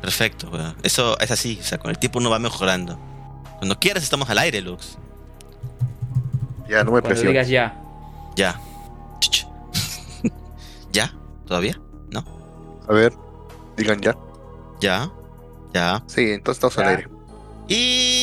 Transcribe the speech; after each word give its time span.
Perfecto, 0.00 0.48
weón. 0.50 0.74
Eso 0.82 1.18
es 1.20 1.30
así, 1.30 1.58
o 1.60 1.64
sea, 1.64 1.78
con 1.78 1.90
el 1.90 1.98
tiempo 1.98 2.18
uno 2.18 2.30
va 2.30 2.38
mejorando. 2.38 2.98
Cuando 3.58 3.78
quieras 3.78 4.02
estamos 4.02 4.28
al 4.30 4.38
aire, 4.38 4.60
Lux. 4.60 4.98
Ya, 6.68 6.78
no 6.84 6.92
me 6.92 7.00
Cuando 7.00 7.08
presiones. 7.08 7.32
digas 7.32 7.48
ya. 7.48 7.80
Ya. 8.36 8.60
¿Ya? 10.92 11.12
¿Todavía? 11.46 11.80
¿No? 12.10 12.24
A 12.88 12.92
ver, 12.92 13.12
digan 13.76 14.00
ya. 14.00 14.16
Ya. 14.80 15.10
Ya. 15.74 16.02
Sí, 16.06 16.32
entonces 16.32 16.56
estamos 16.64 16.78
al 16.78 16.88
aire. 16.96 17.08
Y 17.68 18.19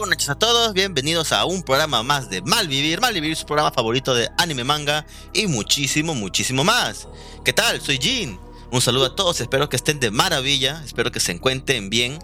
buenas 0.00 0.16
noches 0.16 0.30
a 0.30 0.34
todos, 0.34 0.72
bienvenidos 0.72 1.30
a 1.30 1.44
un 1.44 1.62
programa 1.62 2.02
más 2.02 2.30
de 2.30 2.40
Malvivir. 2.40 3.02
Malvivir 3.02 3.32
es 3.32 3.40
su 3.40 3.44
programa 3.44 3.70
favorito 3.70 4.14
de 4.14 4.30
anime, 4.38 4.64
manga 4.64 5.04
y 5.34 5.46
muchísimo, 5.46 6.14
muchísimo 6.14 6.64
más. 6.64 7.06
¿Qué 7.44 7.52
tal? 7.52 7.82
Soy 7.82 7.98
Jin. 7.98 8.40
Un 8.72 8.80
saludo 8.80 9.04
a 9.04 9.14
todos, 9.14 9.42
espero 9.42 9.68
que 9.68 9.76
estén 9.76 10.00
de 10.00 10.10
maravilla, 10.10 10.82
espero 10.86 11.12
que 11.12 11.20
se 11.20 11.32
encuentren 11.32 11.90
bien. 11.90 12.18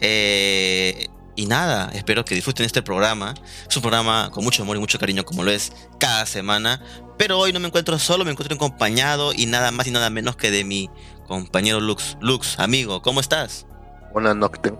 Eh, 0.00 1.06
y 1.36 1.46
nada, 1.46 1.92
espero 1.94 2.24
que 2.24 2.34
disfruten 2.34 2.66
este 2.66 2.82
programa. 2.82 3.34
Es 3.68 3.76
un 3.76 3.82
programa 3.82 4.30
con 4.32 4.42
mucho 4.42 4.64
amor 4.64 4.76
y 4.76 4.80
mucho 4.80 4.98
cariño 4.98 5.24
como 5.24 5.44
lo 5.44 5.52
es 5.52 5.72
cada 5.98 6.26
semana. 6.26 6.82
Pero 7.18 7.38
hoy 7.38 7.52
no 7.52 7.60
me 7.60 7.68
encuentro 7.68 8.00
solo, 8.00 8.24
me 8.24 8.32
encuentro 8.32 8.56
acompañado 8.56 9.32
y 9.32 9.46
nada 9.46 9.70
más 9.70 9.86
y 9.86 9.92
nada 9.92 10.10
menos 10.10 10.34
que 10.34 10.50
de 10.50 10.64
mi 10.64 10.90
compañero 11.28 11.78
Lux. 11.78 12.16
Lux, 12.20 12.58
amigo, 12.58 13.00
¿cómo 13.00 13.20
estás? 13.20 13.64
Buenas 14.12 14.34
noches. 14.34 14.72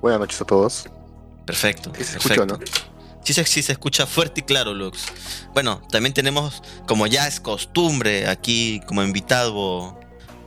Buenas 0.00 0.18
noches 0.18 0.40
a 0.40 0.44
todos. 0.44 0.88
Perfecto. 1.46 1.92
Sí 1.96 2.04
se 2.04 2.12
perfecto. 2.18 2.44
escuchó, 2.54 2.58
¿no? 2.58 2.86
Sí 3.24 3.32
se, 3.32 3.44
sí 3.44 3.62
se 3.62 3.72
escucha 3.72 4.06
fuerte 4.06 4.40
y 4.40 4.44
claro, 4.44 4.74
Lux. 4.74 5.06
Bueno, 5.54 5.80
también 5.90 6.12
tenemos, 6.14 6.62
como 6.86 7.06
ya 7.06 7.26
es 7.26 7.40
costumbre 7.40 8.28
aquí 8.28 8.80
como 8.86 9.02
invitado, 9.02 9.98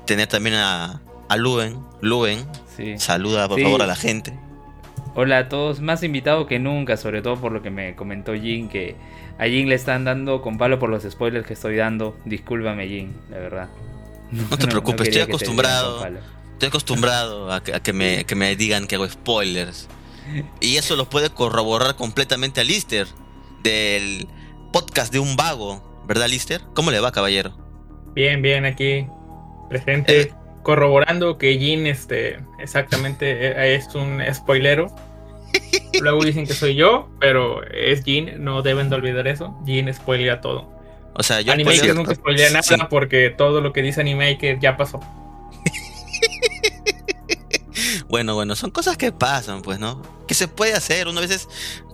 tener 0.06 0.28
también 0.28 0.56
a, 0.56 1.02
a 1.28 1.38
Luen. 1.38 1.80
Luen, 2.02 2.46
Sí. 2.78 2.98
saluda 2.98 3.48
por 3.50 3.58
Sí. 3.58 3.64
favor 3.64 3.82
a 3.82 3.88
la 3.88 3.96
gente. 3.98 4.34
Hola 5.16 5.40
a 5.40 5.50
todos, 5.50 5.82
más 5.82 6.04
invitado 6.04 6.46
que 6.48 6.60
nunca, 6.60 6.96
sobre 6.96 7.22
todo 7.22 7.36
por 7.42 7.52
lo 7.52 7.62
que 7.62 7.70
me 7.70 7.96
comentó 7.96 8.34
Jin, 8.34 8.70
que 8.70 8.96
a 9.38 9.46
Jin 9.46 9.68
le 9.68 9.76
están 9.76 10.06
dando 10.06 10.42
con 10.42 10.58
palo 10.58 10.80
por 10.80 10.90
los 10.90 11.04
spoilers 11.04 11.46
que 11.46 11.54
estoy 11.54 11.76
dando. 11.76 12.16
Discúlpame, 12.24 12.88
Jin, 12.88 13.14
la 13.30 13.40
verdad. 13.40 13.68
No 14.32 14.46
te 14.58 14.68
preocupes, 14.68 15.08
estoy 15.10 15.24
acostumbrado. 15.24 16.08
Estoy 16.54 16.68
acostumbrado 16.70 17.52
a 17.52 17.62
que, 17.62 17.74
a 17.74 17.82
que 17.82 17.92
me, 17.92 18.24
que 18.26 18.36
me 18.36 18.56
digan 18.56 18.88
que 18.88 18.96
hago 18.96 19.10
spoilers. 19.10 19.88
Y 20.62 20.78
eso 20.78 20.96
lo 20.96 21.10
puede 21.10 21.30
corroborar 21.30 21.96
completamente 21.96 22.62
a 22.62 22.64
Lister, 22.64 23.08
del 23.64 24.28
podcast 24.72 25.12
de 25.12 25.20
un 25.20 25.36
vago, 25.36 26.04
¿verdad, 26.08 26.28
Lister? 26.28 26.62
¿Cómo 26.74 26.92
le 26.92 27.00
va, 27.00 27.12
caballero? 27.12 27.56
Bien, 28.14 28.42
bien, 28.42 28.66
aquí 28.66 29.06
presente, 29.70 30.22
Eh. 30.22 30.34
corroborando 30.64 31.38
que 31.38 31.58
Jin 31.58 31.88
este, 31.88 32.40
exactamente 32.60 33.26
eh, 33.48 33.76
es 33.76 33.94
un 33.96 34.22
spoilero. 34.34 34.88
Luego 36.02 36.24
dicen 36.24 36.46
que 36.46 36.54
soy 36.54 36.76
yo, 36.76 37.10
pero 37.20 37.64
es 37.64 38.04
Jin, 38.04 38.44
no 38.44 38.62
deben 38.62 38.90
de 38.90 38.96
olvidar 38.96 39.28
eso. 39.28 39.56
Jin 39.66 39.92
spoilea 39.94 40.42
todo. 40.42 40.70
O 41.16 41.24
sea, 41.24 41.42
yo 41.42 41.52
Animaker 41.52 41.96
nunca 41.96 42.16
spoilea 42.16 42.50
nada 42.50 42.64
Sí. 42.64 42.76
porque 42.90 43.30
todo 43.30 43.62
lo 43.62 43.74
que 43.74 43.82
dice 43.82 44.02
Animaker 44.02 44.60
ya 44.60 44.78
pasó. 44.78 45.00
Bueno, 48.10 48.34
bueno, 48.34 48.56
son 48.56 48.72
cosas 48.72 48.98
que 48.98 49.12
pasan, 49.12 49.62
pues, 49.62 49.80
¿no? 49.80 50.02
¿Qué 50.28 50.34
se 50.34 50.48
puede 50.48 50.74
hacer? 50.74 51.08
Uno 51.08 51.20
a 51.20 51.22
veces 51.22 51.48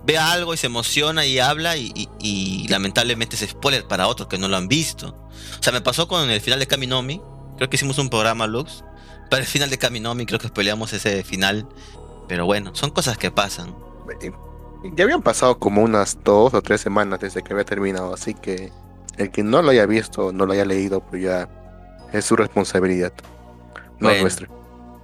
ve 0.04 0.16
algo 0.16 0.54
y 0.54 0.56
se 0.56 0.66
emociona 0.66 1.26
y 1.26 1.38
habla 1.38 1.76
y, 1.76 1.92
y- 1.94 2.08
y 2.18 2.68
lamentablemente 2.68 3.36
es 3.36 3.48
spoiler 3.50 3.86
para 3.86 4.08
otros 4.08 4.26
que 4.28 4.38
no 4.38 4.48
lo 4.48 4.56
han 4.56 4.66
visto. 4.68 5.08
O 5.58 5.62
sea, 5.62 5.72
me 5.74 5.82
pasó 5.82 6.08
con 6.08 6.30
el 6.30 6.40
final 6.40 6.58
de 6.58 6.66
Kaminomi. 6.66 7.20
Creo 7.58 7.68
que 7.68 7.76
hicimos 7.76 7.98
un 7.98 8.08
programa, 8.08 8.46
Lux. 8.46 8.82
Para 9.30 9.42
el 9.42 9.46
final 9.48 9.68
de 9.70 9.76
Kaminomi 9.78 10.24
creo 10.24 10.38
que 10.38 10.48
spoileamos 10.48 10.92
ese 10.94 11.22
final. 11.22 11.68
Pero 12.28 12.46
bueno, 12.46 12.74
son 12.74 12.90
cosas 12.90 13.18
que 13.18 13.30
pasan. 13.30 13.74
Ya 14.96 15.04
habían 15.04 15.22
pasado 15.22 15.58
como 15.58 15.82
unas 15.82 16.18
dos 16.24 16.54
o 16.54 16.62
tres 16.62 16.80
semanas 16.80 17.20
desde 17.20 17.42
que 17.42 17.52
había 17.52 17.64
terminado, 17.64 18.14
así 18.14 18.34
que 18.34 18.72
el 19.18 19.30
que 19.30 19.42
no 19.42 19.60
lo 19.62 19.70
haya 19.70 19.84
visto, 19.86 20.32
no 20.32 20.46
lo 20.46 20.52
haya 20.52 20.64
leído, 20.64 21.00
pues 21.00 21.22
ya 21.22 21.48
es 22.12 22.24
su 22.24 22.36
responsabilidad. 22.36 23.12
No 23.98 24.08
Bueno. 24.08 24.22
nuestra. 24.22 24.48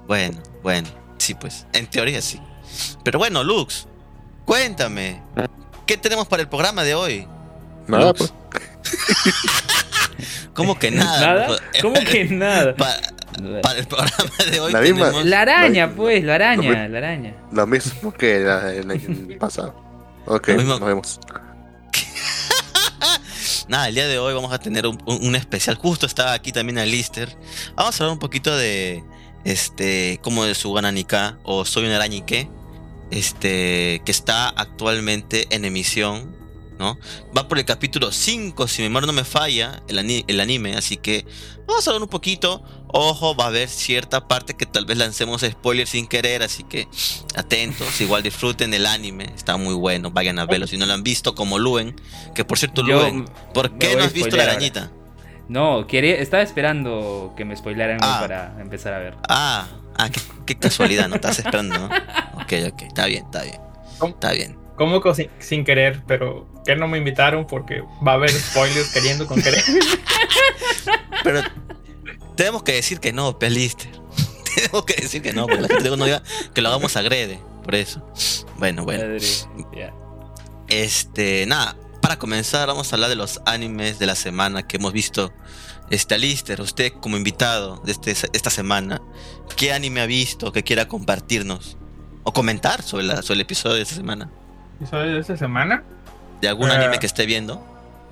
Bueno, 0.07 0.39
bueno. 0.63 0.89
Sí, 1.23 1.35
pues. 1.35 1.67
En 1.73 1.87
teoría 1.87 2.21
sí. 2.21 2.41
Pero 3.05 3.21
bueno, 3.21 3.45
Lux. 3.45 3.87
Cuéntame. 4.45 5.23
¿Qué 5.87 5.97
tenemos 5.97 6.27
para 6.27 6.43
el 6.43 6.49
programa 6.49 6.83
de 6.83 6.95
hoy? 6.97 7.29
Nada, 7.87 8.07
Lux. 8.07 8.33
pues. 8.51 8.63
¿Cómo 10.55 10.77
que 10.79 10.91
nada? 10.91 11.21
¿Nada? 11.21 11.47
Pues, 11.47 11.61
¿Cómo 11.81 11.95
que 12.01 12.25
nada? 12.31 12.75
Para, 12.75 13.01
para 13.63 13.79
el 13.79 13.87
programa 13.87 14.35
de 14.51 14.61
hoy 14.61 14.73
La 14.73 14.81
misma- 14.81 15.07
tenemos- 15.11 15.25
La 15.27 15.41
araña, 15.43 15.95
pues, 15.95 16.25
la 16.25 16.35
araña, 16.35 16.89
la 16.89 16.99
araña. 16.99 17.35
Lo 17.53 17.67
mismo 17.69 18.13
que 18.13 18.41
la- 18.41 18.73
el 18.75 18.91
año 18.91 19.39
pasado. 19.39 19.81
Ok, 20.27 20.49
mismo- 20.49 20.79
nos 20.81 20.89
vemos. 20.89 21.21
Nada, 23.69 23.89
el 23.89 23.95
día 23.95 24.09
de 24.09 24.19
hoy 24.19 24.35
vamos 24.35 24.53
a 24.53 24.59
tener 24.59 24.87
un, 24.89 25.01
un- 25.07 25.25
un 25.25 25.37
especial. 25.37 25.77
Justo 25.77 26.05
estaba 26.07 26.33
aquí 26.33 26.51
también 26.53 26.79
Alister. 26.79 27.29
Vamos 27.77 27.99
a 28.01 28.05
hablar 28.05 28.15
un 28.15 28.19
poquito 28.19 28.55
de 28.57 29.05
este, 29.45 30.19
como 30.23 30.45
de 30.45 30.55
su 30.55 30.73
Gananika 30.73 31.39
o 31.43 31.65
Soy 31.65 31.85
un 31.87 31.93
arañique, 31.93 32.49
este, 33.11 34.01
que 34.05 34.11
está 34.13 34.49
actualmente 34.49 35.47
en 35.51 35.65
emisión, 35.65 36.35
¿no? 36.79 36.99
Va 37.37 37.47
por 37.49 37.59
el 37.59 37.65
capítulo 37.65 38.11
5, 38.13 38.67
si 38.69 38.83
mi 38.83 38.89
memoria 38.89 39.07
no 39.07 39.13
me 39.13 39.25
falla, 39.25 39.83
el, 39.89 39.99
ani- 39.99 40.25
el 40.29 40.41
anime, 40.41 40.75
así 40.77 40.97
que 40.97 41.27
vamos 41.67 41.87
a 41.87 41.91
hablar 41.91 42.03
un 42.03 42.09
poquito. 42.09 42.63
Ojo, 42.95 43.35
va 43.35 43.45
a 43.45 43.47
haber 43.47 43.71
cierta 43.71 44.29
parte 44.29 44.53
que 44.55 44.67
tal 44.67 44.85
vez 44.85 44.99
lancemos 44.99 45.41
spoilers 45.41 45.89
sin 45.91 46.07
querer, 46.07 46.43
así 46.43 46.63
que 46.63 46.89
atentos, 47.35 47.99
igual 48.03 48.23
disfruten 48.23 48.75
el 48.75 48.85
anime, 48.85 49.33
está 49.35 49.57
muy 49.57 49.73
bueno, 49.75 50.11
vayan 50.11 50.39
a 50.39 50.45
verlo 50.45 50.67
si 50.67 50.77
no 50.77 50.85
lo 50.85 50.93
han 50.93 51.03
visto, 51.03 51.35
como 51.35 51.59
Luen, 51.59 51.99
que 52.35 52.45
por 52.45 52.59
cierto, 52.59 52.83
Yo 52.87 53.01
Luen, 53.01 53.25
¿por 53.55 53.79
qué 53.79 53.97
no 53.97 54.05
has 54.05 54.13
visto 54.13 54.37
la 54.37 54.43
arañita? 54.45 54.93
No, 55.53 55.87
quería, 55.87 56.15
estaba 56.17 56.43
esperando 56.43 57.35
que 57.37 57.45
me 57.45 57.55
spoilaran 57.55 57.99
Ah. 58.01 58.17
para 58.21 58.55
empezar 58.59 58.95
a 58.95 58.99
ver. 59.01 59.15
Ah, 59.29 59.69
ah, 59.99 60.09
qué, 60.09 60.21
qué 60.47 60.55
casualidad, 60.59 61.09
no 61.09 61.17
estás 61.17 61.39
esperando, 61.41 61.79
¿no? 61.79 61.85
Ok, 62.43 62.53
ok, 62.73 62.83
está 62.83 63.05
bien, 63.05 63.25
está 63.27 63.43
bien, 63.43 63.61
¿Cómo? 63.99 64.15
está 64.15 64.33
bien. 64.33 64.57
Como 64.77 65.03
co- 65.03 65.15
sin, 65.15 65.29
sin 65.41 65.65
querer, 65.67 66.01
pero 66.07 66.49
que 66.65 66.75
no 66.75 66.89
me 66.89 66.97
invitaron 66.97 67.47
porque 67.47 67.83
va 68.07 68.13
a 68.13 68.15
haber 68.15 68.31
spoilers 68.31 68.95
queriendo 68.95 69.27
con 69.27 69.43
querer. 69.43 69.63
Pero 71.23 71.43
tenemos 72.35 72.63
que 72.63 72.73
decir 72.73 72.99
que 72.99 73.13
no, 73.13 73.39
Pelister. 73.39 73.91
tenemos 74.55 74.85
que 74.87 74.95
decir 75.03 75.21
que 75.23 75.33
no, 75.35 75.47
porque 75.47 75.61
la 75.63 75.69
gente 75.69 75.95
no 75.97 76.05
diga 76.05 76.23
que 76.55 76.63
lo 76.63 76.69
hagamos 76.71 76.97
agrede, 76.97 77.39
por 77.63 77.75
eso. 77.75 78.03
Bueno, 78.57 78.85
bueno. 78.85 79.05
Madre. 79.05 79.19
Este, 80.69 81.45
nada, 81.47 81.77
para 82.03 82.19
comenzar 82.19 82.67
vamos 82.69 82.93
a 82.93 82.97
hablar 82.97 83.09
de 83.09 83.17
los 83.17 83.41
animes 83.47 83.99
de 83.99 84.05
la 84.07 84.15
semana 84.15 84.67
que 84.67 84.77
hemos 84.77 84.93
visto. 84.93 85.33
Este, 85.89 86.15
Alister, 86.15 86.61
usted 86.61 86.93
como 87.01 87.17
invitado 87.17 87.77
de 87.85 87.93
este, 87.93 88.11
esta 88.11 88.51
semana, 88.51 89.01
¿qué 89.57 89.73
anime 89.73 90.01
ha 90.03 90.07
visto 90.07 90.53
que 90.53 90.63
quiera 90.63 90.87
compartirnos? 90.89 91.79
O 92.25 92.33
comentar 92.33 92.83
sobre, 92.83 93.05
la, 93.05 93.23
sobre 93.23 93.37
el 93.37 93.41
episodio 93.43 93.77
de 93.77 93.83
esta 93.83 93.95
semana. 93.97 94.31
¿Y 94.83 94.87
sabes 94.87 95.13
de 95.13 95.21
esta 95.21 95.37
semana? 95.37 95.83
¿De 96.41 96.49
algún 96.49 96.71
Ah. 96.71 96.75
anime 96.77 96.99
que 96.99 97.07
esté 97.07 97.25
viendo? 97.27 97.65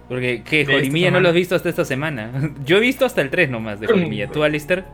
Porque, 0.08 0.42
¿qué? 0.42 0.64
Jorimilla 0.66 1.10
no 1.12 1.20
lo 1.20 1.28
has 1.28 1.34
visto 1.34 1.54
hasta 1.54 1.68
esta 1.68 1.84
semana. 1.84 2.30
Yo 2.64 2.78
he 2.78 2.80
visto 2.80 3.04
hasta 3.04 3.20
el 3.20 3.30
3 3.30 3.50
nomás 3.50 3.78
de 3.80 3.86
Jorimilla. 3.86 4.28
¿Tú, 4.30 4.42
Alister? 4.42 4.84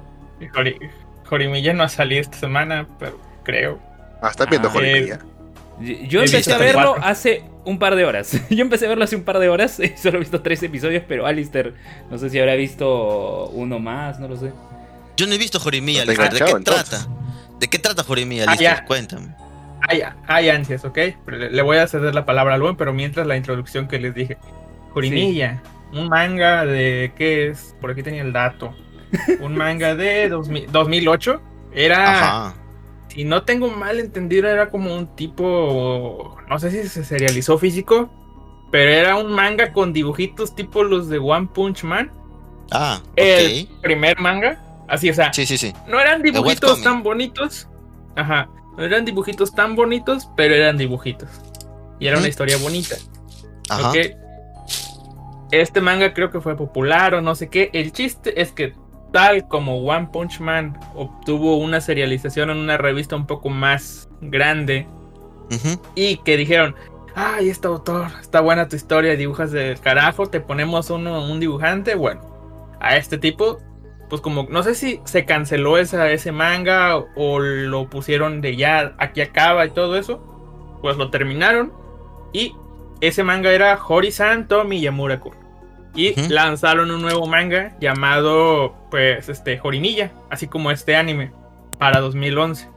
Jorimilla 1.28 1.72
no 1.72 1.82
ha 1.82 1.88
salido 1.88 2.20
esta 2.20 2.36
semana, 2.38 2.86
pero 2.98 3.18
creo. 3.42 3.80
Ah, 4.22 4.28
está 4.30 4.44
viendo 4.46 4.68
Ah, 4.68 4.72
Jorimilla. 4.72 5.18
Yo 5.80 6.22
empecé 6.22 6.52
a 6.52 6.58
verlo 6.58 6.92
cuatro. 6.94 7.04
hace 7.04 7.44
un 7.64 7.78
par 7.78 7.96
de 7.96 8.04
horas. 8.04 8.32
Yo 8.50 8.62
empecé 8.62 8.86
a 8.86 8.88
verlo 8.88 9.04
hace 9.04 9.16
un 9.16 9.24
par 9.24 9.38
de 9.38 9.48
horas 9.48 9.78
y 9.80 9.88
solo 9.96 10.16
he 10.16 10.20
visto 10.20 10.40
tres 10.42 10.62
episodios, 10.62 11.02
pero 11.06 11.26
Alistair, 11.26 11.74
no 12.10 12.18
sé 12.18 12.30
si 12.30 12.38
habrá 12.38 12.54
visto 12.54 13.48
uno 13.48 13.78
más, 13.78 14.18
no 14.18 14.28
lo 14.28 14.36
sé. 14.36 14.52
Yo 15.16 15.26
no 15.26 15.32
he 15.34 15.38
visto 15.38 15.58
Jorimilla, 15.60 16.04
No. 16.04 16.10
¿De 16.12 16.16
qué 16.16 16.24
entonces. 16.50 16.64
trata? 16.90 17.08
¿De 17.58 17.68
qué 17.68 17.78
trata 17.78 18.02
Jorimilla, 18.04 18.44
Ah, 18.46 18.52
Alister? 18.52 18.76
ya. 18.78 18.84
Cuéntame. 18.84 19.34
Hay, 19.88 20.02
hay 20.26 20.48
ansias, 20.48 20.84
¿ok? 20.84 20.98
Le, 21.26 21.62
voy 21.62 21.76
a 21.76 21.86
ceder 21.86 22.14
la 22.14 22.24
palabra 22.26 22.54
a 22.54 22.58
Luen, 22.58 22.76
pero 22.76 22.92
mientras 22.92 23.26
la 23.26 23.36
introducción 23.36 23.86
que 23.88 23.98
les 23.98 24.14
dije. 24.14 24.36
Jorimilla, 24.92 25.62
un 25.92 26.08
manga 26.08 26.64
de. 26.66 27.12
¿Qué 27.16 27.48
es? 27.48 27.74
Por 27.80 27.90
aquí 27.90 28.02
tenía 28.02 28.22
el 28.22 28.32
dato. 28.32 28.74
Un 29.40 29.54
manga 29.56 29.94
de 29.94 30.28
2000 30.28 30.72
2008. 30.72 31.40
Era. 31.72 32.18
Ajá. 32.48 32.54
Si 33.16 33.24
no 33.24 33.44
tengo 33.44 33.70
mal 33.70 33.98
entendido, 33.98 34.46
era 34.46 34.68
como 34.68 34.94
un 34.94 35.06
tipo. 35.16 36.36
No 36.50 36.58
sé 36.58 36.70
si 36.70 36.86
se 36.86 37.02
serializó 37.02 37.56
físico. 37.56 38.10
Pero 38.70 38.90
era 38.92 39.16
un 39.16 39.32
manga 39.32 39.72
con 39.72 39.94
dibujitos 39.94 40.54
tipo 40.54 40.82
los 40.84 41.08
de 41.08 41.18
One 41.18 41.48
Punch 41.54 41.82
Man. 41.82 42.12
Ah, 42.70 43.00
ok. 43.12 43.12
El 43.16 43.68
primer 43.80 44.20
manga. 44.20 44.62
Así, 44.86 45.08
o 45.08 45.14
sea, 45.14 45.32
Sí, 45.32 45.46
sí, 45.46 45.56
sí. 45.56 45.72
no 45.88 45.98
eran 45.98 46.20
dibujitos 46.20 46.82
tan 46.82 47.02
bonitos. 47.02 47.68
Ajá. 48.16 48.50
No 48.76 48.84
eran 48.84 49.06
dibujitos 49.06 49.54
tan 49.54 49.76
bonitos, 49.76 50.28
pero 50.36 50.54
eran 50.54 50.76
dibujitos. 50.76 51.30
Y 51.98 52.08
era 52.08 52.18
una 52.18 52.28
historia 52.28 52.58
bonita. 52.58 52.96
Ajá. 53.70 53.90
Ok. 53.92 53.96
Este 55.52 55.80
manga 55.80 56.12
creo 56.12 56.30
que 56.30 56.42
fue 56.42 56.54
popular 56.54 57.14
o 57.14 57.22
no 57.22 57.34
sé 57.34 57.48
qué. 57.48 57.70
El 57.72 57.92
chiste 57.92 58.42
es 58.42 58.52
que 58.52 58.74
tal 59.16 59.48
como 59.48 59.78
One 59.78 60.10
Punch 60.12 60.40
Man 60.40 60.78
obtuvo 60.94 61.56
una 61.56 61.80
serialización 61.80 62.50
en 62.50 62.58
una 62.58 62.76
revista 62.76 63.16
un 63.16 63.26
poco 63.26 63.48
más 63.48 64.10
grande 64.20 64.86
y 65.94 66.18
que 66.18 66.36
dijeron, 66.36 66.74
ay, 67.14 67.48
este 67.48 67.66
autor, 67.66 68.08
está 68.20 68.42
buena 68.42 68.68
tu 68.68 68.76
historia, 68.76 69.16
dibujas 69.16 69.52
del 69.52 69.80
carajo, 69.80 70.26
te 70.26 70.40
ponemos 70.40 70.90
uno, 70.90 71.24
un 71.24 71.40
dibujante, 71.40 71.94
bueno, 71.94 72.20
a 72.78 72.98
este 72.98 73.16
tipo, 73.16 73.58
pues 74.10 74.20
como, 74.20 74.48
no 74.50 74.62
sé 74.62 74.74
si 74.74 75.00
se 75.04 75.24
canceló 75.24 75.78
esa, 75.78 76.10
ese 76.10 76.30
manga 76.30 76.98
o 76.98 77.38
lo 77.38 77.88
pusieron 77.88 78.42
de 78.42 78.54
ya, 78.56 78.96
aquí 78.98 79.22
acaba 79.22 79.64
y 79.64 79.70
todo 79.70 79.96
eso, 79.96 80.78
pues 80.82 80.98
lo 80.98 81.08
terminaron 81.08 81.72
y 82.34 82.54
ese 83.00 83.24
manga 83.24 83.50
era 83.50 83.80
Hori-san 83.82 84.46
to 84.46 84.62
Miyamura-kun. 84.64 85.45
Y 85.96 86.14
lanzaron 86.28 86.90
un 86.90 87.00
nuevo 87.00 87.26
manga 87.26 87.74
llamado, 87.80 88.76
pues, 88.90 89.28
este, 89.28 89.58
Jorimilla, 89.58 90.12
así 90.30 90.46
como 90.46 90.70
este 90.70 90.94
anime, 90.94 91.32
para 91.78 92.00
2011. 92.00 92.68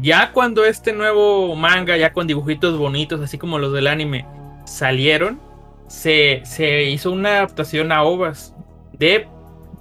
Ya 0.00 0.30
cuando 0.30 0.64
este 0.64 0.92
nuevo 0.92 1.56
manga, 1.56 1.96
ya 1.96 2.12
con 2.12 2.28
dibujitos 2.28 2.78
bonitos, 2.78 3.20
así 3.20 3.38
como 3.38 3.58
los 3.58 3.72
del 3.72 3.88
anime, 3.88 4.24
salieron, 4.64 5.40
se, 5.88 6.42
se 6.44 6.84
hizo 6.84 7.10
una 7.10 7.38
adaptación 7.38 7.90
a 7.90 8.04
ovas 8.04 8.54
de, 8.92 9.26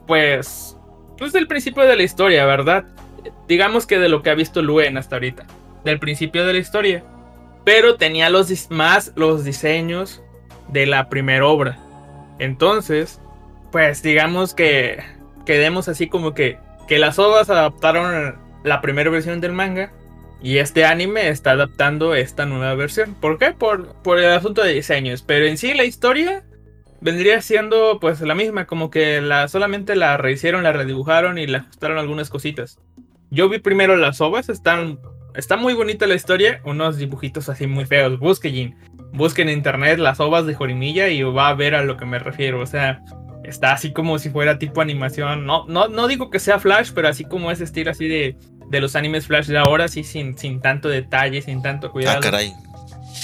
pues, 0.07 0.75
pues 1.17 1.31
del 1.31 1.47
principio 1.47 1.83
de 1.83 1.95
la 1.95 2.03
historia, 2.03 2.45
¿verdad? 2.45 2.85
Digamos 3.47 3.85
que 3.85 3.99
de 3.99 4.09
lo 4.09 4.23
que 4.23 4.31
ha 4.31 4.35
visto 4.35 4.63
Luen 4.63 4.97
hasta 4.97 5.17
ahorita, 5.17 5.45
del 5.85 5.99
principio 5.99 6.45
de 6.45 6.53
la 6.53 6.59
historia. 6.59 7.03
Pero 7.63 7.97
tenía 7.97 8.31
los 8.31 8.71
más 8.71 9.11
los 9.15 9.43
diseños 9.43 10.23
de 10.69 10.87
la 10.87 11.09
primera 11.09 11.45
obra. 11.45 11.77
Entonces, 12.39 13.21
pues 13.71 14.01
digamos 14.01 14.53
que 14.53 15.03
quedemos 15.45 15.87
así 15.87 16.07
como 16.07 16.33
que, 16.33 16.57
que 16.87 16.99
las 16.99 17.19
ovas 17.19 17.49
adaptaron 17.49 18.37
la 18.63 18.81
primera 18.81 19.09
versión 19.09 19.41
del 19.41 19.53
manga 19.53 19.91
y 20.41 20.57
este 20.57 20.85
anime 20.85 21.29
está 21.29 21.51
adaptando 21.51 22.15
esta 22.15 22.45
nueva 22.45 22.73
versión. 22.75 23.13
¿Por 23.15 23.37
qué? 23.37 23.51
Por, 23.51 23.93
por 24.01 24.19
el 24.19 24.31
asunto 24.31 24.63
de 24.63 24.73
diseños. 24.73 25.21
Pero 25.21 25.45
en 25.45 25.57
sí 25.57 25.73
la 25.73 25.83
historia 25.83 26.43
vendría 27.01 27.41
siendo 27.41 27.99
pues 27.99 28.21
la 28.21 28.35
misma, 28.35 28.65
como 28.65 28.89
que 28.89 29.21
la, 29.21 29.47
solamente 29.47 29.95
la 29.95 30.17
rehicieron, 30.17 30.63
la 30.63 30.73
redibujaron 30.73 31.37
y 31.37 31.47
le 31.47 31.57
ajustaron 31.57 31.97
algunas 31.97 32.29
cositas. 32.29 32.79
Yo 33.29 33.49
vi 33.49 33.59
primero 33.59 33.95
las 33.95 34.21
ovas, 34.21 34.49
están, 34.49 34.99
está 35.35 35.55
muy 35.55 35.73
bonita 35.73 36.07
la 36.07 36.15
historia, 36.15 36.61
unos 36.63 36.97
dibujitos 36.97 37.49
así 37.49 37.67
muy 37.67 37.85
feos. 37.85 38.19
Busquen, 38.19 38.75
busquen 39.11 39.49
en 39.49 39.57
internet 39.57 39.99
las 39.99 40.19
ovas 40.19 40.45
de 40.45 40.55
Jorimilla 40.55 41.09
y 41.09 41.23
va 41.23 41.49
a 41.49 41.53
ver 41.53 41.75
a 41.75 41.83
lo 41.83 41.97
que 41.97 42.05
me 42.05 42.19
refiero. 42.19 42.61
O 42.61 42.65
sea, 42.65 43.01
está 43.43 43.73
así 43.73 43.91
como 43.91 44.19
si 44.19 44.29
fuera 44.29 44.59
tipo 44.59 44.81
animación. 44.81 45.45
No, 45.45 45.65
no, 45.67 45.87
no 45.87 46.07
digo 46.07 46.29
que 46.29 46.39
sea 46.39 46.59
Flash, 46.59 46.91
pero 46.93 47.07
así 47.07 47.25
como 47.25 47.51
ese 47.51 47.63
estilo 47.63 47.91
así 47.91 48.07
de, 48.07 48.35
de 48.69 48.81
los 48.81 48.95
animes 48.95 49.27
Flash 49.27 49.47
de 49.47 49.57
ahora, 49.57 49.85
así 49.85 50.03
sin, 50.03 50.37
sin 50.37 50.61
tanto 50.61 50.89
detalle, 50.89 51.41
sin 51.41 51.61
tanto 51.61 51.91
cuidado. 51.91 52.19
Ah, 52.19 52.21
caray. 52.21 52.53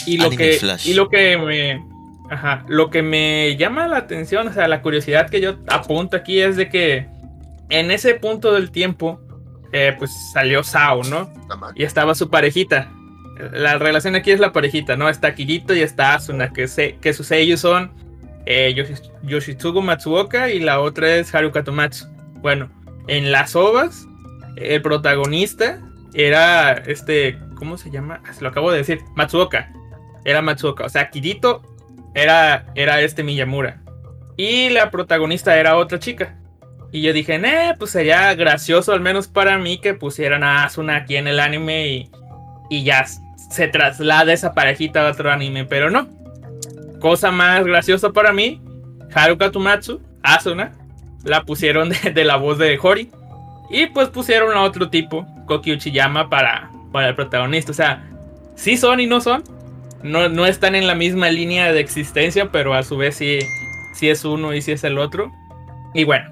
Y 0.06 0.18
lo 0.18 0.28
Anime 0.28 0.38
que 0.38 0.54
Flash. 0.58 0.88
y 0.88 0.94
lo 0.94 1.10
que 1.10 1.38
me 1.38 1.82
ajá, 2.30 2.66
lo 2.68 2.90
que 2.90 3.02
me 3.02 3.56
llama 3.58 3.88
la 3.88 3.98
atención, 3.98 4.48
o 4.48 4.54
sea, 4.54 4.68
la 4.68 4.82
curiosidad 4.82 5.30
que 5.30 5.42
yo 5.42 5.58
apunto 5.68 6.18
aquí 6.18 6.40
es 6.40 6.56
de 6.56 6.70
que 6.70 7.08
en 7.70 7.92
ese 7.92 8.16
punto 8.16 8.54
del 8.54 8.72
tiempo 8.72 9.20
eh, 9.72 9.96
pues 9.98 10.12
salió 10.34 10.64
Sao, 10.64 11.04
¿no? 11.04 11.32
Y 11.76 11.84
estaba 11.84 12.16
su 12.16 12.30
parejita. 12.30 12.92
La 13.52 13.78
relación 13.78 14.16
aquí 14.16 14.32
es 14.32 14.40
la 14.40 14.52
parejita, 14.54 14.96
¿no? 14.96 15.10
Está 15.10 15.36
Kirito 15.36 15.74
y 15.74 15.82
está 15.82 16.14
Asuna, 16.16 16.54
que, 16.54 16.68
sus 16.68 17.28
sellos 17.28 17.60
son 17.60 17.92
eh, 18.46 18.74
Yoshi- 18.76 19.12
Yoshitsugu 19.24 19.82
Matsuoka 19.82 20.50
y 20.50 20.60
la 20.60 20.80
otra 20.80 21.16
es 21.16 21.34
Haruka 21.36 21.64
Tomatsu. 21.64 22.08
Bueno, 22.42 22.70
en 23.08 23.32
las 23.32 23.56
ovas, 23.56 24.08
el 24.56 24.82
protagonista 24.82 25.82
era 26.14 26.72
este, 26.74 27.38
¿cómo 27.56 27.78
se 27.78 27.92
llama? 27.92 28.22
Ah, 28.26 28.34
se 28.34 28.42
lo 28.42 28.50
acabo 28.50 28.72
de 28.72 28.78
decir, 28.78 29.02
Matsuoka. 29.16 29.72
Era 30.24 30.42
Matsuoka, 30.42 30.86
o 30.86 30.90
sea, 30.90 31.10
Kirito 31.10 31.62
era, 32.14 32.68
era 32.76 33.02
este 33.02 33.22
Miyamura. 33.24 33.82
Y 34.38 34.70
la 34.70 34.92
protagonista 34.92 35.58
era 35.60 35.76
otra 35.78 36.00
chica. 36.00 36.38
Y 36.92 37.02
yo 37.02 37.12
dije, 37.12 37.36
eh, 37.36 37.74
pues 37.78 37.92
sería 37.92 38.34
gracioso 38.36 38.94
al 38.94 39.02
menos 39.02 39.28
para 39.28 39.58
mí 39.58 39.80
que 39.80 39.94
pusieran 39.94 40.44
a 40.44 40.64
Asuna 40.64 40.96
aquí 40.98 41.18
en 41.18 41.28
el 41.28 41.42
anime 41.42 41.88
y, 41.90 42.12
y 42.70 42.84
ya 42.86 43.06
se 43.56 43.68
traslada 43.70 44.34
esa 44.34 44.54
parejita 44.54 45.08
a 45.08 45.12
otro 45.12 45.32
anime, 45.32 45.66
pero 45.66 45.90
no. 45.90 46.08
Cosa 47.00 47.32
más 47.32 47.64
graciosa 47.64 48.12
para 48.12 48.34
mí, 48.34 48.62
Haruka 49.14 49.52
Tomatsu, 49.52 50.02
Asuna, 50.22 50.74
la 51.24 51.44
pusieron 51.44 51.90
de, 52.14 52.26
la 52.26 52.36
voz 52.36 52.58
de 52.58 52.78
Hori. 52.82 53.10
Y 53.70 53.88
pues 53.88 54.10
pusieron 54.10 54.56
a 54.56 54.62
otro 54.62 54.90
tipo, 54.90 55.26
Koki 55.48 55.72
Uchiyama, 55.72 56.30
para, 56.30 56.70
para 56.92 57.10
el 57.10 57.16
protagonista. 57.16 57.72
O 57.72 57.76
sea, 57.76 58.08
sí 58.56 58.78
son 58.78 59.00
y 59.00 59.08
no 59.08 59.22
son. 59.22 59.44
No, 60.04 60.30
no 60.30 60.46
están 60.46 60.76
en 60.76 60.86
la 60.86 60.94
misma 60.94 61.30
línea 61.30 61.72
de 61.72 61.80
existencia, 61.80 62.52
pero 62.52 62.74
a 62.76 62.84
su 62.84 62.98
vez 62.98 63.16
sí, 63.16 63.40
sí 63.96 64.10
es 64.10 64.24
uno 64.24 64.54
y 64.54 64.62
sí 64.62 64.74
es 64.74 64.84
el 64.84 65.00
otro. 65.00 65.32
Y 65.94 66.04
bueno, 66.04 66.30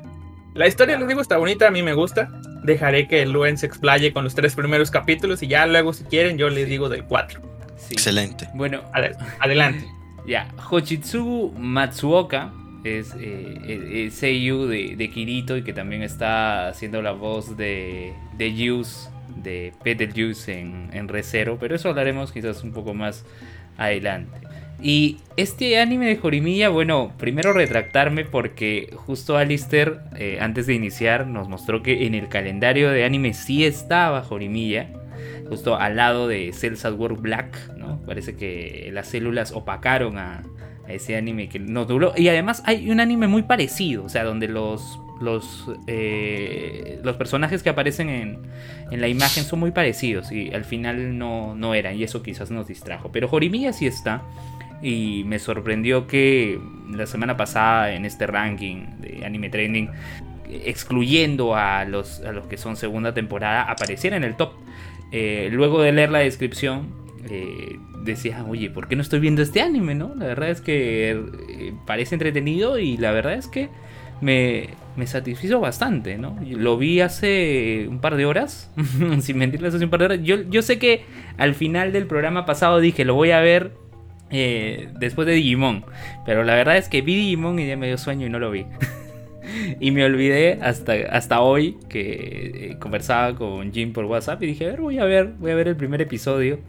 la 0.53 0.67
historia, 0.67 0.99
les 0.99 1.07
digo, 1.07 1.21
está 1.21 1.37
bonita, 1.37 1.67
a 1.67 1.71
mí 1.71 1.81
me 1.81 1.93
gusta. 1.93 2.29
Dejaré 2.63 3.07
que 3.07 3.25
Luen 3.25 3.57
se 3.57 3.65
explaye 3.65 4.13
con 4.13 4.23
los 4.23 4.35
tres 4.35 4.55
primeros 4.55 4.89
capítulos 4.91 5.43
y 5.43 5.47
ya 5.47 5.65
luego, 5.65 5.93
si 5.93 6.03
quieren, 6.05 6.37
yo 6.37 6.49
les 6.49 6.67
digo 6.69 6.89
del 6.89 7.03
4. 7.03 7.41
Sí. 7.77 7.93
Excelente. 7.93 8.47
Bueno, 8.53 8.81
Adel- 8.93 9.17
adelante. 9.39 9.85
ya, 10.27 10.47
Hochitsugu 10.69 11.53
Matsuoka 11.57 12.53
es 12.85 13.13
eh, 13.19 13.57
el, 13.67 13.91
el 13.97 14.11
seiyuu 14.11 14.65
de, 14.67 14.95
de 14.95 15.09
Kirito 15.09 15.57
y 15.57 15.63
que 15.63 15.73
también 15.73 16.01
está 16.03 16.67
haciendo 16.69 17.01
la 17.01 17.11
voz 17.11 17.55
de, 17.57 18.13
de 18.37 18.51
Juice, 18.51 19.09
de 19.37 19.73
Betelgeuse 19.83 20.59
en, 20.59 20.89
en 20.93 21.07
Re:Zero, 21.07 21.57
pero 21.59 21.75
eso 21.75 21.89
hablaremos 21.89 22.31
quizás 22.31 22.63
un 22.63 22.71
poco 22.71 22.93
más 22.93 23.25
adelante. 23.77 24.37
Y 24.83 25.19
este 25.37 25.79
anime 25.79 26.07
de 26.07 26.17
Jorimilla, 26.17 26.67
bueno, 26.67 27.13
primero 27.17 27.53
retractarme 27.53 28.25
porque 28.25 28.93
justo 28.93 29.37
Alistair, 29.37 30.01
eh, 30.17 30.39
antes 30.41 30.67
de 30.67 30.73
iniciar, 30.73 31.25
nos 31.25 31.47
mostró 31.47 31.81
que 31.81 32.05
en 32.05 32.15
el 32.15 32.27
calendario 32.27 32.91
de 32.91 33.05
anime 33.05 33.33
sí 33.33 33.63
estaba 33.63 34.23
Jorimilla, 34.23 34.89
justo 35.47 35.77
al 35.77 35.95
lado 35.95 36.27
de 36.27 36.51
Cells 36.51 36.83
at 36.83 36.95
Black, 36.95 37.77
¿no? 37.77 38.01
Parece 38.05 38.35
que 38.35 38.89
las 38.91 39.07
células 39.07 39.53
opacaron 39.53 40.17
a, 40.17 40.43
ese 40.89 41.15
anime 41.15 41.47
que 41.47 41.59
no 41.59 41.85
duró. 41.85 42.11
Y 42.17 42.27
además 42.27 42.61
hay 42.65 42.91
un 42.91 42.99
anime 42.99 43.27
muy 43.27 43.43
parecido, 43.43 44.03
o 44.03 44.09
sea, 44.09 44.25
donde 44.25 44.49
los, 44.49 44.99
los, 45.21 45.65
eh, 45.87 46.99
los 47.03 47.15
personajes 47.15 47.63
que 47.63 47.69
aparecen 47.69 48.09
en, 48.09 48.39
en 48.91 48.99
la 48.99 49.07
imagen 49.07 49.45
son 49.45 49.61
muy 49.61 49.71
parecidos 49.71 50.29
y 50.33 50.53
al 50.53 50.65
final 50.65 51.17
no, 51.17 51.55
no 51.55 51.73
eran, 51.73 51.95
y 51.95 52.03
eso 52.03 52.21
quizás 52.21 52.51
nos 52.51 52.67
distrajo. 52.67 53.13
Pero 53.13 53.29
Jorimilla 53.29 53.71
sí 53.71 53.87
está. 53.87 54.23
Y 54.83 55.23
me 55.25 55.39
sorprendió 55.39 56.07
que 56.07 56.59
la 56.91 57.05
semana 57.05 57.37
pasada 57.37 57.93
en 57.93 58.05
este 58.05 58.27
ranking 58.27 58.85
de 58.99 59.25
Anime 59.25 59.49
Trending, 59.49 59.89
excluyendo 60.49 61.55
a 61.55 61.85
los, 61.85 62.19
a 62.21 62.31
los 62.33 62.45
que 62.47 62.57
son 62.57 62.75
segunda 62.75 63.13
temporada, 63.13 63.63
apareciera 63.63 64.17
en 64.17 64.23
el 64.23 64.35
top. 64.35 64.51
Eh, 65.11 65.49
luego 65.51 65.81
de 65.81 65.93
leer 65.93 66.11
la 66.11 66.19
descripción, 66.19 66.89
eh, 67.29 67.77
decía, 68.03 68.43
oye, 68.47 68.69
¿por 68.69 68.87
qué 68.87 68.95
no 68.95 69.01
estoy 69.01 69.19
viendo 69.19 69.41
este 69.41 69.61
anime? 69.61 69.95
¿no? 69.95 70.13
La 70.15 70.25
verdad 70.25 70.49
es 70.49 70.59
que 70.59 71.11
eh, 71.11 71.73
parece 71.85 72.15
entretenido 72.15 72.77
y 72.77 72.97
la 72.97 73.11
verdad 73.11 73.33
es 73.33 73.47
que 73.47 73.69
me, 74.21 74.69
me 74.95 75.07
satisfizo 75.07 75.59
bastante, 75.59 76.17
¿no? 76.17 76.37
Lo 76.45 76.77
vi 76.77 77.01
hace 77.01 77.87
un 77.89 77.99
par 77.99 78.15
de 78.15 78.25
horas, 78.25 78.71
sin 79.21 79.37
mentirles, 79.37 79.73
hace 79.75 79.83
un 79.83 79.89
par 79.89 79.99
de 79.99 80.05
horas. 80.05 80.19
Yo, 80.23 80.41
yo 80.49 80.61
sé 80.61 80.79
que 80.79 81.05
al 81.37 81.55
final 81.55 81.91
del 81.93 82.05
programa 82.05 82.45
pasado 82.45 82.79
dije, 82.79 83.05
lo 83.05 83.15
voy 83.15 83.31
a 83.31 83.39
ver 83.39 83.71
eh, 84.33 84.89
después 84.99 85.27
de 85.27 85.33
Digimon, 85.33 85.85
pero 86.25 86.43
la 86.43 86.55
verdad 86.55 86.77
es 86.77 86.89
que 86.89 87.01
vi 87.01 87.15
Digimon 87.15 87.59
y 87.59 87.67
ya 87.67 87.77
me 87.77 87.87
dio 87.87 87.97
sueño 87.97 88.25
y 88.25 88.29
no 88.29 88.39
lo 88.39 88.51
vi. 88.51 88.65
y 89.79 89.91
me 89.91 90.03
olvidé 90.03 90.59
hasta, 90.61 90.93
hasta 91.11 91.41
hoy 91.41 91.77
que 91.89 92.71
eh, 92.71 92.77
conversaba 92.79 93.35
con 93.35 93.71
Jim 93.71 93.93
por 93.93 94.05
WhatsApp 94.05 94.41
y 94.43 94.47
dije, 94.47 94.65
a 94.65 94.69
ver, 94.69 94.81
voy 94.81 94.99
a 94.99 95.05
ver, 95.05 95.33
voy 95.37 95.51
a 95.51 95.55
ver 95.55 95.67
el 95.67 95.75
primer 95.75 96.01
episodio. 96.01 96.59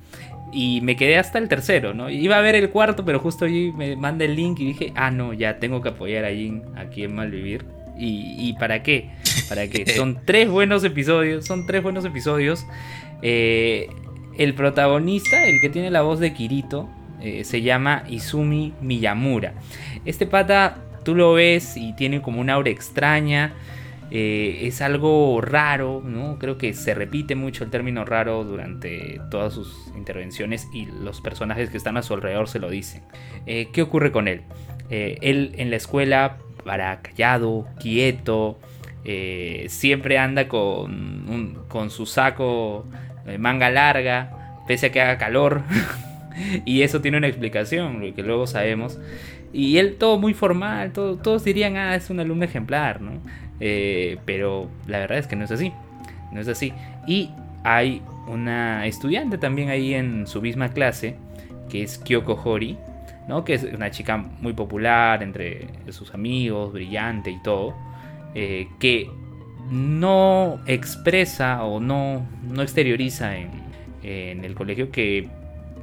Y 0.53 0.81
me 0.83 0.95
quedé 0.95 1.17
hasta 1.17 1.39
el 1.39 1.49
tercero, 1.49 1.95
¿no? 1.95 2.11
Iba 2.11 2.39
a 2.39 2.41
ver 2.41 2.55
el 2.55 2.71
cuarto, 2.71 3.05
pero 3.05 3.19
justo 3.19 3.45
allí 3.45 3.73
me 3.73 3.97
manda 3.97 4.25
el 4.25 4.37
link 4.37 4.61
y 4.61 4.67
dije, 4.67 4.93
ah, 4.95 5.11
no, 5.11 5.33
ya 5.33 5.59
tengo 5.59 5.81
que 5.83 5.89
apoyar 5.89 6.25
a 6.25 6.31
Jin 6.31 6.63
aquí 6.77 7.03
en 7.03 7.15
Malvivir. 7.17 7.65
¿Y, 7.99 8.37
¿Y 8.39 8.53
para 8.55 8.83
qué? 8.83 9.11
¿Para 9.49 9.67
qué? 9.67 9.87
Son 9.97 10.21
tres 10.25 10.49
buenos 10.49 10.85
episodios, 10.85 11.45
son 11.45 11.67
tres 11.67 11.83
buenos 11.83 12.05
episodios. 12.05 12.67
Eh, 13.23 13.89
el 14.39 14.55
protagonista, 14.55 15.45
el 15.45 15.61
que 15.61 15.71
tiene 15.71 15.91
la 15.91 16.03
voz 16.03 16.21
de 16.21 16.33
Kirito, 16.35 16.89
eh, 17.25 17.43
se 17.45 17.63
llama 17.63 18.05
Izumi 18.07 18.75
Miyamura. 18.83 19.55
Este 20.05 20.27
pata, 20.27 20.77
tú 21.05 21.15
lo 21.15 21.33
ves 21.33 21.75
y 21.75 21.95
tiene 21.95 22.21
como 22.21 22.39
una 22.39 22.53
aura 22.53 22.69
extraña. 22.69 23.55
Eh, 24.11 24.67
es 24.67 24.83
algo 24.83 25.41
raro, 25.41 26.03
¿no? 26.05 26.39
Creo 26.39 26.59
que 26.59 26.75
se 26.75 26.93
repite 26.93 27.35
mucho 27.35 27.65
el 27.65 27.71
término 27.71 28.05
raro 28.05 28.45
durante 28.45 29.23
todas 29.31 29.55
sus 29.55 29.91
intervenciones 29.97 30.69
y 30.75 30.85
los 30.85 31.23
personajes 31.23 31.71
que 31.71 31.79
están 31.79 31.97
a 31.97 32.03
su 32.03 32.13
alrededor 32.13 32.47
se 32.47 32.59
lo 32.59 32.69
dicen. 32.69 33.03
Eh, 33.47 33.69
¿Qué 33.73 33.81
ocurre 33.81 34.13
con 34.13 34.29
él? 34.29 34.43
Él 34.91 35.55
en 35.57 35.71
la 35.71 35.77
escuela, 35.77 36.37
para 36.63 37.01
callado, 37.01 37.67
quieto, 37.81 38.61
siempre 39.67 40.19
anda 40.19 40.47
con, 40.47 41.65
con 41.69 41.91
su 41.91 42.05
saco 42.05 42.87
manga 43.39 43.71
larga, 43.71 44.61
pese 44.69 44.87
a 44.87 44.93
que 44.93 45.01
haga 45.01 45.17
calor. 45.17 45.63
y 46.65 46.83
eso 46.83 47.01
tiene 47.01 47.19
una 47.19 47.29
explicación, 47.29 48.13
que 48.15 48.23
luego 48.23 48.47
sabemos. 48.47 48.99
Y 49.53 49.79
él 49.79 49.97
todo 49.97 50.19
muy 50.19 50.35
formal, 50.35 50.93
todos 50.93 51.45
dirían, 51.45 51.77
ah, 51.77 51.95
es 51.95 52.11
un 52.11 52.19
alumno 52.19 52.45
ejemplar, 52.45 53.01
¿no? 53.01 53.13
Eh, 53.61 54.19
pero 54.25 54.69
la 54.87 54.99
verdad 54.99 55.19
es 55.19 55.27
que 55.27 55.37
no 55.37 55.45
es 55.45 55.51
así. 55.53 55.73
No 56.33 56.41
es 56.41 56.49
así. 56.49 56.73
Y 57.07 57.31
hay 57.63 58.03
una 58.27 58.87
estudiante 58.87 59.39
también 59.39 59.71
ahí 59.71 59.95
en 59.95 60.27
su 60.27 60.43
misma 60.43 60.71
clase, 60.71 61.17
que 61.71 61.83
es 61.83 61.99
Kyoko 61.99 62.41
Hori, 62.45 62.77
¿no? 63.29 63.45
que 63.45 63.55
es 63.55 63.65
una 63.65 63.91
chica 63.91 64.17
muy 64.17 64.53
popular 64.53 65.23
entre 65.23 65.69
sus 65.91 66.13
amigos, 66.13 66.73
brillante 66.73 67.31
y 67.31 67.41
todo, 67.43 67.75
eh, 68.35 68.69
que 68.79 69.09
no 69.71 70.61
expresa 70.67 71.63
o 71.65 71.81
no, 71.81 72.27
no 72.43 72.63
exterioriza 72.63 73.37
en, 73.37 73.51
en 74.03 74.45
el 74.45 74.55
colegio 74.55 74.91
que 74.91 75.29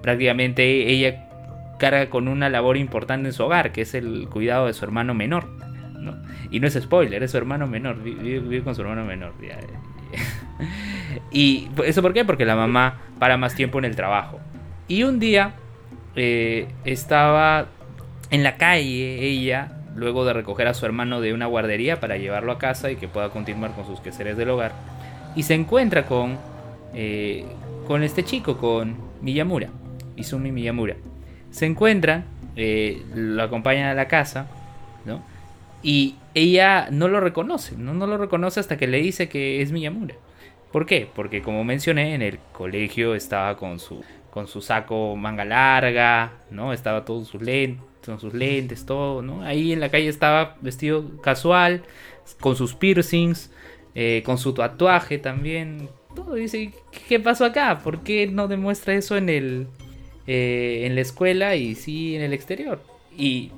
prácticamente 0.01 0.89
ella 0.89 1.27
carga 1.77 2.09
con 2.09 2.27
una 2.27 2.49
labor 2.49 2.77
importante 2.77 3.29
en 3.29 3.33
su 3.33 3.43
hogar, 3.43 3.71
que 3.71 3.81
es 3.81 3.93
el 3.93 4.27
cuidado 4.29 4.67
de 4.67 4.73
su 4.73 4.85
hermano 4.85 5.13
menor. 5.13 5.47
Y 6.49 6.59
no 6.59 6.67
es 6.67 6.73
spoiler, 6.73 7.23
es 7.23 7.31
su 7.31 7.37
hermano 7.37 7.67
menor, 7.67 8.01
vive, 8.01 8.61
con 8.61 8.75
su 8.75 8.81
hermano 8.81 9.05
menor. 9.05 9.33
y 11.31 11.69
eso 11.85 12.01
por 12.01 12.13
qué? 12.13 12.25
Porque 12.25 12.45
la 12.45 12.55
mamá 12.55 12.99
para 13.19 13.37
más 13.37 13.55
tiempo 13.55 13.79
en 13.79 13.85
el 13.85 13.95
trabajo. 13.95 14.39
Y 14.87 15.03
un 15.03 15.19
día 15.19 15.53
eh, 16.15 16.67
estaba 16.83 17.67
en 18.29 18.43
la 18.43 18.57
calle 18.57 19.23
ella, 19.23 19.71
luego 19.95 20.25
de 20.25 20.33
recoger 20.33 20.67
a 20.67 20.73
su 20.73 20.85
hermano 20.85 21.21
de 21.21 21.33
una 21.33 21.45
guardería 21.45 21.99
para 21.99 22.17
llevarlo 22.17 22.51
a 22.51 22.57
casa 22.57 22.91
y 22.91 22.95
que 22.95 23.07
pueda 23.07 23.29
continuar 23.29 23.73
con 23.73 23.85
sus 23.85 23.99
quehaceres 24.01 24.37
del 24.37 24.49
hogar. 24.49 24.73
Y 25.35 25.43
se 25.43 25.53
encuentra 25.53 26.05
con, 26.05 26.37
eh, 26.93 27.45
con 27.87 28.03
este 28.03 28.23
chico, 28.23 28.57
con 28.57 28.97
Miyamura, 29.21 29.69
Izumi 30.21 30.51
Miyamura. 30.51 30.95
Se 31.51 31.65
encuentran, 31.65 32.25
eh, 32.55 33.03
lo 33.13 33.43
acompañan 33.43 33.87
a 33.87 33.93
la 33.93 34.07
casa, 34.07 34.47
¿no? 35.05 35.21
Y 35.83 36.15
ella 36.33 36.87
no 36.91 37.07
lo 37.07 37.19
reconoce, 37.19 37.75
¿no? 37.75 37.93
no 37.93 38.07
lo 38.07 38.17
reconoce 38.17 38.59
hasta 38.59 38.77
que 38.77 38.87
le 38.87 39.01
dice 39.01 39.27
que 39.27 39.61
es 39.61 39.71
Miyamura. 39.71 40.15
¿Por 40.71 40.85
qué? 40.85 41.07
Porque 41.13 41.41
como 41.41 41.63
mencioné, 41.63 42.15
en 42.15 42.21
el 42.21 42.39
colegio 42.53 43.15
estaba 43.15 43.57
con 43.57 43.79
su, 43.79 44.03
con 44.29 44.47
su 44.47 44.61
saco 44.61 45.15
manga 45.17 45.43
larga, 45.43 46.31
¿no? 46.49 46.71
Estaba 46.71 47.03
todos 47.03 47.27
sus 47.27 47.41
lentes, 47.41 47.83
con 48.05 48.19
sus 48.19 48.33
lentes, 48.33 48.85
todo, 48.85 49.21
¿no? 49.21 49.43
Ahí 49.43 49.73
en 49.73 49.81
la 49.81 49.89
calle 49.89 50.07
estaba 50.07 50.55
vestido 50.61 51.17
casual, 51.21 51.83
con 52.39 52.55
sus 52.55 52.73
piercings, 52.73 53.51
eh, 53.95 54.23
con 54.25 54.37
su 54.37 54.53
tatuaje 54.53 55.17
también. 55.17 55.89
Todo 56.15 56.35
dice, 56.35 56.71
¿qué 57.09 57.19
pasó 57.19 57.45
acá? 57.45 57.79
¿Por 57.83 58.03
qué 58.03 58.27
no 58.27 58.47
demuestra 58.47 58.93
eso 58.93 59.17
en 59.17 59.27
el 59.29 59.67
eh, 60.27 60.83
en 60.85 60.95
la 60.95 61.01
escuela 61.01 61.55
y 61.55 61.75
sí 61.75 62.15
en 62.15 62.21
el 62.21 62.33
exterior? 62.33 62.81
Y 63.17 63.51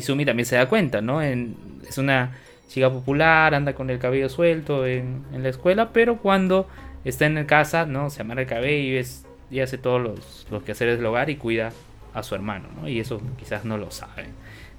Sumi 0.00 0.24
también 0.24 0.46
se 0.46 0.56
da 0.56 0.68
cuenta, 0.68 1.00
¿no? 1.00 1.20
es 1.20 1.98
una 1.98 2.36
chica 2.68 2.90
popular, 2.90 3.54
anda 3.54 3.74
con 3.74 3.90
el 3.90 3.98
cabello 3.98 4.28
suelto 4.28 4.86
en, 4.86 5.24
la 5.32 5.48
escuela, 5.48 5.92
pero 5.92 6.18
cuando 6.18 6.68
está 7.04 7.26
en 7.26 7.44
casa, 7.44 7.84
¿no? 7.84 8.10
Se 8.10 8.22
amarra 8.22 8.42
el 8.42 8.46
cabello 8.46 9.00
y, 9.00 9.56
y 9.56 9.60
hace 9.60 9.76
todos 9.76 10.00
los, 10.00 10.46
los 10.50 10.62
quehaceres 10.62 10.98
del 10.98 11.06
hogar 11.06 11.30
y 11.30 11.36
cuida 11.36 11.72
a 12.14 12.22
su 12.22 12.34
hermano, 12.34 12.68
¿no? 12.80 12.88
Y 12.88 13.00
eso 13.00 13.20
quizás 13.38 13.64
no 13.64 13.76
lo 13.76 13.90
saben 13.90 14.28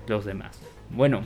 los 0.08 0.26
demás. 0.26 0.60
Bueno, 0.90 1.24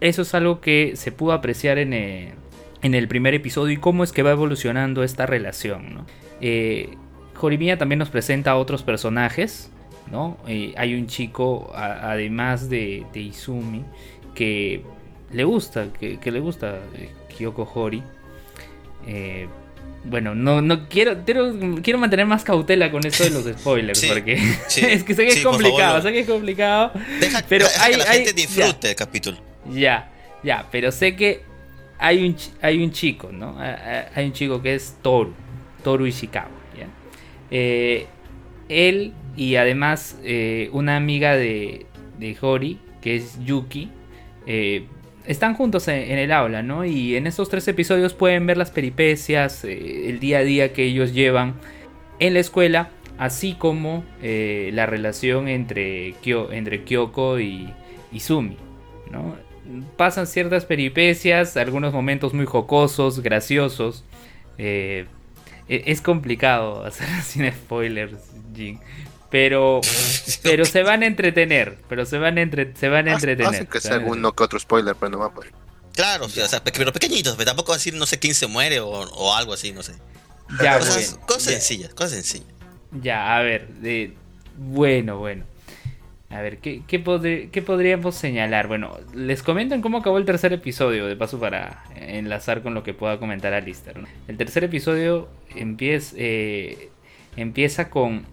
eso 0.00 0.22
es 0.22 0.34
algo 0.34 0.60
que 0.60 0.92
se 0.96 1.12
pudo 1.12 1.32
apreciar 1.32 1.78
en 1.78 1.92
el, 1.92 3.08
primer 3.08 3.34
episodio 3.34 3.74
y 3.74 3.76
cómo 3.78 4.04
es 4.04 4.12
que 4.12 4.22
va 4.22 4.32
evolucionando 4.32 5.02
esta 5.02 5.26
relación, 5.26 5.94
¿no? 5.94 6.06
Eh, 6.40 6.96
también 7.76 7.98
nos 7.98 8.08
presenta 8.08 8.52
a 8.52 8.56
otros 8.56 8.82
personajes 8.82 9.70
¿no? 10.12 10.36
Eh, 10.46 10.74
hay 10.76 10.94
un 10.94 11.06
chico, 11.06 11.72
además 11.74 12.68
de, 12.68 13.04
Izumi, 13.14 13.82
que 14.34 14.82
le 15.32 15.44
gusta, 15.44 15.88
que, 15.98 16.30
le 16.30 16.38
gusta 16.38 16.80
eh, 16.94 17.10
Kyoko 17.34 17.68
Hori. 17.74 18.02
Eh, 19.06 19.48
bueno, 20.04 20.34
no, 20.34 20.60
no 20.60 20.88
quiero, 20.88 21.24
quiero, 21.24 21.98
mantener 21.98 22.26
más 22.26 22.44
cautela 22.44 22.90
con 22.90 23.06
esto 23.06 23.24
de 23.24 23.30
los 23.30 23.44
spoilers, 23.58 24.04
porque 24.04 24.34
es 24.66 25.02
que 25.02 25.14
sé 25.14 25.24
que 25.24 25.32
es 25.32 25.42
complicado, 25.42 26.02
sé 26.02 26.12
que 26.12 26.20
es 26.20 26.28
complicado. 26.28 26.92
pero 27.48 27.66
hay, 27.80 27.92
que 27.92 27.98
la 27.98 28.04
gente 28.04 28.32
disfrute 28.34 28.90
el 28.90 28.96
capítulo. 28.96 29.38
Ya, 29.70 30.12
ya, 30.42 30.66
pero 30.70 30.92
sé 30.92 31.16
que 31.16 31.42
hay 31.98 32.26
un, 32.26 32.36
hay 32.60 32.82
un 32.82 32.92
chico, 32.92 33.30
¿no? 33.32 33.56
Hay 33.58 34.26
un 34.26 34.32
chico 34.34 34.60
que 34.60 34.74
es 34.74 34.96
Toru, 35.00 35.32
Toru 35.82 36.04
Ishikawa, 36.04 36.50
¿ya? 37.52 38.06
él 38.68 39.12
y 39.36 39.56
además 39.56 40.18
eh, 40.24 40.68
una 40.72 40.96
amiga 40.96 41.36
de, 41.36 41.86
de, 42.18 42.36
Hori, 42.40 42.78
que 43.00 43.16
es 43.16 43.38
Yuki, 43.44 43.90
eh, 44.46 44.86
están 45.26 45.54
juntos 45.54 45.86
en, 45.88 46.18
el 46.18 46.32
aula, 46.32 46.62
¿no? 46.62 46.84
Y 46.84 47.16
en 47.16 47.26
estos 47.26 47.48
tres 47.48 47.66
episodios 47.68 48.14
pueden 48.14 48.46
ver 48.46 48.56
las 48.56 48.70
peripecias, 48.70 49.64
eh, 49.64 50.10
el 50.10 50.18
día 50.18 50.38
a 50.38 50.42
día 50.42 50.72
que 50.72 50.84
ellos 50.84 51.14
llevan 51.14 51.54
en 52.18 52.34
la 52.34 52.40
escuela, 52.40 52.90
así 53.18 53.54
como 53.54 54.04
la 54.22 54.86
relación 54.86 55.48
entre, 55.48 56.14
entre 56.24 56.82
Kyoko 56.82 57.38
y, 57.38 57.72
y 58.10 58.20
Sumi, 58.20 58.56
¿no? 59.10 59.36
Pasan 59.96 60.26
ciertas 60.26 60.64
peripecias, 60.66 61.56
algunos 61.56 61.92
momentos 61.92 62.34
muy 62.34 62.46
jocosos, 62.46 63.20
graciosos. 63.20 64.04
Es 65.86 66.00
complicado 66.00 66.84
hacer 66.86 67.08
sin 67.22 67.50
spoilers, 67.52 68.18
Jin. 68.54 68.80
Pero, 69.30 69.80
pero 70.42 70.66
se 70.66 70.82
van 70.82 71.02
a 71.02 71.06
entretener. 71.06 71.78
Pero 71.88 72.04
se 72.04 72.18
van 72.18 72.36
a, 72.36 72.42
entre, 72.42 72.76
se 72.76 72.88
van 72.88 73.08
a 73.08 73.14
entretener. 73.14 73.54
Hacen 73.54 73.66
que 73.66 73.80
sea 73.80 73.94
alguno 73.94 74.32
que 74.32 74.44
otro 74.44 74.60
spoiler, 74.60 74.94
pero 74.94 75.10
no 75.10 75.18
va 75.18 75.26
a 75.26 75.32
poder. 75.32 75.52
Claro, 75.94 76.26
o 76.26 76.28
sea, 76.28 76.62
pero 76.62 76.92
pequeñitos, 76.92 77.34
pero 77.36 77.46
tampoco 77.46 77.72
decir, 77.72 77.94
no 77.94 78.06
sé, 78.06 78.18
quién 78.18 78.34
se 78.34 78.46
muere 78.46 78.80
o, 78.80 78.88
o 78.88 79.34
algo 79.34 79.54
así, 79.54 79.72
no 79.72 79.82
sé. 79.82 79.94
Ya, 80.60 80.78
cosas, 80.78 81.18
cosas 81.26 81.42
sencillas, 81.44 81.94
cosas 81.94 82.12
sencillas. 82.12 82.48
Ya, 83.00 83.36
a 83.36 83.42
ver, 83.42 83.68
de, 83.68 84.14
bueno, 84.56 85.18
bueno. 85.18 85.44
A 86.32 86.40
ver, 86.40 86.58
¿qué, 86.58 86.82
qué, 86.86 86.98
podríamos 86.98 88.14
señalar? 88.14 88.66
Bueno, 88.66 88.96
les 89.14 89.42
comento 89.42 89.74
en 89.74 89.82
cómo 89.82 89.98
acabó 89.98 90.16
el 90.16 90.24
tercer 90.24 90.54
episodio, 90.54 91.06
de 91.06 91.14
paso 91.14 91.38
para 91.38 91.84
enlazar 91.94 92.62
con 92.62 92.72
lo 92.72 92.82
que 92.82 92.94
pueda 92.94 93.18
comentar 93.18 93.52
Alistair. 93.52 93.98
El 94.28 94.38
tercer 94.38 94.64
episodio 94.64 95.28
empieza, 95.54 96.16
eh, 96.18 96.88
empieza 97.36 97.90
con 97.90 98.24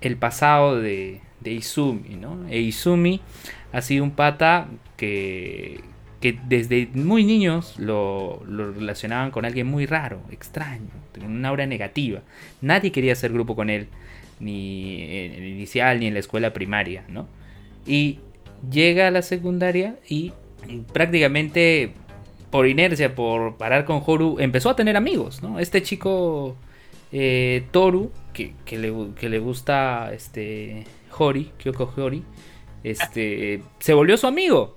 el 0.00 0.16
pasado 0.16 0.80
de, 0.80 1.22
de 1.40 1.50
Izumi, 1.50 2.14
¿no? 2.14 2.48
E 2.48 2.60
Izumi 2.60 3.20
ha 3.72 3.82
sido 3.82 4.04
un 4.04 4.12
pata 4.12 4.68
que, 4.96 5.80
que 6.20 6.38
desde 6.46 6.88
muy 6.94 7.24
niños 7.24 7.76
lo, 7.80 8.44
relacionaban 8.46 9.32
con 9.32 9.44
alguien 9.44 9.66
muy 9.66 9.86
raro, 9.86 10.20
extraño, 10.30 10.90
con 11.14 11.24
una 11.24 11.48
aura 11.48 11.66
negativa. 11.66 12.20
Nadie 12.60 12.92
quería 12.92 13.14
hacer 13.14 13.32
grupo 13.32 13.56
con 13.56 13.70
él, 13.70 13.88
ni 14.38 15.02
en 15.02 15.32
el 15.32 15.48
inicial 15.48 15.98
ni 15.98 16.06
en 16.06 16.14
la 16.14 16.20
escuela 16.20 16.52
primaria, 16.52 17.02
¿no? 17.08 17.39
Y 17.86 18.18
llega 18.70 19.08
a 19.08 19.10
la 19.10 19.22
secundaria 19.22 19.96
y 20.08 20.32
prácticamente 20.92 21.94
por 22.50 22.66
inercia, 22.66 23.14
por 23.14 23.56
parar 23.56 23.84
con 23.84 24.02
Horu, 24.04 24.38
empezó 24.40 24.70
a 24.70 24.76
tener 24.76 24.96
amigos, 24.96 25.42
¿no? 25.42 25.58
Este 25.58 25.82
chico 25.82 26.56
eh, 27.12 27.64
Toru, 27.70 28.10
que, 28.32 28.54
le, 28.76 29.38
gusta 29.38 30.12
este 30.12 30.84
Hori, 31.16 31.50
Kyoko 31.58 31.92
Hori, 31.96 32.22
este, 32.82 33.62
se 33.78 33.94
volvió 33.94 34.16
su 34.16 34.26
amigo. 34.26 34.76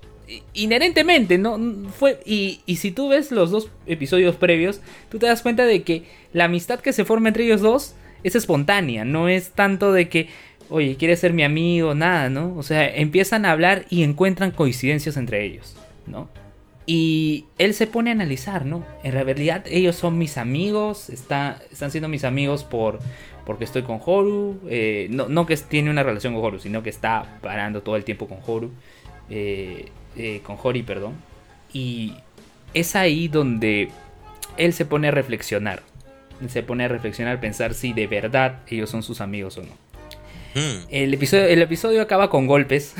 Inherentemente, 0.54 1.36
¿no? 1.36 1.58
Fue, 1.90 2.20
y, 2.24 2.60
si 2.76 2.92
tú 2.92 3.08
ves 3.08 3.30
los 3.30 3.50
dos 3.50 3.70
episodios 3.86 4.36
previos, 4.36 4.80
tú 5.10 5.18
te 5.18 5.26
das 5.26 5.42
cuenta 5.42 5.66
de 5.66 5.82
que 5.82 6.04
la 6.32 6.44
amistad 6.44 6.80
que 6.80 6.92
se 6.92 7.04
forma 7.04 7.28
entre 7.28 7.44
ellos 7.44 7.60
dos 7.60 7.94
es 8.22 8.34
espontánea, 8.34 9.04
no 9.04 9.28
es 9.28 9.50
tanto 9.50 9.92
de 9.92 10.08
que, 10.08 10.28
oye, 10.70 10.96
quiere 10.96 11.16
ser 11.16 11.32
mi 11.32 11.42
amigo, 11.42 11.94
nada, 11.94 12.28
¿no? 12.28 12.54
O 12.56 12.62
sea, 12.62 12.88
empiezan 12.94 13.44
a 13.44 13.52
hablar 13.52 13.86
y 13.90 14.02
encuentran 14.02 14.50
coincidencias 14.50 15.16
entre 15.16 15.44
ellos, 15.44 15.76
¿no? 16.06 16.28
Y 16.86 17.46
él 17.58 17.72
se 17.72 17.86
pone 17.86 18.10
a 18.10 18.12
analizar, 18.12 18.66
¿no? 18.66 18.84
En 19.02 19.12
realidad 19.12 19.64
ellos 19.66 19.96
son 19.96 20.18
mis 20.18 20.36
amigos, 20.36 21.08
está, 21.08 21.62
están 21.72 21.90
siendo 21.90 22.08
mis 22.08 22.24
amigos 22.24 22.62
por 22.62 22.98
porque 23.44 23.64
estoy 23.64 23.82
con 23.82 24.00
Horu. 24.04 24.60
Eh, 24.68 25.08
no, 25.10 25.46
que 25.46 25.56
tiene 25.56 25.90
una 25.90 26.02
relación 26.02 26.34
con 26.34 26.44
Horu, 26.44 26.58
sino 26.58 26.82
que 26.82 26.90
está 26.90 27.38
parando 27.42 27.82
todo 27.82 27.96
el 27.96 28.04
tiempo 28.04 28.26
con 28.26 28.38
Horu. 28.46 28.70
Eh, 29.30 29.86
eh, 30.16 30.40
con 30.44 30.56
Hori, 30.62 30.82
perdón. 30.82 31.14
Y 31.72 32.14
es 32.72 32.96
ahí 32.96 33.28
donde 33.28 33.90
él 34.56 34.72
se 34.72 34.84
pone 34.84 35.08
a 35.08 35.10
reflexionar. 35.10 35.82
Se 36.48 36.62
pone 36.62 36.84
a 36.84 36.88
reflexionar, 36.88 37.40
pensar 37.40 37.74
si 37.74 37.92
de 37.92 38.06
verdad 38.06 38.62
ellos 38.68 38.90
son 38.90 39.02
sus 39.02 39.20
amigos 39.20 39.56
o 39.58 39.62
no. 39.62 39.83
Mm. 40.54 40.86
El 40.90 41.14
episodio, 41.14 41.44
el 41.46 41.62
episodio 41.62 42.02
acaba 42.02 42.30
con 42.30 42.46
golpes. 42.46 42.94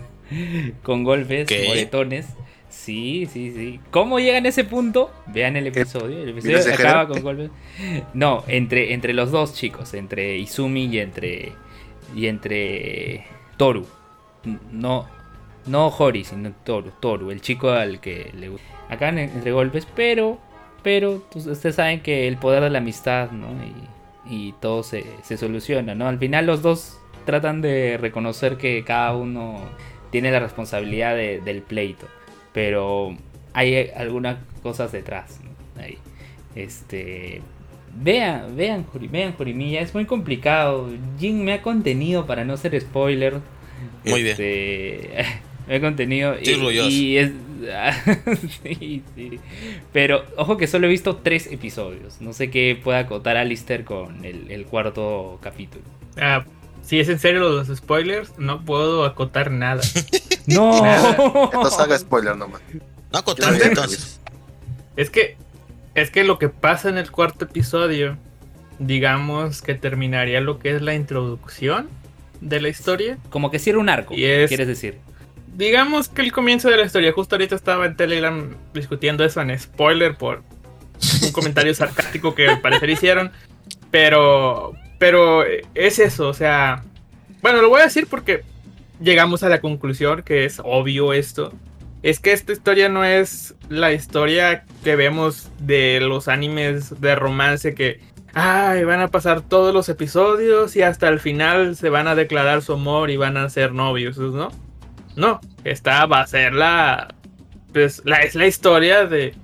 con 0.82 1.04
golpes, 1.04 1.48
¿Qué? 1.48 1.64
moretones. 1.68 2.26
Sí, 2.68 3.28
sí, 3.32 3.52
sí. 3.52 3.80
¿Cómo 3.90 4.20
llegan 4.20 4.46
a 4.46 4.48
ese 4.48 4.64
punto? 4.64 5.10
Vean 5.26 5.56
el 5.56 5.66
episodio. 5.66 6.22
El 6.22 6.28
episodio 6.30 6.56
¿Vienes 6.58 6.66
de 6.66 6.74
acaba 6.74 7.00
gerente? 7.06 7.12
con 7.14 7.22
golpes. 7.22 7.50
No, 8.14 8.44
entre, 8.46 8.94
entre 8.94 9.12
los 9.12 9.30
dos 9.32 9.54
chicos, 9.54 9.92
entre 9.94 10.38
Izumi 10.38 10.86
y 10.86 10.98
entre. 11.00 11.52
y 12.14 12.26
entre 12.26 13.24
Toru. 13.56 13.86
No. 14.72 15.08
No 15.66 15.88
Hori, 15.88 16.24
sino 16.24 16.52
Toru, 16.64 16.90
Toru, 17.00 17.30
el 17.30 17.40
chico 17.42 17.70
al 17.70 18.00
que 18.00 18.32
le 18.38 18.48
gusta. 18.48 18.66
Acá 18.88 19.08
en- 19.10 19.18
entre 19.18 19.52
golpes, 19.52 19.86
pero. 19.94 20.38
Pero 20.82 21.22
pues, 21.30 21.46
ustedes 21.46 21.74
saben 21.76 22.00
que 22.00 22.26
el 22.26 22.38
poder 22.38 22.62
de 22.62 22.70
la 22.70 22.78
amistad, 22.78 23.30
¿no? 23.32 23.48
Y, 23.62 23.72
y 24.30 24.52
todo 24.60 24.82
se, 24.84 25.04
se 25.24 25.36
soluciona, 25.36 25.94
¿no? 25.94 26.06
Al 26.08 26.18
final 26.18 26.46
los 26.46 26.62
dos 26.62 26.98
tratan 27.26 27.60
de 27.60 27.98
reconocer 28.00 28.56
que 28.56 28.84
cada 28.84 29.14
uno 29.16 29.60
tiene 30.10 30.30
la 30.30 30.38
responsabilidad 30.40 31.14
de- 31.16 31.40
del 31.40 31.62
pleito. 31.62 32.06
Pero 32.52 33.16
hay 33.52 33.90
algunas 33.96 34.38
cosas 34.62 34.92
detrás. 34.92 35.40
¿no? 35.76 35.82
Ahí. 35.82 35.98
Este. 36.54 37.42
Vean, 38.02 38.56
vean, 38.56 38.86
vean 39.10 39.32
Jorimilla, 39.34 39.80
es 39.80 39.94
muy 39.94 40.04
complicado. 40.06 40.88
Jin 41.18 41.44
me 41.44 41.52
ha 41.54 41.62
contenido 41.62 42.26
para 42.26 42.44
no 42.44 42.56
ser 42.56 42.80
spoiler. 42.80 43.34
Muy 44.04 44.22
bien. 44.22 44.32
Este, 44.32 45.24
me 45.68 45.76
ha 45.76 45.80
contenido. 45.80 46.34
Estoy 46.34 46.78
y- 46.78 46.88
y 46.88 47.16
es- 47.18 47.32
sí, 48.62 49.02
sí. 49.14 49.40
Pero 49.92 50.24
ojo 50.36 50.56
que 50.56 50.66
solo 50.66 50.86
he 50.86 50.90
visto 50.90 51.16
tres 51.16 51.46
episodios. 51.50 52.20
No 52.20 52.32
sé 52.32 52.50
qué 52.50 52.78
pueda 52.82 53.00
acotar 53.00 53.36
Alistair 53.36 53.84
con 53.84 54.24
el, 54.24 54.50
el 54.50 54.64
cuarto 54.66 55.38
capítulo. 55.42 55.84
Ah, 56.20 56.44
si 56.82 56.98
es 57.00 57.08
en 57.08 57.18
serio 57.18 57.40
los 57.40 57.68
spoilers, 57.76 58.38
no 58.38 58.64
puedo 58.64 59.04
acotar 59.04 59.50
nada. 59.50 59.82
¡No! 60.46 60.76
Entonces 61.44 61.78
haga 61.78 61.98
spoiler 61.98 62.36
nomás. 62.36 62.60
No 63.12 63.18
acotaste 63.18 63.66
entonces. 63.66 64.20
Es 64.96 65.10
que, 65.10 65.36
es 65.94 66.10
que 66.10 66.24
lo 66.24 66.38
que 66.38 66.48
pasa 66.48 66.88
en 66.88 66.98
el 66.98 67.10
cuarto 67.10 67.44
episodio, 67.44 68.16
digamos 68.78 69.62
que 69.62 69.74
terminaría 69.74 70.40
lo 70.40 70.58
que 70.58 70.74
es 70.74 70.82
la 70.82 70.94
introducción 70.94 71.88
de 72.40 72.60
la 72.60 72.68
historia. 72.68 73.18
Como 73.30 73.50
que 73.50 73.58
cierra 73.58 73.78
un 73.78 73.88
arco, 73.88 74.14
Y 74.14 74.24
es- 74.24 74.48
quieres 74.48 74.66
decir. 74.66 74.98
Digamos 75.56 76.08
que 76.08 76.22
el 76.22 76.32
comienzo 76.32 76.70
de 76.70 76.76
la 76.76 76.84
historia, 76.84 77.12
justo 77.12 77.34
ahorita 77.34 77.54
estaba 77.54 77.86
en 77.86 77.96
Telegram 77.96 78.54
discutiendo 78.72 79.24
eso 79.24 79.40
en 79.40 79.58
spoiler 79.58 80.16
por 80.16 80.42
un 81.22 81.32
comentario 81.32 81.74
sarcástico 81.74 82.34
que 82.34 82.48
al 82.48 82.60
parecer 82.60 82.90
hicieron. 82.90 83.32
Pero, 83.90 84.74
pero 84.98 85.44
es 85.74 85.98
eso, 85.98 86.28
o 86.28 86.34
sea, 86.34 86.84
bueno, 87.42 87.60
lo 87.60 87.68
voy 87.68 87.80
a 87.80 87.84
decir 87.84 88.06
porque 88.08 88.44
llegamos 89.00 89.42
a 89.42 89.48
la 89.48 89.60
conclusión 89.60 90.22
que 90.22 90.44
es 90.44 90.60
obvio 90.62 91.12
esto. 91.12 91.52
Es 92.02 92.20
que 92.20 92.32
esta 92.32 92.52
historia 92.52 92.88
no 92.88 93.04
es 93.04 93.54
la 93.68 93.92
historia 93.92 94.64
que 94.84 94.96
vemos 94.96 95.50
de 95.58 96.00
los 96.00 96.28
animes 96.28 97.00
de 97.00 97.14
romance 97.14 97.74
que, 97.74 98.00
ay, 98.32 98.84
van 98.84 99.00
a 99.00 99.08
pasar 99.08 99.42
todos 99.42 99.74
los 99.74 99.88
episodios 99.88 100.76
y 100.76 100.82
hasta 100.82 101.08
el 101.08 101.20
final 101.20 101.76
se 101.76 101.90
van 101.90 102.08
a 102.08 102.14
declarar 102.14 102.62
su 102.62 102.72
amor 102.72 103.10
y 103.10 103.16
van 103.16 103.36
a 103.36 103.50
ser 103.50 103.72
novios, 103.72 104.16
¿no? 104.16 104.50
No, 105.20 105.40
esta 105.64 106.06
va 106.06 106.22
a 106.22 106.26
ser 106.26 106.54
la, 106.54 107.14
pues, 107.72 108.02
la 108.04 108.16
es 108.22 108.34
la 108.34 108.46
historia 108.46 109.06
de, 109.06 109.34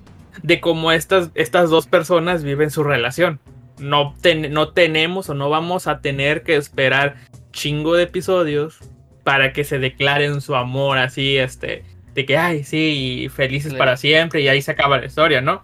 de 0.43 0.61
cómo 0.61 0.91
estas, 0.91 1.31
estas 1.35 1.71
dos 1.71 1.87
personas 1.87 2.43
viven 2.43 2.71
su 2.71 2.83
relación. 2.83 3.39
No, 3.79 4.15
ten- 4.23 4.53
no 4.53 4.71
tenemos 4.71 5.29
o 5.29 5.35
no 5.35 5.51
vamos 5.51 5.87
a 5.87 6.01
tener 6.01 6.43
que 6.43 6.57
esperar 6.57 7.17
chingo 7.53 7.95
de 7.95 8.05
episodios 8.05 8.79
para 9.23 9.53
que 9.53 9.65
se 9.65 9.79
declaren 9.79 10.41
su 10.41 10.55
amor 10.57 10.99
así, 10.99 11.37
este, 11.37 11.85
de 12.15 12.25
que, 12.25 12.39
ay, 12.39 12.65
sí, 12.65 13.29
felices 13.35 13.75
para 13.75 13.97
siempre 13.97 14.41
y 14.41 14.49
ahí 14.49 14.63
se 14.63 14.71
acaba 14.71 14.99
la 14.99 15.07
historia, 15.07 15.41
¿no? 15.43 15.61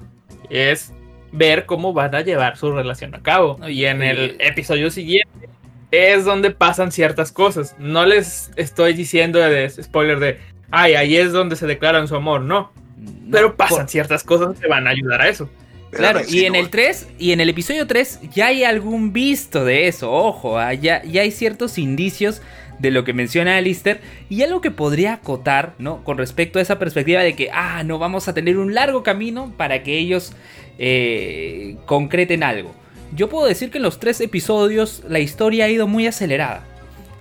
Es 0.51 0.93
ver 1.33 1.65
cómo 1.65 1.95
van 1.95 2.15
a 2.15 2.21
llevar 2.21 2.59
su 2.59 2.71
relación 2.73 3.15
a 3.15 3.23
cabo. 3.23 3.59
Y 3.67 3.87
en 3.87 4.03
el 4.03 4.37
episodio 4.41 4.91
siguiente 4.91 5.49
es 5.93 6.25
donde 6.25 6.51
pasan 6.51 6.91
ciertas 6.91 7.31
cosas. 7.31 7.77
No 7.79 8.05
les 8.05 8.51
estoy 8.57 8.95
diciendo 8.95 9.39
de 9.39 9.71
spoiler 9.71 10.19
de, 10.19 10.39
ay, 10.73 10.95
ahí 10.95 11.17
es 11.17 11.33
donde 11.33 11.55
se 11.55 11.67
declaran 11.67 12.09
su 12.09 12.17
amor, 12.17 12.41
no. 12.41 12.73
No, 12.97 13.13
Pero 13.31 13.57
pasan 13.57 13.79
por- 13.79 13.89
ciertas 13.89 14.25
cosas 14.25 14.59
que 14.59 14.67
van 14.67 14.87
a 14.87 14.91
ayudar 14.91 15.21
a 15.21 15.29
eso. 15.29 15.49
Claro, 15.91 16.21
y 16.27 16.47
en 16.47 16.55
el 16.55 16.63
insinúa. 16.65 16.71
3 16.71 17.09
y 17.19 17.33
en 17.33 17.41
el 17.43 17.51
episodio 17.51 17.87
3 17.87 18.21
ya 18.35 18.47
hay 18.47 18.65
algún 18.65 19.13
visto 19.13 19.65
de 19.67 19.89
eso, 19.89 20.11
ojo, 20.11 20.59
ah, 20.59 20.73
ya, 20.73 21.03
ya 21.05 21.21
hay 21.21 21.31
ciertos 21.31 21.77
indicios 21.77 22.41
de 22.79 22.91
lo 22.91 23.05
que 23.05 23.13
menciona 23.13 23.59
Alistair 23.59 24.01
y 24.31 24.43
algo 24.43 24.63
que 24.63 24.71
podría 24.71 25.13
acotar, 25.13 25.75
¿no? 25.79 26.03
Con 26.03 26.17
respecto 26.17 26.59
a 26.59 26.63
esa 26.63 26.79
perspectiva 26.79 27.21
de 27.21 27.37
que, 27.37 27.51
ah, 27.53 27.83
no 27.85 27.99
vamos 27.99 28.27
a 28.27 28.33
tener 28.33 28.57
un 28.57 28.73
largo 28.75 29.03
camino 29.03 29.53
para 29.59 29.83
que 29.83 29.99
ellos 29.99 30.33
eh, 30.79 31.77
concreten 31.85 32.43
algo. 32.43 32.75
Yo 33.15 33.29
puedo 33.29 33.47
decir 33.47 33.71
que 33.71 33.79
en 33.79 33.85
los 33.85 34.01
tres 34.01 34.21
episodios 34.21 35.03
la 35.09 35.19
historia 35.19 35.67
ha 35.67 35.69
ido 35.69 35.87
muy 35.87 36.07
acelerada. 36.07 36.65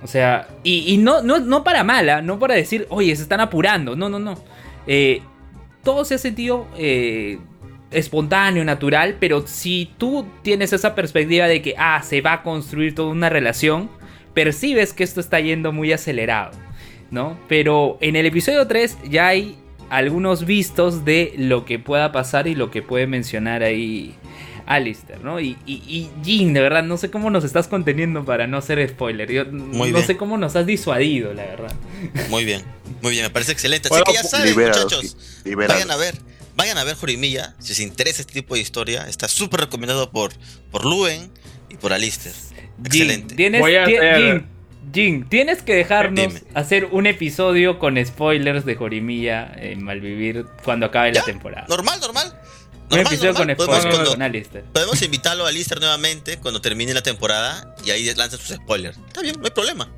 O 0.04 0.08
sea, 0.08 0.48
y, 0.64 0.98
no, 0.98 1.22
no, 1.22 1.40
no 1.40 1.64
para 1.64 1.84
mala, 1.84 2.22
no 2.22 2.40
para 2.40 2.56
decir, 2.56 2.88
oye, 2.90 3.16
se 3.16 3.22
están 3.22 3.40
apurando, 3.40 3.96
no, 3.96 4.10
no, 4.10 4.18
no. 4.18 4.36
Eh, 4.88 5.22
todo 5.84 6.06
se 6.06 6.16
ha 6.16 6.18
sentido 6.18 6.68
eh, 6.76 7.38
espontáneo, 7.92 8.64
natural, 8.64 9.18
pero 9.20 9.46
si 9.46 9.92
tú 9.98 10.26
tienes 10.42 10.74
esa 10.74 10.96
perspectiva 10.96 11.48
de 11.48 11.62
que, 11.62 11.76
ah, 11.78 12.02
se 12.04 12.22
va 12.22 12.34
a 12.34 12.44
construir 12.44 12.96
toda 12.96 13.12
una 13.12 13.30
relación, 13.30 13.92
percibes 14.34 14.94
que 14.94 15.04
esto 15.04 15.20
está 15.20 15.40
yendo 15.40 15.72
muy 15.72 15.94
acelerado, 15.94 16.52
¿no? 17.12 17.38
Pero 17.48 18.00
en 18.02 18.16
el 18.16 18.26
episodio 18.26 18.66
3 18.66 18.98
ya 19.08 19.28
hay 19.28 19.56
algunos 19.92 20.46
vistos 20.46 21.06
de 21.06 21.34
lo 21.38 21.66
que 21.66 21.78
pueda 21.78 22.12
pasar 22.12 22.48
y 22.48 22.56
lo 22.56 22.72
que 22.72 22.82
puede 22.82 23.06
mencionar 23.06 23.62
ahí 23.62 24.16
Alistair, 24.66 25.24
¿no? 25.24 25.40
Y, 25.40 25.58
y, 25.66 25.74
y 25.88 26.10
Jin, 26.24 26.54
de 26.54 26.62
verdad, 26.62 26.84
no 26.84 26.98
sé 26.98 27.10
cómo 27.12 27.30
nos 27.30 27.44
estás 27.44 27.68
conteniendo 27.68 28.24
para 28.26 28.48
no 28.48 28.62
ser 28.62 28.88
spoiler. 28.90 29.32
Yo 29.32 29.46
no 29.46 29.84
bien. 29.86 30.06
sé 30.06 30.18
cómo 30.18 30.38
nos 30.38 30.56
has 30.56 30.66
disuadido, 30.66 31.34
la 31.34 31.44
verdad. 31.46 31.74
Muy 32.30 32.46
bien, 32.46 32.62
muy 33.02 33.12
bien, 33.12 33.24
me 33.24 33.30
parece 33.30 33.52
excelente. 33.52 33.88
Así 33.90 33.96
Bueno, 34.00 34.06
que 34.06 34.14
ya 34.14 34.24
saben, 34.24 34.54
muchachos, 34.56 35.18
vayan 35.46 35.92
a 35.92 35.96
ver, 35.98 36.16
vayan 36.56 36.78
a 36.78 36.84
ver 36.84 36.96
Jorimilla, 36.96 37.56
si 37.60 37.74
os 37.74 37.80
interesa 37.80 38.22
este 38.22 38.34
tipo 38.34 38.56
de 38.56 38.62
historia, 38.62 39.08
está 39.08 39.28
súper 39.28 39.62
recomendado 39.62 40.12
por, 40.12 40.32
por 40.72 40.86
Luen 40.86 41.32
y 41.70 41.76
por 41.76 41.94
Alistair. 41.94 42.36
Excelente. 42.84 43.28
Jin, 43.30 43.38
tienes, 43.38 43.62
Voy 43.62 43.76
a 43.76 43.84
hacer- 43.84 44.18
Jin, 44.18 44.46
Jin, 44.94 45.30
tienes 45.30 45.62
que 45.62 45.76
dejarnos 45.76 46.34
Dime. 46.34 46.42
hacer 46.56 46.86
un 46.92 47.06
episodio 47.06 47.78
con 47.80 48.04
spoilers 48.04 48.66
de 48.66 48.76
Jorimilla 48.76 49.50
en 49.56 49.84
Malvivir 49.84 50.46
cuando 50.66 50.88
acabe 50.88 51.14
la 51.14 51.24
temporada. 51.24 51.66
Normal, 51.70 52.00
normal. 52.02 52.34
Un 52.92 52.98
Normal, 52.98 53.14
episodio 53.14 53.34
normal. 53.34 53.48
con 53.48 53.66
Podemos, 53.66 53.76
spoilers 53.82 53.96
cuando- 53.96 54.12
con 54.12 54.22
Alistair. 54.22 54.64
podemos 54.74 55.02
invitarlo 55.02 55.46
a 55.46 55.50
Alistair 55.50 55.80
nuevamente 55.80 56.38
cuando 56.38 56.62
termine 56.62 56.94
la 56.94 57.02
temporada 57.02 57.76
y 57.84 57.92
ahí 57.92 58.14
lanza 58.16 58.38
sus 58.38 58.50
spoilers. 58.56 58.98
Está 59.08 59.22
bien, 59.22 59.36
no 59.40 59.46
hay 59.46 59.52
problema. 59.52 59.90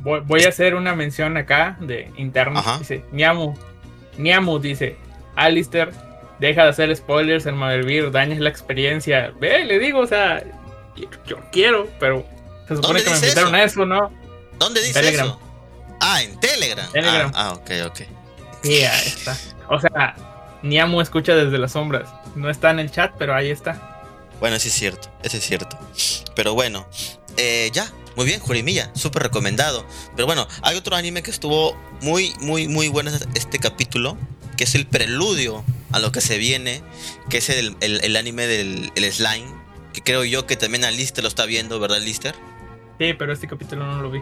Voy, 0.00 0.20
voy 0.20 0.44
a 0.44 0.48
hacer 0.50 0.74
una 0.74 0.94
mención 0.94 1.36
acá 1.36 1.76
de 1.80 2.10
interno. 2.16 2.58
Ajá. 2.60 2.78
Dice, 2.78 3.04
Niamu, 3.12 3.54
Niamu 4.18 4.58
dice, 4.58 4.96
Alistair, 5.34 5.90
deja 6.38 6.64
de 6.64 6.68
hacer 6.70 6.94
spoilers 6.94 7.46
en 7.46 7.56
Marvel, 7.56 8.12
dañas 8.12 8.38
la 8.38 8.50
experiencia. 8.50 9.32
Ve, 9.40 9.64
le 9.64 9.78
digo, 9.78 10.00
o 10.00 10.06
sea, 10.06 10.44
yo, 10.96 11.08
yo 11.26 11.36
quiero, 11.50 11.88
pero 11.98 12.26
se 12.68 12.76
supone 12.76 13.00
¿Dónde 13.00 13.04
que 13.04 13.10
me 13.10 13.14
dice 13.16 13.26
invitaron 13.28 13.54
eso? 13.54 13.62
a 13.62 13.64
eso, 13.64 13.86
¿no? 13.86 14.12
¿Dónde 14.58 14.80
dice 14.82 14.92
Telegram. 15.00 15.26
eso? 15.28 15.40
Ah, 16.00 16.22
en 16.22 16.38
Telegram. 16.38 16.92
Telegram. 16.92 17.32
Ah, 17.34 17.48
ah, 17.48 17.52
ok, 17.54 17.70
ok. 17.86 18.00
Sí, 18.62 18.84
ahí 18.84 19.06
está. 19.08 19.36
O 19.70 19.80
sea, 19.80 20.14
Niamu 20.64 21.00
escucha 21.00 21.34
desde 21.36 21.58
las 21.58 21.72
sombras. 21.72 22.08
No 22.34 22.50
está 22.50 22.70
en 22.70 22.80
el 22.80 22.90
chat, 22.90 23.12
pero 23.18 23.34
ahí 23.34 23.50
está. 23.50 24.00
Bueno, 24.40 24.58
sí 24.58 24.68
es 24.68 24.74
cierto, 24.74 25.08
ese 25.22 25.38
es 25.38 25.44
cierto. 25.46 25.78
Pero 26.34 26.54
bueno, 26.54 26.86
eh, 27.36 27.70
ya, 27.72 27.90
muy 28.16 28.26
bien, 28.26 28.40
Jorimilla, 28.40 28.90
súper 28.94 29.22
recomendado. 29.24 29.86
Pero 30.16 30.26
bueno, 30.26 30.48
hay 30.62 30.76
otro 30.76 30.96
anime 30.96 31.22
que 31.22 31.30
estuvo 31.30 31.76
muy, 32.00 32.32
muy, 32.40 32.66
muy 32.66 32.88
bueno 32.88 33.10
este 33.34 33.58
capítulo, 33.58 34.16
que 34.56 34.64
es 34.64 34.74
el 34.74 34.86
preludio 34.86 35.64
a 35.92 35.98
lo 36.00 36.10
que 36.12 36.20
se 36.20 36.38
viene, 36.38 36.82
que 37.30 37.38
es 37.38 37.48
el, 37.50 37.76
el- 37.80 38.02
el 38.02 38.16
anime 38.16 38.46
del 38.46 38.90
el 38.96 39.12
Slime, 39.12 39.46
que 39.92 40.00
creo 40.02 40.24
yo 40.24 40.46
que 40.46 40.56
también 40.56 40.84
Alistair 40.84 41.22
lo 41.22 41.28
está 41.28 41.44
viendo, 41.46 41.78
¿verdad, 41.78 42.00
Lister? 42.00 42.34
Sí, 42.98 43.12
pero 43.14 43.32
este 43.32 43.46
capítulo 43.46 43.86
no 43.86 44.02
lo 44.02 44.10
vi. 44.10 44.20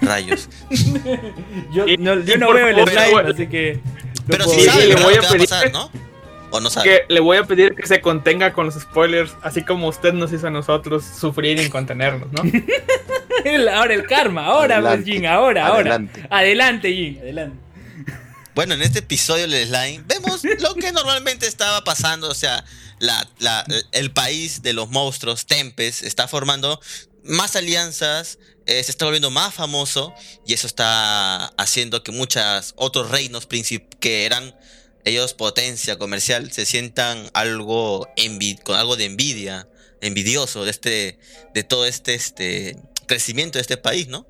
Rayos. 0.00 0.48
Yo 1.72 1.84
no, 1.98 2.20
yo 2.20 2.38
veo 2.54 2.68
el 2.68 2.76
slime, 2.88 3.10
pero- 3.16 3.28
así 3.28 3.46
que. 3.46 3.80
no 3.84 4.22
Pero 4.26 4.44
puedo 4.44 4.58
sí 4.58 4.64
sabe, 4.66 4.86
le 4.86 4.94
voy 4.96 5.02
lo 5.02 5.08
a 5.08 5.12
que 5.12 5.20
va 5.20 5.26
a 5.28 5.32
pedir 5.32 5.48
pasar, 5.48 5.64
que- 5.66 5.72
¿no? 5.72 5.90
¿O 6.50 6.60
no 6.60 6.70
sabe? 6.70 6.88
Que 6.88 7.12
le 7.14 7.20
voy 7.20 7.36
a 7.36 7.44
pedir 7.44 7.74
que 7.74 7.86
se 7.86 8.00
contenga 8.00 8.52
con 8.52 8.66
los 8.66 8.74
spoilers, 8.76 9.32
así 9.42 9.62
como 9.64 9.88
usted 9.88 10.12
nos 10.12 10.32
hizo 10.32 10.46
a 10.46 10.50
nosotros 10.50 11.04
sufrir 11.04 11.58
y 11.60 11.68
contenernos, 11.68 12.28
¿no? 12.32 12.42
Ahora 13.74 13.92
el 13.94 14.06
karma, 14.06 14.46
ahora, 14.46 14.76
pues, 14.80 14.86
Adelante, 14.86 15.12
Jin, 15.12 15.26
ahora, 15.26 15.66
ahora. 15.66 15.80
adelante. 15.80 16.26
Adelante, 16.30 16.92
Jin, 16.94 17.18
adelante. 17.18 17.56
Bueno, 18.54 18.74
en 18.74 18.82
este 18.82 19.00
episodio 19.00 19.46
de 19.48 19.66
Slime 19.66 20.02
vemos 20.06 20.42
lo 20.60 20.74
que 20.76 20.92
normalmente 20.92 21.46
estaba 21.46 21.82
pasando, 21.84 22.28
o 22.30 22.34
sea, 22.34 22.64
la, 23.00 23.28
la- 23.40 23.66
el 23.92 24.12
país 24.12 24.62
de 24.62 24.72
los 24.72 24.88
monstruos, 24.88 25.44
Tempest, 25.44 26.04
está 26.04 26.26
formando 26.28 26.80
más 27.24 27.56
alianzas, 27.56 28.38
eh, 28.66 28.82
se 28.82 28.90
está 28.90 29.04
volviendo 29.04 29.30
más 29.30 29.54
famoso 29.54 30.14
y 30.46 30.54
eso 30.54 30.66
está 30.66 31.46
haciendo 31.56 32.02
que 32.02 32.12
muchos 32.12 32.72
otros 32.76 33.10
reinos 33.10 33.46
que 34.00 34.24
eran 34.26 34.54
ellos 35.04 35.34
potencia 35.34 35.98
comercial 35.98 36.50
se 36.50 36.64
sientan 36.64 37.30
algo 37.34 38.08
con 38.64 38.76
algo 38.76 38.96
de 38.96 39.04
envidia, 39.04 39.68
envidioso 40.00 40.64
de 40.64 40.70
este 40.70 41.18
de 41.52 41.62
todo 41.62 41.86
este 41.86 42.14
este 42.14 42.76
crecimiento 43.06 43.58
de 43.58 43.62
este 43.62 43.76
país, 43.76 44.08
¿no? 44.08 44.26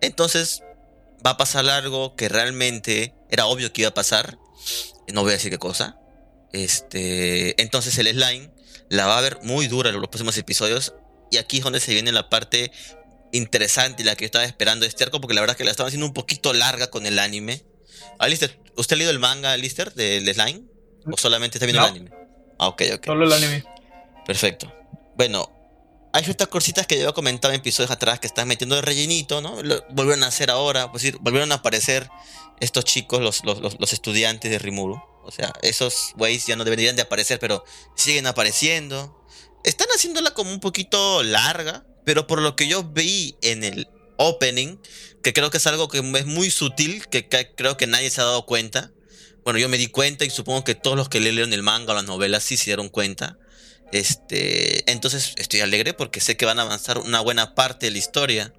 Entonces 0.00 0.62
va 1.24 1.30
a 1.30 1.36
pasar 1.36 1.68
algo 1.68 2.16
que 2.16 2.28
realmente 2.28 3.14
era 3.30 3.46
obvio 3.46 3.72
que 3.72 3.82
iba 3.82 3.90
a 3.90 3.94
pasar. 3.94 4.38
No 5.12 5.22
voy 5.22 5.30
a 5.30 5.34
decir 5.34 5.50
qué 5.50 5.58
cosa. 5.58 5.98
Este, 6.52 7.60
entonces 7.62 7.96
el 7.98 8.08
slime 8.08 8.50
la 8.88 9.06
va 9.06 9.18
a 9.18 9.20
ver 9.20 9.38
muy 9.42 9.68
dura 9.68 9.90
en 9.90 10.00
los 10.00 10.08
próximos 10.08 10.36
episodios. 10.36 10.94
Y 11.30 11.36
aquí 11.36 11.58
es 11.58 11.64
donde 11.64 11.80
se 11.80 11.92
viene 11.92 12.12
la 12.12 12.28
parte 12.28 12.72
interesante 13.32 14.02
y 14.02 14.04
la 14.06 14.16
que 14.16 14.22
yo 14.24 14.26
estaba 14.26 14.44
esperando 14.44 14.84
de 14.84 14.88
este 14.88 15.04
arco, 15.04 15.20
porque 15.20 15.34
la 15.34 15.40
verdad 15.40 15.54
es 15.54 15.58
que 15.58 15.64
la 15.64 15.70
estaban 15.70 15.88
haciendo 15.88 16.06
un 16.06 16.14
poquito 16.14 16.52
larga 16.52 16.88
con 16.90 17.06
el 17.06 17.18
anime. 17.18 17.64
Alistair, 18.18 18.58
¿usted 18.76 18.94
ha 18.94 18.98
leído 18.98 19.10
el 19.12 19.18
manga, 19.18 19.52
Alistair, 19.52 19.92
del 19.94 20.32
slime? 20.34 20.62
¿O 21.10 21.16
solamente 21.16 21.58
está 21.58 21.66
viendo 21.66 21.80
No. 21.82 21.86
el 21.88 21.92
anime? 21.92 22.10
Ah, 22.58 22.68
ok, 22.68 22.82
ok. 22.94 23.06
Solo 23.06 23.24
el 23.26 23.32
anime. 23.32 23.64
Perfecto. 24.26 24.72
Bueno, 25.16 25.50
hay 26.12 26.24
ciertas 26.24 26.48
cositas 26.48 26.86
que 26.86 26.96
yo 26.96 27.02
había 27.02 27.12
comentado 27.14 27.52
en 27.54 27.60
episodios 27.60 27.90
atrás 27.90 28.20
que 28.20 28.26
están 28.26 28.48
metiendo 28.48 28.74
de 28.76 28.82
rellenito, 28.82 29.40
¿no? 29.40 29.62
Lo- 29.62 29.84
volvieron 29.90 30.24
a 30.24 30.28
hacer 30.28 30.50
ahora, 30.50 30.90
pues 30.90 31.02
decir, 31.02 31.18
volvieron 31.20 31.52
a 31.52 31.56
aparecer 31.56 32.08
estos 32.60 32.84
chicos, 32.84 33.20
los, 33.20 33.44
los, 33.44 33.60
los- 33.60 33.80
los 33.80 33.92
estudiantes 33.92 34.50
de 34.50 34.58
Rimuru. 34.58 35.00
O 35.24 35.30
sea, 35.30 35.52
esos 35.62 36.12
güeyes 36.16 36.46
ya 36.46 36.56
no 36.56 36.64
deberían 36.64 36.96
de 36.96 37.02
aparecer, 37.02 37.38
pero 37.38 37.64
siguen 37.94 38.26
apareciendo. 38.26 39.22
Están 39.64 39.86
haciéndola 39.94 40.32
como 40.32 40.50
un 40.50 40.60
poquito 40.60 41.22
larga, 41.22 41.84
pero 42.04 42.26
por 42.26 42.40
lo 42.42 42.56
que 42.56 42.68
yo 42.68 42.84
vi 42.84 43.36
en 43.42 43.64
el 43.64 43.88
opening, 44.16 44.76
que 45.22 45.32
creo 45.32 45.50
que 45.50 45.58
es 45.58 45.66
algo 45.66 45.88
que 45.88 45.98
es 45.98 46.26
muy 46.26 46.50
sutil, 46.50 47.06
que 47.08 47.28
creo 47.28 47.76
que 47.76 47.86
nadie 47.86 48.10
se 48.10 48.20
ha 48.20 48.24
dado 48.24 48.46
cuenta. 48.46 48.90
Bueno, 49.44 49.58
yo 49.58 49.68
me 49.68 49.78
di 49.78 49.86
cuenta 49.88 50.24
y 50.24 50.30
supongo 50.30 50.64
que 50.64 50.74
todos 50.74 50.96
los 50.96 51.08
que 51.08 51.20
leyeron 51.20 51.52
el 51.52 51.62
manga 51.62 51.92
o 51.92 51.94
las 51.96 52.04
novelas 52.04 52.44
sí 52.44 52.56
se 52.56 52.66
dieron 52.66 52.88
cuenta. 52.88 53.38
Este, 53.92 54.90
entonces 54.90 55.32
estoy 55.36 55.60
alegre 55.60 55.94
porque 55.94 56.20
sé 56.20 56.36
que 56.36 56.44
van 56.44 56.58
a 56.58 56.62
avanzar 56.62 56.98
una 56.98 57.20
buena 57.20 57.54
parte 57.54 57.86
de 57.86 57.92
la 57.92 57.98
historia. 57.98 58.52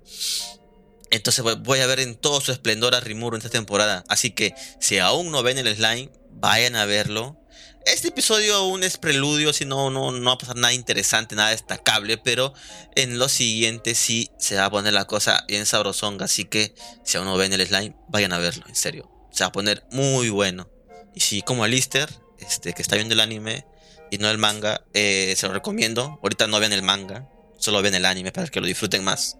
Entonces 1.09 1.43
voy- 1.43 1.55
voy 1.55 1.79
a 1.79 1.87
ver 1.87 1.99
en 1.99 2.15
todo 2.15 2.41
su 2.41 2.51
esplendor 2.51 2.95
a 2.95 2.99
Rimuru 2.99 3.35
en 3.35 3.39
esta 3.41 3.49
temporada. 3.49 4.03
Así 4.07 4.31
que 4.31 4.53
si 4.79 4.97
aún 4.97 5.31
no 5.31 5.43
ven 5.43 5.57
el 5.57 5.73
slime, 5.75 6.09
vayan 6.31 6.75
a 6.75 6.85
verlo. 6.85 7.37
Este 7.85 8.09
episodio 8.09 8.55
aún 8.55 8.83
es 8.83 8.97
preludio, 8.97 9.53
si 9.53 9.65
no, 9.65 9.89
no, 9.89 10.11
no 10.11 10.25
va 10.25 10.33
a 10.33 10.37
pasar 10.37 10.55
nada 10.55 10.71
interesante, 10.71 11.35
nada 11.35 11.49
destacable, 11.49 12.19
pero 12.19 12.53
en 12.95 13.17
los 13.17 13.31
siguientes 13.31 13.97
sí 13.97 14.29
se 14.37 14.55
va 14.55 14.65
a 14.65 14.69
poner 14.69 14.93
la 14.93 15.05
cosa 15.05 15.45
bien 15.47 15.65
sabrosonga. 15.65 16.25
Así 16.25 16.45
que 16.45 16.75
si 17.03 17.17
aún 17.17 17.25
no 17.25 17.37
ven 17.37 17.53
el 17.53 17.65
slime, 17.65 17.95
vayan 18.07 18.33
a 18.33 18.37
verlo, 18.37 18.65
en 18.67 18.75
serio. 18.75 19.09
Se 19.31 19.43
va 19.43 19.47
a 19.47 19.51
poner 19.51 19.83
muy 19.91 20.29
bueno. 20.29 20.69
Y 21.15 21.21
si 21.21 21.41
como 21.41 21.63
Alistair, 21.63 22.07
este, 22.39 22.73
que 22.73 22.83
está 22.83 22.97
viendo 22.97 23.15
el 23.15 23.19
anime 23.19 23.65
y 24.11 24.19
no 24.19 24.29
el 24.29 24.37
manga, 24.37 24.85
eh, 24.93 25.33
se 25.35 25.47
lo 25.47 25.53
recomiendo. 25.53 26.19
Ahorita 26.21 26.45
no 26.45 26.59
vean 26.59 26.73
el 26.73 26.83
manga, 26.83 27.27
solo 27.57 27.81
ven 27.81 27.95
el 27.95 28.05
anime 28.05 28.31
para 28.31 28.47
que 28.47 28.61
lo 28.61 28.67
disfruten 28.67 29.03
más. 29.03 29.37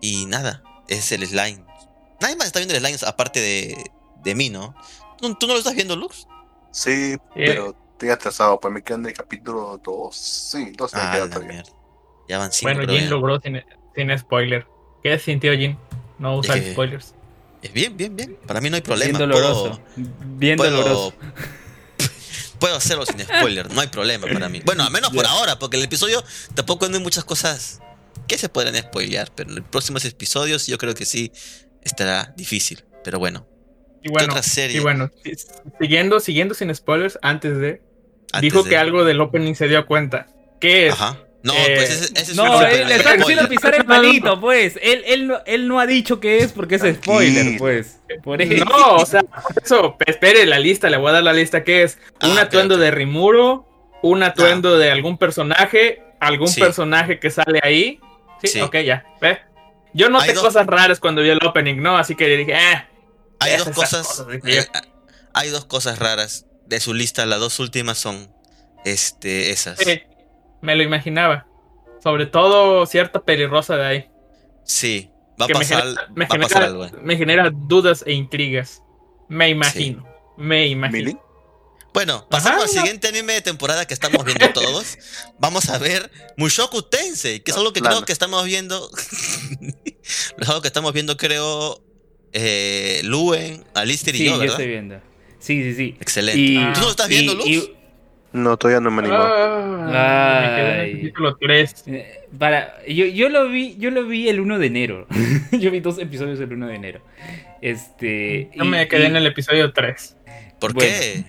Y 0.00 0.24
nada, 0.24 0.62
es 0.88 1.12
el 1.12 1.26
slime. 1.26 1.66
Nadie 2.18 2.36
más 2.36 2.46
está 2.46 2.60
viendo 2.60 2.74
el 2.74 2.80
slime 2.80 2.98
aparte 3.06 3.40
de, 3.40 3.90
de 4.22 4.34
mí, 4.34 4.48
¿no? 4.48 4.74
¿Tú, 5.18 5.34
tú 5.34 5.46
no 5.46 5.52
lo 5.52 5.58
estás 5.58 5.74
viendo, 5.74 5.96
Lux? 5.96 6.26
Sí, 6.74 7.16
pero 7.34 7.76
estoy 7.92 8.10
atrasado, 8.10 8.58
pues 8.58 8.74
me 8.74 8.82
quedan 8.82 9.06
el 9.06 9.12
capítulo 9.12 9.80
2. 9.84 10.16
Sí, 10.16 10.72
2 10.76 10.92
me 10.94 11.00
Ah, 11.00 11.26
todavía. 11.30 11.48
mierda. 11.52 11.72
Ya 12.28 12.38
van 12.38 12.50
cinco, 12.52 12.72
Bueno, 12.74 12.92
Jin 12.92 13.04
ya. 13.04 13.10
logró 13.10 13.40
sin, 13.40 13.62
sin 13.94 14.18
spoiler. 14.18 14.66
¿Qué 15.02 15.18
sintió 15.20 15.52
Jin? 15.52 15.78
No 16.18 16.36
usar 16.38 16.58
Eh, 16.58 16.72
spoilers. 16.72 17.14
Es 17.62 17.72
bien, 17.72 17.96
bien, 17.96 18.16
bien. 18.16 18.36
Para 18.46 18.60
mí 18.60 18.70
no 18.70 18.76
hay 18.76 18.80
Bien 18.82 18.84
problema. 19.12 19.18
doloroso. 19.20 19.80
Puedo, 19.94 20.08
Bien 20.36 20.56
puedo- 20.56 20.70
doloroso. 20.78 21.14
puedo 22.58 22.76
hacerlo 22.76 23.06
sin 23.06 23.20
spoiler, 23.20 23.72
no 23.72 23.80
hay 23.80 23.88
problema 23.88 24.26
para 24.26 24.48
mí. 24.48 24.60
Bueno, 24.64 24.84
al 24.84 24.90
menos 24.90 25.10
por 25.10 25.26
ahora, 25.26 25.58
porque 25.58 25.76
el 25.76 25.84
episodio 25.84 26.24
tampoco 26.54 26.88
no 26.88 26.96
hay 26.96 27.02
muchas 27.02 27.24
cosas 27.24 27.80
que 28.26 28.38
se 28.38 28.48
podrían 28.48 28.76
spoilear, 28.76 29.30
pero 29.34 29.50
en 29.50 29.56
los 29.56 29.64
próximos 29.68 30.04
episodios 30.04 30.66
yo 30.66 30.78
creo 30.78 30.94
que 30.94 31.04
sí 31.04 31.30
estará 31.82 32.32
difícil. 32.36 32.84
Pero 33.02 33.18
bueno, 33.18 33.46
Y 34.04 34.10
bueno, 34.10 34.28
otra 34.34 34.42
serie? 34.42 34.76
y 34.76 34.80
bueno, 34.80 35.10
si- 35.22 35.32
siguiendo, 35.80 36.20
siguiendo 36.20 36.54
sin 36.54 36.72
spoilers, 36.74 37.18
antes 37.22 37.58
de. 37.58 37.80
antes 38.32 38.42
dijo 38.42 38.62
de- 38.62 38.70
que 38.70 38.76
algo 38.76 39.04
del 39.04 39.20
opening 39.20 39.54
se 39.54 39.66
dio 39.66 39.84
cuenta. 39.86 40.26
¿Qué 40.60 40.86
es? 40.88 40.92
Ajá. 40.94 41.18
No, 41.42 41.52
Eh, 41.52 41.72
pues 41.76 41.90
ese, 41.90 42.12
ese 42.14 42.32
es 42.32 42.36
No, 42.36 42.44
un 42.44 42.48
él 42.64 42.70
super 42.70 42.86
le 42.86 42.94
está 42.96 43.10
haciendo 43.14 43.48
pisar 43.48 43.74
el 43.74 43.84
palito, 43.84 44.40
pues. 44.40 44.78
Él, 44.82 45.02
él, 45.06 45.26
no, 45.28 45.38
él 45.44 45.68
no 45.68 45.78
ha 45.80 45.86
dicho 45.86 46.18
qué 46.20 46.38
es 46.38 46.52
porque 46.52 46.76
es 46.76 46.82
spoiler, 46.96 47.58
pues. 47.58 48.00
Por 48.22 48.40
eso. 48.40 48.64
No, 48.64 48.96
o 48.96 49.04
sea, 49.06 49.22
por 49.22 49.62
eso, 49.62 49.96
espere 50.06 50.46
la 50.46 50.58
lista, 50.58 50.88
le 50.88 50.96
voy 50.96 51.10
a 51.10 51.12
dar 51.14 51.22
la 51.22 51.32
lista. 51.34 51.62
¿Qué 51.64 51.82
es? 51.82 51.98
Ah, 52.20 52.28
Un 52.28 52.38
atuendo 52.38 52.76
ok. 52.76 52.80
de 52.80 52.90
Rimuro, 52.92 53.66
un 54.02 54.22
atuendo 54.22 54.78
de 54.78 54.90
algún 54.90 55.18
personaje, 55.18 56.02
algún 56.20 56.48
Sí. 56.48 56.60
personaje 56.60 57.18
que 57.18 57.30
sale 57.30 57.60
ahí. 57.62 58.00
Sí, 58.42 58.48
Sí. 58.48 58.60
ok, 58.62 58.76
ya. 58.78 59.04
¿Ve? 59.20 59.38
Yo 59.92 60.08
noté 60.08 60.34
cosas 60.34 60.66
raras 60.66 60.98
cuando 60.98 61.20
vi 61.22 61.28
el 61.30 61.38
opening, 61.44 61.76
¿no? 61.76 61.96
Así 61.98 62.14
que 62.14 62.26
dije, 62.36 62.52
eh. 62.54 62.84
Hay 63.44 63.56
dos 63.58 63.68
cosas. 63.70 64.24
eh, 64.46 64.66
hay 65.32 65.48
dos 65.50 65.64
cosas 65.64 65.98
raras 65.98 66.46
de 66.66 66.80
su 66.80 66.94
lista. 66.94 67.26
Las 67.26 67.40
dos 67.40 67.58
últimas 67.58 67.98
son 67.98 68.32
este, 68.84 69.50
esas. 69.50 69.78
sí, 69.78 70.02
me 70.60 70.74
lo 70.76 70.82
imaginaba. 70.82 71.46
Sobre 72.02 72.26
todo 72.26 72.84
cierta 72.86 73.22
pelirrosa 73.22 73.76
de 73.76 73.86
ahí. 73.86 74.10
Sí, 74.64 75.10
va 75.40 75.46
a 75.46 75.48
me 75.48 75.54
pasar, 75.54 75.82
genera, 75.82 76.08
me, 76.14 76.26
va 76.26 76.36
a 76.36 76.38
pasar 76.38 76.48
genera, 76.48 76.66
algo. 76.66 76.84
eh. 76.86 76.92
me 77.02 77.16
genera 77.16 77.50
dudas 77.52 78.04
e 78.06 78.12
intrigas. 78.12 78.82
Me 79.28 79.48
imagino. 79.48 80.06
Me 80.36 80.66
imagino. 80.66 81.20
Bueno, 81.94 82.26
pasamos 82.28 82.56
Ajá. 82.58 82.62
al 82.64 82.68
siguiente 82.70 83.06
anime 83.08 83.34
de 83.34 83.40
temporada 83.40 83.86
que 83.86 83.94
estamos 83.94 84.24
viendo 84.24 84.50
todos. 84.52 84.98
Vamos 85.38 85.68
a 85.70 85.78
ver 85.78 86.10
Mushoku 86.36 86.82
Tensei, 86.82 87.40
que 87.40 87.52
es 87.52 87.56
algo 87.56 87.72
que 87.72 87.80
Plano. 87.80 87.96
creo 87.96 88.06
que 88.06 88.12
estamos 88.12 88.44
viendo. 88.44 88.90
es 90.02 90.48
algo 90.48 90.60
que 90.60 90.66
estamos 90.68 90.92
viendo, 90.92 91.16
creo, 91.16 91.82
eh, 92.34 93.00
Luen, 93.04 93.64
Alistair 93.74 94.14
y 94.16 94.18
Sí, 94.18 94.24
yo, 94.26 94.32
yo 94.32 94.38
¿verdad? 94.40 94.54
estoy 94.54 94.68
viendo. 94.68 94.96
Sí, 95.38 95.62
sí, 95.62 95.74
sí. 95.74 95.96
Excelente. 96.00 96.38
Y, 96.40 96.56
¿Tú 96.74 96.80
no 96.80 96.90
estás 96.90 97.08
viendo, 97.08 97.32
y- 97.32 97.36
Luz? 97.36 97.46
y- 97.46 97.70
No, 98.32 98.56
todavía 98.56 98.80
no 98.80 98.90
me 98.90 99.00
animo. 99.02 99.16
Ah, 99.16 100.40
me 100.42 100.56
quedé 100.56 100.68
en 100.68 100.74
el 100.74 100.80
Ay. 100.80 100.92
capítulo 100.96 101.36
3. 101.36 101.84
eh, 101.86 102.20
para, 102.38 102.84
yo, 102.86 103.06
yo 103.06 103.28
lo 103.28 103.48
vi, 103.48 103.76
yo 103.78 103.90
lo 103.92 104.04
vi 104.06 104.28
el 104.28 104.40
1 104.40 104.58
de 104.58 104.66
enero. 104.66 105.06
yo 105.52 105.70
vi 105.70 105.78
dos 105.80 105.98
episodios 106.00 106.40
el 106.40 106.52
1 106.52 106.66
de 106.66 106.74
enero. 106.74 107.00
Este. 107.62 108.50
Yo 108.54 108.64
y- 108.64 108.68
me 108.68 108.88
quedé 108.88 109.04
y- 109.04 109.06
en 109.06 109.16
el 109.16 109.26
episodio 109.26 109.72
3. 109.72 110.16
¿Por 110.58 110.72
bueno. 110.74 110.90
qué? 110.90 111.24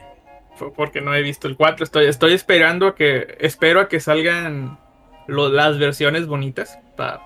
Fue 0.58 0.74
porque 0.74 1.02
no 1.02 1.14
he 1.14 1.22
visto 1.22 1.48
el 1.48 1.56
4. 1.58 1.84
Estoy, 1.84 2.06
estoy 2.08 2.34
esperando 2.34 2.88
a 2.88 2.96
que. 2.96 3.38
Espero 3.40 3.82
a 3.82 3.88
que 3.90 4.00
salgan 4.00 4.80
lo- 5.28 5.50
las 5.50 5.78
versiones 5.78 6.26
bonitas. 6.26 6.80
pa- 6.98 7.22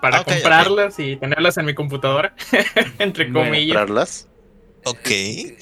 para 0.00 0.18
Ah, 0.18 0.24
comprarlas 0.24 0.98
y 0.98 1.16
tenerlas 1.16 1.56
en 1.58 1.66
mi 1.66 1.74
computadora. 1.74 2.34
entre 2.98 3.24
Bueno, 3.30 3.48
comillas. 3.48 3.76
¿Comprarlas? 3.76 4.28
Ok. 4.84 5.10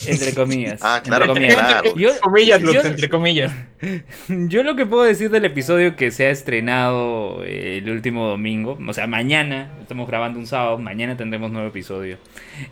Entre 0.06 0.34
comillas. 0.34 0.80
Ah, 0.84 0.98
entre 0.98 1.10
claro, 1.10 1.26
comillas. 1.32 1.54
claro. 1.56 1.96
Yo, 1.96 2.10
comillas, 2.20 2.60
yo- 2.62 2.80
entre 2.82 3.08
comillas. 3.08 3.52
Yo 4.28 4.62
lo 4.62 4.76
que 4.76 4.86
puedo 4.86 5.02
decir 5.04 5.30
del 5.30 5.44
episodio 5.44 5.96
que 5.96 6.10
se 6.10 6.26
ha 6.26 6.30
estrenado 6.30 7.42
eh, 7.44 7.78
el 7.78 7.90
último 7.90 8.28
domingo, 8.28 8.78
o 8.86 8.92
sea, 8.92 9.06
mañana, 9.06 9.70
estamos 9.80 10.06
grabando 10.08 10.38
un 10.38 10.46
sábado, 10.46 10.78
mañana 10.78 11.16
tendremos 11.16 11.50
nuevo 11.50 11.68
episodio, 11.68 12.18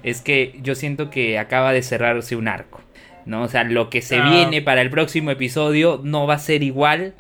es 0.02 0.20
que 0.20 0.58
yo 0.62 0.74
siento 0.74 1.10
que 1.10 1.38
acaba 1.38 1.72
de 1.72 1.82
cerrarse 1.82 2.36
un 2.36 2.46
arco, 2.48 2.80
¿no? 3.26 3.42
O 3.42 3.48
sea, 3.48 3.64
lo 3.64 3.90
que 3.90 4.00
se 4.02 4.16
Ah. 4.18 4.30
viene 4.30 4.62
para 4.62 4.80
el 4.82 4.90
próximo 4.90 5.30
episodio 5.30 6.00
no 6.04 6.26
va 6.26 6.34
a 6.34 6.38
ser 6.38 6.62
igual 6.62 7.14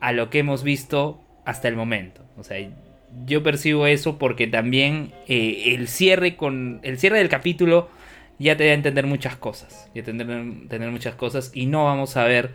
a 0.00 0.12
lo 0.12 0.28
que 0.30 0.40
hemos 0.40 0.62
visto 0.64 1.20
hasta 1.44 1.68
el 1.68 1.76
momento. 1.76 2.22
O 2.36 2.42
sea, 2.44 2.58
yo 3.26 3.42
percibo 3.42 3.86
eso 3.86 4.18
porque 4.18 4.46
también 4.46 5.12
eh, 5.28 5.74
el 5.74 5.88
cierre 5.88 6.36
con 6.36 6.80
el 6.82 6.98
cierre 6.98 7.18
del 7.18 7.28
capítulo 7.28 7.88
ya 8.38 8.56
te 8.56 8.64
da 8.66 8.72
a 8.72 8.74
entender 8.74 9.06
muchas 9.06 9.36
cosas, 9.36 9.90
ya 9.94 10.02
te 10.02 10.12
da 10.12 10.34
a 10.34 10.40
entender 10.40 10.90
muchas 10.90 11.14
cosas 11.14 11.50
y 11.54 11.66
no 11.66 11.84
vamos 11.84 12.16
a 12.16 12.24
ver 12.24 12.50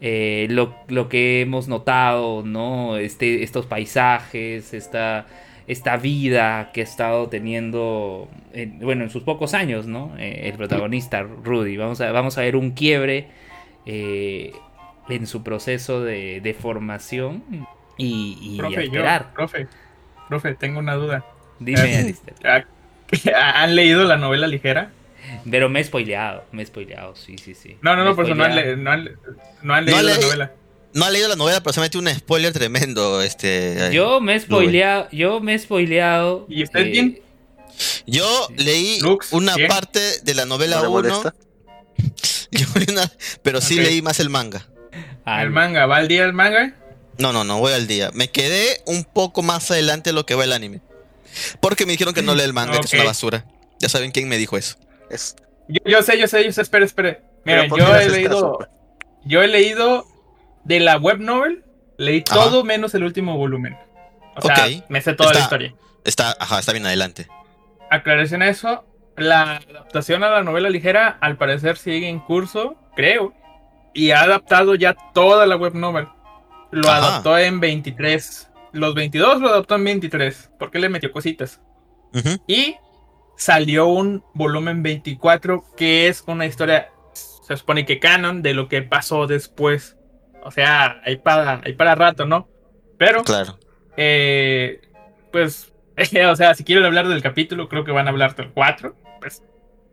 eh, 0.00 0.46
lo, 0.50 0.74
lo 0.88 1.08
que 1.08 1.42
hemos 1.42 1.68
notado, 1.68 2.42
¿no? 2.44 2.96
Este, 2.96 3.42
estos 3.42 3.66
paisajes, 3.66 4.72
esta, 4.74 5.26
esta 5.68 5.96
vida 5.98 6.70
que 6.72 6.80
ha 6.80 6.84
estado 6.84 7.28
teniendo, 7.28 8.28
en- 8.52 8.78
bueno, 8.80 9.04
en 9.04 9.10
sus 9.10 9.22
pocos 9.22 9.54
años, 9.54 9.86
¿no? 9.86 10.16
Eh, 10.18 10.48
el 10.48 10.54
protagonista, 10.56 11.22
Rudy. 11.22 11.76
Vamos 11.76 12.00
a, 12.00 12.12
vamos 12.12 12.38
a 12.38 12.42
ver 12.42 12.56
un 12.56 12.70
quiebre 12.72 13.28
eh, 13.86 14.52
en 15.08 15.26
su 15.26 15.42
proceso 15.42 16.02
de, 16.02 16.40
de 16.40 16.54
formación 16.54 17.44
y, 17.96 18.38
y 18.40 18.74
a 18.74 18.80
Profe, 18.80 18.84
yo, 18.90 18.90
esperar. 18.96 19.32
profe, 19.34 19.66
profe, 20.30 20.54
tengo 20.54 20.78
una 20.78 20.94
duda. 20.94 21.24
Dime, 21.58 21.92
Eh, 21.92 21.96
Alistair. 21.98 22.66
¿Han 23.34 23.74
leído 23.76 24.04
la 24.04 24.16
novela 24.16 24.46
ligera? 24.46 24.92
Pero 25.50 25.68
me 25.68 25.80
he 25.80 25.84
spoileado, 25.84 26.44
me 26.52 26.62
he 26.62 26.66
spoileado, 26.66 27.14
sí, 27.14 27.36
sí, 27.36 27.54
sí. 27.54 27.76
No, 27.82 27.94
no, 27.96 28.04
no, 28.04 28.16
por 28.16 28.24
eso 28.24 28.34
no 28.34 28.44
han, 28.44 28.54
le- 28.56 28.76
no 28.76 28.90
han- 28.90 29.10
no 29.62 29.74
han 29.74 29.84
leído 29.84 30.02
la 30.02 30.16
novela. 30.16 30.52
No 30.94 31.04
ha 31.04 31.10
leído 31.10 31.28
la 31.28 31.36
novela, 31.36 31.60
pero 31.60 31.72
se 31.72 31.80
metió 31.80 32.00
un 32.00 32.08
spoiler 32.08 32.52
tremendo. 32.52 33.20
Este, 33.22 33.90
Yo 33.92 34.20
me 34.20 34.34
he 34.34 34.40
spoileado, 34.40 35.08
yo 35.12 35.40
me 35.40 35.54
he 35.54 35.58
spoileado. 35.58 36.46
¿Y 36.48 36.62
usted 36.64 36.80
eh, 36.80 36.84
bien? 36.90 37.20
Yo 38.06 38.48
leí 38.56 38.98
Lux, 39.00 39.32
una 39.32 39.54
¿bien? 39.54 39.68
parte 39.68 40.00
de 40.22 40.34
la 40.34 40.46
novela 40.46 40.76
¿No 40.76 40.82
le 40.82 40.88
1, 40.88 40.92
molesta? 41.22 41.34
yo 42.50 42.66
leí 42.74 42.86
una- 42.90 43.10
pero 43.42 43.60
sí 43.60 43.76
leí 43.76 44.02
más 44.02 44.18
el 44.20 44.30
manga. 44.30 44.66
ah, 45.24 45.42
¿El 45.42 45.50
manga? 45.50 45.86
¿Va 45.86 45.98
al 45.98 46.08
día 46.08 46.24
el 46.24 46.32
manga? 46.32 46.74
No, 47.20 47.32
no, 47.32 47.44
no, 47.44 47.58
voy 47.58 47.72
al 47.72 47.86
día. 47.86 48.10
Me 48.14 48.28
quedé 48.30 48.80
un 48.86 49.04
poco 49.04 49.42
más 49.42 49.70
adelante 49.70 50.10
de 50.10 50.14
lo 50.14 50.24
que 50.26 50.34
va 50.34 50.44
el 50.44 50.52
anime. 50.52 50.80
Porque 51.60 51.86
me 51.86 51.92
dijeron 51.92 52.14
que 52.14 52.22
no 52.22 52.34
lee 52.34 52.42
el 52.42 52.52
manga, 52.52 52.80
que 52.80 52.86
es 52.86 52.92
una 52.94 53.04
basura. 53.04 53.44
Ya 53.78 53.88
saben 53.88 54.10
quién 54.10 54.28
me 54.28 54.38
dijo 54.38 54.56
eso. 54.56 54.76
Es, 55.10 55.36
Yo, 55.68 55.80
yo 55.84 56.02
sé, 56.02 56.18
yo 56.18 56.26
sé, 56.26 56.44
yo 56.44 56.52
sé, 56.52 56.62
espere, 56.62 56.84
espere. 56.86 57.20
pero 57.44 57.62
Miren, 57.64 57.68
¿por 57.70 57.78
yo 57.78 57.94
he 57.96 58.08
leído, 58.08 58.58
caso, 58.58 58.70
yo 59.24 59.42
he 59.42 59.48
leído 59.48 60.06
de 60.64 60.80
la 60.80 60.96
web 60.96 61.18
novel, 61.18 61.64
leí 61.98 62.24
Ajá. 62.28 62.34
todo 62.40 62.64
menos 62.64 62.94
el 62.94 63.04
último 63.04 63.36
volumen. 63.36 63.76
O 64.36 64.42
sea, 64.42 64.66
Ok. 64.66 64.84
me 64.88 65.00
sé 65.02 65.12
toda 65.14 65.32
la 65.34 65.40
historia. 65.40 65.74
Está, 66.04 66.34
ajá, 66.40 66.58
está 66.58 66.72
bien 66.72 66.86
adelante. 66.86 67.28
Aclaración 67.90 68.42
a 68.42 68.48
eso, 68.48 68.84
la 69.16 69.56
adaptación 69.56 70.22
a 70.24 70.30
la 70.30 70.42
novela 70.42 70.70
ligera 70.70 71.18
al 71.20 71.36
parecer 71.36 71.76
sigue 71.76 72.08
en 72.08 72.20
curso, 72.20 72.76
creo, 72.96 73.34
y 73.92 74.12
ha 74.12 74.22
adaptado 74.22 74.74
ya 74.74 74.96
toda 75.12 75.46
la 75.46 75.56
web 75.56 75.74
novel. 75.74 76.06
Lo 76.72 76.88
Ajá. 76.88 76.98
adaptó 76.98 77.38
en 77.38 77.60
23. 77.60 78.50
Los 78.72 78.94
22 78.94 79.40
lo 79.40 79.48
adaptó 79.48 79.74
en 79.76 79.84
23, 79.84 80.50
porque 80.58 80.78
le 80.78 80.88
metió 80.88 81.10
cositas. 81.12 81.60
Y 82.46 82.76
salió 83.36 83.86
un 83.88 84.22
volumen 84.34 84.82
24 84.82 85.64
que 85.76 86.08
es 86.08 86.22
una 86.26 86.46
historia, 86.46 86.90
se 87.12 87.56
supone 87.56 87.84
que 87.86 87.98
canon, 87.98 88.42
de 88.42 88.54
lo 88.54 88.68
que 88.68 88.82
pasó 88.82 89.26
después. 89.26 89.96
O 90.44 90.50
sea, 90.50 91.00
hay 91.04 91.16
para, 91.16 91.60
hay 91.64 91.72
para 91.74 91.94
rato, 91.94 92.26
¿no? 92.26 92.48
Pero, 92.98 93.24
Claro. 93.24 93.58
eh, 93.96 94.80
pues, 95.32 95.72
o 96.30 96.36
sea, 96.36 96.54
si 96.54 96.64
quieren 96.64 96.84
hablar 96.84 97.08
del 97.08 97.22
capítulo, 97.22 97.68
creo 97.68 97.84
que 97.84 97.92
van 97.92 98.06
a 98.06 98.10
hablar 98.10 98.34
del 98.36 98.50
4. 98.50 98.94
Pues, 99.20 99.42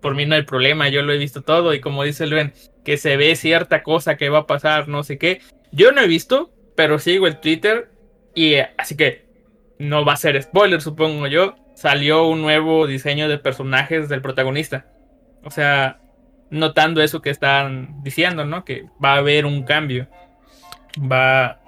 por 0.02 0.14
mí 0.16 0.26
no 0.26 0.36
hay 0.36 0.44
problema, 0.44 0.90
yo 0.90 1.02
lo 1.02 1.14
he 1.14 1.18
visto 1.18 1.42
todo. 1.42 1.74
Y 1.74 1.82
como 1.82 2.04
dice 2.04 2.28
Luen, 2.28 2.54
que 2.86 2.98
se 2.98 3.18
ve 3.18 3.36
cierta 3.36 3.82
cosa 3.84 4.18
que 4.18 4.30
va 4.30 4.40
a 4.40 4.48
pasar, 4.48 4.88
no 4.88 5.04
sé 5.04 5.18
qué. 5.18 5.42
Yo 5.72 5.92
no 5.92 6.02
he 6.02 6.08
visto, 6.08 6.52
pero 6.78 6.98
sigo 7.00 7.28
el 7.28 7.42
Twitter. 7.42 7.90
Y 8.34 8.54
eh, 8.54 8.70
así 8.78 8.96
que 8.96 9.26
no 9.80 10.06
va 10.06 10.14
a 10.14 10.18
ser 10.18 10.42
spoiler, 10.42 10.80
supongo 10.82 11.28
yo. 11.28 11.56
Salió 11.76 12.26
un 12.28 12.42
nuevo 12.42 12.88
diseño 12.88 13.28
de 13.28 13.38
personajes 13.40 14.08
del 14.10 14.22
protagonista. 14.22 14.86
O 15.44 15.52
sea, 15.52 16.00
notando 16.50 17.02
eso 17.02 17.22
que 17.22 17.30
están 17.32 18.02
diciendo, 18.04 18.46
¿no? 18.46 18.64
Que 18.64 18.86
va 19.04 19.14
a 19.16 19.18
haber 19.18 19.46
un 19.46 19.64
cambio. 19.64 20.08
Va. 21.00 21.60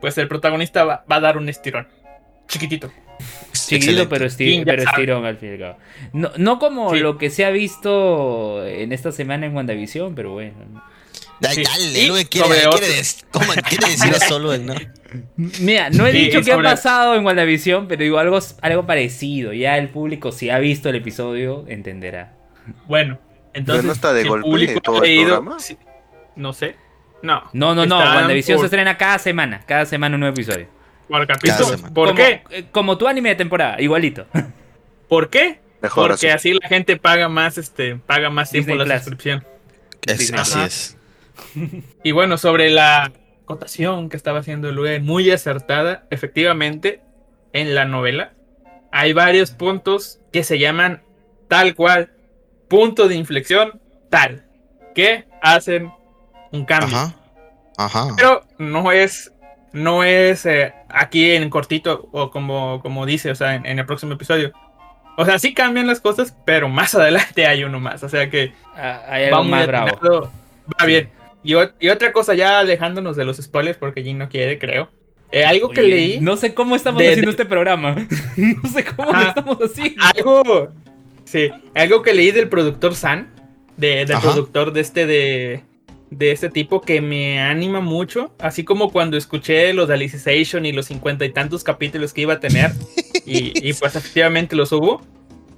Pues 0.00 0.16
el 0.18 0.28
protagonista 0.28 0.84
va, 0.84 1.04
va 1.10 1.16
a 1.16 1.20
dar 1.20 1.36
un 1.36 1.48
estirón. 1.48 1.88
Chiquitito. 2.48 2.90
Chiquito, 3.52 3.76
Excelente. 3.76 4.06
pero, 4.08 4.24
esti- 4.24 4.36
¿Quién 4.46 4.60
ya 4.60 4.64
pero 4.72 4.82
estirón 4.82 5.24
al 5.26 5.36
fin 5.36 5.50
y 5.50 5.52
al 5.52 5.58
cabo. 5.58 5.76
No, 6.14 6.30
no 6.38 6.58
como 6.58 6.90
Sí. 6.94 7.00
lo 7.00 7.18
que 7.18 7.28
se 7.28 7.44
ha 7.44 7.50
visto 7.50 8.66
en 8.66 8.92
esta 8.92 9.12
semana 9.12 9.44
en 9.46 9.54
WandaVision, 9.54 10.14
pero 10.14 10.32
bueno. 10.32 10.82
Sí. 11.40 11.62
dale, 11.62 11.98
Y 12.00 12.06
Luen, 12.08 12.26
quiere, 12.26 12.46
sobre 12.48 12.60
quiere 12.60 13.02
¿cómo 13.30 13.52
quiere 13.68 13.88
decir 13.88 14.14
solo, 14.28 14.56
¿no? 14.58 14.74
Mira, 15.36 15.90
no 15.90 16.06
he 16.06 16.12
Sí, 16.12 16.18
dicho 16.18 16.38
y 16.40 16.44
qué 16.44 16.52
ha 16.52 16.62
pasado 16.62 17.14
en 17.14 17.24
WandaVision, 17.24 17.88
pero 17.88 18.02
digo 18.02 18.18
algo, 18.18 18.38
algo 18.62 18.86
parecido. 18.86 19.52
Ya 19.52 19.78
el 19.78 19.88
público, 19.88 20.32
si 20.32 20.50
ha 20.50 20.58
visto 20.58 20.88
el 20.90 20.96
episodio, 20.96 21.64
entenderá. 21.68 22.34
Bueno, 22.86 23.18
entonces. 23.54 23.84
no 23.84 23.92
está 23.92 24.12
de 24.12 24.20
si 24.20 24.26
el 24.26 24.30
golpe 24.30 24.48
público 24.48 24.80
todo 24.80 24.96
ha 24.96 24.98
el 24.98 25.04
leído- 25.04 25.36
programa? 25.36 25.56
no 26.36 26.52
sé. 26.52 26.76
No. 27.22 27.42
No, 27.52 27.74
no, 27.74 27.86
no. 27.86 27.98
WandaVision 27.98 28.56
por- 28.56 28.62
se 28.64 28.66
estrena 28.66 28.96
cada 28.96 29.18
semana. 29.18 29.62
Cada 29.66 29.86
semana 29.86 30.14
un 30.16 30.20
nuevo 30.20 30.34
episodio. 30.34 30.68
Por 31.08 31.26
capítulo. 31.26 31.56
Cada 31.58 31.76
semana. 31.76 31.94
¿Por 31.94 32.08
como, 32.08 32.16
qué? 32.16 32.42
eh, 32.50 32.64
Como 32.70 32.96
tu 32.98 33.08
anime 33.08 33.30
de 33.30 33.34
temporada, 33.34 33.80
igualito. 33.80 34.26
¿Por 35.08 35.28
qué? 35.30 35.60
Mejor 35.82 36.10
Porque 36.10 36.30
así. 36.30 36.50
así 36.50 36.58
la 36.62 36.68
gente 36.68 36.96
paga 36.98 37.28
más, 37.28 37.58
este, 37.58 37.96
paga 37.96 38.30
más 38.30 38.50
tiempo 38.50 38.68
Disney 38.72 38.86
la 38.86 38.94
Plus. 38.94 39.04
suscripción. 39.04 39.44
Es- 40.06 40.32
así 40.32 40.60
es. 40.60 40.96
Y 42.02 42.12
bueno, 42.12 42.38
sobre 42.38 42.70
la 42.70 43.12
cotación 43.44 44.08
que 44.08 44.16
estaba 44.16 44.40
haciendo 44.40 44.70
Luen, 44.72 45.04
muy 45.04 45.30
acertada, 45.30 46.06
efectivamente, 46.10 47.02
en 47.52 47.74
la 47.74 47.84
novela 47.84 48.32
hay 48.92 49.12
varios 49.12 49.52
puntos 49.52 50.20
que 50.32 50.42
se 50.42 50.58
llaman 50.58 51.02
tal 51.48 51.74
cual, 51.74 52.12
punto 52.68 53.08
de 53.08 53.14
inflexión 53.16 53.80
tal, 54.08 54.44
que 54.94 55.26
hacen 55.42 55.92
un 56.52 56.64
cambio. 56.64 56.96
Ajá. 56.96 57.14
Ajá. 57.76 58.08
Pero 58.16 58.44
no 58.58 58.92
es, 58.92 59.32
no 59.72 60.04
es 60.04 60.44
eh, 60.46 60.74
aquí 60.88 61.30
en 61.30 61.48
cortito 61.50 62.08
o 62.12 62.30
como, 62.30 62.80
como 62.82 63.06
dice, 63.06 63.30
o 63.30 63.34
sea, 63.34 63.54
en, 63.54 63.64
en 63.64 63.78
el 63.78 63.86
próximo 63.86 64.12
episodio. 64.14 64.52
O 65.16 65.24
sea, 65.24 65.38
sí 65.38 65.54
cambian 65.54 65.86
las 65.86 66.00
cosas, 66.00 66.36
pero 66.44 66.68
más 66.68 66.94
adelante 66.96 67.46
hay 67.46 67.64
uno 67.64 67.80
más. 67.80 68.02
O 68.02 68.08
sea 68.08 68.28
que 68.28 68.52
Ah, 68.80 69.02
Hay 69.08 69.30
va 69.30 69.38
algo 69.38 69.50
más 69.50 69.66
bravo. 69.66 70.30
Va 70.80 70.86
bien. 70.86 71.10
Y, 71.42 71.54
otra 71.54 72.12
cosa, 72.12 72.34
ya 72.34 72.58
alejándonos 72.58 73.16
de 73.16 73.24
los 73.24 73.38
spoilers, 73.38 73.78
porque 73.78 74.02
Jin 74.02 74.18
no 74.18 74.28
quiere, 74.28 74.58
creo. 74.58 74.90
Eh, 75.32 75.44
algo 75.44 75.70
que 75.70 75.82
leí. 75.82 76.20
No 76.20 76.36
sé 76.36 76.54
cómo 76.54 76.74
estamos 76.76 76.98
de- 77.00 77.08
haciendo 77.08 77.30
de- 77.30 77.32
este 77.32 77.44
programa. 77.46 77.94
no 78.36 78.68
sé 78.68 78.84
cómo 78.84 79.10
lo 79.12 79.16
Ajá. 79.18 79.28
estamos 79.28 79.58
haciendo. 79.58 80.02
Algo. 80.04 80.68
Sí, 81.24 81.50
algo 81.74 82.02
que 82.02 82.12
leí 82.14 82.30
del 82.32 82.48
productor 82.48 82.94
San. 82.94 83.28
De, 83.76 84.04
del 84.04 84.12
Ajá. 84.16 84.22
productor 84.32 84.72
de 84.72 84.80
este 84.80 85.06
de. 85.06 85.62
De 86.10 86.32
este 86.32 86.50
tipo 86.50 86.80
que 86.80 87.00
me 87.00 87.38
anima 87.40 87.80
mucho. 87.80 88.34
Así 88.40 88.64
como 88.64 88.90
cuando 88.90 89.16
escuché 89.16 89.72
los 89.72 89.86
de 89.86 89.94
Alicization 89.94 90.66
y 90.66 90.72
los 90.72 90.86
cincuenta 90.86 91.24
y 91.24 91.30
tantos 91.30 91.62
capítulos 91.62 92.12
que 92.12 92.22
iba 92.22 92.34
a 92.34 92.40
tener. 92.40 92.72
y, 93.24 93.52
y 93.66 93.72
pues 93.74 93.94
efectivamente 93.96 94.56
los 94.56 94.72
hubo. 94.72 95.00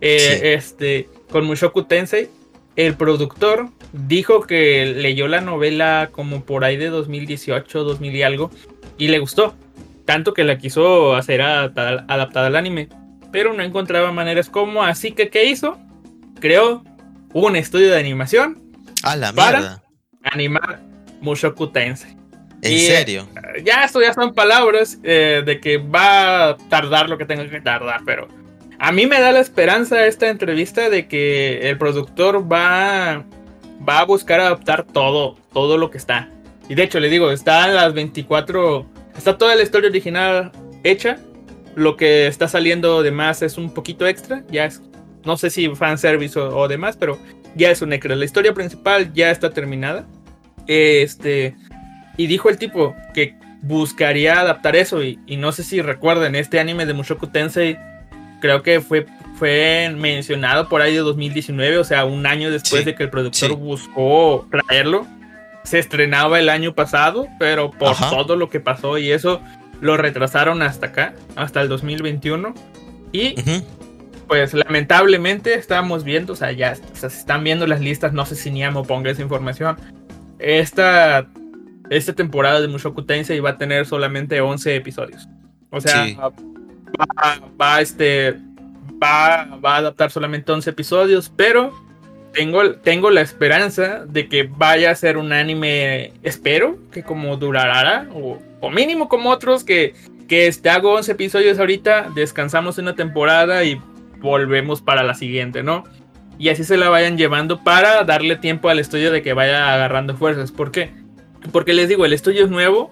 Eh, 0.03 0.19
Sí. 0.19 0.41
Este. 0.49 1.09
Con 1.31 1.47
Mushoku 1.47 1.85
Tensei. 1.85 2.29
El 2.77 2.95
productor 2.97 3.69
dijo 3.93 4.43
que 4.43 4.87
leyó 4.97 5.29
la 5.29 5.41
novela 5.41 6.09
como 6.13 6.45
por 6.45 6.65
ahí 6.65 6.77
de 6.77 6.89
2018, 6.89 7.85
2000 7.85 8.15
y 8.17 8.23
algo. 8.23 8.51
Y 8.99 9.09
le 9.09 9.19
gustó. 9.19 9.55
Tanto 10.05 10.35
que 10.35 10.45
la 10.45 10.59
quiso 10.59 11.15
hacer 11.15 11.43
adaptada, 11.43 12.05
adaptada 12.09 12.47
al 12.49 12.57
anime 12.57 12.89
pero 13.33 13.55
no 13.55 13.63
encontraba 13.63 14.13
maneras 14.13 14.51
como, 14.51 14.83
así 14.85 15.13
que 15.13 15.31
¿qué 15.31 15.47
hizo? 15.47 15.79
Creó 16.39 16.85
un 17.33 17.57
estudio 17.57 17.91
de 17.91 17.99
animación, 17.99 18.61
A 19.03 19.17
la 19.17 19.33
para- 19.33 19.59
mierda. 19.59 19.83
animar 20.23 20.81
Mushoku 21.23 21.69
Tensei. 21.69 22.15
¿En 22.61 22.73
y, 22.73 22.77
eh, 22.77 22.79
serio? 22.81 23.27
Ya 23.65 23.85
esto 23.85 24.03
ya 24.03 24.13
son 24.13 24.35
palabras 24.35 24.99
eh, 25.03 25.43
de 25.47 25.61
que 25.61 25.79
va 25.79 26.51
a 26.51 26.57
tardar 26.69 27.09
lo 27.09 27.17
que 27.17 27.25
tenga 27.25 27.49
que 27.49 27.61
tardar, 27.63 28.03
pero 28.05 28.29
a 28.83 28.91
mí 28.91 29.07
me 29.07 29.21
da 29.21 29.31
la 29.31 29.39
esperanza 29.39 30.09
esta 30.09 30.29
entrevista 30.29 30.91
de 30.91 31.07
que 31.07 31.71
el 31.71 31.79
productor 31.79 32.53
va, 32.53 33.25
va 33.89 34.01
a 34.01 34.05
buscar 34.05 34.41
adaptar 34.41 34.85
todo, 34.85 35.37
todo 35.53 35.79
lo 35.79 35.89
que 35.89 35.99
está. 35.99 36.29
Y 36.69 36.75
de 36.75 36.83
hecho 36.83 36.99
le 36.99 37.09
digo, 37.09 37.31
están 37.31 37.77
las 37.77 37.95
24, 37.95 38.85
está 39.17 39.39
toda 39.39 39.55
la 39.55 39.63
historia 39.63 39.89
original 39.89 40.51
hecha. 40.83 41.19
Lo 41.77 41.97
que 41.97 42.27
está 42.27 42.49
saliendo 42.49 43.05
de 43.05 43.13
más 43.13 43.41
es 43.43 43.57
un 43.57 43.73
poquito 43.73 44.05
extra, 44.05 44.43
ya 44.51 44.65
es, 44.65 44.83
no 45.25 45.37
sé 45.37 45.51
si 45.51 45.73
fanservice 45.77 46.37
o, 46.37 46.49
o 46.57 46.67
demás, 46.67 46.97
pero 46.97 47.21
ya 47.55 47.71
es 47.71 47.83
un 47.83 47.93
extra. 47.93 48.17
La 48.17 48.25
historia 48.25 48.53
principal 48.53 49.13
ya 49.13 49.31
está 49.31 49.51
terminada. 49.51 50.09
Este, 50.67 51.55
y 52.17 52.27
dijo 52.27 52.51
el 52.51 52.59
tipo 52.59 52.97
que 53.15 53.37
buscaría 53.63 54.41
adaptar 54.41 54.77
eso. 54.77 55.03
Y, 55.03 55.19
no 55.39 55.53
sé 55.53 55.63
si 55.63 55.81
recuerden, 55.81 56.35
este 56.35 56.61
anime 56.61 56.85
de 56.85 56.95
Mushoku 56.95 57.29
Tensei, 57.29 57.79
creo 58.43 58.63
que 58.63 58.83
fue, 58.83 59.07
fue 59.39 59.91
mencionado 59.97 60.69
por 60.69 60.83
ahí 60.83 60.93
de 60.93 60.99
2019, 61.01 61.79
o 61.79 61.85
sea, 61.85 62.05
un 62.05 62.27
año 62.27 62.51
después 62.51 62.81
Sí, 62.83 62.85
de 62.85 62.95
que 62.95 63.05
el 63.05 63.09
productor 63.11 63.49
sí. 63.51 63.55
buscó 63.57 64.47
traerlo. 64.51 65.07
Se 65.65 65.79
estrenaba 65.79 66.39
el 66.41 66.49
año 66.51 66.75
pasado, 66.75 67.29
pero 67.39 67.71
por 67.71 67.93
Ajá. 67.93 68.11
todo 68.11 68.37
lo 68.37 68.51
que 68.51 68.61
pasó 68.61 68.99
y 68.99 69.11
eso 69.13 69.41
lo 69.81 69.97
retrasaron 69.97 70.61
hasta 70.61 70.89
acá, 70.89 71.15
hasta 71.37 71.63
el 71.63 71.69
2021. 71.69 72.53
Y 73.13 73.41
Ujú. 73.41 73.65
pues 74.27 74.55
lamentablemente 74.55 75.55
estamos 75.55 76.03
viendo, 76.05 76.33
o 76.33 76.37
sea, 76.37 76.51
ya 76.53 76.73
o 76.93 76.97
sea, 76.97 77.09
se 77.11 77.19
están 77.19 77.45
viendo 77.45 77.67
las 77.67 77.81
listas, 77.81 78.13
no 78.13 78.27
sé 78.27 78.35
si 78.35 78.51
Niamo 78.51 78.83
ponga 78.85 79.11
esa 79.11 79.23
información. 79.23 79.77
Esta, 80.39 81.29
esta 81.91 82.13
temporada 82.15 82.61
de 82.61 82.69
Mushoku 82.69 83.03
Tensei 83.05 83.39
va 83.41 83.51
a 83.51 83.59
tener 83.59 83.87
solamente 83.87 84.41
11 84.41 84.75
episodios. 84.77 85.29
O 85.71 85.81
sea, 85.81 86.05
Sí. 86.07 86.17
Va, 87.01 87.41
va, 87.61 87.81
este, 87.81 88.37
va, 89.03 89.45
va 89.65 89.75
a 89.75 89.79
adaptar 89.79 90.11
solamente 90.11 90.51
11 90.53 90.71
episodios, 90.71 91.33
pero 91.35 91.73
tengo, 92.33 92.75
tengo 92.77 93.11
la 93.11 93.21
esperanza 93.21 94.05
de 94.07 94.29
que 94.29 94.45
vaya 94.45 94.91
a 94.91 94.95
ser 94.95 95.17
un 95.17 95.33
anime, 95.33 96.13
espero, 96.23 96.79
que 96.91 97.03
como 97.03 97.37
durará, 97.37 98.09
o, 98.15 98.39
o 98.61 98.71
mínimo 98.71 99.09
como 99.09 99.31
otros, 99.31 99.65
que, 99.65 99.95
que 100.29 100.47
este, 100.47 100.71
hago 100.71 100.95
11 100.95 101.13
episodios 101.13 101.59
ahorita, 101.59 102.11
descansamos 102.15 102.79
una 102.79 102.95
temporada 102.95 103.65
y 103.65 103.81
volvemos 104.21 104.81
para 104.81 105.03
la 105.03 105.15
siguiente, 105.15 105.63
¿no? 105.63 105.85
y 106.39 106.49
así 106.49 106.65
se 106.65 106.77
la 106.77 106.89
vayan 106.89 107.17
llevando 107.17 107.63
para 107.63 108.03
darle 108.03 108.35
tiempo 108.35 108.69
al 108.69 108.81
estudio 108.81 109.13
de 109.13 109.23
que 109.23 109.33
vaya 109.33 109.73
agarrando 109.73 110.17
fuerzas. 110.17 110.51
¿Por 110.51 110.73
qué? 110.73 110.91
Porque 111.53 111.73
les 111.73 111.89
digo, 111.89 112.05
el 112.05 112.13
estudio 112.13 112.45
es 112.45 112.51
nuevo, 112.51 112.91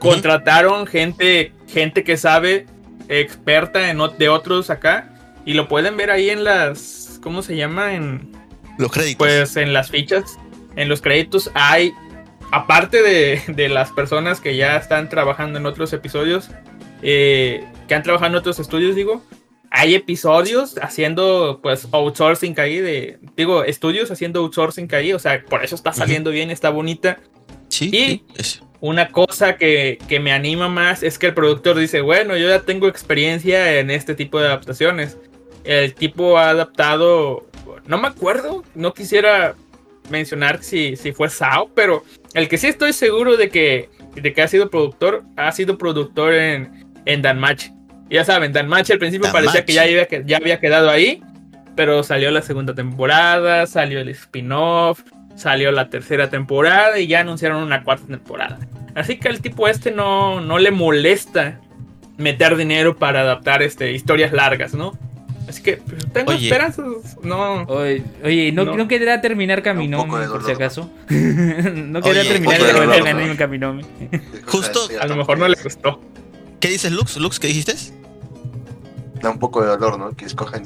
contrataron 0.00 0.88
gente, 0.88 1.52
gente 1.68 2.02
que 2.02 2.16
sabe, 2.16 2.66
experta 3.10 3.90
en, 3.90 3.98
de 4.18 4.28
otros 4.28 4.70
acá, 4.70 5.14
y 5.44 5.54
lo 5.54 5.68
pueden 5.68 5.96
ver 5.96 6.10
ahí 6.10 6.30
en 6.30 6.44
las, 6.44 7.18
¿cómo 7.22 7.42
se 7.42 7.56
llama? 7.56 7.94
En 7.94 8.32
los 8.78 8.90
créditos. 8.90 9.18
Pues 9.18 9.56
en 9.56 9.72
las 9.72 9.90
fichas, 9.90 10.38
en 10.76 10.88
los 10.88 11.02
créditos 11.02 11.50
hay, 11.54 11.92
aparte 12.52 13.02
de, 13.02 13.42
de 13.48 13.68
las 13.68 13.90
personas 13.90 14.40
que 14.40 14.56
ya 14.56 14.76
están 14.76 15.08
trabajando 15.08 15.58
en 15.58 15.66
otros 15.66 15.92
episodios, 15.92 16.50
eh, 17.02 17.66
que 17.88 17.94
han 17.94 18.02
trabajado 18.02 18.30
en 18.30 18.36
otros 18.36 18.58
estudios, 18.58 18.94
digo, 18.94 19.22
hay 19.70 19.94
episodios 19.94 20.76
haciendo 20.82 21.60
pues 21.62 21.86
outsourcing 21.92 22.58
ahí 22.58 22.78
de 22.78 23.20
digo 23.36 23.62
estudios 23.62 24.10
haciendo 24.10 24.40
outsourcing 24.40 24.92
ahí 24.94 25.12
o 25.12 25.18
sea 25.18 25.44
por 25.44 25.64
eso 25.64 25.76
está 25.76 25.92
saliendo 25.92 26.30
bien 26.30 26.50
está 26.50 26.70
bonita 26.70 27.20
sí 27.68 27.90
y 27.92 28.24
una 28.80 29.08
cosa 29.08 29.56
que, 29.56 29.98
que, 30.08 30.20
me 30.20 30.32
anima 30.32 30.68
más 30.68 31.02
es 31.02 31.18
que 31.18 31.26
el 31.26 31.34
productor 31.34 31.78
dice 31.78 32.00
bueno 32.00 32.36
yo 32.36 32.48
ya 32.48 32.60
tengo 32.60 32.88
experiencia 32.88 33.78
en 33.78 33.90
este 33.90 34.14
tipo 34.14 34.40
de 34.40 34.46
adaptaciones 34.46 35.18
el 35.64 35.94
tipo 35.94 36.38
ha 36.38 36.50
adaptado 36.50 37.46
no 37.86 37.98
me 37.98 38.08
acuerdo 38.08 38.64
no 38.74 38.94
quisiera 38.94 39.54
mencionar 40.08 40.62
si, 40.62 40.96
si 40.96 41.12
fue 41.12 41.28
Sao 41.28 41.70
pero 41.74 42.04
el 42.34 42.48
que 42.48 42.58
sí 42.58 42.68
estoy 42.68 42.92
seguro 42.92 43.36
de 43.36 43.50
que 43.50 43.90
de 44.14 44.32
que 44.32 44.42
ha 44.42 44.48
sido 44.48 44.70
productor 44.70 45.22
ha 45.36 45.52
sido 45.52 45.78
productor 45.78 46.32
en 46.34 46.84
en 47.04 47.22
Danmatch 47.22 47.70
ya 48.10 48.24
saben, 48.24 48.52
Dan 48.52 48.68
Match 48.68 48.90
al 48.90 48.98
principio 48.98 49.30
parecía 49.30 49.64
que 49.64 49.72
ya, 49.72 49.82
había, 49.82 50.08
ya 50.08 50.36
había 50.36 50.58
quedado 50.58 50.90
ahí, 50.90 51.22
pero 51.76 52.02
salió 52.02 52.32
la 52.32 52.42
segunda 52.42 52.74
temporada, 52.74 53.66
salió 53.66 54.00
el 54.00 54.08
spin-off, 54.08 55.02
salió 55.40 55.72
la 55.72 55.88
tercera 55.88 56.30
temporada 56.30 56.98
y 56.98 57.06
ya 57.06 57.20
anunciaron 57.20 57.62
una 57.62 57.82
cuarta 57.82 58.06
temporada. 58.06 58.58
Así 58.94 59.18
que 59.18 59.28
al 59.28 59.40
tipo 59.40 59.68
este 59.68 59.90
no, 59.90 60.40
no 60.40 60.58
le 60.58 60.70
molesta 60.70 61.60
meter 62.18 62.56
dinero 62.56 62.96
para 62.96 63.20
adaptar 63.22 63.62
este, 63.62 63.92
historias 63.92 64.32
largas, 64.32 64.74
¿no? 64.74 64.96
Así 65.48 65.62
que 65.62 65.78
pues, 65.78 66.06
tengo 66.12 66.32
esperanzas. 66.32 66.84
No. 67.22 67.62
Oye, 67.64 68.04
oye 68.22 68.52
¿no, 68.52 68.64
no, 68.64 68.88
quedará 68.88 69.20
terminar 69.20 69.62
Kaminomi, 69.62 70.10
por 70.26 70.44
si 70.44 70.52
acaso? 70.52 70.90
no 71.08 72.00
quedará 72.02 72.22
terminar 72.22 72.60
el 72.60 73.06
anime 73.06 73.36
Kaminomi. 73.36 73.84
Justo. 74.46 74.80
A 75.00 75.06
lo 75.06 75.16
mejor 75.16 75.38
no 75.38 75.48
le 75.48 75.56
gustó. 75.62 76.00
¿Qué 76.60 76.68
dices, 76.68 76.92
Lux? 76.92 77.16
¿Lux, 77.16 77.40
qué 77.40 77.46
dijiste? 77.48 77.74
da 79.20 79.30
un 79.30 79.38
poco 79.38 79.62
de 79.62 79.68
dolor, 79.68 79.98
¿no? 79.98 80.12
Que 80.12 80.24
escojan 80.24 80.64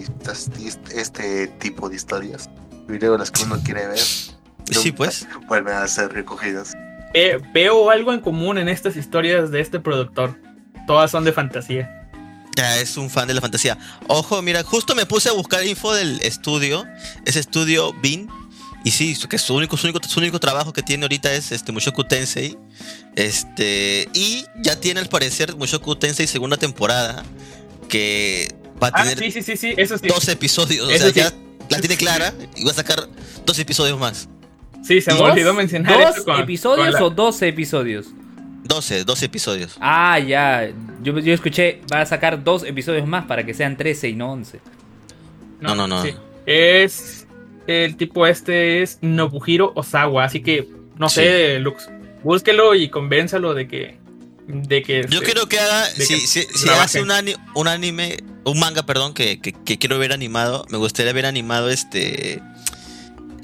este 0.95 1.47
tipo 1.59 1.89
de 1.89 1.97
historias. 1.97 2.51
Y 2.89 2.99
luego 2.99 3.19
las 3.19 3.31
que 3.31 3.45
uno 3.45 3.59
quiere 3.65 3.87
ver. 3.87 3.99
Sí, 4.71 4.93
pues. 4.93 5.27
Vuelven 5.47 5.75
a 5.75 5.87
ser 5.89 6.13
recogidas. 6.13 6.75
veo 7.53 7.91
algo 7.91 8.13
en 8.13 8.21
común 8.21 8.59
en 8.59 8.69
estas 8.69 8.97
historias 8.97 9.51
de 9.51 9.61
este 9.61 9.81
productor. 9.81 10.39
Todas 10.87 11.11
son 11.11 11.25
de 11.25 11.33
fantasía. 11.33 12.01
Ya, 12.57 12.79
es 12.79 12.97
un 12.97 13.11
fan 13.11 13.27
de 13.27 13.35
la 13.35 13.41
fantasía. 13.41 13.79
Ojo, 14.07 14.41
mira, 14.43 14.63
justo 14.63 14.95
me 14.95 15.07
puse 15.07 15.29
a 15.29 15.33
buscar 15.33 15.67
info 15.67 15.93
del 15.93 16.21
estudio. 16.21 16.85
Ese 17.25 17.41
estudio 17.41 17.93
Bean. 18.01 18.29
Y 18.85 18.91
sí, 18.91 19.17
que 19.29 19.39
su 19.39 19.55
único, 19.55 19.77
su 19.77 19.87
único, 19.87 20.07
su 20.07 20.21
único 20.21 20.39
trabajo 20.39 20.73
que 20.73 20.83
tiene 20.83 21.05
ahorita 21.05 21.33
es 21.33 21.53
este 21.53 21.73
Mushoku 21.73 22.05
Tensei. 22.05 22.57
Este. 23.17 24.09
Y 24.13 24.45
ya 24.63 24.79
tiene 24.79 25.01
al 25.01 25.09
parecer 25.09 25.57
Mushoku 25.57 25.97
Tensei 25.97 26.27
segunda 26.27 26.57
temporada 26.57 27.25
que 27.89 28.55
va 28.83 28.89
a 28.89 28.91
ah, 28.95 29.03
tener 29.03 29.19
dos 30.07 30.29
episodios. 30.29 30.89
o 30.89 30.91
sea, 30.91 31.11
ya 31.11 31.33
la 31.71 31.81
tiene 31.81 31.97
clara 31.97 32.35
y 32.57 32.65
va 32.65 32.73
a 32.73 32.75
sacar 32.75 33.09
dos 33.47 33.59
episodios 33.59 33.99
más. 33.99 34.29
Sí, 34.85 35.01
se 35.01 35.15
me 35.15 35.21
olvidó 35.21 35.55
mencionar 35.55 36.15
¿Dos 36.15 36.39
episodios 36.39 37.01
o 37.01 37.11
12 37.11 37.49
episodios? 37.49 38.07
12, 38.65 39.05
12 39.05 39.27
episodios. 39.27 39.77
Ah, 39.81 40.19
ya. 40.19 40.71
Yo, 41.03 41.19
yo 41.19 41.35
escuché, 41.35 41.81
va 41.93 42.01
a 42.01 42.07
sacar 42.07 42.43
dos 42.43 42.65
episodios 42.65 43.07
más 43.07 43.27
para 43.27 43.45
que 43.45 43.53
sean 43.53 43.77
13 43.77 44.09
y 44.11 44.15
no 44.15 44.33
11. 44.33 44.61
No, 45.61 45.75
no, 45.75 45.87
no. 45.87 46.03
Es. 46.47 47.27
El 47.67 47.97
tipo 47.97 48.27
este 48.27 48.83
es 48.83 48.99
Nobuhiro 49.01 49.73
Osawa, 49.75 50.25
así 50.25 50.43
que 50.43 50.69
no 50.99 51.09
sé, 51.09 51.59
Lux. 51.61 51.89
Búsquelo 52.23 52.75
y 52.75 52.89
convénzalo 52.89 53.55
de 53.55 53.69
que 53.69 53.99
de 54.47 54.83
que 54.83 55.07
yo 55.09 55.23
quiero 55.23 55.47
que 55.47 55.59
haga 55.59 55.87
si, 55.87 56.19
si, 56.19 56.69
hace 56.69 57.01
un, 57.01 57.11
un 57.55 57.67
anime 57.67 58.19
un 58.45 58.59
manga 58.61 58.85
perdón 58.85 59.15
que, 59.15 59.41
que, 59.41 59.79
quiero 59.79 59.99
ver 59.99 60.13
animado 60.13 60.67
me 60.69 60.77
gustaría 60.77 61.15
ver 61.15 61.25
animado 61.25 61.71
este 61.71 62.43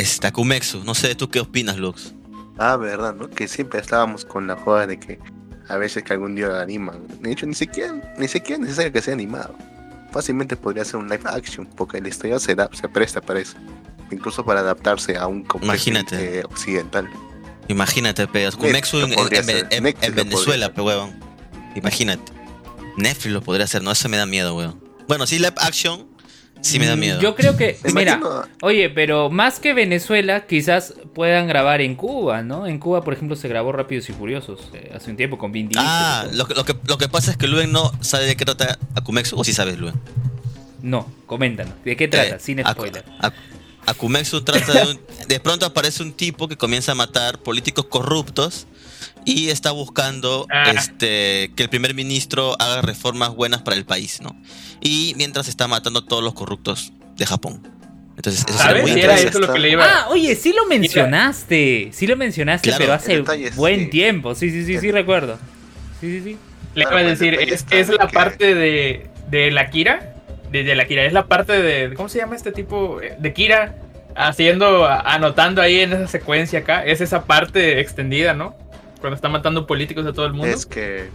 este 0.00 0.26
Akumexu 0.26 0.84
no 0.84 0.94
sé 0.94 1.14
tú 1.14 1.28
qué 1.28 1.40
opinas 1.40 1.76
Lux 1.76 2.14
ah 2.58 2.76
verdad 2.76 3.14
no 3.14 3.28
que 3.30 3.48
siempre 3.48 3.80
estábamos 3.80 4.24
con 4.24 4.46
la 4.46 4.56
joda 4.56 4.86
de 4.86 4.98
que 4.98 5.18
a 5.70 5.76
veces 5.76 6.02
que 6.02 6.12
algún 6.12 6.34
día 6.34 6.48
lo 6.48 6.58
animan. 6.58 7.06
De 7.20 7.30
hecho 7.30 7.46
ni 7.46 7.54
siquiera 7.54 7.94
ni 8.18 8.26
siquiera 8.26 8.56
es 8.56 8.60
necesario 8.62 8.92
que 8.92 9.00
sea 9.00 9.14
animado. 9.14 9.54
Fácilmente 10.10 10.56
podría 10.56 10.84
ser 10.84 10.96
un 10.96 11.08
live 11.08 11.22
action 11.26 11.66
porque 11.76 12.00
la 12.00 12.08
historia 12.08 12.40
se, 12.40 12.56
da, 12.56 12.68
se 12.72 12.88
presta 12.88 13.20
para 13.20 13.38
eso. 13.38 13.56
Incluso 14.10 14.44
para 14.44 14.60
adaptarse 14.60 15.16
a 15.16 15.28
un 15.28 15.46
eh, 16.12 16.42
occidental. 16.44 17.08
Imagínate, 17.68 18.26
pegas. 18.26 18.56
Con 18.56 18.66
en, 18.66 20.14
Venezuela, 20.16 20.74
pe 20.74 20.80
huevón. 20.80 21.12
Imagínate. 21.76 22.32
Netflix 22.96 23.32
lo 23.32 23.40
podría 23.40 23.66
hacer, 23.66 23.84
no, 23.84 23.92
eso 23.92 24.08
me 24.08 24.16
da 24.16 24.26
miedo, 24.26 24.56
weón. 24.56 24.82
Bueno, 25.06 25.28
sí, 25.28 25.38
live 25.38 25.54
action, 25.58 26.08
sí 26.60 26.78
me 26.78 26.86
da 26.86 26.96
miedo. 26.96 27.20
Yo 27.20 27.34
creo 27.34 27.56
que, 27.56 27.78
mira, 27.94 28.20
oye, 28.62 28.90
pero 28.90 29.30
más 29.30 29.60
que 29.60 29.74
Venezuela, 29.74 30.46
quizás 30.46 30.94
puedan 31.14 31.46
grabar 31.46 31.80
en 31.80 31.94
Cuba, 31.94 32.42
¿no? 32.42 32.66
En 32.66 32.78
Cuba, 32.78 33.02
por 33.02 33.14
ejemplo, 33.14 33.36
se 33.36 33.48
grabó 33.48 33.72
Rápidos 33.72 34.08
y 34.08 34.12
Furiosos 34.12 34.70
eh, 34.74 34.92
hace 34.94 35.10
un 35.10 35.16
tiempo 35.16 35.38
con 35.38 35.52
Vin 35.52 35.68
Diesel. 35.68 35.86
Ah, 35.86 36.26
lo, 36.32 36.46
lo, 36.46 36.64
que, 36.64 36.74
lo 36.86 36.98
que 36.98 37.08
pasa 37.08 37.30
es 37.32 37.36
que 37.36 37.46
Luen 37.46 37.72
no 37.72 37.92
sabe 38.00 38.26
de 38.26 38.36
qué 38.36 38.44
trata 38.44 38.78
Akumexu, 38.94 39.38
o 39.38 39.44
sí 39.44 39.52
sabes, 39.52 39.78
Luen. 39.78 39.94
No, 40.82 41.10
coméntanos. 41.26 41.74
¿De 41.84 41.96
qué 41.96 42.08
trata? 42.08 42.36
Eh, 42.36 42.40
Sin 42.40 42.62
spoiler. 42.64 43.04
Akumexu 43.86 44.42
trata 44.42 44.72
de 44.72 44.90
un, 44.92 45.00
De 45.26 45.40
pronto 45.40 45.66
aparece 45.66 46.02
un 46.02 46.12
tipo 46.12 46.48
que 46.48 46.56
comienza 46.56 46.92
a 46.92 46.94
matar 46.94 47.38
políticos 47.38 47.86
corruptos 47.88 48.66
y 49.24 49.50
está 49.50 49.70
buscando 49.70 50.46
ah. 50.50 50.72
este, 50.74 51.52
que 51.56 51.62
el 51.62 51.68
primer 51.68 51.94
ministro 51.94 52.56
haga 52.58 52.82
reformas 52.82 53.34
buenas 53.34 53.62
para 53.62 53.76
el 53.76 53.84
país, 53.84 54.20
¿no? 54.20 54.36
Y 54.80 55.14
mientras 55.16 55.48
está 55.48 55.68
matando 55.68 56.00
a 56.00 56.06
todos 56.06 56.22
los 56.22 56.34
corruptos 56.34 56.92
de 57.16 57.26
Japón. 57.26 57.66
Entonces, 58.16 58.44
eso 58.48 58.58
¿Sabes? 58.58 58.82
Muy 58.82 59.00
era 59.00 59.18
eso 59.18 59.38
lo 59.38 59.52
que 59.52 59.58
le 59.58 59.70
iba 59.70 59.84
Ah, 59.84 60.08
oye, 60.10 60.34
sí 60.36 60.52
lo 60.52 60.66
mencionaste. 60.66 61.90
Sí 61.92 62.06
lo 62.06 62.16
mencionaste, 62.16 62.72
pero 62.76 62.92
hace 62.92 63.22
buen 63.54 63.88
tiempo. 63.88 64.34
Sí, 64.34 64.50
sí, 64.50 64.64
sí, 64.64 64.78
sí, 64.78 64.90
recuerdo. 64.90 65.38
Sí, 66.00 66.18
sí, 66.18 66.22
sí. 66.22 66.38
Le 66.74 66.82
iba 66.82 66.98
a 66.98 67.02
decir, 67.02 67.34
es, 67.34 67.64
es 67.70 67.88
la 67.88 68.08
parte 68.08 68.54
de, 68.54 69.10
de 69.30 69.50
la 69.50 69.70
Kira 69.70 70.10
de, 70.50 70.74
la 70.74 70.86
Kira. 70.86 71.04
Es 71.04 71.12
la 71.12 71.26
parte 71.26 71.60
de. 71.60 71.94
¿Cómo 71.94 72.08
se 72.08 72.18
llama 72.18 72.36
este 72.36 72.52
tipo? 72.52 73.00
De 73.18 73.32
Kira 73.32 73.76
haciendo, 74.16 74.86
anotando 74.86 75.62
ahí 75.62 75.80
en 75.80 75.92
esa 75.92 76.08
secuencia 76.08 76.60
acá. 76.60 76.84
Es 76.84 77.00
esa 77.00 77.24
parte 77.24 77.80
extendida, 77.80 78.34
¿no? 78.34 78.54
Cuando 79.00 79.16
está 79.16 79.28
matando 79.28 79.66
políticos 79.66 80.04
de 80.04 80.12
todo 80.12 80.26
el 80.26 80.32
mundo. 80.32 80.46
Es 80.46 80.66
que. 80.66 81.08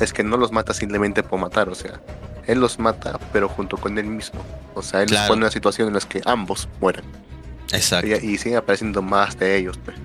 Es 0.00 0.12
que 0.12 0.22
no 0.22 0.36
los 0.36 0.52
mata 0.52 0.72
simplemente 0.74 1.22
por 1.22 1.38
matar, 1.38 1.68
o 1.68 1.74
sea. 1.74 2.00
Él 2.46 2.60
los 2.60 2.78
mata, 2.78 3.18
pero 3.32 3.48
junto 3.48 3.76
con 3.76 3.98
él 3.98 4.06
mismo. 4.06 4.44
O 4.74 4.82
sea, 4.82 5.02
él 5.02 5.10
los 5.10 5.20
pone 5.20 5.34
en 5.34 5.42
una 5.42 5.50
situación 5.50 5.88
en 5.88 5.94
la 5.94 6.00
que 6.00 6.22
ambos 6.24 6.68
mueren. 6.80 7.04
Exacto. 7.72 8.06
Y, 8.06 8.12
y 8.12 8.38
siguen 8.38 8.58
apareciendo 8.58 9.02
más 9.02 9.38
de 9.38 9.56
ellos. 9.56 9.78
Pues. 9.84 9.96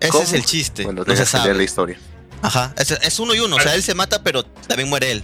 Ese 0.00 0.22
es 0.22 0.32
el 0.32 0.44
chiste. 0.44 0.82
Cuando 0.82 1.04
no 1.04 1.16
se 1.16 1.24
sabe. 1.24 1.54
la 1.54 1.62
historia. 1.62 1.96
Ajá, 2.42 2.74
es, 2.76 2.90
es, 2.90 3.20
uno 3.20 3.34
y 3.34 3.40
uno. 3.40 3.56
O 3.56 3.60
sea, 3.60 3.74
él 3.74 3.82
se 3.84 3.94
mata, 3.94 4.22
pero 4.22 4.44
también 4.44 4.88
muere 4.88 5.12
él. 5.12 5.22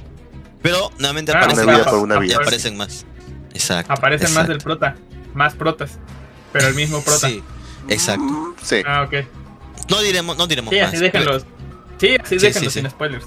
Pero 0.62 0.90
nuevamente 0.99 1.33
ah, 1.33 1.38
aparecen, 1.38 1.66
más, 1.66 1.81
por 1.81 1.99
una 1.99 2.25
y 2.25 2.33
aparecen 2.33 2.77
más. 2.77 3.05
Exacto. 3.55 3.92
Aparecen 3.92 4.33
más 4.35 4.47
del 4.47 4.59
prota. 4.59 4.97
Más 5.35 5.55
protas. 5.55 5.99
Pero 6.53 6.68
el 6.68 6.75
mismo 6.75 7.03
prota. 7.03 7.29
Sí, 7.29 7.42
exacto. 7.88 8.55
Sí. 8.62 8.83
Ah, 8.87 9.03
ok. 9.03 9.27
No 9.88 10.01
diremos, 10.01 10.37
no 10.37 10.46
diremos 10.46 10.72
sí, 10.72 10.81
más. 10.81 10.88
Así 10.88 10.98
déjenlos. 10.98 11.44
Sí, 11.98 12.16
así 12.20 12.38
sí, 12.38 12.46
déjenlos 12.46 12.72
sin 12.72 12.90
spoilers. 12.90 13.27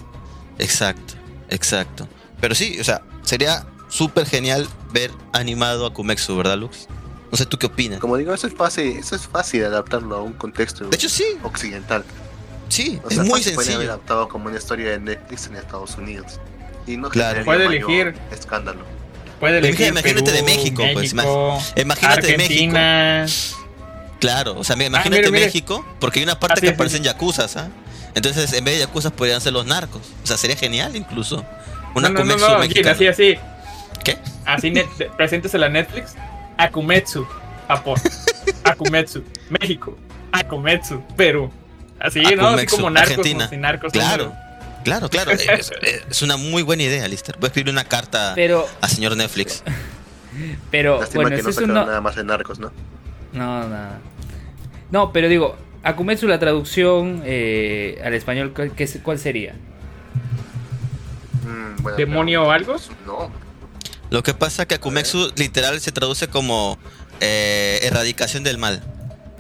Exacto, 0.60 1.14
exacto. 1.50 2.08
Pero 2.40 2.56
sí, 2.56 2.78
o 2.80 2.84
sea, 2.84 3.02
sería 3.24 3.66
súper 3.90 4.26
genial 4.26 4.68
ver 4.92 5.12
animado 5.34 5.86
a 5.86 5.94
Kumexu, 5.94 6.36
¿verdad, 6.36 6.58
Lux? 6.58 6.88
No 7.32 7.38
sé, 7.38 7.46
¿tú 7.46 7.58
qué 7.58 7.68
opinas? 7.68 8.00
Como 8.00 8.18
digo, 8.18 8.34
eso 8.34 8.48
es 8.48 8.54
fácil, 8.54 8.98
eso 8.98 9.16
es 9.16 9.28
fácil 9.28 9.64
adaptarlo 9.64 10.18
a 10.18 10.22
un 10.22 10.34
contexto 10.34 10.86
de 10.90 10.96
hecho, 10.96 11.08
sí. 11.08 11.38
occidental. 11.44 12.04
Sí, 12.68 13.00
es 13.10 13.18
muy 13.18 13.42
sencillo. 13.42 13.56
Puede 13.56 13.74
haber 13.74 13.90
adaptado 13.90 14.30
como 14.30 14.48
una 14.48 14.58
historia 14.58 14.92
de 14.92 15.00
Netflix 15.00 15.48
en 15.48 15.56
Estados 15.56 15.98
Unidos. 15.98 16.40
Y 16.88 16.98
no 16.98 17.10
claro. 17.10 17.44
puede 17.46 17.66
elegir 17.66 18.16
escándalo. 18.32 18.82
Puede 19.40 19.60
elegir 19.60 19.88
imagínate 19.88 20.32
de 20.32 20.44
México, 20.44 20.84
pues. 20.94 21.14
Imagínate 21.76 22.28
de 22.28 22.38
México. 22.38 22.78
Claro, 24.22 24.56
o 24.56 24.64
sea, 24.64 24.76
ah, 24.80 24.84
imagínate 24.84 25.32
México, 25.32 25.84
porque 26.00 26.20
hay 26.20 26.24
una 26.24 26.40
parte 26.40 26.62
que 26.62 26.70
aparecen 26.70 27.04
yakuzas, 27.04 27.58
¿ah? 27.58 27.70
Entonces, 28.14 28.54
en 28.54 28.64
vez 28.64 28.76
de 28.76 28.82
yakuzas 28.82 29.12
podrían 29.12 29.42
ser 29.42 29.52
los 29.52 29.66
narcos. 29.66 30.02
O 30.24 30.28
sea, 30.28 30.38
sería 30.38 30.56
genial 30.56 30.96
incluso. 30.96 31.44
Una 31.96 32.10
no, 32.10 32.24
no, 32.24 32.38
no, 32.38 32.58
así, 32.58 33.08
así. 33.08 33.38
¿Qué? 34.04 34.18
Así, 34.46 34.74
presentes 35.18 35.54
en 35.56 35.62
la 35.62 35.70
Netflix. 35.70 36.14
Akumetsu. 36.58 37.26
Japón. 37.68 38.00
Akumetsu. 38.64 39.24
México. 39.50 39.98
Akumetsu. 40.32 41.02
Perú. 41.18 41.52
Así, 42.00 42.22
¿no? 42.36 42.50
Así 42.50 42.68
como 42.68 42.90
narcos. 42.92 43.10
Argentina. 43.18 43.50
como 43.50 43.62
narcos 43.62 43.92
Claro, 43.92 44.34
claro, 44.84 45.10
claro. 45.10 45.32
es, 45.32 45.72
es 46.10 46.22
una 46.22 46.38
muy 46.38 46.62
buena 46.62 46.84
idea, 46.84 47.08
Lister. 47.08 47.38
Voy 47.38 47.46
a 47.46 47.48
escribir 47.48 47.72
una 47.74 47.86
carta 47.86 48.34
Pero, 48.36 48.68
a 48.82 48.88
señor 48.88 49.18
Netflix. 49.18 49.64
pero, 50.70 51.00
Lástima 51.00 51.24
bueno, 51.24 51.38
que 51.38 51.44
no 51.44 51.50
es 51.50 51.56
sacaron 51.56 51.78
un 51.78 51.82
no- 51.82 51.86
nada 51.88 52.02
más 52.02 52.16
de 52.16 52.24
narcos, 52.24 52.60
¿no? 52.60 52.72
No, 53.34 53.68
nada. 53.68 54.00
No, 54.92 55.12
pero 55.14 55.30
digo, 55.30 55.56
Akumetsu 55.84 56.28
la 56.28 56.40
traducción 56.40 57.22
eh, 57.26 58.02
al 58.04 58.14
español, 58.14 58.52
¿cuál, 58.54 58.72
qué 58.72 58.84
es- 58.84 59.00
cuál 59.04 59.20
sería? 59.20 59.54
Mm, 61.46 61.96
¿Demonio 61.98 62.44
o 62.46 62.52
algo? 62.52 62.76
No. 63.06 63.32
Lo 64.10 64.24
que 64.24 64.34
pasa 64.34 64.66
que 64.68 64.76
Akumexu 64.76 65.32
literal 65.38 65.80
se 65.80 65.92
traduce 65.92 66.28
como 66.28 66.78
eh, 67.22 67.80
erradicación 67.84 68.44
del 68.44 68.58
mal. 68.58 68.82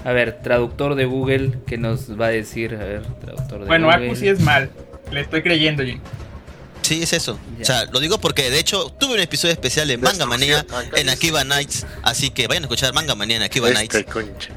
A 0.05 0.13
ver, 0.13 0.41
traductor 0.41 0.95
de 0.95 1.05
Google, 1.05 1.59
¿qué 1.67 1.77
nos 1.77 2.19
va 2.19 2.27
a 2.27 2.29
decir? 2.29 2.73
A 2.75 2.83
ver, 2.85 3.01
traductor 3.19 3.59
de 3.61 3.65
Bueno, 3.67 3.87
Google. 3.87 4.07
Aku 4.07 4.15
sí 4.15 4.27
es 4.29 4.39
mal. 4.39 4.71
Le 5.11 5.21
estoy 5.21 5.41
creyendo, 5.43 5.83
Jin. 5.83 5.99
Sí, 6.91 7.01
es 7.03 7.13
eso. 7.13 7.39
Ya. 7.57 7.61
O 7.61 7.65
sea, 7.65 7.85
lo 7.85 8.01
digo 8.01 8.19
porque 8.19 8.49
de 8.49 8.59
hecho 8.59 8.89
tuve 8.99 9.13
un 9.13 9.21
episodio 9.21 9.53
especial 9.53 9.87
de 9.87 9.97
Manga 9.97 10.25
Manía 10.25 10.65
en 10.97 11.07
Akiba 11.07 11.45
Nights. 11.45 11.85
Así 12.03 12.31
que 12.31 12.47
vayan 12.47 12.63
a 12.63 12.65
escuchar 12.65 12.93
Manga 12.93 13.15
Manía 13.15 13.37
en 13.37 13.43
Akiba 13.43 13.69
Este 13.69 13.79
Nights. 14.03 14.11
concha. 14.11 14.49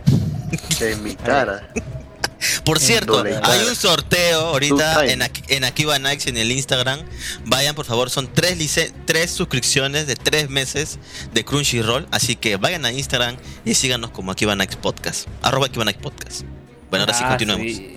En 0.81 1.03
mi 1.05 1.15
cara. 1.15 1.69
Por 2.65 2.81
cierto, 2.81 3.23
hay 3.45 3.61
un 3.69 3.77
sorteo 3.77 4.41
ahorita 4.49 5.07
en, 5.07 5.23
en 5.49 5.65
Akiba 5.65 5.99
Nights 6.01 6.27
en 6.27 6.37
el 6.37 6.51
Instagram. 6.51 7.01
Vayan, 7.47 7.75
por 7.77 7.85
favor, 7.87 8.11
son 8.11 8.29
tres, 8.35 8.59
lice- 8.59 8.93
tres 9.07 9.31
suscripciones 9.31 10.07
de 10.09 10.17
tres 10.17 10.51
meses 10.51 10.99
de 11.33 11.45
Crunchyroll. 11.45 12.07
Así 12.11 12.35
que 12.37 12.57
vayan 12.57 12.85
a 12.85 12.91
Instagram 12.93 13.37
y 13.65 13.75
síganos 13.75 14.11
como 14.11 14.33
Akiba 14.33 14.57
Nights 14.57 14.75
Podcast. 14.77 15.29
Arroba 15.41 15.67
Akiba 15.67 15.85
Nights 15.85 16.03
Podcast. 16.03 16.43
Bueno, 16.91 17.05
ahora 17.05 17.15
sí 17.17 17.23
Ah, 17.25 17.29
continuemos. 17.29 17.65
sí. 17.67 17.97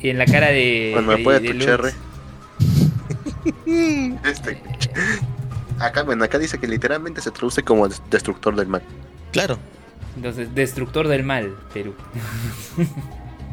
Y 0.00 0.10
en 0.10 0.18
la 0.18 0.26
cara 0.26 0.46
de. 0.48 0.90
Cuando 0.94 1.10
me 1.12 1.18
de- 1.18 1.24
puede 1.24 1.40
de 1.40 1.54
tu. 1.54 2.07
Este. 4.24 4.60
Acá, 5.78 6.02
bueno, 6.02 6.24
acá 6.24 6.38
dice 6.38 6.58
que 6.58 6.66
literalmente 6.66 7.20
se 7.20 7.30
traduce 7.30 7.62
como 7.62 7.86
des- 7.88 8.02
destructor 8.10 8.56
del 8.56 8.66
mal. 8.68 8.82
Claro, 9.32 9.58
Entonces, 10.16 10.54
destructor 10.54 11.06
del 11.08 11.22
mal, 11.22 11.54
Perú. 11.72 11.94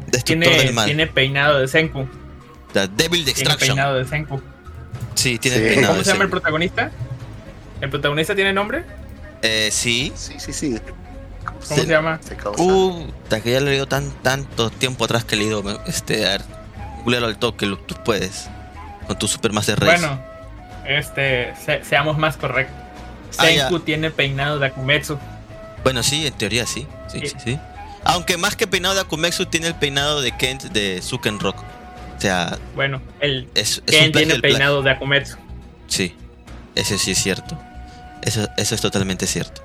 destructor 0.06 0.22
tiene, 0.24 0.48
del 0.64 0.74
mal. 0.74 0.86
tiene 0.86 1.06
peinado 1.06 1.58
de 1.60 1.68
Senku. 1.68 2.08
The 2.72 2.88
Devil 2.88 3.24
Tiene 3.24 3.24
Destruction. 3.24 3.68
peinado 3.76 3.94
de 3.96 4.04
Senku. 4.04 4.40
Sí, 5.14 5.38
tiene 5.38 5.56
Sí. 5.58 5.62
peinado 5.64 5.86
¿Cómo 5.88 5.98
de 5.98 6.04
se 6.04 6.12
llama 6.12 6.24
el 6.24 6.30
protagonista? 6.30 6.90
¿El 7.80 7.90
protagonista 7.90 8.34
tiene 8.34 8.52
nombre? 8.52 8.84
Eh, 9.42 9.68
sí. 9.70 10.12
Sí, 10.16 10.34
sí, 10.38 10.52
sí. 10.52 10.78
¿Cómo 11.44 11.60
se 11.62 11.86
llama? 11.86 12.18
Se 12.22 12.36
causa. 12.36 12.60
Uh, 12.62 13.06
que 13.42 13.52
ya 13.52 13.60
lo 13.60 13.66
he 13.68 13.70
leído 13.70 13.86
tan, 13.86 14.10
tanto 14.22 14.70
tiempo 14.70 15.04
atrás 15.04 15.24
que 15.24 15.36
he 15.36 15.38
leído. 15.38 15.62
Este, 15.86 16.26
a 16.26 16.30
ver, 16.30 16.42
al 17.24 17.38
toque, 17.38 17.66
lo- 17.66 17.78
tú 17.78 17.94
puedes. 18.04 18.48
Con 19.06 19.18
tu 19.18 19.28
Supermaster 19.28 19.78
Race. 19.78 20.00
Bueno, 20.00 20.20
este, 20.86 21.54
se- 21.64 21.84
seamos 21.84 22.18
más 22.18 22.36
correctos. 22.36 22.76
Ah, 23.38 23.50
ya. 23.50 23.62
Senku 23.68 23.80
tiene 23.80 24.10
peinado 24.10 24.58
de 24.58 24.66
Akumetsu. 24.66 25.18
Bueno, 25.84 26.02
sí, 26.02 26.26
en 26.26 26.32
teoría 26.34 26.66
sí. 26.66 26.86
Sí, 27.08 27.20
Sí. 27.20 27.28
sí, 27.28 27.36
sí. 27.44 27.58
Aunque 28.04 28.36
más 28.36 28.54
que 28.56 28.66
peinado 28.66 28.94
de 28.94 29.00
Akumexu 29.00 29.46
tiene 29.46 29.66
el 29.66 29.74
peinado 29.74 30.20
de 30.20 30.30
Kent 30.36 30.62
de 30.64 31.02
Suken 31.02 31.40
Rock. 31.40 31.56
O 32.16 32.20
sea, 32.20 32.56
Bueno, 32.76 33.02
el 33.20 33.48
es, 33.54 33.82
es 33.86 33.94
Ken 33.94 34.06
un 34.06 34.12
plagio 34.12 34.28
tiene 34.28 34.40
peinado 34.40 34.82
de 34.82 34.90
Akumetsu. 34.92 35.36
Sí, 35.88 36.14
eso 36.76 36.96
sí 36.98 37.10
es 37.10 37.18
cierto. 37.22 37.58
Eso, 38.22 38.48
eso 38.56 38.74
es 38.76 38.80
totalmente 38.80 39.26
cierto. 39.26 39.62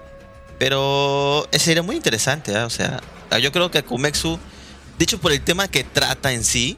Pero 0.59 1.47
ese 1.51 1.65
sería 1.65 1.83
muy 1.83 1.95
interesante, 1.95 2.55
¿ah? 2.57 2.65
O 2.65 2.69
sea, 2.69 2.99
yo 3.41 3.51
creo 3.51 3.71
que 3.71 3.79
Akumexu, 3.79 4.37
dicho 4.97 5.19
por 5.19 5.31
el 5.31 5.41
tema 5.41 5.67
que 5.67 5.83
trata 5.83 6.31
en 6.33 6.43
sí, 6.43 6.77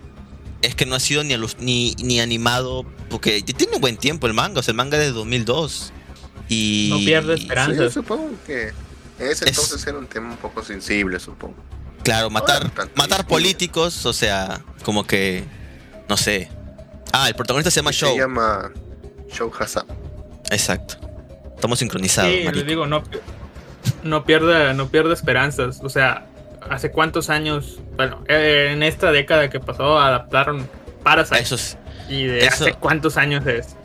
es 0.64 0.76
que 0.76 0.86
no 0.86 0.96
ha 0.96 1.00
sido 1.00 1.24
ni, 1.24 1.34
alus- 1.34 1.58
ni, 1.60 1.94
ni 2.00 2.20
animado, 2.20 2.86
porque 3.10 3.42
tiene 3.42 3.76
un 3.76 3.82
buen 3.82 3.98
tiempo 3.98 4.28
el 4.28 4.34
manga, 4.34 4.60
o 4.60 4.64
sea, 4.64 4.72
el 4.72 4.78
manga 4.78 4.98
es 4.98 5.04
de 5.06 5.12
2002. 5.12 5.94
Y... 6.50 6.90
No 6.92 6.98
pierde 7.00 7.36
esperanza. 7.36 7.84
Sí, 7.88 7.94
supongo 7.94 8.32
que 8.46 8.70
en 9.20 9.28
ese 9.28 9.46
Es- 9.46 9.52
entonces 9.58 9.86
era 9.88 9.98
un 9.98 10.08
tema 10.08 10.30
un 10.32 10.38
poco 10.38 10.64
sensible, 10.64 11.20
supongo. 11.20 11.56
Claro, 12.04 12.30
matar, 12.30 12.64
Ahora, 12.76 12.90
matar 12.96 13.26
políticos, 13.28 14.06
o 14.06 14.12
sea, 14.14 14.64
como 14.84 15.06
que, 15.06 15.44
no 16.10 16.18
sé. 16.18 16.50
Ah, 17.14 17.28
el 17.30 17.36
protagonista 17.36 17.72
se 17.72 17.78
llama 17.80 17.92
Show. 17.94 18.12
Se 18.14 18.20
llama 18.20 18.72
Show 19.32 19.52
Hassan. 19.58 19.86
Exacto. 20.52 20.96
Estamos 21.56 21.80
sincronizados, 21.80 22.30
Sí, 22.34 22.44
les 22.52 22.66
digo, 22.66 22.86
no, 22.88 23.04
no 24.04 24.26
pierda, 24.26 24.74
no 24.74 24.90
pierda 24.90 25.14
esperanzas. 25.14 25.80
O 25.82 25.88
sea, 25.88 26.26
hace 26.70 26.92
cuántos 26.92 27.30
años, 27.30 27.80
bueno, 27.96 28.24
eh, 28.28 28.70
en 28.72 28.84
esta 28.84 29.12
década 29.12 29.50
que 29.50 29.60
pasó 29.60 30.00
adaptaron 30.00 30.70
Parasite. 31.04 31.40
Eso 31.42 31.56
es, 31.56 31.78
y 32.10 32.24
de 32.26 32.46
eso- 32.46 32.64
hace 32.66 32.74
cuántos 32.74 33.18
años 33.18 33.46
es. 33.48 33.76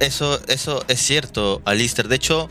Eso, 0.00 0.40
eso 0.48 0.84
es 0.88 1.00
cierto, 1.00 1.62
Alistair. 1.64 2.08
De 2.08 2.16
hecho, 2.16 2.48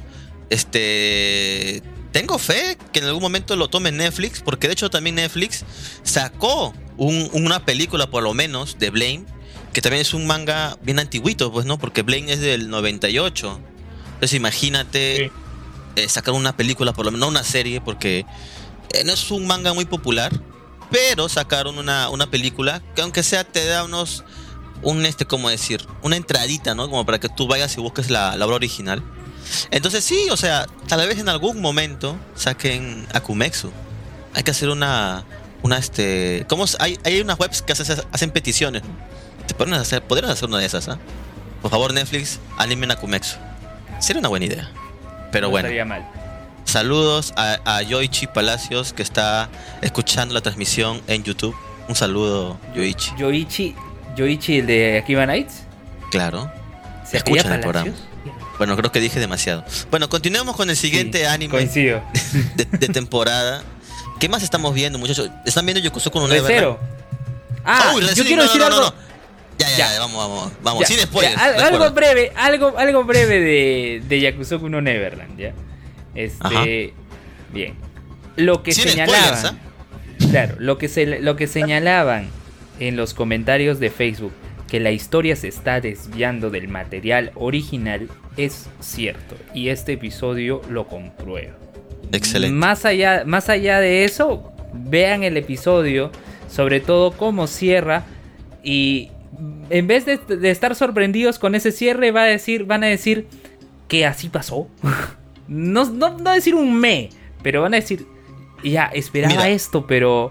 este. 0.50 1.82
Tengo 2.12 2.38
fe 2.38 2.78
que 2.92 3.00
en 3.00 3.06
algún 3.06 3.24
momento 3.24 3.56
lo 3.56 3.70
tome 3.70 3.92
Netflix, 3.92 4.42
porque 4.42 4.68
de 4.68 4.74
hecho 4.74 4.90
también 4.92 5.16
Netflix 5.16 5.66
sacó 6.04 6.72
un- 6.96 7.28
una 7.34 7.66
película, 7.66 8.06
por 8.08 8.22
lo 8.22 8.36
menos, 8.36 8.78
de 8.78 8.92
Blame, 8.92 9.24
que 9.74 9.82
también 9.82 10.02
es 10.02 10.14
un 10.14 10.28
manga 10.28 10.78
bien 10.84 11.00
antiguito, 11.00 11.52
pues, 11.52 11.66
¿no? 11.66 11.80
Porque 11.80 12.04
Blame 12.04 12.32
es 12.32 12.40
del 12.40 12.70
98. 12.70 13.60
Entonces, 14.14 14.34
imagínate 14.36 15.18
Sí. 15.18 15.32
eh, 15.96 16.08
sacar 16.08 16.36
una 16.36 16.56
película, 16.56 16.94
por 16.94 17.06
lo 17.06 17.12
menos, 17.12 17.26
no 17.28 17.30
una 17.32 17.44
serie, 17.44 17.82
porque 17.82 18.26
no 19.06 19.14
es 19.14 19.32
un 19.32 19.48
manga 19.48 19.74
muy 19.74 19.86
popular, 19.86 20.32
pero 20.92 21.28
sacaron 21.28 21.78
una, 21.78 22.10
una 22.10 22.30
película 22.30 22.82
que, 22.96 23.02
aunque 23.02 23.24
sea, 23.24 23.44
te 23.44 23.66
da 23.66 23.84
unos 23.84 24.24
un 24.84 25.06
este, 25.06 25.26
¿cómo 25.26 25.50
decir? 25.50 25.86
Una 26.02 26.18
entradita, 26.18 26.76
¿no? 26.76 26.90
Como 26.90 27.06
para 27.06 27.20
que 27.20 27.30
tú 27.30 27.48
vayas 27.48 27.76
y 27.78 27.82
busques 27.82 28.10
la, 28.10 28.36
la 28.36 28.46
obra 28.46 28.58
original. 28.58 29.02
Entonces 29.72 30.04
sí, 30.04 30.28
o 30.30 30.38
sea, 30.38 30.68
tal 30.88 31.06
vez 31.08 31.18
en 31.20 31.30
algún 31.30 31.62
momento 31.62 32.18
saquen 32.36 33.08
Akumexu. 33.14 33.72
Hay 34.34 34.44
que 34.44 34.52
hacer 34.52 34.70
una, 34.70 35.26
una 35.62 35.78
este, 35.78 36.46
¿cómo? 36.48 36.66
Hay, 36.80 37.00
hay 37.04 37.22
unas 37.22 37.40
webs 37.40 37.62
que 37.62 37.74
hacen, 37.74 38.04
hacen 38.12 38.32
peticiones. 38.32 38.84
Te 39.48 39.54
podrían 39.54 39.80
hacer, 39.80 40.04
podrían 40.04 40.32
hacer 40.32 40.48
una 40.50 40.60
de 40.60 40.66
esas, 40.66 40.88
¿ah? 40.88 41.00
Por 41.62 41.72
favor, 41.72 41.94
Netflix, 41.94 42.40
animen 42.58 42.92
Akumexu. 42.92 43.38
Sería 44.00 44.20
una 44.20 44.30
buena 44.30 44.46
idea. 44.46 44.70
Pero 45.32 45.48
no 45.48 45.52
bueno. 45.52 45.68
estaría 45.68 45.86
mal. 45.86 46.23
Saludos 46.66 47.34
a, 47.36 47.60
a 47.66 47.82
Yoichi 47.82 48.28
Palacios 48.28 48.94
que 48.94 49.04
está 49.04 49.50
escuchando 49.82 50.34
la 50.34 50.42
transmisión 50.42 51.02
en 51.08 51.24
YouTube. 51.24 51.56
Un 51.88 51.96
saludo, 51.96 52.58
Yoichi. 52.76 53.12
Yoichi, 53.18 53.76
Yoichi, 54.16 54.60
el 54.60 54.68
de 54.68 54.98
Akiba 54.98 55.26
Nights. 55.26 55.64
Claro. 56.12 56.50
¿Se 57.06 57.18
Escuchan 57.18 57.52
apellida 57.52 57.56
el 57.56 57.62
programa. 57.62 57.92
Bueno, 58.58 58.78
creo 58.78 58.92
que 58.92 59.00
dije 59.00 59.20
demasiado. 59.20 59.66
Bueno, 59.92 60.08
continuemos 60.10 60.56
con 60.56 60.70
el 60.70 60.78
siguiente 60.78 61.20
Sí, 61.20 61.26
anime 61.26 61.52
Coincido. 61.52 62.02
de, 62.56 62.66
de 62.66 62.88
temporada. 62.88 63.64
¿Qué 64.20 64.30
más 64.30 64.42
estamos 64.44 64.74
viendo, 64.74 64.98
muchachos? 65.00 65.30
¿Están 65.46 65.66
viendo 65.66 65.82
Yokosoku 65.82 66.20
no 66.20 66.28
De 66.28 66.36
Neverland? 66.36 66.60
cero. 66.60 66.80
Ah, 67.66 67.94
yo 68.16 68.24
quiero 68.24 68.38
no, 68.38 68.44
decir 68.44 68.60
no, 68.62 68.68
algo. 68.68 68.80
no. 68.82 68.94
Ya, 69.58 69.70
ya, 69.70 69.78
Ya. 69.94 70.00
vamos, 70.00 70.18
vamos, 70.18 70.52
vamos. 70.64 70.82
Ya, 70.82 70.88
sin 70.88 71.00
spoilers. 71.00 71.36
ya, 71.36 71.44
al- 71.46 71.58
de 71.58 71.64
algo 71.64 71.92
breve, 71.92 72.32
algo, 72.36 72.78
algo 72.78 73.04
breve 73.04 73.40
de, 73.40 74.04
de 74.08 74.22
Yakusoku 74.22 74.70
no 74.70 74.82
Neverland, 74.82 75.38
¿ya? 75.38 75.54
Este. 76.16 76.46
Ajá. 76.46 76.66
Bien. 77.54 77.74
Lo 78.36 78.64
que 78.64 78.72
Sin 78.74 78.90
señalaban. 78.90 79.36
spoilers, 79.38 79.56
Claro, 80.32 80.56
lo 80.60 80.78
que, 80.78 80.88
se, 80.88 81.20
lo 81.20 81.36
que 81.36 81.48
señalaban 81.48 82.28
en 82.80 82.96
los 82.96 83.14
comentarios 83.14 83.80
de 83.80 83.90
Facebook 83.90 84.32
que 84.68 84.80
la 84.80 84.92
historia 84.92 85.36
se 85.36 85.48
está 85.48 85.80
desviando 85.82 86.50
del 86.50 86.68
material 86.68 87.32
original 87.36 88.10
es 88.38 88.68
cierto. 88.80 89.36
Y 89.54 89.70
este 89.70 89.94
episodio 89.94 90.62
lo 90.70 90.88
comprueba. 90.88 91.54
Excelente. 92.12 92.56
Más 92.56 92.86
allá, 92.86 93.24
más 93.26 93.50
allá 93.50 93.80
de 93.80 94.06
eso, 94.06 94.52
vean 94.74 95.24
el 95.24 95.38
episodio, 95.38 96.12
sobre 96.50 96.80
todo 96.80 97.12
cómo 97.12 97.46
cierra 97.46 98.04
y 98.64 99.12
en 99.70 99.88
vez 99.88 100.06
de, 100.06 100.18
de 100.18 100.50
estar 100.50 100.76
sorprendidos 100.76 101.38
con 101.38 101.54
ese 101.54 101.72
cierre, 101.72 102.12
va 102.12 102.24
a 102.24 102.28
decir, 102.28 102.66
van 102.66 102.84
a 102.84 102.88
decir 102.88 103.28
que 103.88 104.06
así 104.06 104.30
pasó. 104.30 104.68
no, 105.48 105.86
no, 105.86 106.18
no 106.18 106.32
decir 106.32 106.56
un 106.56 106.74
me, 106.80 107.10
pero 107.42 107.62
van 107.62 107.74
a 107.74 107.78
decir, 107.78 108.06
ya, 108.64 108.86
esperaba 108.86 109.34
Mira, 109.34 109.50
esto, 109.50 109.86
pero, 109.88 110.30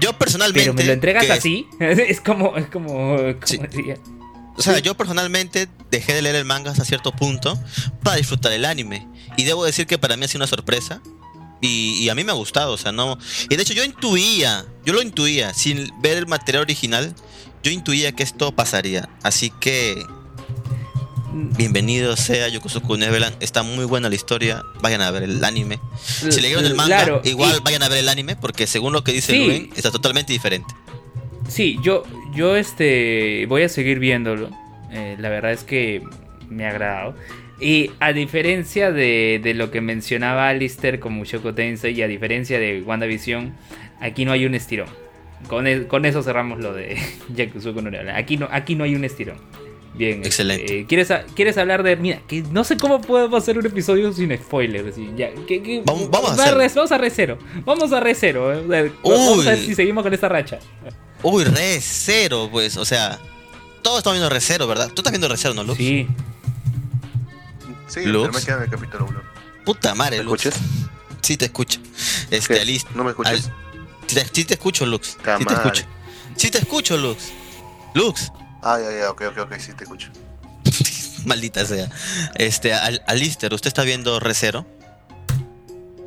Yo 0.00 0.12
personalmente. 0.14 0.60
pero 0.62 0.74
me 0.74 0.84
lo 0.84 0.92
entregas 0.92 1.26
que- 1.26 1.32
así. 1.32 1.66
es 1.80 2.20
como, 2.20 2.56
es 2.56 2.66
como, 2.66 3.16
como 3.16 3.36
Sí. 3.44 3.58
decía. 3.58 3.96
O 4.56 4.62
sea, 4.62 4.78
yo 4.80 4.94
personalmente 4.94 5.68
dejé 5.90 6.12
de 6.12 6.20
leer 6.22 6.36
el 6.36 6.44
manga 6.44 6.70
hasta 6.70 6.84
cierto 6.84 7.12
punto 7.12 7.58
para 8.02 8.16
disfrutar 8.16 8.52
el 8.52 8.64
anime. 8.66 9.06
Y 9.38 9.44
debo 9.44 9.64
decir 9.64 9.86
que 9.86 9.96
para 9.96 10.16
mí 10.16 10.24
ha 10.24 10.28
sido 10.28 10.40
una 10.40 10.46
sorpresa. 10.48 11.00
Y, 11.62 11.98
y 12.02 12.08
a 12.10 12.14
mí 12.14 12.24
me 12.24 12.32
ha 12.32 12.34
gustado, 12.34 12.72
o 12.72 12.76
sea, 12.76 12.90
no. 12.92 13.16
Y 13.48 13.56
de 13.56 13.62
hecho, 13.62 13.72
yo 13.74 13.84
intuía, 13.84 14.66
yo 14.84 14.92
lo 14.92 15.00
intuía, 15.02 15.54
sin 15.54 15.90
ver 16.00 16.18
el 16.18 16.26
material 16.26 16.62
original, 16.62 17.14
yo 17.62 17.70
intuía 17.70 18.12
que 18.12 18.22
esto 18.22 18.52
pasaría. 18.52 19.08
Así 19.22 19.50
que. 19.60 20.02
Bienvenido 21.32 22.16
sea 22.16 22.48
Yokosuku 22.48 22.96
Neverland. 22.96 23.36
Está 23.40 23.62
muy 23.62 23.84
buena 23.84 24.08
la 24.08 24.14
historia. 24.14 24.62
Vayan 24.80 25.00
a 25.00 25.10
ver 25.10 25.22
el 25.24 25.44
anime. 25.44 25.78
Si 26.00 26.40
leyeron 26.40 26.64
el 26.64 26.74
manga, 26.74 26.96
Claro, 27.04 27.20
igual 27.24 27.56
y- 27.58 27.62
vayan 27.64 27.82
a 27.82 27.88
ver 27.88 27.98
el 27.98 28.08
anime 28.08 28.36
porque 28.36 28.66
según 28.66 28.92
lo 28.92 29.04
que 29.04 29.12
dice 29.12 29.32
Sí. 29.32 29.38
Luen, 29.46 29.70
está 29.76 29.90
totalmente 29.90 30.32
diferente. 30.32 30.72
Sí, 31.48 31.78
yo, 31.82 32.04
yo 32.34 32.56
este 32.56 33.46
voy 33.48 33.62
a 33.62 33.68
seguir 33.68 33.98
viéndolo. 33.98 34.50
Eh, 34.92 35.16
la 35.18 35.28
verdad 35.28 35.52
es 35.52 35.64
que 35.64 36.02
me 36.48 36.66
ha 36.66 36.70
agradado. 36.70 37.14
Y 37.60 37.90
a 38.00 38.12
diferencia 38.12 38.90
de, 38.90 39.40
de 39.42 39.54
lo 39.54 39.70
que 39.70 39.80
mencionaba 39.80 40.48
Alistair 40.48 40.98
con 40.98 41.12
Mushoku 41.12 41.52
Tensei 41.52 41.92
y 41.98 42.02
a 42.02 42.08
diferencia 42.08 42.58
de 42.58 42.82
WandaVision, 42.82 43.54
aquí 44.00 44.24
no 44.24 44.32
hay 44.32 44.46
un 44.46 44.54
estirón. 44.54 44.88
Con, 45.46 45.66
e- 45.66 45.86
con 45.86 46.04
eso 46.06 46.22
cerramos 46.22 46.60
lo 46.60 46.72
de 46.72 46.98
Neverland. 47.28 48.10
Aquí 48.16 48.36
no, 48.36 48.48
aquí 48.50 48.74
no 48.74 48.84
hay 48.84 48.94
un 48.94 49.04
estirón. 49.04 49.38
Bien. 49.94 50.24
Excelente. 50.24 50.80
eh, 50.80 50.86
¿quieres, 50.88 51.10
a- 51.10 51.24
¿Quieres 51.34 51.58
hablar 51.58 51.82
de.? 51.82 51.96
Mira, 51.96 52.20
que 52.28 52.42
no 52.42 52.64
sé 52.64 52.76
cómo 52.76 53.00
podemos 53.00 53.42
hacer 53.42 53.58
un 53.58 53.66
episodio 53.66 54.12
sin 54.12 54.36
spoilers. 54.36 54.96
y 54.96 55.10
ya, 55.16 55.30
que- 55.46 55.62
que- 55.62 55.82
Vamos- 55.84 56.10
vamos 56.10 56.30
a 56.32 56.36
va 56.36 56.44
re- 56.52 56.68
vamos 56.74 56.92
a 56.92 56.98
re 56.98 57.10
cero. 57.10 57.38
Vamos 57.64 57.92
a 57.92 58.00
re 58.00 58.14
cero. 58.14 58.52
eh, 58.52 58.92
Vamos 59.02 59.46
a 59.46 59.50
ver 59.50 59.58
Uy. 59.58 59.66
si 59.66 59.74
seguimos 59.74 60.02
con 60.04 60.14
esta 60.14 60.28
racha. 60.28 60.58
Uy, 61.22 61.44
re 61.44 61.80
cero, 61.82 62.48
pues, 62.50 62.76
o 62.76 62.84
sea, 62.84 63.18
todos 63.82 63.98
estamos 63.98 64.14
viendo 64.18 64.30
re 64.32 64.40
cero, 64.40 64.66
¿verdad? 64.66 64.88
Tú 64.88 65.00
estás 65.02 65.10
viendo 65.12 65.28
re 65.28 65.36
cero, 65.36 65.52
¿no, 65.54 65.64
Lux? 65.64 65.76
Sí. 65.76 66.06
Sí, 67.88 68.04
Lux. 68.06 68.28
pero 68.28 68.32
me 68.38 68.44
queda 68.44 68.56
en 68.58 68.62
el 68.62 68.70
capítulo 68.70 69.06
1. 69.06 69.20
Puta 69.64 69.94
madre, 69.94 70.18
¿Me 70.18 70.24
Lux. 70.24 70.46
escuchas? 70.46 70.62
Sí, 71.22 71.36
te 71.36 71.46
escucho. 71.46 71.80
Este, 72.30 72.54
¿Qué? 72.54 72.60
Alice. 72.60 72.86
¿No 72.94 73.04
me 73.04 73.10
escuchas? 73.10 73.46
Al- 73.46 73.54
Sí 74.06 74.14
te, 74.16 74.26
sí 74.32 74.44
te 74.44 74.54
escucho, 74.54 74.86
Lux. 74.86 75.16
Puta 75.16 75.38
Sí 75.38 75.44
te 75.44 75.54
escucho. 75.54 75.82
Sí 76.36 76.50
te 76.50 76.58
escucho, 76.58 76.96
Lux. 76.96 77.30
Lux. 77.94 78.32
Ah, 78.62 78.78
ya, 78.80 78.90
ya, 78.98 79.10
ok, 79.10 79.22
ok, 79.30 79.38
ok, 79.38 79.54
sí 79.58 79.72
te 79.72 79.84
escucho. 79.84 80.10
Maldita 81.26 81.64
sea. 81.64 81.88
Este, 82.34 82.72
Al- 82.74 83.02
Alister, 83.06 83.52
¿usted 83.54 83.68
está 83.68 83.82
viendo 83.82 84.20
Recero? 84.20 84.66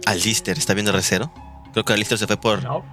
Alister, 0.06 0.58
¿está 0.58 0.74
viendo 0.74 0.92
Recero? 0.92 1.32
Creo 1.72 1.86
que 1.86 1.94
Alister 1.94 2.18
se 2.18 2.28
fue 2.28 2.38
por 2.38 2.64
No. 2.64 2.86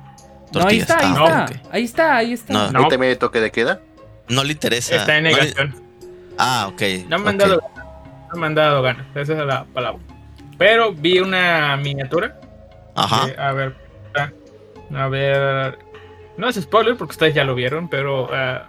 No, 0.52 0.66
ahí 0.66 0.80
tortillas. 0.80 0.90
está, 0.90 0.98
ahí 0.98 1.14
Ah, 1.16 1.24
está. 1.24 1.44
ok, 1.44 1.50
ok. 1.66 1.74
Ahí 1.74 1.84
está, 1.84 2.16
ahí 2.16 2.32
está. 2.32 2.52
No. 2.52 2.72
No. 2.72 2.78
¿Ahí 2.80 2.88
también 2.88 3.11
hay 3.12 3.16
toque 3.16 3.40
de 3.40 3.50
queda? 3.52 3.80
No 4.28 4.42
le 4.44 4.52
interesa. 4.52 4.96
Está 4.96 5.16
en 5.18 5.24
no 5.24 5.30
le- 5.30 5.36
negación. 5.36 5.82
Ah, 6.38 6.66
ok. 6.72 6.82
No 7.08 7.18
me 7.18 7.30
han 7.30 7.36
ok. 7.36 7.40
dado 7.42 7.61
ganas. 7.61 7.86
No 8.32 8.40
me 8.40 8.46
han 8.46 8.54
dado 8.54 8.82
ganas. 8.82 9.06
Esa 9.14 9.32
es 9.32 9.38
la 9.46 9.64
palabra. 9.64 10.00
Pero 10.58 10.92
vi 10.92 11.20
una 11.20 11.76
miniatura. 11.76 12.38
Ajá. 12.96 13.28
Eh, 13.28 13.36
a 13.38 13.52
ver. 13.52 13.76
ah, 14.16 14.30
A 14.96 15.08
ver. 15.08 15.78
No 16.36 16.48
es 16.48 16.56
spoiler 16.56 16.96
porque 16.96 17.12
ustedes 17.12 17.34
ya 17.34 17.44
lo 17.44 17.54
vieron, 17.54 17.88
pero. 17.88 18.28
ah, 18.32 18.68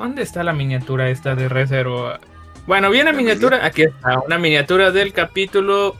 ¿Dónde 0.00 0.22
está 0.22 0.42
la 0.42 0.54
miniatura 0.54 1.10
esta 1.10 1.34
de 1.34 1.46
Recero? 1.50 2.18
Bueno, 2.66 2.88
vi 2.88 3.02
una 3.02 3.12
miniatura. 3.12 3.66
Aquí 3.66 3.82
está. 3.82 4.18
Una 4.20 4.38
miniatura 4.38 4.90
del 4.92 5.12
capítulo 5.12 5.94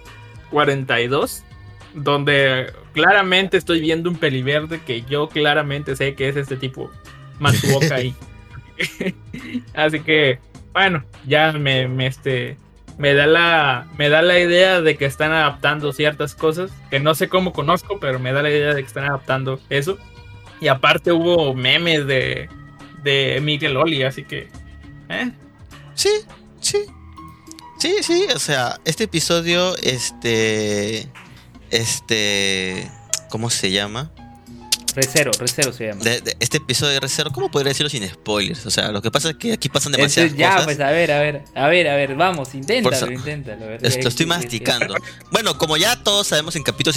42. 0.51 1.45
Donde 1.93 2.73
claramente 2.95 3.59
estoy 3.59 3.83
viendo 3.83 4.09
un 4.09 4.17
peliverde 4.17 4.81
que 4.81 5.03
yo 5.03 5.29
claramente 5.29 5.97
sé 5.97 6.15
que 6.15 6.31
es 6.31 6.37
este 6.37 6.57
tipo. 6.57 6.91
Matsuoka 7.41 7.97
ahí. 7.97 8.15
Así 9.75 10.01
que, 10.01 10.39
bueno, 10.73 11.05
ya 11.27 11.53
me, 11.53 11.87
me, 11.87 12.07
este, 12.07 12.57
me 12.97 13.13
da 13.13 13.27
la 13.27 13.87
me 13.99 14.09
da 14.09 14.23
la 14.23 14.41
idea 14.41 14.81
de 14.81 14.97
que 14.97 15.05
están 15.05 15.33
adaptando 15.33 15.93
ciertas 15.93 16.35
cosas 16.35 16.73
que 16.89 17.01
no 17.01 17.15
sé 17.15 17.29
cómo 17.29 17.53
conozco, 17.53 18.01
pero 18.01 18.19
me 18.19 18.33
da 18.33 18.43
la 18.43 18.49
idea 18.49 18.73
de 18.73 18.81
que 18.81 18.89
están 18.89 19.05
adaptando 19.05 19.61
eso. 19.69 19.99
Y 20.59 20.69
aparte 20.69 21.13
hubo 21.13 21.55
memes 21.55 22.07
de 22.07 22.49
de 23.03 23.41
Miguel 23.43 23.77
Oli, 23.77 24.03
así 24.03 24.25
que 24.25 24.49
¿eh? 25.09 25.31
Sí, 25.95 26.11
sí. 26.61 26.79
Sí, 27.79 27.95
sí, 28.03 28.27
o 28.35 28.39
sea, 28.39 28.79
este 28.85 29.05
episodio, 29.05 29.75
este. 29.79 31.09
Este. 31.71 32.91
¿Cómo 33.31 33.49
se 33.51 33.71
llama? 33.71 34.11
Recero, 34.95 35.31
Recero 35.39 35.73
se 35.73 35.87
llama. 35.87 36.03
De- 36.03 36.21
de- 36.21 36.37
este 36.41 36.57
episodio 36.57 36.95
de 36.95 37.01
Recero, 37.01 37.31
¿cómo 37.31 37.49
podría 37.49 37.69
decirlo 37.71 37.89
sin 37.89 38.07
spoilers? 38.09 38.67
O 38.67 38.71
sea, 38.71 38.91
lo 38.91 39.01
que 39.01 39.11
pasa 39.13 39.31
es 39.31 39.37
que 39.37 39.53
aquí 39.53 39.69
pasan 39.69 39.95
Entonces, 39.95 40.33
demasiadas 40.35 40.37
ya, 40.39 40.51
cosas. 40.51 40.65
pues 40.65 40.81
a 40.81 40.91
ver, 40.91 41.13
a 41.13 41.21
ver, 41.21 41.43
a 41.55 41.69
ver, 41.69 41.89
a 41.89 41.95
ver, 41.95 42.17
vamos, 42.17 42.55
inténtalo, 42.55 42.97
eso- 42.97 43.11
inténtalo. 43.11 43.65
a 43.67 43.69
ver, 43.69 43.87
Esto 43.87 44.09
estoy 44.09 44.27
masticando. 44.27 44.95
Bueno, 45.31 45.57
como 45.59 45.77
ya 45.77 46.03
todos 46.03 46.27
sabemos 46.27 46.57
en 46.57 46.65
capítulos 46.65 46.97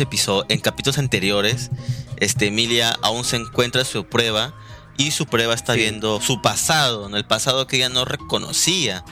en 0.50 0.60
capítulos 0.60 0.98
anteriores, 0.98 1.70
este 2.18 2.48
Emilia 2.48 2.98
aún 3.04 3.24
se 3.24 3.36
encuentra 3.36 3.86
su 3.86 4.06
prueba 4.06 4.56
y 4.98 5.12
su 5.12 5.26
prueba 5.26 5.54
está 5.54 5.74
Sí. 5.74 5.80
viendo 5.80 6.22
su 6.22 6.42
pasado, 6.42 7.10
¿no? 7.10 7.18
el 7.18 7.26
pasado 7.26 7.68
que 7.68 7.78
ella 7.78 7.90
no 7.90 8.06
reconocía. 8.06 9.04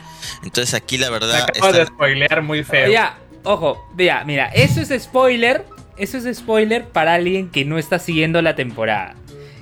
Entonces 0.43 0.73
aquí 0.73 0.97
la 0.97 1.07
Me 1.07 1.13
verdad 1.13 1.41
acabo 1.41 1.71
de 1.73 1.85
spoilear 1.85 2.41
muy 2.43 2.63
feo. 2.63 2.91
Ya, 2.91 3.17
ojo, 3.43 3.83
ya, 3.97 4.23
mira, 4.25 4.47
eso 4.47 4.81
es 4.81 5.03
spoiler, 5.03 5.65
eso 5.97 6.17
es 6.17 6.37
spoiler 6.37 6.87
para 6.87 7.15
alguien 7.15 7.49
que 7.49 7.65
no 7.65 7.77
está 7.77 7.97
siguiendo 7.99 8.41
la 8.41 8.55
temporada. 8.55 9.15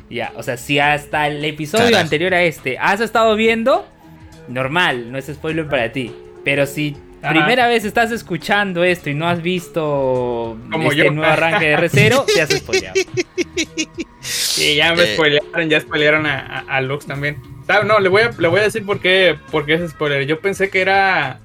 Ya, 0.10 0.32
o 0.36 0.44
sea, 0.44 0.58
si 0.58 0.80
hasta 0.80 1.28
el 1.28 1.44
episodio 1.46 1.86
Carajo. 1.86 2.02
anterior 2.02 2.34
a 2.34 2.42
este 2.44 2.78
has 2.80 3.00
estado 3.00 3.36
viendo, 3.36 3.88
normal, 4.48 5.12
no 5.12 5.18
es 5.18 5.28
spoiler 5.28 5.68
para 5.70 5.92
ti. 5.92 6.14
Pero 6.44 6.66
si 6.66 6.98
Ajá. 7.22 7.32
primera 7.34 7.68
vez 7.68 7.84
estás 7.86 8.12
escuchando 8.12 8.84
esto 8.84 9.10
y 9.10 9.14
no 9.14 9.28
has 9.28 9.42
visto 9.42 10.58
Como 10.72 10.92
este 10.92 11.04
yo. 11.06 11.12
nuevo 11.12 11.32
arranque 11.32 11.66
de 11.68 11.78
Recero, 11.78 12.26
te 12.34 12.42
has 12.42 12.50
spoileado. 12.50 12.96
Sí, 14.22 14.76
ya 14.76 14.94
me 14.94 15.04
Eh. 15.04 15.14
spoilearon, 15.16 15.70
ya 15.70 15.80
spoilearon 15.82 16.26
a, 16.26 16.40
a, 16.40 16.60
a 16.78 16.82
Lux 16.82 17.06
también. 17.06 17.38
No, 17.86 18.00
le 18.00 18.10
voy 18.10 18.24
a, 18.24 18.32
le 18.38 18.48
voy 18.48 18.60
a 18.62 18.64
decir 18.64 18.84
por 18.86 19.00
qué, 19.00 19.38
por 19.52 19.66
qué 19.66 19.76
es 19.76 19.92
spoiler. 19.92 20.26
Yo 20.26 20.40
pensé 20.40 20.70
que 20.70 20.82
era. 20.82 21.40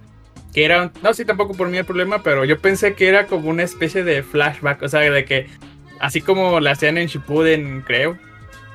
Que 0.55 0.65
era. 0.65 0.91
No, 1.03 1.13
sí, 1.13 1.25
tampoco 1.25 1.55
por 1.55 1.69
mí 1.69 1.77
el 1.77 1.85
problema, 1.85 2.23
pero 2.23 2.45
yo 2.47 2.59
pensé 2.61 2.95
que 2.95 3.09
era 3.09 3.27
como 3.27 3.51
una 3.51 3.63
especie 3.63 4.05
de 4.05 4.23
flashback. 4.23 4.81
O 4.83 4.89
sea, 4.89 5.01
de 5.01 5.25
que. 5.27 5.49
Así 6.01 6.21
como 6.23 6.61
la 6.61 6.71
hacían 6.73 6.97
en 6.99 7.09
Shippuden, 7.09 7.83
creo. 7.87 8.17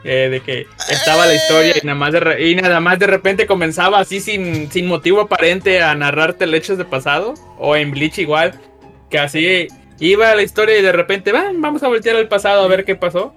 Eh, 0.04 0.30
de 0.32 0.40
que 0.42 0.68
estaba 0.90 1.26
la 1.26 1.36
historia 1.36 1.74
y 1.82 1.86
nada 1.86 1.98
más 1.98 2.14
de, 2.14 2.20
re- 2.20 2.48
y 2.50 2.56
nada 2.56 2.80
más 2.80 2.98
de 3.00 3.08
repente 3.08 3.46
comenzaba 3.48 4.00
así 4.00 4.20
sin, 4.20 4.72
sin 4.72 4.88
motivo 4.88 5.22
aparente 5.22 5.82
a 5.82 5.94
narrarte 5.96 6.46
hechos 6.56 6.78
de 6.78 6.86
pasado. 6.86 7.34
O 7.58 7.76
en 7.76 7.92
Bleach 7.92 8.18
igual. 8.20 8.54
Que 9.10 9.20
así 9.20 9.68
iba 10.00 10.34
la 10.36 10.42
historia 10.44 10.78
y 10.78 10.82
de 10.82 10.92
repente, 10.92 11.32
"Van, 11.32 11.62
vamos 11.62 11.84
a 11.84 11.88
voltear 11.88 12.16
al 12.16 12.28
pasado 12.28 12.64
a 12.64 12.68
ver 12.68 12.86
qué 12.86 12.96
pasó. 12.96 13.34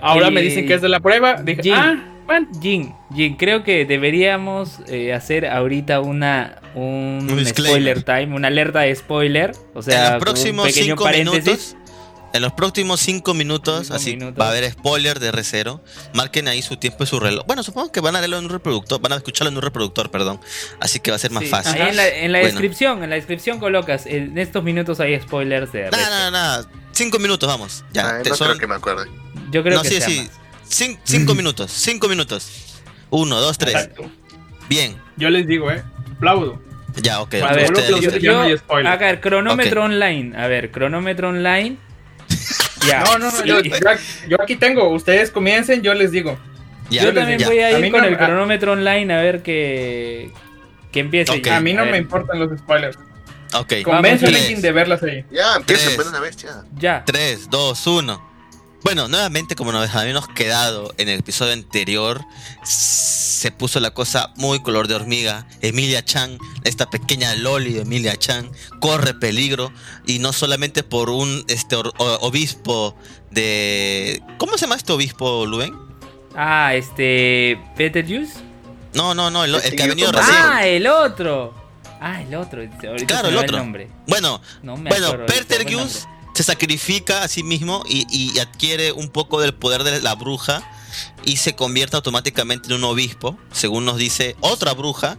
Ahora 0.00 0.30
me 0.30 0.40
dicen 0.40 0.66
que 0.66 0.74
es 0.74 0.82
de 0.82 0.88
la 0.88 1.00
prueba. 1.00 1.42
Dije, 1.42 1.62
Jin. 1.62 1.74
ah, 1.74 2.04
bueno. 2.26 2.46
Jin, 2.62 2.94
Jin, 3.14 3.34
creo 3.36 3.64
que 3.64 3.84
deberíamos 3.84 4.78
eh, 4.88 5.12
hacer 5.12 5.46
ahorita 5.46 6.00
una 6.00 6.60
un, 6.74 7.26
Un 7.30 7.44
spoiler 7.44 8.02
time, 8.04 8.34
una 8.34 8.48
alerta 8.48 8.80
de 8.80 8.94
spoiler. 8.94 9.52
O 9.74 9.82
sea, 9.82 9.96
en 9.96 10.04
los 10.04 10.12
un 10.14 10.20
próximos 10.20 10.66
pequeño 10.68 10.84
cinco 10.86 11.04
paréntesis. 11.04 11.44
minutos. 11.74 11.76
En 12.34 12.42
los 12.42 12.52
próximos 12.52 12.98
cinco 13.00 13.32
minutos, 13.32 13.82
Cinco 13.86 13.94
así 13.94 14.10
minutos. 14.16 14.40
va 14.40 14.46
a 14.46 14.50
haber 14.50 14.68
spoiler 14.70 15.20
de 15.20 15.30
Recero. 15.30 15.82
Marquen 16.14 16.48
ahí 16.48 16.62
su 16.62 16.76
tiempo 16.76 17.04
y 17.04 17.06
su 17.06 17.20
reloj. 17.20 17.46
Bueno, 17.46 17.62
supongo 17.62 17.92
que 17.92 18.00
van 18.00 18.16
a 18.16 18.18
leerlo 18.18 18.38
en 18.38 18.44
un 18.46 18.50
reproductor, 18.50 19.00
van 19.00 19.12
a 19.12 19.16
escucharlo 19.16 19.50
en 19.50 19.56
un 19.56 19.62
reproductor, 19.62 20.10
perdón. 20.10 20.40
Así 20.80 20.98
que 20.98 21.12
va 21.12 21.14
a 21.14 21.20
ser 21.20 21.30
más 21.30 21.44
Sí, 21.44 21.48
fácil. 21.48 21.80
ahí 21.80 21.90
en 21.90 21.96
la, 21.96 22.08
en 22.08 22.32
la 22.32 22.40
Bueno. 22.40 22.52
descripción, 22.54 23.04
en 23.04 23.10
la 23.10 23.16
descripción 23.16 23.60
colocas, 23.60 24.06
en 24.06 24.36
estos 24.36 24.64
minutos 24.64 24.98
hay 24.98 25.18
spoilers 25.20 25.70
de 25.72 25.84
Nada, 25.84 25.96
Red 25.96 26.10
nada, 26.10 26.30
nada. 26.32 26.70
Cinco 26.90 27.20
minutos, 27.20 27.48
vamos. 27.48 27.84
Ya, 27.92 28.18
Ah, 28.18 28.22
te- 28.22 28.30
no 28.30 28.36
son- 28.36 28.48
creo 28.48 28.58
que 28.58 28.66
me 28.66 28.74
acuerde. 28.74 29.08
Yo 29.52 29.62
creo 29.62 29.76
no, 29.76 29.82
que 29.82 29.88
sí, 29.90 29.96
sea 29.98 30.08
sí. 30.08 30.18
más. 30.28 30.30
Cin- 30.68 30.98
cinco 31.04 31.36
minutos, 31.36 31.70
cinco 31.70 32.08
minutos. 32.08 32.50
Uno, 33.10 33.40
dos, 33.40 33.58
tres. 33.58 33.74
Exacto. 33.76 34.10
Bien. 34.68 34.96
Yo 35.16 35.30
les 35.30 35.46
digo, 35.46 35.70
eh. 35.70 35.84
Aplaudo. 36.16 36.60
Ya, 36.96 37.20
ok. 37.20 37.34
A 37.34 37.52
ver, 37.52 37.70
yo, 37.88 37.98
yo- 38.18 38.58
spoiler. 38.58 38.86
a 38.92 38.96
ver, 38.96 39.20
cronómetro 39.20 39.84
online. 39.84 40.36
A 40.36 40.48
ver, 40.48 40.72
cronómetro 40.72 41.28
online. 41.28 41.76
Ya. 42.86 43.02
No, 43.04 43.18
no, 43.18 43.30
no. 43.30 43.44
Yo, 43.44 43.60
yo- 43.60 43.76
yo 44.28 44.42
aquí 44.42 44.56
tengo. 44.56 44.88
Ustedes 44.90 45.30
comiencen, 45.30 45.82
yo 45.82 45.94
les 45.94 46.10
digo. 46.10 46.38
Ya, 46.90 47.04
Yo 47.04 47.14
también 47.14 47.38
ya. 47.38 47.46
voy 47.46 47.60
a 47.60 47.66
A 47.68 47.70
ir 47.72 47.78
mí 47.80 47.90
con 47.90 48.02
no- 48.02 48.06
el 48.08 48.14
a- 48.14 48.18
cronómetro 48.18 48.72
online 48.72 49.12
a 49.14 49.22
ver 49.22 49.42
que 49.42 50.30
que 50.92 51.00
empiece. 51.00 51.32
Ok. 51.32 51.44
ya. 51.46 51.56
A 51.56 51.60
mí 51.60 51.72
no 51.72 51.82
ver, 51.82 51.92
me 51.92 51.98
importan 51.98 52.38
los 52.38 52.56
spoilers. 52.58 52.98
Ok. 53.54 53.72
Convence 53.84 54.26
a 54.26 54.30
de 54.60 54.72
verlas 54.72 55.02
ahí. 55.02 55.24
Ya, 55.30 55.56
empieza 55.56 55.84
Tres. 55.84 55.96
pues 55.96 56.08
una 56.08 56.20
vez, 56.20 56.36
ya. 56.36 56.62
Ya. 56.76 57.02
3, 57.04 57.48
2, 57.50 57.86
1. 57.86 58.33
Bueno, 58.84 59.08
nuevamente, 59.08 59.56
como 59.56 59.72
nos 59.72 59.94
habíamos 59.94 60.28
quedado 60.28 60.92
en 60.98 61.08
el 61.08 61.20
episodio 61.20 61.54
anterior, 61.54 62.20
se 62.64 63.50
puso 63.50 63.80
la 63.80 63.92
cosa 63.92 64.30
muy 64.36 64.60
color 64.60 64.88
de 64.88 64.94
hormiga. 64.94 65.46
Emilia 65.62 66.04
Chan, 66.04 66.36
esta 66.64 66.90
pequeña 66.90 67.34
Loli 67.34 67.72
de 67.72 67.80
Emilia 67.80 68.16
Chan, 68.18 68.50
corre 68.80 69.14
peligro. 69.14 69.72
Y 70.06 70.18
no 70.18 70.34
solamente 70.34 70.82
por 70.82 71.08
un 71.08 71.44
este, 71.48 71.76
or- 71.76 71.94
o- 71.96 72.18
obispo 72.20 72.94
de. 73.30 74.22
¿Cómo 74.36 74.58
se 74.58 74.66
llama 74.66 74.76
este 74.76 74.92
obispo, 74.92 75.46
Luen? 75.46 75.74
Ah, 76.36 76.74
este. 76.74 77.58
Peter 77.76 78.04
Juice. 78.06 78.34
No, 78.92 79.14
no, 79.14 79.30
no, 79.30 79.44
el, 79.44 79.54
el 79.54 79.74
que 79.76 79.82
ha 79.82 79.86
venido 79.86 80.12
con 80.12 80.20
recién. 80.20 80.36
Ah, 80.38 80.66
el 80.66 80.86
otro. 80.86 81.54
Ah, 82.02 82.20
el 82.20 82.34
otro. 82.34 82.60
Ahorita 82.60 83.06
Claro, 83.06 83.28
el 83.30 83.38
otro. 83.38 83.56
nombre. 83.56 83.88
Bueno, 84.06 84.42
No 84.62 84.76
me 84.76 84.90
bueno, 84.90 85.24
se 86.34 86.42
sacrifica 86.42 87.22
a 87.22 87.28
sí 87.28 87.42
mismo 87.42 87.84
y, 87.88 88.06
y 88.10 88.38
adquiere 88.38 88.92
un 88.92 89.08
poco 89.08 89.40
del 89.40 89.54
poder 89.54 89.84
de 89.84 90.00
la 90.02 90.14
bruja 90.14 90.62
y 91.24 91.38
se 91.38 91.54
convierte 91.56 91.96
automáticamente 91.96 92.68
en 92.68 92.74
un 92.74 92.84
obispo, 92.84 93.36
según 93.52 93.84
nos 93.84 93.96
dice 93.96 94.36
otra 94.40 94.74
bruja, 94.74 95.16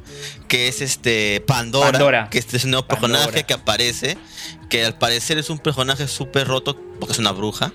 que 0.48 0.68
es 0.70 0.82
este 0.82 1.42
Pandora, 1.48 1.92
Pandora. 1.92 2.30
que 2.30 2.38
este 2.38 2.58
es 2.58 2.64
un 2.64 2.72
nuevo 2.72 2.88
Pandora. 2.88 3.14
personaje 3.20 3.44
que 3.46 3.54
aparece, 3.54 4.18
que 4.70 4.86
al 4.86 4.98
parecer 4.98 5.38
es 5.38 5.50
un 5.50 5.60
personaje 5.60 6.08
súper 6.08 6.48
roto 6.48 6.78
porque 7.00 7.14
es 7.14 7.20
una 7.20 7.32
bruja. 7.32 7.74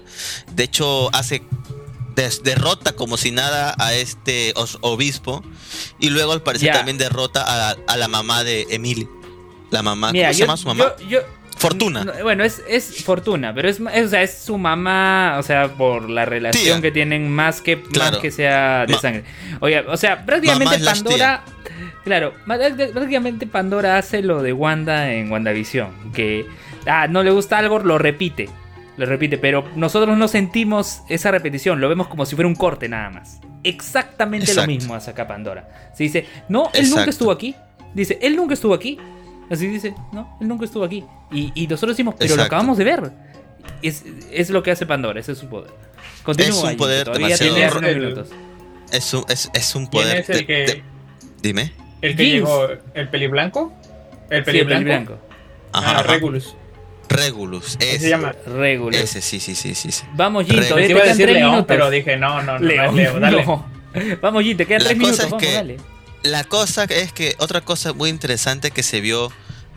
De 0.54 0.64
hecho, 0.64 1.14
hace 1.14 1.42
des- 2.16 2.42
derrota 2.42 2.92
como 2.92 3.16
si 3.18 3.32
nada 3.32 3.74
a 3.78 3.92
este 3.94 4.54
obispo 4.80 5.42
y 5.98 6.08
luego 6.10 6.32
al 6.32 6.42
parecer 6.42 6.72
también 6.72 6.96
derrota 6.98 7.44
a, 7.70 7.76
a 7.86 7.96
la 7.96 8.08
mamá 8.08 8.44
de 8.44 8.66
Emily. 8.70 9.08
La 9.70 9.82
mamá, 9.82 10.10
Mira, 10.10 10.28
¿cómo 10.28 10.34
se 10.34 10.40
llama 10.40 10.56
su 10.56 10.66
mamá? 10.68 10.94
yo- 11.00 11.08
yo- 11.08 11.20
Fortuna. 11.60 12.04
no, 12.04 12.12
bueno, 12.22 12.42
es, 12.44 12.62
es 12.68 13.04
Fortuna, 13.04 13.54
pero 13.54 13.68
es, 13.68 13.80
o 13.80 14.08
sea, 14.08 14.22
es 14.22 14.38
su 14.38 14.56
mamá, 14.58 15.36
o 15.38 15.42
sea, 15.42 15.68
por 15.68 16.08
la 16.10 16.24
relación 16.24 16.80
Tía. 16.80 16.82
que 16.82 16.90
tienen 16.90 17.30
más 17.30 17.60
que, 17.60 17.82
más 17.98 18.16
que 18.16 18.30
sea 18.30 18.86
de 18.86 18.94
Ma- 18.94 18.98
sangre. 19.00 19.24
Oye, 19.60 19.80
o 19.80 19.96
sea, 19.96 20.24
prácticamente 20.24 20.78
Mamá 20.78 20.92
Pandora, 20.92 21.42
claro, 22.04 22.32
ma- 22.46 22.56
prácticamente 22.56 23.46
Pandora 23.46 23.98
hace 23.98 24.22
lo 24.22 24.42
de 24.42 24.52
Wanda 24.52 25.12
en 25.12 25.30
WandaVision, 25.30 26.12
que 26.12 26.46
ah, 26.86 27.06
no 27.08 27.22
le 27.22 27.30
gusta 27.30 27.58
algo, 27.58 27.78
lo 27.78 27.98
repite. 27.98 28.48
Lo 28.96 29.06
repite, 29.06 29.38
pero 29.38 29.64
nosotros 29.76 30.18
no 30.18 30.28
sentimos 30.28 31.02
esa 31.08 31.30
repetición, 31.30 31.80
lo 31.80 31.88
vemos 31.88 32.08
como 32.08 32.26
si 32.26 32.34
fuera 32.34 32.48
un 32.48 32.54
corte 32.54 32.86
nada 32.88 33.08
más. 33.10 33.40
Exactamente 33.64 34.44
Exacto. 34.46 34.62
lo 34.62 34.66
mismo 34.66 34.94
hace 34.94 35.10
acá 35.10 35.26
Pandora. 35.26 35.68
Se 35.94 36.02
dice, 36.04 36.26
no, 36.48 36.70
él 36.74 36.88
nunca 36.90 37.08
estuvo 37.08 37.30
aquí. 37.30 37.54
Dice, 37.94 38.18
él 38.22 38.36
nunca 38.36 38.54
estuvo 38.54 38.74
aquí. 38.74 38.98
Así 39.50 39.66
dice, 39.66 39.94
no, 40.12 40.36
él 40.40 40.46
nunca 40.48 40.64
estuvo 40.64 40.84
aquí. 40.84 41.04
Y, 41.32 41.50
y 41.54 41.66
nosotros 41.66 41.96
decimos, 41.96 42.14
pero 42.18 42.36
lo 42.36 42.42
acabamos 42.44 42.78
de 42.78 42.84
ver. 42.84 43.10
Es, 43.82 44.04
es 44.30 44.50
lo 44.50 44.62
que 44.62 44.70
hace 44.70 44.86
Pandora, 44.86 45.20
ese 45.20 45.32
es 45.32 45.38
su 45.38 45.48
poder. 45.48 45.70
Continúa. 46.22 46.50
Es 46.50 46.62
un 46.64 46.76
poder 46.76 47.04
todavía 47.06 47.36
demasiado-. 47.36 48.24
Es 48.92 49.12
un, 49.14 49.24
es, 49.28 49.50
es 49.52 49.74
un 49.74 49.86
¿Quién 49.86 50.02
poder. 50.04 50.16
es 50.18 50.30
el 50.30 50.36
de- 50.38 50.46
que, 50.46 50.52
de- 50.54 50.82
dime. 51.42 51.72
el 52.02 52.16
que 52.16 52.24
Jinx. 52.24 52.34
llegó? 52.36 52.68
¿El 52.94 53.08
peliblanco? 53.08 53.72
¿El 54.28 54.28
Sí, 54.28 54.34
el 54.36 54.44
peliblanco? 54.44 54.84
blanco. 54.84 55.18
Ajá, 55.72 55.90
Ah, 55.90 56.00
ajá. 56.00 56.02
Regulus. 56.04 56.56
Regulus. 57.08 57.76
Ese, 57.80 57.98
se 57.98 58.08
llama. 58.08 58.34
Regular. 58.46 59.00
ese, 59.02 59.20
sí, 59.20 59.40
sí, 59.40 59.54
sí, 59.54 59.74
sí. 59.74 59.90
sí. 59.92 60.04
Vamos, 60.14 60.46
Jin, 60.46 60.56
todavía 60.62 60.86
Te 60.86 60.90
iba 60.92 61.00
a 61.00 61.02
quedan 61.04 61.16
decir 61.18 61.32
León, 61.34 61.50
minutos. 61.50 61.66
pero 61.68 61.90
dije, 61.90 62.16
no, 62.16 62.42
no, 62.42 62.58
no, 62.58 62.64
León, 62.66 62.84
no, 62.86 62.90
es 62.90 62.94
Leo, 62.96 63.20
dale. 63.20 63.44
no. 63.44 63.66
Vamos, 64.20 64.42
Jin, 64.44 64.56
te 64.56 64.66
quedan 64.66 64.82
La 64.84 64.88
tres 64.90 64.98
cosa 65.00 65.10
minutos. 65.10 65.24
es 65.24 65.30
Vamos, 65.30 65.42
que- 65.42 65.52
dale. 65.52 65.76
La 66.22 66.44
cosa 66.44 66.84
es 66.84 67.12
que 67.14 67.34
otra 67.38 67.62
cosa 67.62 67.94
muy 67.94 68.10
interesante 68.10 68.70
que 68.70 68.82
se 68.82 69.00
vio 69.00 69.32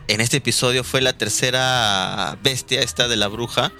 en 0.08 0.20
este 0.20 0.36
episodio 0.36 0.84
fue 0.84 1.00
la 1.00 1.16
tercera 1.16 2.36
bestia 2.42 2.82
esta 2.82 3.08
de 3.08 3.16
la 3.16 3.28
bruja. 3.28 3.72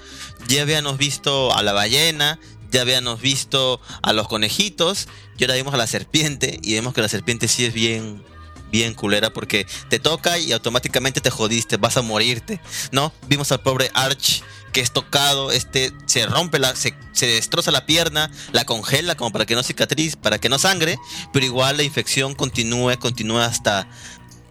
Ya 0.47 0.63
habíamos 0.63 0.97
visto 0.97 1.55
a 1.55 1.61
la 1.61 1.73
ballena, 1.73 2.39
ya 2.71 2.81
habíamos 2.81 3.21
visto 3.21 3.79
a 4.01 4.13
los 4.13 4.27
conejitos 4.27 5.07
y 5.37 5.43
ahora 5.43 5.53
vimos 5.55 5.75
a 5.75 5.77
la 5.77 5.85
serpiente 5.85 6.59
y 6.63 6.73
vemos 6.73 6.95
que 6.95 7.01
la 7.01 7.07
serpiente 7.07 7.47
sí 7.47 7.65
es 7.65 7.73
bien 7.73 8.23
bien 8.71 8.95
culera 8.95 9.31
porque 9.31 9.67
te 9.89 9.99
toca 9.99 10.37
y 10.37 10.51
automáticamente 10.51 11.21
te 11.21 11.29
jodiste, 11.29 11.77
vas 11.77 11.97
a 11.97 12.01
morirte, 12.01 12.59
¿no? 12.91 13.13
Vimos 13.27 13.51
al 13.51 13.61
pobre 13.61 13.91
Arch 13.93 14.43
que 14.75 14.81
es 14.81 14.91
tocado, 14.91 15.51
este 15.53 15.93
se 16.05 16.25
rompe 16.25 16.59
la 16.59 16.75
se, 16.75 16.93
se 17.13 17.27
destroza 17.27 17.71
la 17.71 17.85
pierna, 17.85 18.29
la 18.51 18.65
congela 18.65 19.15
como 19.15 19.31
para 19.31 19.45
que 19.45 19.55
no 19.55 19.63
cicatriz, 19.63 20.17
para 20.17 20.37
que 20.37 20.49
no 20.49 20.59
sangre, 20.59 20.97
pero 21.31 21.45
igual 21.45 21.77
la 21.77 21.83
infección 21.83 22.35
continúa, 22.35 22.97
continúa 22.97 23.45
hasta 23.45 23.87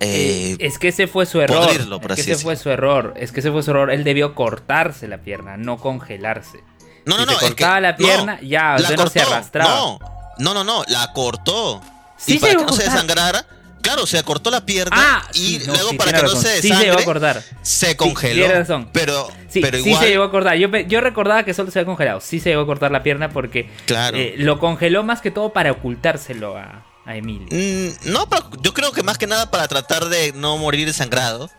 eh, 0.01 0.57
es 0.61 0.79
que 0.79 0.89
ese 0.89 1.09
fue 1.09 1.27
su 1.27 1.43
error. 1.43 1.59
podrirlo, 1.67 2.01
es 2.09 2.25
que 2.25 2.33
ese 2.33 2.37
fue 2.43 2.57
su 2.57 2.71
error. 2.71 3.13
Es 3.19 3.33
que 3.33 3.41
ese 3.41 3.51
fue 3.51 3.63
su 3.63 3.71
error. 3.71 3.91
Él 3.91 4.03
debió 4.03 4.35
cortarse 4.35 5.09
la 5.09 5.19
pierna, 5.19 5.59
no 5.59 5.77
congelarse. 5.77 6.65
no, 7.05 7.19
no, 7.19 7.25
si 7.25 7.27
no, 7.27 7.47
es 7.47 7.55
que- 7.55 7.65
la 7.65 7.91
no, 7.93 7.97
pierna, 7.99 8.41
ya, 8.41 8.77
la 8.79 8.81
usted 8.81 8.97
no 8.97 9.07
se 9.09 9.21
cortó, 9.21 9.35
arrastraba. 9.35 9.71
No, 9.77 9.99
no, 10.39 10.55
no, 10.55 10.65
no, 10.65 10.85
la 10.89 11.13
cortó. 11.13 11.83
Sí 12.17 12.37
y 12.37 12.39
para 12.39 12.55
que 12.55 12.65
no 12.65 12.73
se 12.73 12.85
desangrara, 12.91 13.45
claro, 13.85 14.07
se 14.07 14.21
cortó 14.25 14.51
la 14.51 14.67
pierna 14.67 14.97
Ah, 14.99 15.29
y 15.35 15.61
sí, 15.61 15.63
no, 15.67 15.75
luego 15.75 15.91
sí, 15.91 15.97
para 15.97 16.13
que 16.13 16.23
no 16.23 16.29
se 16.31 16.61
Sí 16.63 16.69
se 16.69 16.75
llegó 16.75 16.75
a 16.75 16.81
desangre, 16.97 17.05
cortar. 17.05 17.43
se 17.63 17.97
congeló. 17.97 18.35
tiene 18.47 18.55
razón. 18.59 18.89
Pero, 18.93 19.29
Sí, 19.49 19.61
pero 19.61 19.79
sí 19.79 19.89
igual, 19.89 20.03
se 20.03 20.11
llegó 20.11 20.25
a 20.25 20.31
cortar. 20.33 20.57
Yo, 20.57 21.01
recordaba 21.01 21.45
que 21.45 21.55
solo 21.55 21.71
se 21.71 21.79
había 21.79 21.87
congelado. 21.87 22.21
Sí 22.21 22.41
se 22.41 22.49
llegó 22.51 22.63
a 22.63 22.67
cortar 22.67 22.91
la 22.91 23.05
pierna 23.05 23.29
porque 23.31 23.71
claro. 23.87 24.17
eh, 24.17 24.35
lo 24.39 24.59
congeló 24.59 25.05
más 25.05 25.21
que 25.21 25.31
todo 25.31 25.53
para 25.53 25.71
ocultárselo 25.71 26.57
a, 26.57 26.85
a 27.07 27.17
Emilio. 27.17 27.47
Mm, 27.51 28.11
no, 28.13 28.29
pero 28.29 28.51
yo 28.63 28.75
creo 28.75 28.91
que 28.91 29.05
más 29.05 29.17
que 29.19 29.29
nada 29.29 29.51
para 29.53 29.69
tratar 29.69 30.07
de 30.07 30.33
no 30.33 30.57
morir 30.59 30.87
desangrado. 30.87 31.51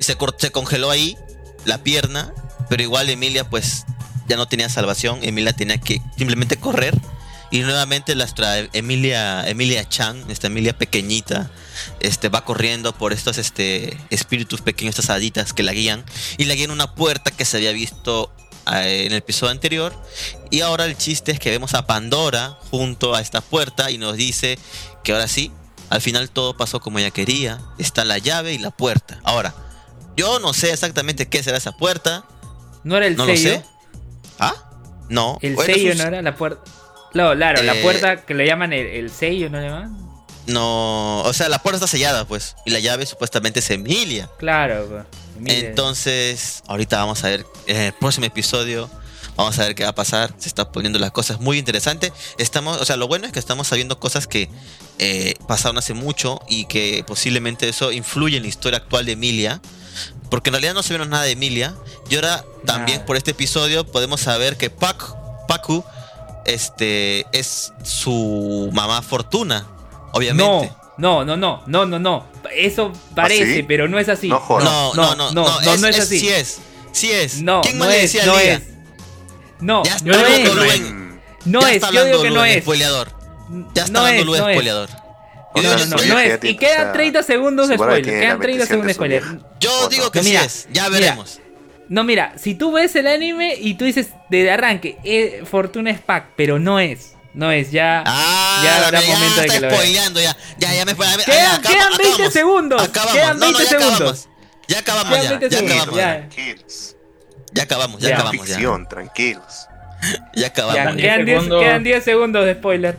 Se, 0.00 0.16
se 0.38 0.50
congeló 0.50 0.90
ahí 0.90 1.16
la 1.64 1.78
pierna, 1.84 2.32
pero 2.68 2.82
igual 2.82 3.08
Emilia 3.10 3.48
pues 3.48 3.84
ya 4.26 4.36
no 4.36 4.48
tenía 4.48 4.68
salvación. 4.68 5.20
Emilia 5.22 5.52
tenía 5.52 5.78
que 5.78 6.00
simplemente 6.16 6.56
correr. 6.56 6.94
Y 7.50 7.60
nuevamente 7.60 8.16
nuestra 8.16 8.58
Emilia, 8.72 9.46
Emilia 9.48 9.88
Chan, 9.88 10.24
esta 10.28 10.48
Emilia 10.48 10.76
pequeñita, 10.76 11.52
este, 12.00 12.28
va 12.28 12.44
corriendo 12.44 12.92
por 12.96 13.12
estos 13.12 13.38
este, 13.38 13.96
espíritus 14.10 14.60
pequeños, 14.62 14.98
estas 14.98 15.10
haditas 15.10 15.52
que 15.52 15.62
la 15.62 15.72
guían. 15.72 16.04
Y 16.38 16.44
la 16.44 16.54
guían 16.54 16.70
una 16.70 16.94
puerta 16.94 17.30
que 17.30 17.44
se 17.44 17.56
había 17.58 17.72
visto 17.72 18.32
eh, 18.72 19.04
en 19.06 19.12
el 19.12 19.18
episodio 19.18 19.52
anterior. 19.52 19.94
Y 20.50 20.60
ahora 20.60 20.84
el 20.84 20.96
chiste 20.96 21.32
es 21.32 21.38
que 21.38 21.50
vemos 21.50 21.74
a 21.74 21.86
Pandora 21.86 22.56
junto 22.70 23.14
a 23.14 23.20
esta 23.20 23.40
puerta 23.40 23.90
y 23.90 23.98
nos 23.98 24.16
dice 24.16 24.58
que 25.02 25.12
ahora 25.12 25.28
sí, 25.28 25.50
al 25.90 26.00
final 26.00 26.30
todo 26.30 26.56
pasó 26.56 26.80
como 26.80 26.98
ella 26.98 27.10
quería. 27.10 27.60
Está 27.78 28.04
la 28.04 28.18
llave 28.18 28.52
y 28.54 28.58
la 28.58 28.70
puerta. 28.70 29.20
Ahora, 29.24 29.54
yo 30.16 30.38
no 30.38 30.52
sé 30.54 30.72
exactamente 30.72 31.28
qué 31.28 31.42
será 31.42 31.58
esa 31.58 31.72
puerta. 31.72 32.24
¿No 32.84 32.96
era 32.96 33.06
el 33.06 33.16
No 33.16 33.26
lo 33.26 33.36
sello? 33.36 33.50
sé. 33.50 33.64
¿Ah? 34.38 34.54
No. 35.08 35.38
El 35.42 35.54
Bueno, 35.54 35.74
sello 35.74 35.94
no 35.96 36.04
era 36.04 36.22
la 36.22 36.34
puerta. 36.36 36.62
No, 37.14 37.32
claro, 37.34 37.62
la 37.62 37.74
Eh, 37.76 37.82
puerta 37.82 38.24
que 38.24 38.34
le 38.34 38.46
llaman 38.46 38.72
el, 38.72 38.86
el 38.86 39.10
sello, 39.10 39.48
¿no 39.50 39.60
le 39.60 39.68
llaman? 39.68 40.03
No, 40.46 41.22
o 41.22 41.32
sea, 41.32 41.48
la 41.48 41.58
puerta 41.58 41.76
está 41.76 41.86
sellada, 41.86 42.26
pues. 42.26 42.56
Y 42.66 42.70
la 42.70 42.78
llave 42.78 43.06
supuestamente 43.06 43.60
es 43.60 43.70
Emilia. 43.70 44.28
Claro, 44.38 44.86
pues, 44.88 45.04
Emilia. 45.36 45.68
Entonces, 45.70 46.62
ahorita 46.66 46.98
vamos 46.98 47.24
a 47.24 47.28
ver, 47.28 47.46
en 47.66 47.76
el 47.76 47.92
próximo 47.94 48.26
episodio, 48.26 48.90
vamos 49.36 49.58
a 49.58 49.62
ver 49.64 49.74
qué 49.74 49.84
va 49.84 49.90
a 49.90 49.94
pasar. 49.94 50.34
Se 50.38 50.48
está 50.48 50.70
poniendo 50.70 50.98
las 50.98 51.12
cosas 51.12 51.40
muy 51.40 51.58
interesantes. 51.58 52.12
Estamos, 52.38 52.80
o 52.80 52.84
sea, 52.84 52.96
lo 52.96 53.08
bueno 53.08 53.26
es 53.26 53.32
que 53.32 53.38
estamos 53.38 53.68
sabiendo 53.68 53.98
cosas 53.98 54.26
que 54.26 54.50
eh, 54.98 55.34
pasaron 55.48 55.78
hace 55.78 55.94
mucho 55.94 56.40
y 56.48 56.66
que 56.66 57.04
posiblemente 57.06 57.68
eso 57.68 57.90
influye 57.92 58.36
en 58.36 58.42
la 58.42 58.48
historia 58.48 58.78
actual 58.78 59.06
de 59.06 59.12
Emilia. 59.12 59.60
Porque 60.28 60.50
en 60.50 60.54
realidad 60.54 60.74
no 60.74 60.82
sabemos 60.82 61.08
nada 61.08 61.24
de 61.24 61.32
Emilia. 61.32 61.74
Y 62.10 62.16
ahora 62.16 62.44
también 62.66 62.98
Nada. 62.98 63.06
por 63.06 63.16
este 63.16 63.30
episodio 63.30 63.86
podemos 63.86 64.20
saber 64.20 64.56
que 64.56 64.68
Pac, 64.68 65.14
Pacu 65.48 65.84
este, 66.44 67.26
es 67.32 67.72
su 67.82 68.70
mamá 68.72 69.02
Fortuna, 69.02 69.66
obviamente. 70.14 70.72
No, 70.96 71.24
no, 71.24 71.36
no, 71.36 71.36
no, 71.36 71.62
no, 71.66 71.86
no, 71.86 71.98
no. 71.98 72.26
Eso 72.54 72.92
parece, 73.14 73.42
¿Ah, 73.42 73.54
sí? 73.56 73.62
pero 73.64 73.88
no 73.88 73.98
es 73.98 74.08
así. 74.08 74.28
No. 74.28 74.42
No, 74.48 74.60
no, 74.60 74.94
no, 74.94 75.14
no, 75.16 75.32
no, 75.32 75.60
no, 75.60 75.72
es, 75.74 75.80
no 75.80 75.88
es 75.88 75.96
es- 75.98 76.02
así. 76.04 76.20
Sí 76.20 76.28
es, 76.28 76.60
sí 76.92 77.10
es. 77.12 77.42
No, 77.42 77.60
¿Quién 77.62 77.78
no 77.78 77.84
más 77.84 77.94
le 77.94 78.04
es, 78.04 78.12
decía 78.12 78.26
no 78.26 78.38
es. 78.38 78.60
No, 79.60 79.82
Ya 79.84 79.96
está, 79.96 80.04
no 80.06 80.26
es. 80.26 80.44
no, 80.54 80.54
no, 81.46 81.60
Ya 81.60 81.68
es, 81.70 81.74
está 81.76 81.90
yo 81.90 82.04
digo 82.04 82.16
hablando 82.18 82.22
que 82.22 82.30
no 82.30 82.44
es. 82.44 82.62
spoileador. 82.62 83.08
Ya 83.74 83.82
está 83.84 83.92
No 83.92 83.98
hablando 84.00 84.20
es, 84.20 84.26
Lu 84.26 84.32
de 84.34 84.38
no 84.40 84.48
es. 84.48 84.54
spoileador. 84.54 84.88
No, 85.56 85.62
no, 85.62 85.86
no, 85.86 85.96
no 86.06 86.18
es. 86.18 86.38
Y 86.44 86.56
quedan 86.56 86.80
esa- 86.82 86.92
30 86.92 87.22
segundos 87.22 87.68
de 87.68 87.74
spoiler. 87.76 88.04
Quedan 88.04 88.38
la 88.38 88.42
30 88.42 88.66
segundos 88.66 88.86
de 88.88 88.94
spoiler. 88.94 89.22
Yo 89.60 89.70
¿O 89.84 89.88
digo 89.88 90.10
que 90.10 90.22
sí 90.22 90.34
es. 90.36 90.66
Ya 90.72 90.88
veremos. 90.88 91.40
No, 91.88 92.02
mira, 92.02 92.32
si 92.38 92.54
tú 92.54 92.72
ves 92.72 92.96
el 92.96 93.06
anime 93.06 93.54
y 93.60 93.74
tú 93.74 93.84
dices 93.84 94.08
de 94.30 94.50
arranque, 94.50 94.96
eh, 95.04 95.44
Fortuna 95.48 95.90
es 95.90 96.00
Pac, 96.00 96.30
pero 96.36 96.58
no 96.58 96.80
es. 96.80 97.13
No 97.34 97.50
es, 97.50 97.70
ya. 97.72 98.02
Ah, 98.06 98.60
ya 98.64 98.86
habrá 98.86 99.00
ya 99.00 99.08
momento 99.08 99.40
de 99.40 99.46
está 99.46 99.54
que 99.54 99.60
lo 99.60 99.66
veas. 99.68 99.74
spoileando 99.80 100.20
ya. 100.20 100.36
Ya, 100.58 100.74
ya 100.74 100.84
me 100.84 100.94
ya, 100.94 101.16
ya, 101.16 101.24
Quedan, 101.24 101.54
acaba- 101.56 101.68
quedan 101.74 101.88
20 101.90 102.04
acabamos. 102.12 102.32
segundos. 102.32 102.82
Acabamos. 102.82 103.12
Quedan 103.14 103.38
No, 103.38 103.46
no, 103.50 103.58
20 103.58 103.62
ya 103.64 103.68
segundos. 103.70 103.94
acabamos. 103.96 104.28
Ya 104.68 104.78
acabamos 104.78 105.18
Quedan 105.18 105.24
ya. 105.24 105.38
20 105.38 105.56
acabamos. 105.74 105.96
ya. 105.96 106.14
Tranquilos. 106.14 106.96
Ya 107.52 107.62
acabamos, 107.64 108.00
ya 108.00 108.08
Ya. 108.08 108.14
acabamos 108.14 108.46
ya. 108.48 108.54
Ficción, 108.54 108.88
tranquilos. 108.88 109.66
Ya 110.34 110.46
acabamos. 110.48 110.74
Quedan 110.76 110.96
ya. 110.98 111.02
diez 111.02 111.04
quedan 111.04 111.24
10 111.24 111.34
segundos. 111.42 111.62
quedan 111.62 111.84
10 111.84 112.04
segundos 112.04 112.44
de 112.44 112.54
spoiler. 112.54 112.96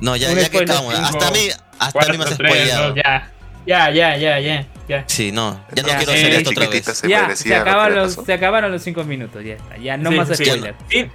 No, 0.00 0.16
ya, 0.16 0.32
ya 0.32 0.48
que 0.50 0.58
acabamos. 0.58 0.94
Hasta 0.94 1.28
a 1.28 1.30
mí, 1.30 1.48
hasta 1.78 2.00
a 2.00 2.08
mí 2.12 2.18
me 2.18 2.24
has 2.24 2.36
tres, 2.36 2.52
spoileado. 2.52 2.94
ya. 2.96 3.30
Ya, 3.66 3.90
ya, 3.90 4.16
ya, 4.16 4.40
ya, 4.40 4.66
ya. 4.88 5.04
Sí, 5.06 5.30
no, 5.32 5.64
ya 5.74 5.82
no 5.82 5.88
Ya, 5.88 5.96
quiero 5.98 6.12
eh, 6.12 6.16
hacer 6.16 6.32
esto 6.32 6.50
otra 6.50 6.66
vez. 6.68 6.84
se 6.84 7.08
ya, 7.08 7.36
se, 7.36 7.48
le 7.48 7.90
los, 7.94 8.14
se 8.14 8.32
acabaron 8.32 8.72
los 8.72 8.82
5 8.82 9.04
minutos, 9.04 9.44
ya 9.44 9.54
está. 9.54 9.76
Ya 9.76 9.96
no 9.98 10.10
Sí, 10.10 10.16
más 10.16 10.28
sí, 10.28 10.44
spoiler. 10.44 10.74
Sí, 10.88 11.10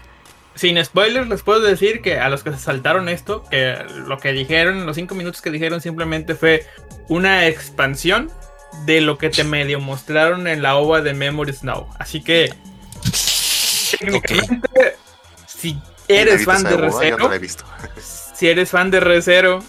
sin 0.55 0.83
spoilers 0.83 1.27
les 1.27 1.43
puedo 1.43 1.61
decir 1.61 2.01
que 2.01 2.17
a 2.19 2.29
los 2.29 2.43
que 2.43 2.51
se 2.51 2.59
saltaron 2.59 3.09
esto, 3.09 3.43
que 3.49 3.75
lo 4.07 4.17
que 4.17 4.31
dijeron, 4.31 4.85
los 4.85 4.95
cinco 4.95 5.13
minutos 5.13 5.41
que 5.41 5.51
dijeron 5.51 5.81
simplemente 5.81 6.35
fue 6.35 6.65
una 7.09 7.47
expansión 7.47 8.31
de 8.85 9.01
lo 9.01 9.17
que 9.17 9.29
te 9.29 9.43
medio 9.43 9.79
mostraron 9.79 10.47
en 10.47 10.61
la 10.61 10.77
ova 10.77 11.01
de 11.01 11.13
Memories 11.13 11.63
Now. 11.63 11.87
Así 11.99 12.21
que, 12.21 12.53
técnicamente, 13.99 14.95
si 15.47 15.77
eres 16.07 16.45
fan 16.45 16.63
de 16.63 16.77
Recero, 16.77 17.29
si 17.99 18.47
eres 18.47 18.69
fan 18.69 18.91
de 18.91 18.99
Recero, 19.01 19.59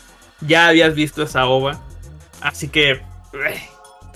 ya 0.40 0.68
habías 0.68 0.94
visto 0.94 1.22
esa 1.22 1.46
ova. 1.46 1.80
Así 2.40 2.68
que, 2.68 2.92
eh, 2.92 3.68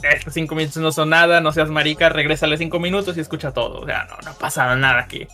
estos 0.02 0.34
cinco 0.34 0.54
minutos 0.54 0.78
no 0.78 0.92
son 0.92 1.10
nada, 1.10 1.40
no 1.40 1.52
seas 1.52 1.68
marica, 1.68 2.08
regrésale 2.08 2.56
cinco 2.56 2.78
minutos 2.78 3.16
y 3.16 3.20
escucha 3.20 3.52
todo. 3.52 3.80
O 3.80 3.86
sea, 3.86 4.04
no, 4.04 4.16
no 4.24 4.34
pasa 4.34 4.74
nada 4.76 5.00
aquí. 5.00 5.26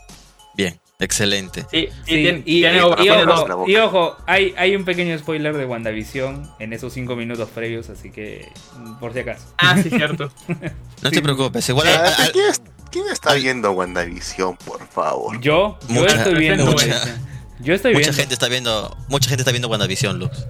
Bien, 0.55 0.81
excelente. 0.99 1.67
Sí, 1.71 1.87
sí, 1.89 1.93
Sí, 2.05 2.15
tiene- 2.15 2.39
y, 2.47 2.61
tiene- 2.61 2.77
y- 2.77 2.81
ojo, 2.81 2.95
y 2.95 3.03
tiene 3.03 3.25
ojo, 3.25 3.49
la 3.49 3.55
boca. 3.55 3.71
y 3.71 3.77
ojo, 3.77 4.17
hay, 4.27 4.55
hay 4.57 4.75
un 4.77 4.85
pequeño 4.85 5.19
spoiler 5.19 5.57
de 5.57 5.67
WandaVision 5.67 6.51
en 6.59 6.73
esos 6.73 6.93
cinco 6.93 7.17
minutos 7.17 7.49
previos, 7.55 7.89
así 7.91 8.11
que 8.11 8.51
mm, 8.79 8.95
por 8.99 9.13
si 9.13 9.21
acaso. 9.21 9.45
Ah, 9.59 9.77
sí, 9.83 9.91
cierto. 9.91 10.31
No 11.03 11.11
Sí. 11.11 11.17
te 11.17 11.23
preocupes, 11.23 11.69
igual 11.69 11.89
al- 11.89 12.07
al- 12.07 12.33
¿Quién, 12.33 12.47
es- 12.49 12.63
quién 12.91 13.05
está 13.09 13.35
viendo 13.35 13.71
WandaVision, 13.73 14.57
por 14.57 14.87
favor? 14.89 15.39
Yo, 15.41 15.79
yo 15.89 15.95
Mucha- 16.01 16.17
estoy 16.17 16.35
viendo 16.35 16.65
mucha- 16.67 16.87
WandaVision. 16.87 17.27
Yo 17.61 17.75
estoy 17.75 17.93
mucha 17.93 18.01
viendo. 18.07 18.17
gente 18.19 18.35
está 18.35 18.49
viendo, 18.49 18.97
mucha 19.09 19.29
gente 19.29 19.43
está 19.43 19.51
viendo 19.51 19.69
WandaVision, 19.69 20.19
Lux. 20.19 20.47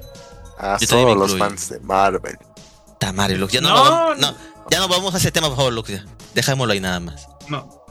Ah, 0.59 0.77
Yo 0.81 0.87
solo 0.87 1.15
los 1.15 1.37
fans 1.37 1.69
de 1.71 1.81
Marvel. 1.81 2.37
Tamare, 2.99 3.37
Lux. 3.37 3.53
Ya 3.53 3.61
no, 3.61 3.69
No, 3.69 3.75
vamos- 3.75 4.19
no, 4.19 4.35
ya 4.71 4.79
no 4.79 4.89
vamos 4.89 5.15
a 5.15 5.19
ese 5.19 5.31
tema, 5.31 5.49
por 5.49 5.57
favor, 5.57 5.73
Lux. 5.73 5.89
ya. 5.91 6.05
Dejémoslo 6.35 6.73
ahí 6.73 6.81
nada 6.81 6.99
más. 7.01 7.29
No, 7.49 7.85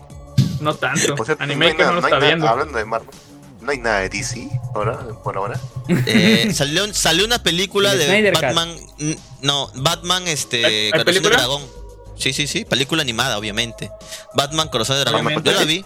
no 0.61 0.73
tanto. 0.75 1.15
Por 1.15 1.25
cierto, 1.25 1.43
Anime 1.43 1.67
hay 1.67 1.71
que 1.73 1.77
nada- 1.79 1.91
no 1.91 1.95
lo 1.95 2.01
no 2.01 2.07
hay 2.07 2.11
está 2.13 2.19
nada- 2.19 2.27
viendo. 2.27 2.47
Hablando 2.47 2.77
de 2.77 2.85
Marvel, 2.85 3.09
no 3.61 3.71
hay 3.71 3.77
nada 3.79 3.99
de 4.01 4.09
DC 4.09 4.49
ahora, 4.73 4.99
por 5.23 5.37
ahora. 5.37 5.59
Eh, 5.87 6.49
salió, 6.53 6.91
salió 6.93 7.25
una 7.25 7.41
película 7.41 7.91
El 7.93 7.99
de 7.99 8.05
Snyder. 8.05 8.33
Batman. 8.33 8.75
No, 9.41 9.71
Batman, 9.75 10.23
¿Hay- 10.25 10.33
este. 10.33 10.65
hay 10.65 10.91
Corazón 10.91 11.05
de 11.05 11.05
película? 11.05 11.37
Dragón. 11.37 11.63
Sí, 12.17 12.31
sí, 12.33 12.47
sí. 12.47 12.63
Película 12.65 13.01
animada, 13.01 13.37
obviamente. 13.37 13.89
Batman, 14.35 14.69
Corazón 14.69 14.95
de 14.97 15.01
Dragón. 15.01 15.25
Obviamente. 15.25 15.51
Yo 15.51 15.59
la 15.59 15.65
vi. 15.65 15.83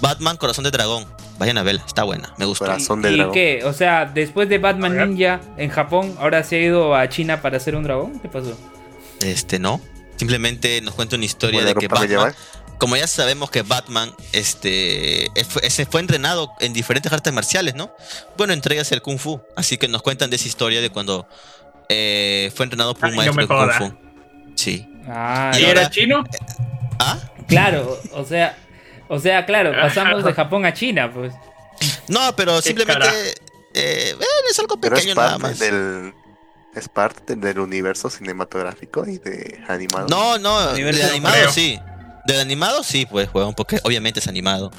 Batman, 0.00 0.36
Corazón 0.36 0.64
de 0.64 0.70
Dragón. 0.70 1.06
Vayan 1.38 1.56
a 1.58 1.62
verla, 1.62 1.82
está 1.86 2.02
buena, 2.04 2.34
me 2.36 2.44
gustó. 2.44 2.66
Corazón 2.66 3.00
¿Y, 3.00 3.02
de 3.04 3.10
y 3.12 3.16
dragón. 3.16 3.32
qué? 3.34 3.62
O 3.64 3.72
sea, 3.72 4.04
después 4.04 4.48
de 4.48 4.58
Batman. 4.58 4.96
Ninja 4.96 5.40
en 5.56 5.70
Japón, 5.70 6.14
ahora 6.18 6.42
se 6.44 6.56
ha 6.56 6.60
ido 6.60 6.94
a 6.94 7.08
China 7.08 7.40
para 7.40 7.56
hacer 7.58 7.76
un 7.76 7.82
dragón. 7.84 8.18
¿Qué 8.20 8.28
pasó? 8.28 8.54
Este, 9.20 9.58
no. 9.58 9.80
Simplemente 10.16 10.80
nos 10.82 10.94
cuenta 10.94 11.16
una 11.16 11.24
historia 11.24 11.64
de 11.64 11.74
que 11.74 11.88
Batman. 11.88 12.34
Como 12.80 12.96
ya 12.96 13.06
sabemos 13.06 13.50
que 13.50 13.62
Batman 13.62 14.12
este, 14.32 15.26
eh, 15.26 15.44
fue, 15.48 15.68
se 15.70 15.86
fue 15.86 16.00
entrenado 16.00 16.50
en 16.60 16.72
diferentes 16.72 17.12
artes 17.12 17.32
marciales, 17.32 17.74
¿no? 17.76 17.94
Bueno, 18.36 18.52
entre 18.52 18.74
ellas 18.74 18.90
el 18.90 19.02
Kung 19.02 19.18
Fu. 19.18 19.40
Así 19.54 19.76
que 19.78 19.86
nos 19.86 20.02
cuentan 20.02 20.30
de 20.30 20.36
esa 20.36 20.48
historia 20.48 20.80
de 20.80 20.90
cuando 20.90 21.28
eh, 21.88 22.50
fue 22.56 22.64
entrenado 22.64 22.94
por 22.94 23.10
un 23.10 23.20
Ay, 23.20 23.26
no 23.26 23.34
maestro 23.34 23.66
de 23.66 23.78
Kung. 23.78 23.92
Fu. 23.92 23.98
Sí. 24.56 24.88
Ah, 25.06 25.52
Y 25.54 25.60
¿Y 25.60 25.64
ahora- 25.66 25.80
era 25.82 25.90
chino? 25.90 26.24
¿Ah? 26.98 27.18
claro, 27.46 28.00
o 28.12 28.24
sea, 28.24 28.56
o 29.08 29.18
sea, 29.18 29.44
claro, 29.46 29.72
pasamos 29.72 30.24
de 30.24 30.32
Japón 30.32 30.64
a 30.66 30.72
China, 30.72 31.10
pues. 31.12 31.32
No, 32.08 32.34
pero 32.36 32.60
simplemente 32.62 33.08
eh, 33.74 34.12
bueno, 34.16 34.30
es 34.50 34.58
algo 34.58 34.80
Pero 34.80 34.94
pequeño 34.96 35.12
es 35.12 35.16
nada 35.16 35.38
más. 35.38 35.58
del. 35.58 36.12
Es 36.74 36.88
parte 36.88 37.34
del 37.36 37.58
universo 37.58 38.08
cinematográfico 38.10 39.04
y 39.06 39.18
de 39.18 39.60
animado. 39.68 40.06
No, 40.08 40.38
no, 40.38 40.72
del 40.72 41.02
animado 41.02 41.34
creo. 41.34 41.50
sí. 41.52 41.78
Del 42.30 42.40
animado 42.40 42.84
sí, 42.84 43.06
pues, 43.06 43.28
juego, 43.28 43.52
porque 43.52 43.80
obviamente 43.82 44.20
es 44.20 44.28
animado. 44.28 44.70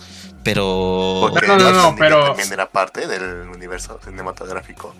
Pero 0.43 1.29
No, 1.45 1.57
no, 1.57 1.71
no, 1.71 1.95
pero- 1.97 2.25
también 2.27 2.51
era 2.51 2.69
parte 2.69 3.07
del 3.07 3.49
universo 3.49 3.99
cinematográfico. 4.03 4.95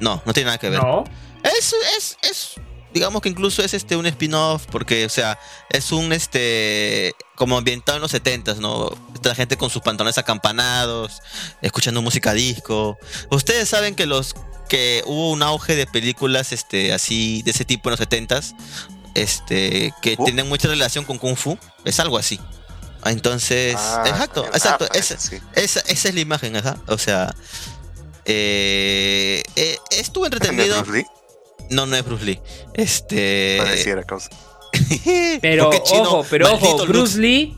no, 0.00 0.22
no 0.24 0.32
tiene 0.32 0.46
nada 0.46 0.58
que 0.58 0.70
ver. 0.70 0.80
No. 0.82 1.02
Es, 1.42 1.74
es, 1.96 2.16
es, 2.22 2.54
digamos 2.94 3.20
que 3.20 3.28
incluso 3.28 3.62
es 3.62 3.74
este 3.74 3.96
un 3.96 4.06
spin-off, 4.06 4.66
porque, 4.70 5.04
o 5.04 5.08
sea, 5.08 5.38
es 5.70 5.90
un 5.92 6.12
este 6.12 7.14
como 7.34 7.58
ambientado 7.58 7.96
en 7.96 8.02
los 8.02 8.14
70s, 8.14 8.58
¿no? 8.58 8.90
Esta 9.14 9.34
gente 9.34 9.56
con 9.56 9.68
sus 9.70 9.82
pantalones 9.82 10.18
acampanados, 10.18 11.20
escuchando 11.62 12.00
música 12.00 12.32
disco. 12.32 12.96
Ustedes 13.30 13.68
saben 13.68 13.94
que 13.94 14.06
los 14.06 14.34
que 14.68 15.02
hubo 15.06 15.30
un 15.32 15.42
auge 15.42 15.74
de 15.76 15.86
películas 15.86 16.52
este 16.52 16.92
así 16.92 17.42
de 17.42 17.50
ese 17.52 17.64
tipo 17.64 17.88
en 17.88 17.92
los 17.92 18.00
70s, 18.00 18.54
este 19.22 19.92
que 20.02 20.16
Uh. 20.18 20.24
tienen 20.24 20.48
mucha 20.48 20.68
relación 20.68 21.04
con 21.04 21.18
Kung 21.18 21.36
Fu, 21.36 21.58
es 21.84 21.98
algo 22.00 22.18
así. 22.18 22.40
Entonces, 23.04 23.76
Ah, 23.78 24.04
exacto, 24.06 24.44
exacto, 24.46 24.88
esa, 24.92 25.18
sí. 25.18 25.38
esa, 25.54 25.80
esa 25.80 26.08
es 26.08 26.14
la 26.14 26.20
imagen, 26.20 26.56
ajá. 26.56 26.76
O 26.88 26.98
sea, 26.98 27.34
eh, 28.24 29.42
eh, 29.56 29.78
estuvo 29.92 30.28
¿No 30.28 30.36
es 30.36 30.42
entretenido. 30.42 30.82
Bruce 30.82 30.98
Lee? 30.98 31.06
No, 31.70 31.86
no 31.86 31.96
es 31.96 32.04
Bruce 32.04 32.24
Lee. 32.24 32.40
Este. 32.74 33.56
Pareciera, 33.58 34.02
causa. 34.04 34.30
Pero 35.40 35.70
¿Por 35.70 35.74
qué 35.74 35.82
chino? 35.82 36.02
ojo, 36.02 36.26
pero 36.28 36.52
ojo. 36.52 36.86
Bruce 36.86 37.18
Lee, 37.18 37.56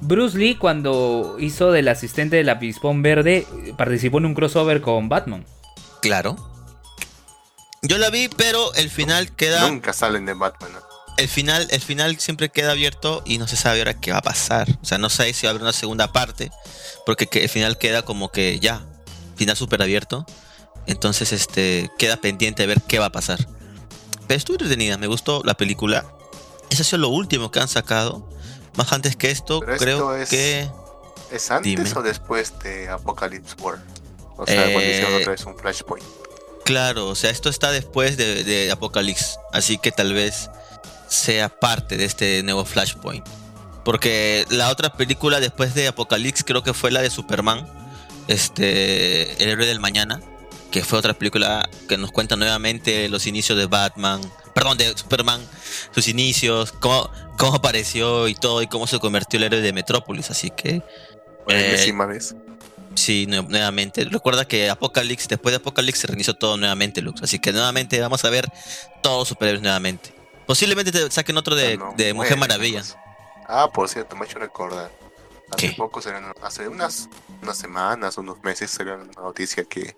Bruce 0.00 0.36
Lee 0.38 0.56
cuando 0.56 1.36
hizo 1.40 1.72
del 1.72 1.88
asistente 1.88 2.36
del 2.36 2.48
avispón 2.48 3.02
verde 3.02 3.46
participó 3.76 4.18
en 4.18 4.26
un 4.26 4.34
crossover 4.34 4.80
con 4.80 5.08
Batman. 5.08 5.44
Claro. 6.02 6.36
Yo 7.82 7.98
la 7.98 8.10
vi, 8.10 8.28
pero 8.28 8.72
el 8.74 8.90
final 8.90 9.34
queda. 9.34 9.68
Nunca 9.68 9.92
salen 9.92 10.24
de 10.26 10.34
Batman. 10.34 10.72
¿no? 10.72 10.78
El 11.16 11.28
final, 11.28 11.66
el 11.70 11.80
final 11.80 12.18
siempre 12.20 12.50
queda 12.50 12.72
abierto 12.72 13.22
y 13.24 13.38
no 13.38 13.48
se 13.48 13.56
sabe 13.56 13.78
ahora 13.78 13.94
qué 13.94 14.12
va 14.12 14.18
a 14.18 14.22
pasar. 14.22 14.68
O 14.82 14.84
sea, 14.84 14.98
no 14.98 15.08
sé 15.08 15.32
si 15.32 15.46
va 15.46 15.50
a 15.50 15.52
haber 15.52 15.62
una 15.62 15.72
segunda 15.72 16.12
parte. 16.12 16.50
Porque 17.06 17.26
que 17.26 17.42
el 17.44 17.48
final 17.48 17.78
queda 17.78 18.02
como 18.02 18.30
que 18.30 18.58
ya. 18.60 18.84
Final 19.36 19.56
súper 19.56 19.80
abierto. 19.82 20.26
Entonces, 20.86 21.32
este. 21.32 21.90
Queda 21.98 22.16
pendiente 22.18 22.62
de 22.62 22.66
ver 22.66 22.82
qué 22.82 22.98
va 22.98 23.06
a 23.06 23.12
pasar. 23.12 23.46
Pero 24.26 24.36
estuvo 24.38 24.54
entretenida, 24.56 24.98
me 24.98 25.06
gustó 25.06 25.42
la 25.44 25.54
película. 25.54 26.04
Eso 26.70 26.82
ha 26.82 26.84
sido 26.84 26.98
lo 26.98 27.08
último 27.08 27.50
que 27.50 27.60
han 27.60 27.68
sacado. 27.68 28.28
Más 28.76 28.92
antes 28.92 29.16
que 29.16 29.30
esto, 29.30 29.60
Pero 29.60 29.76
creo 29.78 29.96
esto 30.14 30.16
es- 30.16 30.28
que. 30.28 30.70
¿Es 31.30 31.50
antes 31.50 31.64
Dime. 31.76 31.90
o 31.96 32.02
después 32.02 32.58
de 32.62 32.88
Apocalypse 32.88 33.54
War? 33.60 33.78
O 34.36 34.46
sea, 34.46 34.62
cuando 34.64 34.80
Eh, 34.80 34.90
hicieron 34.90 35.14
otra 35.14 35.32
vez 35.32 35.44
un 35.46 35.56
Flashpoint. 35.56 36.04
Claro, 36.64 37.08
o 37.08 37.14
sea, 37.14 37.30
esto 37.30 37.48
está 37.48 37.70
después 37.70 38.16
de, 38.16 38.44
de 38.44 38.70
Apocalypse, 38.70 39.36
así 39.52 39.78
que 39.78 39.92
tal 39.92 40.12
vez 40.12 40.50
sea 41.08 41.48
parte 41.48 41.96
de 41.96 42.04
este 42.04 42.42
nuevo 42.42 42.64
Flashpoint. 42.64 43.26
Porque 43.84 44.44
la 44.50 44.70
otra 44.70 44.92
película 44.92 45.38
después 45.40 45.74
de 45.74 45.88
Apocalypse 45.88 46.44
creo 46.44 46.62
que 46.62 46.74
fue 46.74 46.90
la 46.90 47.02
de 47.02 47.10
Superman, 47.10 47.66
este, 48.28 49.40
El 49.42 49.48
héroe 49.50 49.66
del 49.66 49.80
mañana, 49.80 50.20
que 50.70 50.82
fue 50.84 50.98
otra 50.98 51.14
película 51.14 51.68
que 51.88 51.96
nos 51.96 52.10
cuenta 52.10 52.36
nuevamente 52.36 53.08
los 53.08 53.26
inicios 53.26 53.56
de 53.56 53.66
Batman, 53.66 54.20
perdón, 54.54 54.76
de 54.78 54.88
Superman, 54.96 55.40
sus 55.94 56.08
inicios, 56.08 56.72
cómo, 56.72 57.10
cómo 57.38 57.54
apareció 57.54 58.26
y 58.28 58.34
todo, 58.34 58.62
y 58.62 58.66
cómo 58.66 58.86
se 58.86 58.98
convirtió 58.98 59.36
el 59.38 59.44
héroe 59.44 59.60
de 59.60 59.72
Metrópolis, 59.72 60.30
así 60.30 60.50
que 60.50 60.82
Por 61.44 61.54
eh, 61.54 61.92
vez. 62.08 62.34
Sí, 62.96 63.26
nue- 63.28 63.46
nuevamente. 63.46 64.04
Recuerda 64.06 64.46
que 64.46 64.68
Apocalypse, 64.70 65.28
después 65.28 65.52
de 65.52 65.58
Apocalypse 65.58 66.00
se 66.00 66.06
reinició 66.08 66.34
todo 66.34 66.56
nuevamente, 66.56 67.02
Lux. 67.02 67.22
Así 67.22 67.38
que 67.38 67.52
nuevamente 67.52 68.00
vamos 68.00 68.24
a 68.24 68.30
ver 68.30 68.50
todos 69.02 69.18
los 69.20 69.28
superhéroes 69.28 69.62
nuevamente. 69.62 70.15
Posiblemente 70.46 70.92
te 70.92 71.10
saquen 71.10 71.36
otro 71.36 71.54
de, 71.54 71.74
Ah, 71.74 71.76
no, 71.76 71.94
de 71.96 72.14
Mujer 72.14 72.36
bueno, 72.36 72.40
Maravilla. 72.40 72.80
pues. 72.80 72.96
Ah, 73.48 73.70
por 73.72 73.88
cierto, 73.88 74.16
me 74.16 74.22
ha 74.22 74.24
hecho 74.26 74.38
recordar. 74.38 74.90
Hace 75.50 75.70
¿Qué? 75.70 75.76
poco, 75.76 76.00
salió- 76.02 76.34
hace 76.42 76.66
unas, 76.68 77.08
unas 77.42 77.56
semanas, 77.56 78.18
unos 78.18 78.42
meses, 78.42 78.70
salió 78.70 78.94
una 78.96 79.04
noticia 79.20 79.64
que 79.64 79.96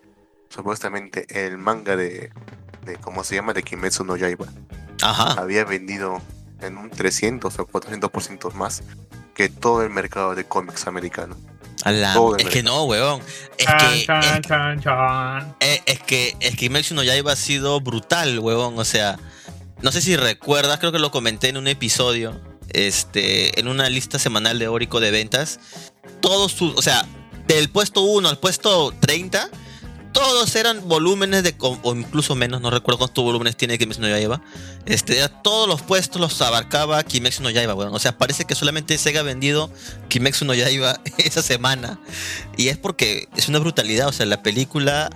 supuestamente 0.51 1.27
el 1.47 1.57
manga 1.59 1.97
de, 1.97 2.31
de 2.85 2.97
¿cómo 2.97 3.25
se 3.25 3.35
llama? 3.37 3.53
De 3.53 3.63
Kimetsu 3.63 4.05
no 4.05 4.17
Yaiba 4.17 4.47
Ajá. 5.03 5.33
había 5.41 5.65
vendido 5.65 6.21
en 6.61 6.77
un 6.77 6.91
300 6.91 7.59
o 7.59 7.67
400% 7.67 8.53
más 8.53 8.83
que 9.35 9.49
todo 9.49 9.83
el 9.83 9.91
mercado 9.91 10.35
de 10.35 10.45
cómics 10.45 10.87
americano. 10.87 11.37
La- 11.85 12.17
es 12.39 12.49
que 12.49 12.63
no, 12.63 12.85
weón. 12.85 13.23
Es 13.57 13.65
Chan, 13.67 13.79
que, 13.79 14.05
chan, 14.07 14.23
es, 14.25 14.41
chan, 14.49 14.81
chan. 14.83 15.57
es- 15.61 15.83
es 15.87 16.01
que, 16.01 16.37
es 16.41 16.51
que 16.51 16.57
Kimetsu 16.57 16.95
no 16.95 17.03
Yaiba 17.05 17.33
ha 17.33 17.37
sido 17.37 17.81
brutal, 17.81 18.39
weón. 18.41 18.79
O 18.79 18.85
sea, 18.85 19.19
no 19.83 19.93
sé 19.93 20.01
si 20.01 20.17
recuerdas, 20.17 20.79
creo 20.79 20.93
que 20.93 20.99
lo 20.99 21.11
comenté 21.11 21.49
en 21.49 21.57
un 21.57 21.69
episodio, 21.69 22.41
este, 22.71 23.59
en 23.59 23.69
una 23.69 23.89
lista 23.89 24.19
semanal 24.19 24.59
de 24.59 24.69
Orico 24.69 25.01
de 25.01 25.11
ventas. 25.11 25.61
Todos 26.21 26.53
sus, 26.53 26.75
o 26.77 26.83
sea, 26.83 27.07
del 27.47 27.71
puesto 27.71 28.03
1 28.03 28.29
al 28.29 28.39
puesto 28.39 28.93
30, 29.01 29.51
todos 30.13 30.57
eran 30.57 30.89
volúmenes 30.89 31.43
de, 31.43 31.55
o 31.59 31.95
incluso 31.95 32.35
menos, 32.35 32.61
no 32.61 32.71
recuerdo 32.71 32.99
cuántos 32.99 33.23
volúmenes 33.25 33.57
tiene 33.57 33.79
Kimetsu 33.79 34.01
no 34.01 34.09
Yaiba. 34.09 34.43
Este, 34.87 35.27
todos 35.43 35.69
los 35.69 35.83
puestos 35.83 36.21
los 36.21 36.41
abarcaba 36.43 37.03
Kimetsu 37.05 37.43
no 37.43 37.51
Yaiba, 37.51 37.75
weón. 37.75 37.95
O 37.95 37.99
sea, 37.99 38.19
parece 38.19 38.45
que 38.45 38.55
solamente 38.55 38.99
se 38.99 39.17
ha 39.17 39.23
vendido 39.23 39.71
Kimetsu 40.09 40.53
Yaiba 40.55 41.01
esa 41.19 41.43
semana. 41.43 42.01
Y 42.57 42.69
es 42.69 42.79
porque 42.79 43.29
es 43.37 43.49
una 43.49 43.59
brutalidad, 43.59 44.09
o 44.09 44.13
sea, 44.13 44.27
la 44.27 44.43
película... 44.43 45.11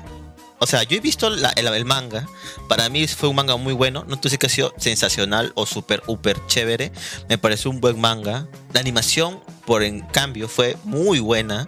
O 0.62 0.66
sea, 0.68 0.84
yo 0.84 0.96
he 0.96 1.00
visto 1.00 1.26
el, 1.26 1.84
manga. 1.84 2.28
Para 2.68 2.88
mí 2.88 3.08
fue 3.08 3.28
un 3.28 3.34
manga 3.34 3.56
muy 3.56 3.72
bueno. 3.72 4.04
No 4.06 4.16
sé 4.22 4.38
que 4.38 4.46
ha 4.46 4.48
sido 4.48 4.72
sensacional 4.76 5.50
o 5.56 5.66
súper, 5.66 6.04
súper 6.06 6.38
chévere. 6.46 6.92
Me 7.28 7.36
pareció 7.36 7.68
un 7.68 7.80
buen 7.80 8.00
manga. 8.00 8.46
La 8.72 8.78
animación, 8.78 9.40
por 9.66 9.82
en 9.82 10.02
cambio, 10.02 10.46
fue 10.46 10.76
muy 10.84 11.18
buena. 11.18 11.66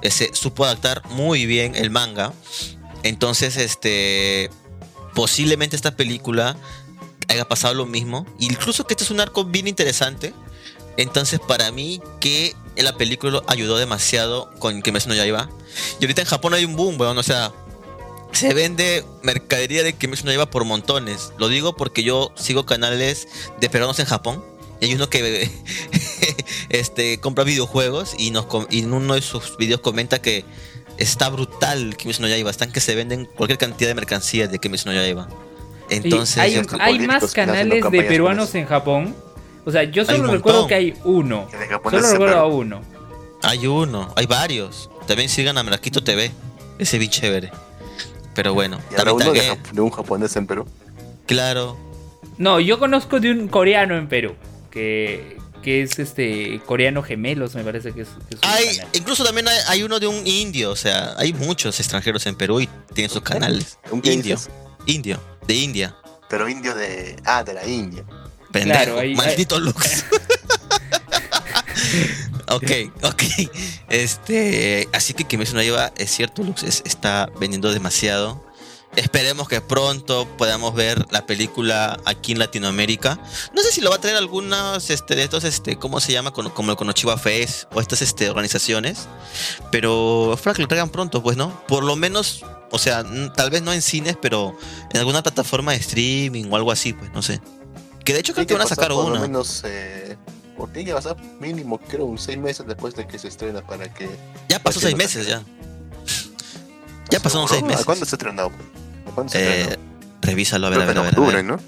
Ese, 0.00 0.30
supo 0.34 0.64
adaptar 0.64 1.02
muy 1.10 1.46
bien 1.46 1.76
el 1.76 1.90
manga. 1.90 2.32
Entonces, 3.04 3.56
este... 3.56 4.50
Posiblemente 5.14 5.76
esta 5.76 5.94
película 5.94 6.56
haya 7.28 7.48
pasado 7.48 7.74
lo 7.74 7.86
mismo. 7.86 8.26
Incluso 8.40 8.88
que 8.88 8.94
este 8.94 9.04
es 9.04 9.12
un 9.12 9.20
arco 9.20 9.44
bien 9.44 9.68
interesante. 9.68 10.34
Entonces, 10.96 11.38
para 11.38 11.70
mí, 11.70 12.02
que 12.18 12.56
la 12.76 12.96
película 12.96 13.40
ayudó 13.46 13.76
demasiado 13.78 14.50
con 14.58 14.82
Kimetsu 14.82 15.10
no 15.10 15.14
Yaiba. 15.14 15.48
Y 16.00 16.04
ahorita 16.04 16.22
en 16.22 16.26
Japón 16.26 16.54
hay 16.54 16.64
un 16.64 16.74
boom, 16.74 17.00
weón. 17.00 17.16
O 17.16 17.22
sea, 17.22 17.52
se 18.32 18.54
vende 18.54 19.04
mercadería 19.22 19.82
de 19.82 19.92
Kimetsu 19.92 20.24
no 20.24 20.30
Yaiba 20.30 20.50
por 20.50 20.64
montones. 20.64 21.32
Lo 21.38 21.48
digo 21.48 21.76
porque 21.76 22.02
yo 22.02 22.32
sigo 22.34 22.66
canales 22.66 23.28
de 23.60 23.68
peruanos 23.68 23.98
en 23.98 24.06
Japón. 24.06 24.44
Y 24.80 24.86
hay 24.86 24.94
uno 24.94 25.08
que 25.08 25.48
este, 26.70 27.20
compra 27.20 27.44
videojuegos 27.44 28.14
y, 28.18 28.30
nos, 28.30 28.46
com- 28.46 28.66
y 28.70 28.80
en 28.80 28.92
uno 28.92 29.14
de 29.14 29.22
sus 29.22 29.56
videos 29.56 29.80
comenta 29.80 30.20
que 30.20 30.44
está 30.98 31.28
brutal 31.28 31.96
Kimetsu 31.96 32.22
no 32.22 32.28
Yaiba. 32.28 32.50
Están 32.50 32.72
que 32.72 32.80
se 32.80 32.94
venden 32.94 33.26
cualquier 33.26 33.58
cantidad 33.58 33.90
de 33.90 33.94
mercancías 33.94 34.50
de 34.50 34.58
Kimetsu 34.58 34.88
no 34.88 34.94
Yaiba. 34.94 35.28
Entonces, 35.90 36.38
hay, 36.38 36.98
más 37.06 37.32
canales 37.32 37.84
de 37.90 38.02
peruanos 38.02 38.54
en 38.54 38.66
Japón. 38.66 39.14
O 39.64 39.70
sea, 39.70 39.84
yo 39.84 40.02
Hay 40.02 40.16
solo 40.16 40.32
recuerdo 40.32 40.66
que 40.66 40.74
hay 40.74 40.94
uno. 41.04 41.48
Solo 41.84 42.10
recuerdo 42.10 42.38
a 42.38 42.46
uno. 42.46 42.82
hay 43.42 43.66
uno, 43.66 44.12
hay 44.16 44.26
varios. 44.26 44.90
También 45.06 45.28
sigan 45.28 45.58
a 45.58 45.62
Maraquito 45.62 46.02
TV. 46.02 46.32
Ese 46.78 46.98
bien 46.98 47.10
chévere. 47.10 47.52
Pero 48.34 48.54
bueno, 48.54 48.78
Y 48.90 48.94
uno 49.08 49.32
de, 49.32 49.80
un 49.80 49.90
japonés 49.90 50.34
en 50.36 50.46
Perú. 50.46 50.66
Claro. 51.26 51.76
No, 52.38 52.60
yo 52.60 52.78
conozco 52.78 53.20
de 53.20 53.30
un 53.30 53.48
coreano 53.48 53.96
en 53.96 54.08
Perú. 54.08 54.34
Que, 54.70 55.36
que 55.62 55.82
es 55.82 55.98
este 55.98 56.60
coreano 56.66 57.02
gemelos, 57.02 57.54
me 57.54 57.62
parece 57.62 57.92
que 57.92 58.02
es. 58.02 58.08
que 58.28 58.34
es 58.36 58.40
un 58.42 58.48
Hay, 58.48 58.76
canal. 58.76 58.88
incluso 58.94 59.22
también 59.24 59.46
hay, 59.48 59.58
hay 59.68 59.82
uno 59.82 60.00
de 60.00 60.06
un 60.06 60.26
indio, 60.26 60.70
o 60.70 60.76
sea, 60.76 61.14
hay 61.18 61.34
muchos 61.34 61.78
extranjeros 61.78 62.24
en 62.26 62.34
Perú 62.36 62.60
y 62.60 62.68
tienen 62.94 63.10
sus 63.10 63.20
canales. 63.22 63.78
¿Un 63.90 63.98
Indio, 63.98 64.36
dices? 64.36 64.48
indio, 64.86 65.20
de 65.46 65.54
India. 65.54 65.94
Pero 66.30 66.48
indio 66.48 66.74
de. 66.74 67.16
Ah, 67.26 67.44
de 67.44 67.52
la 67.52 67.66
India. 67.66 68.02
Pendejo, 68.50 68.80
Claro, 68.82 68.98
hay- 68.98 69.14
maldito 69.14 69.60
Lux. 69.60 70.04
ok, 72.56 72.70
ok. 73.02 73.22
Este, 73.88 74.88
así 74.92 75.14
que 75.14 75.24
Kimetsu 75.24 75.54
no 75.54 75.62
lleva, 75.62 75.92
es 75.96 76.10
cierto, 76.10 76.42
Lux 76.42 76.62
es- 76.62 76.82
está 76.84 77.28
vendiendo 77.38 77.72
demasiado. 77.72 78.50
Esperemos 78.94 79.48
que 79.48 79.62
pronto 79.62 80.28
podamos 80.36 80.74
ver 80.74 81.06
la 81.10 81.24
película 81.24 81.98
aquí 82.04 82.32
en 82.32 82.38
Latinoamérica. 82.38 83.18
No 83.54 83.62
sé 83.62 83.72
si 83.72 83.80
lo 83.80 83.88
va 83.88 83.96
a 83.96 84.00
traer 84.00 84.18
algunos 84.18 84.90
este, 84.90 85.14
de 85.14 85.22
estos, 85.22 85.44
este, 85.44 85.76
¿cómo 85.76 85.98
se 85.98 86.12
llama? 86.12 86.30
Como, 86.32 86.52
como 86.52 86.72
el 86.72 86.76
Konochiba 86.76 87.16
Fest 87.16 87.64
o 87.72 87.80
estas 87.80 88.02
este, 88.02 88.28
organizaciones. 88.28 89.08
Pero 89.70 90.34
espero 90.34 90.54
que 90.54 90.62
lo 90.62 90.68
traigan 90.68 90.90
pronto, 90.90 91.22
pues, 91.22 91.38
¿no? 91.38 91.64
Por 91.68 91.84
lo 91.84 91.96
menos, 91.96 92.44
o 92.70 92.78
sea, 92.78 93.02
tal 93.34 93.48
vez 93.48 93.62
no 93.62 93.72
en 93.72 93.80
cines, 93.80 94.18
pero 94.20 94.54
en 94.92 94.98
alguna 95.00 95.22
plataforma 95.22 95.72
de 95.72 95.78
streaming 95.78 96.50
o 96.50 96.56
algo 96.56 96.70
así, 96.70 96.92
pues, 96.92 97.10
no 97.14 97.22
sé. 97.22 97.40
Que 98.04 98.12
de 98.12 98.20
hecho 98.20 98.34
creo 98.34 98.46
que 98.46 98.52
van 98.52 98.64
a 98.64 98.66
sacar 98.66 98.88
Por 98.88 99.04
lo 99.06 99.10
una. 99.12 99.20
menos. 99.20 99.62
Eh, 99.64 100.18
por 100.62 100.72
tiene 100.72 100.90
que 100.90 100.94
pasar 100.94 101.16
mínimo, 101.40 101.76
creo, 101.78 102.04
un 102.04 102.18
seis 102.18 102.38
meses 102.38 102.64
después 102.66 102.94
de 102.94 103.04
que 103.04 103.18
se 103.18 103.26
estrena 103.26 103.62
para 103.62 103.92
que. 103.92 104.08
Ya 104.48 104.60
pasó 104.60 104.78
seis 104.78 104.94
meses 104.96 105.26
ya. 105.26 105.42
Ya 107.10 107.18
pasaron 107.18 107.48
seis 107.48 107.62
meses. 107.64 107.80
¿A 107.82 107.84
cuándo 107.84 108.04
se 108.06 108.14
estrenó? 108.14 108.42
¿A 108.42 109.10
cuándo 109.12 109.32
se 109.32 109.38
Eh, 109.40 109.60
estrenó? 109.62 109.82
revísalo, 110.22 110.66
a 110.68 110.70
ver, 110.70 110.80
a 110.82 110.84
ver, 110.86 110.98
a 110.98 111.02
ver, 111.02 111.06
a 111.06 111.10
octubre, 111.18 111.36
ver. 111.36 111.44
¿no? 111.44 111.58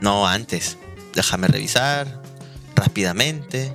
No, 0.00 0.28
antes. 0.28 0.78
Déjame 1.14 1.48
revisar 1.48 2.06
rápidamente. 2.76 3.72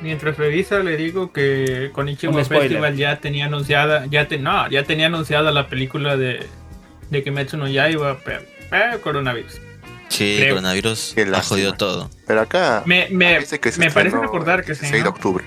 Mientras 0.00 0.36
revisa, 0.36 0.78
le 0.78 0.96
digo 0.96 1.32
que 1.32 1.90
Konichiwa 1.92 2.44
spoiler. 2.44 2.68
Festival 2.68 2.96
ya 2.96 3.18
tenía 3.20 3.46
anunciada, 3.46 4.06
ya 4.06 4.28
te, 4.28 4.38
no, 4.38 4.70
ya 4.70 4.84
tenía 4.84 5.06
anunciada 5.06 5.50
la 5.50 5.66
película 5.68 6.16
de, 6.16 6.46
de 7.10 7.22
Kimetsu 7.24 7.56
no 7.56 7.66
Yaiba, 7.66 8.20
pero 8.24 8.42
eh, 8.70 8.98
coronavirus. 9.02 9.54
Sí, 10.16 10.36
Creo. 10.38 10.50
coronavirus 10.56 11.12
Qué 11.14 11.22
ha 11.22 11.26
lástima. 11.26 11.48
jodido 11.48 11.72
todo. 11.74 12.10
Pero 12.26 12.40
acá. 12.40 12.82
Me, 12.86 13.08
me, 13.10 13.38
dice 13.40 13.58
que 13.60 13.72
se 13.72 13.78
me 13.80 13.90
parece 13.90 14.16
recordar 14.18 14.64
que 14.64 14.72
el 14.72 14.76
sí. 14.76 14.82
16 14.82 15.02
de 15.04 15.10
¿no? 15.10 15.10
octubre. 15.10 15.44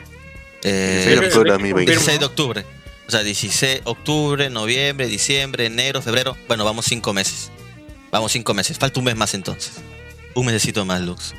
Eh, 0.63 1.03
16 1.05 1.19
de 1.21 1.25
octubre 1.27 1.51
de 1.51 1.57
que 1.57 1.63
2020. 1.63 1.91
16 1.91 2.19
de 2.19 2.25
octubre. 2.25 2.65
O 3.07 3.11
sea, 3.11 3.23
16 3.23 3.73
de 3.75 3.81
octubre, 3.85 4.49
noviembre, 4.49 5.07
diciembre, 5.07 5.65
enero, 5.67 6.01
febrero. 6.01 6.35
Bueno, 6.47 6.65
vamos 6.65 6.85
cinco 6.85 7.13
meses. 7.13 7.51
Vamos 8.11 8.31
cinco 8.31 8.53
meses. 8.53 8.77
Falta 8.77 8.99
un 8.99 9.05
mes 9.05 9.15
más 9.15 9.33
entonces. 9.33 9.73
Un 10.33 10.45
mesecito 10.45 10.83
más, 10.85 11.01
Lux. 11.01 11.33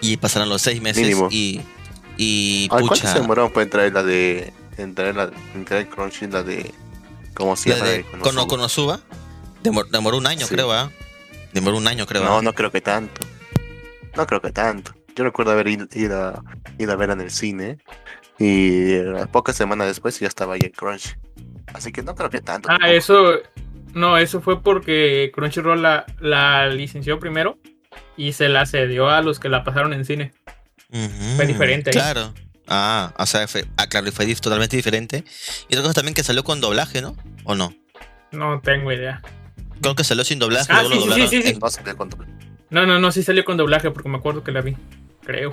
Y 0.00 0.16
pasarán 0.16 0.48
los 0.48 0.62
seis 0.62 0.80
meses 0.80 1.02
Mínimo. 1.02 1.28
y. 1.30 1.60
Y 2.16 2.62
Ay, 2.64 2.68
¿Cuánto 2.68 2.88
pucha. 2.90 3.12
se 3.12 3.20
demoraron 3.20 3.52
para 3.52 3.64
entrar 3.64 3.92
la 3.92 4.02
de. 4.02 4.52
Entrar 4.78 5.14
la. 5.14 5.30
Entrar 5.54 5.88
Crunchy, 5.88 6.26
la 6.26 6.42
de. 6.42 6.72
¿Cómo 7.34 7.56
se 7.56 7.70
La 7.70 7.76
llama? 7.76 7.88
de 7.88 7.96
de 7.98 8.04
Kono- 8.04 8.46
Konosuba? 8.46 8.98
Konosuba. 8.98 9.00
Demor- 9.62 9.88
demoró 9.90 10.18
un 10.18 10.26
año, 10.26 10.46
Sí. 10.46 10.54
creo, 10.54 10.72
¿ah? 10.72 10.90
Demoró 11.52 11.76
un 11.76 11.86
año, 11.86 12.06
creo. 12.06 12.24
No, 12.24 12.38
¿ah? 12.38 12.42
no 12.42 12.54
creo 12.54 12.70
que 12.70 12.80
tanto. 12.80 13.20
No 14.16 14.26
creo 14.26 14.40
que 14.40 14.52
tanto. 14.52 14.94
Yo 15.14 15.24
recuerdo 15.24 15.52
haber 15.52 15.68
ido, 15.68 15.86
ido 15.92 16.28
a, 16.28 16.44
ido 16.78 16.92
a 16.92 16.96
verla 16.96 17.14
en 17.14 17.20
el 17.20 17.30
cine. 17.30 17.78
Y 18.38 18.92
eh, 18.94 19.26
pocas 19.30 19.56
semanas 19.56 19.86
después 19.86 20.18
ya 20.18 20.28
estaba 20.28 20.54
ahí 20.54 20.60
en 20.64 20.70
Crunch. 20.70 21.18
Así 21.74 21.92
que 21.92 22.02
no 22.02 22.14
creo 22.14 22.30
que 22.30 22.40
tanto. 22.40 22.68
Ah, 22.70 22.78
tampoco. 22.78 22.92
eso, 22.92 23.32
no, 23.94 24.16
eso 24.16 24.40
fue 24.40 24.62
porque 24.62 25.30
Crunchyroll 25.34 25.82
la, 25.82 26.06
la 26.20 26.68
licenció 26.68 27.18
primero 27.18 27.58
y 28.16 28.32
se 28.32 28.48
la 28.48 28.66
cedió 28.66 29.10
a 29.10 29.22
los 29.22 29.38
que 29.38 29.48
la 29.48 29.64
pasaron 29.64 29.92
en 29.92 30.04
cine. 30.04 30.32
Fue 31.36 31.46
diferente 31.46 31.90
ahí. 31.90 31.94
Claro. 31.94 32.34
Ah, 32.66 33.12
o 33.18 33.26
sea, 33.26 33.46
fue, 33.48 33.64
ah, 33.76 33.86
claro, 33.86 34.08
y 34.08 34.10
fue 34.12 34.32
totalmente 34.34 34.76
diferente. 34.76 35.24
Y 35.68 35.74
otra 35.74 35.82
cosa 35.82 35.94
también 35.94 36.14
que 36.14 36.22
salió 36.22 36.44
con 36.44 36.60
doblaje, 36.60 37.02
¿no? 37.02 37.16
¿O 37.44 37.54
no? 37.54 37.74
No 38.30 38.60
tengo 38.60 38.92
idea. 38.92 39.20
Creo 39.82 39.94
que 39.94 40.04
salió 40.04 40.24
sin 40.24 40.38
doblaje. 40.38 40.72
Ah, 40.72 40.82
luego 40.82 40.88
sí, 40.88 40.94
lo 40.94 41.02
sí, 41.02 41.08
doblaron. 41.10 41.30
sí, 41.30 41.42
sí, 41.42 41.52
sí. 41.52 41.58
No. 42.70 42.80
No, 42.82 42.86
no, 42.86 42.98
no, 42.98 43.12
sí 43.12 43.22
salió 43.22 43.44
con 43.44 43.56
doblaje 43.58 43.90
porque 43.90 44.08
me 44.08 44.16
acuerdo 44.16 44.42
que 44.42 44.50
la 44.52 44.62
vi. 44.62 44.76
Creo. 45.24 45.52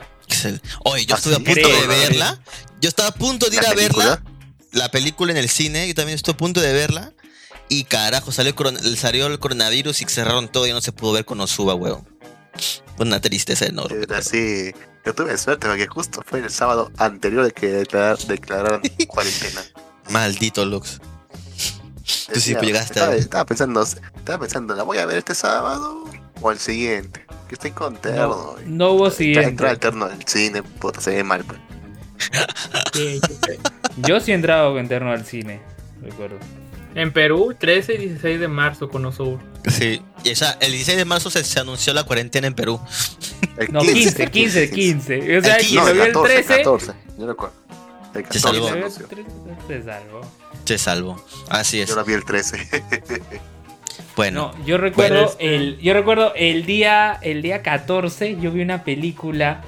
Oye, 0.85 1.05
yo 1.05 1.15
Ah, 1.15 1.17
estuve 1.17 1.35
a 1.35 1.37
sí, 1.37 1.43
punto 1.43 1.61
creo, 1.61 1.81
de 1.81 1.87
verla. 1.87 2.39
Yo 2.81 2.87
estaba 2.89 3.09
a 3.09 3.13
punto 3.13 3.49
de 3.49 3.57
ir 3.57 3.63
¿La 3.63 3.69
a 3.69 3.73
verla. 3.75 4.23
La 4.71 4.89
película 4.91 5.31
en 5.31 5.37
el 5.37 5.49
cine. 5.49 5.87
Yo 5.87 5.93
también 5.95 6.15
estuve 6.15 6.33
a 6.33 6.37
punto 6.37 6.61
de 6.61 6.71
verla. 6.73 7.11
Y 7.67 7.83
carajo, 7.83 8.31
salió 8.31 8.49
el, 8.49 8.55
coron- 8.55 8.79
salió 8.95 9.27
el 9.27 9.37
coronavirus 9.37 10.01
y 10.01 10.05
cerraron 10.05 10.47
todo 10.47 10.65
y 10.65 10.71
no 10.71 10.81
se 10.81 10.91
pudo 10.91 11.11
ver 11.11 11.25
con 11.25 11.39
Osuba, 11.41 11.75
huevón. 11.75 12.07
Fue 12.97 13.05
una 13.05 13.21
tristeza 13.21 13.65
enorme. 13.65 14.01
Era 14.03 14.17
así. 14.19 14.71
Yo 15.05 15.13
tuve 15.13 15.37
suerte 15.37 15.67
porque 15.67 15.87
justo 15.87 16.21
fue 16.25 16.39
el 16.39 16.49
sábado 16.49 16.91
anterior 16.97 17.45
de 17.45 17.51
que 17.51 17.67
declarar, 17.67 18.17
declararan 18.19 18.81
cuarentena. 19.07 19.61
Maldito 20.09 20.65
Lux. 20.65 20.99
Tú 22.33 22.39
sí 22.39 22.53
Decía, 22.53 22.61
llegaste 22.61 22.93
estaba, 22.93 23.13
a- 23.13 23.15
estaba 23.17 23.45
pensando, 23.45 23.81
estaba 23.83 24.39
pensando, 24.39 24.75
¿la 24.75 24.83
voy 24.83 24.97
a 24.97 25.05
ver 25.05 25.17
este 25.19 25.35
sábado 25.35 26.03
o 26.41 26.51
el 26.51 26.59
siguiente? 26.59 27.25
Que 27.47 27.55
estoy 27.55 27.71
con 27.71 27.95
terno. 27.97 28.27
No, 28.27 28.55
no 28.65 28.91
hubo 28.91 29.05
Entra- 29.07 29.17
siguiente. 29.17 29.49
Entrar 29.49 29.69
al 29.71 29.79
terno 29.79 30.07
del 30.09 30.23
cine, 30.25 30.63
puta, 30.63 31.01
se 31.01 31.11
ve 31.11 31.23
mal. 31.23 31.43
pues. 31.45 31.59
Yo 33.97 34.19
sí 34.19 34.31
he 34.31 34.35
entrado 34.35 34.73
con 34.73 34.81
interno 34.83 35.11
al 35.11 35.25
cine, 35.25 35.61
recuerdo. 36.01 36.37
En 36.95 37.13
Perú, 37.13 37.55
13 37.57 37.93
y 37.95 37.97
16 37.97 38.39
de 38.39 38.47
marzo 38.47 38.89
con 38.89 39.05
Osuba. 39.05 39.39
Sí. 39.67 40.01
Y 40.23 40.29
esa, 40.29 40.53
el 40.59 40.71
16 40.71 40.97
de 40.97 41.05
marzo 41.05 41.29
se, 41.29 41.43
se 41.43 41.59
anunció 41.59 41.93
la 41.93 42.03
cuarentena 42.03 42.47
en 42.47 42.55
Perú. 42.55 42.79
El 43.57 43.71
No, 43.71 43.81
15, 43.81 44.29
15, 44.31 44.69
15. 44.71 45.37
O 45.37 45.41
sea, 45.43 45.55
El 45.57 45.65
quien 45.65 45.75
No, 45.75 45.81
lo 45.83 45.87
el 45.89 45.93
vio 45.93 46.03
el 46.05 46.13
14, 46.13 46.33
13. 46.33 46.57
14, 46.63 46.93
yo 47.17 47.27
recuerdo. 47.27 47.55
El 48.15 48.23
14 48.23 48.39
salvó. 48.39 48.89
se. 48.89 49.03
13, 49.03 49.29
se 49.67 49.83
salvó. 49.83 50.21
Se 50.69 50.77
salvó. 50.77 51.19
Así 51.49 51.81
es. 51.81 51.89
Yo 51.89 51.95
la 51.95 52.03
vi 52.03 52.13
el 52.13 52.23
13. 52.23 52.83
Bueno. 54.15 54.53
No, 54.55 54.65
yo 54.65 54.77
recuerdo 54.77 55.15
Bueno, 55.15 55.29
este- 55.31 55.55
el 55.55 55.79
yo 55.79 55.93
recuerdo 55.95 56.31
el 56.35 56.67
día 56.67 57.17
el 57.23 57.41
día 57.41 57.63
14 57.63 58.37
yo 58.39 58.51
vi 58.51 58.61
una 58.61 58.83
película 58.83 59.61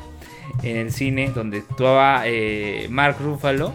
en 0.61 0.77
el 0.77 0.91
cine 0.93 1.31
donde 1.33 1.59
actuaba 1.59 2.23
eh, 2.25 2.85
Mark 2.91 3.15
Ruffalo, 3.19 3.73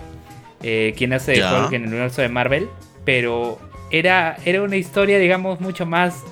eh, 0.62 0.94
quien 0.96 1.14
hace 1.14 1.32
de. 1.32 1.62
Hulk 1.64 1.72
en 1.72 1.82
el 1.82 1.88
universo 1.88 2.22
de 2.22 2.28
Marvel, 2.28 2.68
pero 3.04 3.58
era 3.90 4.36
era 4.44 4.62
una 4.62 4.76
historia 4.76 5.18
digamos 5.18 5.60
mucho 5.60 5.84
más 5.84 6.22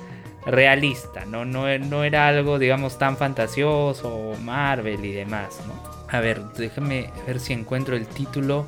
realista, 0.47 1.25
no 1.25 1.45
no, 1.45 1.77
no 1.79 2.05
era 2.05 2.29
algo 2.29 2.61
digamos 2.61 2.99
tan 2.99 3.17
fantasioso 3.17 4.33
Marvel 4.43 5.05
y 5.05 5.11
demás, 5.13 5.59
¿no? 5.67 5.75
A 6.09 6.21
ver, 6.21 6.41
déjame 6.57 7.11
ver 7.27 7.41
si 7.41 7.53
encuentro 7.53 7.97
el 7.97 8.07
título 8.07 8.67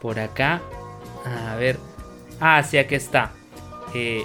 por 0.00 0.18
acá. 0.18 0.62
A 1.24 1.56
ver. 1.56 1.78
Ah, 2.40 2.62
sí, 2.62 2.78
aquí 2.78 2.94
está. 2.94 3.32
Eh, 3.94 4.24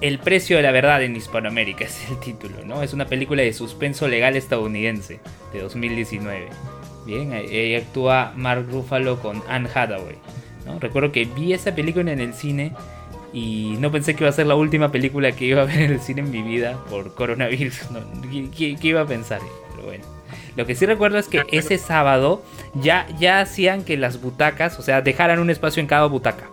el 0.00 0.18
precio 0.18 0.56
de 0.56 0.62
la 0.62 0.70
verdad 0.70 1.02
en 1.02 1.16
Hispanoamérica 1.16 1.84
es 1.86 2.10
el 2.10 2.20
título, 2.20 2.64
¿no? 2.64 2.82
Es 2.82 2.92
una 2.92 3.06
película 3.06 3.42
de 3.42 3.52
suspenso 3.52 4.08
legal 4.08 4.36
estadounidense 4.36 5.20
de 5.52 5.60
2019. 5.60 6.48
Bien, 7.06 7.32
ahí 7.32 7.74
actúa 7.74 8.32
Mark 8.36 8.66
Ruffalo 8.70 9.20
con 9.20 9.42
Anne 9.48 9.68
Hathaway. 9.72 10.16
¿no? 10.66 10.78
Recuerdo 10.78 11.10
que 11.10 11.24
vi 11.24 11.54
esa 11.54 11.74
película 11.74 12.12
en 12.12 12.20
el 12.20 12.34
cine 12.34 12.72
y 13.32 13.76
no 13.78 13.90
pensé 13.92 14.14
que 14.14 14.24
iba 14.24 14.30
a 14.30 14.32
ser 14.32 14.46
la 14.46 14.54
última 14.54 14.90
película 14.90 15.32
que 15.32 15.44
iba 15.44 15.62
a 15.62 15.64
ver 15.66 15.80
en 15.82 15.92
el 15.92 16.00
cine 16.00 16.20
en 16.22 16.30
mi 16.30 16.42
vida 16.42 16.82
por 16.90 17.14
coronavirus. 17.14 17.90
¿no? 17.90 18.00
¿Qué, 18.22 18.50
qué- 18.50 18.76
qué 18.80 18.88
iba 18.88 19.02
a 19.02 19.06
pensar? 19.06 19.40
Pero 19.74 19.86
bueno. 19.86 20.04
Lo 20.56 20.66
que 20.66 20.74
sí 20.74 20.86
recuerdo 20.86 21.18
es 21.18 21.28
que 21.28 21.44
ese 21.52 21.78
sábado 21.78 22.42
ya, 22.74 23.06
ya 23.18 23.40
hacían 23.40 23.84
que 23.84 23.96
las 23.96 24.20
butacas, 24.20 24.78
o 24.78 24.82
sea, 24.82 25.02
dejaran 25.02 25.38
un 25.38 25.50
espacio 25.50 25.80
en 25.80 25.86
cada 25.86 26.06
butaca. 26.06 26.48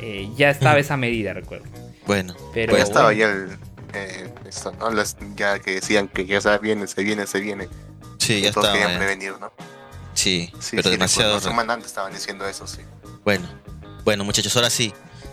Eh, 0.00 0.30
ya 0.36 0.48
estaba 0.50 0.78
esa 0.78 0.96
medida, 0.96 1.32
recuerdo. 1.34 1.66
Bueno. 2.06 2.34
Pero 2.54 2.70
Pues 2.70 2.82
ya 2.82 2.84
estaba 2.88 3.06
bueno. 3.06 3.20
ya 3.20 3.30
el. 3.30 3.58
Eh, 3.94 4.30
esto, 4.48 4.72
¿no? 4.80 4.90
Las- 4.90 5.16
ya 5.36 5.58
que 5.58 5.72
decían 5.72 6.08
que 6.08 6.24
ya 6.24 6.40
se 6.40 6.56
viene, 6.58 6.86
se 6.86 7.02
viene, 7.04 7.26
se 7.26 7.40
viene. 7.40 7.68
Sí, 8.18 8.40
ya 8.40 8.52
todos 8.52 8.68
estaba. 8.68 8.72
querían 8.72 8.92
ya. 8.92 8.98
prevenir, 8.98 9.34
¿no? 9.38 9.52
Sí, 10.14 10.50
Sí, 10.58 10.76
pero 10.76 10.84
sí, 10.84 10.90
demasiado. 10.90 11.34
recuerdo. 11.34 11.48
Una 11.48 11.56
semana 11.60 11.72
antes 11.74 11.88
estaban 11.88 12.12
diciendo 12.12 12.46
eso, 12.46 12.66
sí. 12.66 12.80
Bueno, 13.24 13.46
bueno 14.04 14.24
muchachos, 14.24 14.54
ahora 14.56 14.70
sí. 14.70 14.92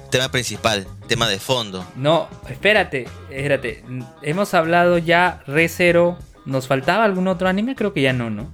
Tema 0.09 0.29
principal, 0.29 0.87
tema 1.07 1.27
de 1.27 1.39
fondo. 1.39 1.85
No, 1.95 2.27
espérate, 2.49 3.07
espérate. 3.29 3.83
Hemos 4.21 4.53
hablado 4.53 4.97
ya 4.97 5.41
Re 5.47 5.67
Zero. 5.69 6.17
¿Nos 6.45 6.67
faltaba 6.67 7.03
algún 7.03 7.27
otro 7.27 7.47
anime? 7.47 7.75
Creo 7.75 7.93
que 7.93 8.01
ya 8.01 8.13
no, 8.13 8.29
¿no? 8.29 8.51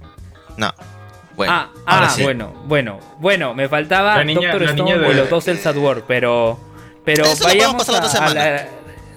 No. 0.56 0.72
Bueno, 1.36 1.52
ah, 1.52 1.68
ahora 1.84 2.06
ah, 2.06 2.10
sí. 2.10 2.22
bueno, 2.22 2.54
bueno, 2.66 2.98
bueno, 3.18 3.54
me 3.54 3.68
faltaba 3.68 4.16
La 4.16 4.24
niña- 4.24 4.48
Doctor 4.52 4.62
la 4.62 4.70
Stone 4.70 4.90
niña 4.90 4.98
de- 5.02 5.06
o 5.06 5.12
los 5.12 5.28
dos 5.30 5.46
El 5.48 5.58
War, 5.78 6.02
pero 6.08 6.58
pero 7.04 7.24
Eso 7.24 7.44
vayamos 7.44 7.88
a, 7.90 7.98
a 7.98 8.34
la 8.34 8.68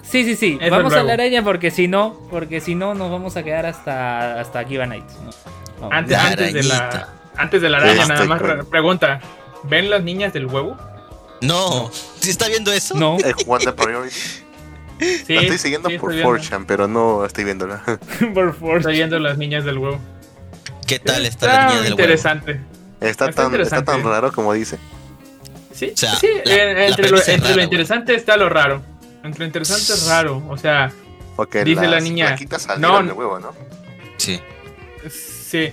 Sí, 0.02 0.24
sí, 0.24 0.36
sí, 0.36 0.58
Eso 0.60 0.70
vamos 0.70 0.92
a 0.92 0.96
luego. 0.96 1.06
la 1.08 1.12
araña 1.14 1.42
porque 1.42 1.70
si 1.70 1.88
no, 1.88 2.18
porque 2.30 2.60
si 2.60 2.74
no 2.74 2.94
nos 2.94 3.10
vamos 3.10 3.36
a 3.36 3.42
quedar 3.42 3.64
hasta 3.64 4.38
hasta 4.40 4.64
Kiva 4.64 4.84
Nights. 4.84 5.16
¿no? 5.80 5.88
Antes, 5.90 6.16
antes 6.18 6.52
de 6.52 6.62
la 6.64 7.08
antes 7.36 7.62
de 7.62 7.70
la 7.70 7.78
araña, 7.78 8.06
nada 8.06 8.24
más 8.26 8.42
pregunta. 8.70 9.20
¿Ven 9.64 9.88
las 9.88 10.02
niñas 10.02 10.32
del 10.32 10.46
huevo? 10.46 10.76
No, 11.40 11.90
¿sí 12.20 12.30
está 12.30 12.48
viendo 12.48 12.72
eso? 12.72 12.94
No, 12.96 13.16
Wanda 13.46 13.74
Priority. 13.74 14.14
Sí. 15.00 15.32
la 15.32 15.40
estoy 15.40 15.56
siguiendo 15.56 15.88
sí, 15.88 15.98
por 15.98 16.12
estoy 16.12 16.30
viendo. 16.30 16.44
4chan, 16.58 16.64
pero 16.66 16.86
no 16.86 17.24
estoy 17.24 17.44
viéndola. 17.44 17.82
por. 18.34 18.76
Estoy 18.76 18.92
viendo 18.96 19.18
las 19.18 19.38
niñas 19.38 19.64
del 19.64 19.78
huevo. 19.78 19.98
¿Qué 20.86 20.98
tal 20.98 21.24
está, 21.24 21.46
la 21.46 21.66
niña 21.68 21.76
del 21.80 21.92
huevo? 21.94 22.00
interesante. 22.02 22.60
Está, 23.00 23.08
Está 23.08 23.24
tan, 23.24 23.30
está 23.30 23.46
interesante. 23.46 23.92
tan 23.92 24.02
raro 24.04 24.30
como 24.30 24.52
dice. 24.52 24.78
Sí, 25.72 25.92
O 25.94 25.96
sea, 25.96 26.14
sí, 26.16 26.26
la- 26.44 26.52
eh, 26.54 26.74
la 26.74 26.86
entre, 26.88 27.08
lo, 27.08 27.16
entre 27.16 27.36
rara, 27.38 27.48
lo 27.48 27.54
güey. 27.54 27.64
interesante 27.64 28.14
está 28.14 28.36
lo 28.36 28.48
raro. 28.50 28.82
Entre 29.24 29.38
lo 29.40 29.46
interesante 29.46 29.90
es 29.94 30.06
raro. 30.06 30.42
O 30.50 30.58
sea, 30.58 30.92
Porque 31.34 31.64
Dice 31.64 31.88
la 31.88 32.00
niña, 32.00 32.26
flaquitas 32.26 32.60
salieron 32.60 33.06
no, 33.06 33.12
de 33.14 33.18
huevo, 33.18 33.38
¿no? 33.40 33.54
Sí. 34.18 34.38
sí. 35.08 35.72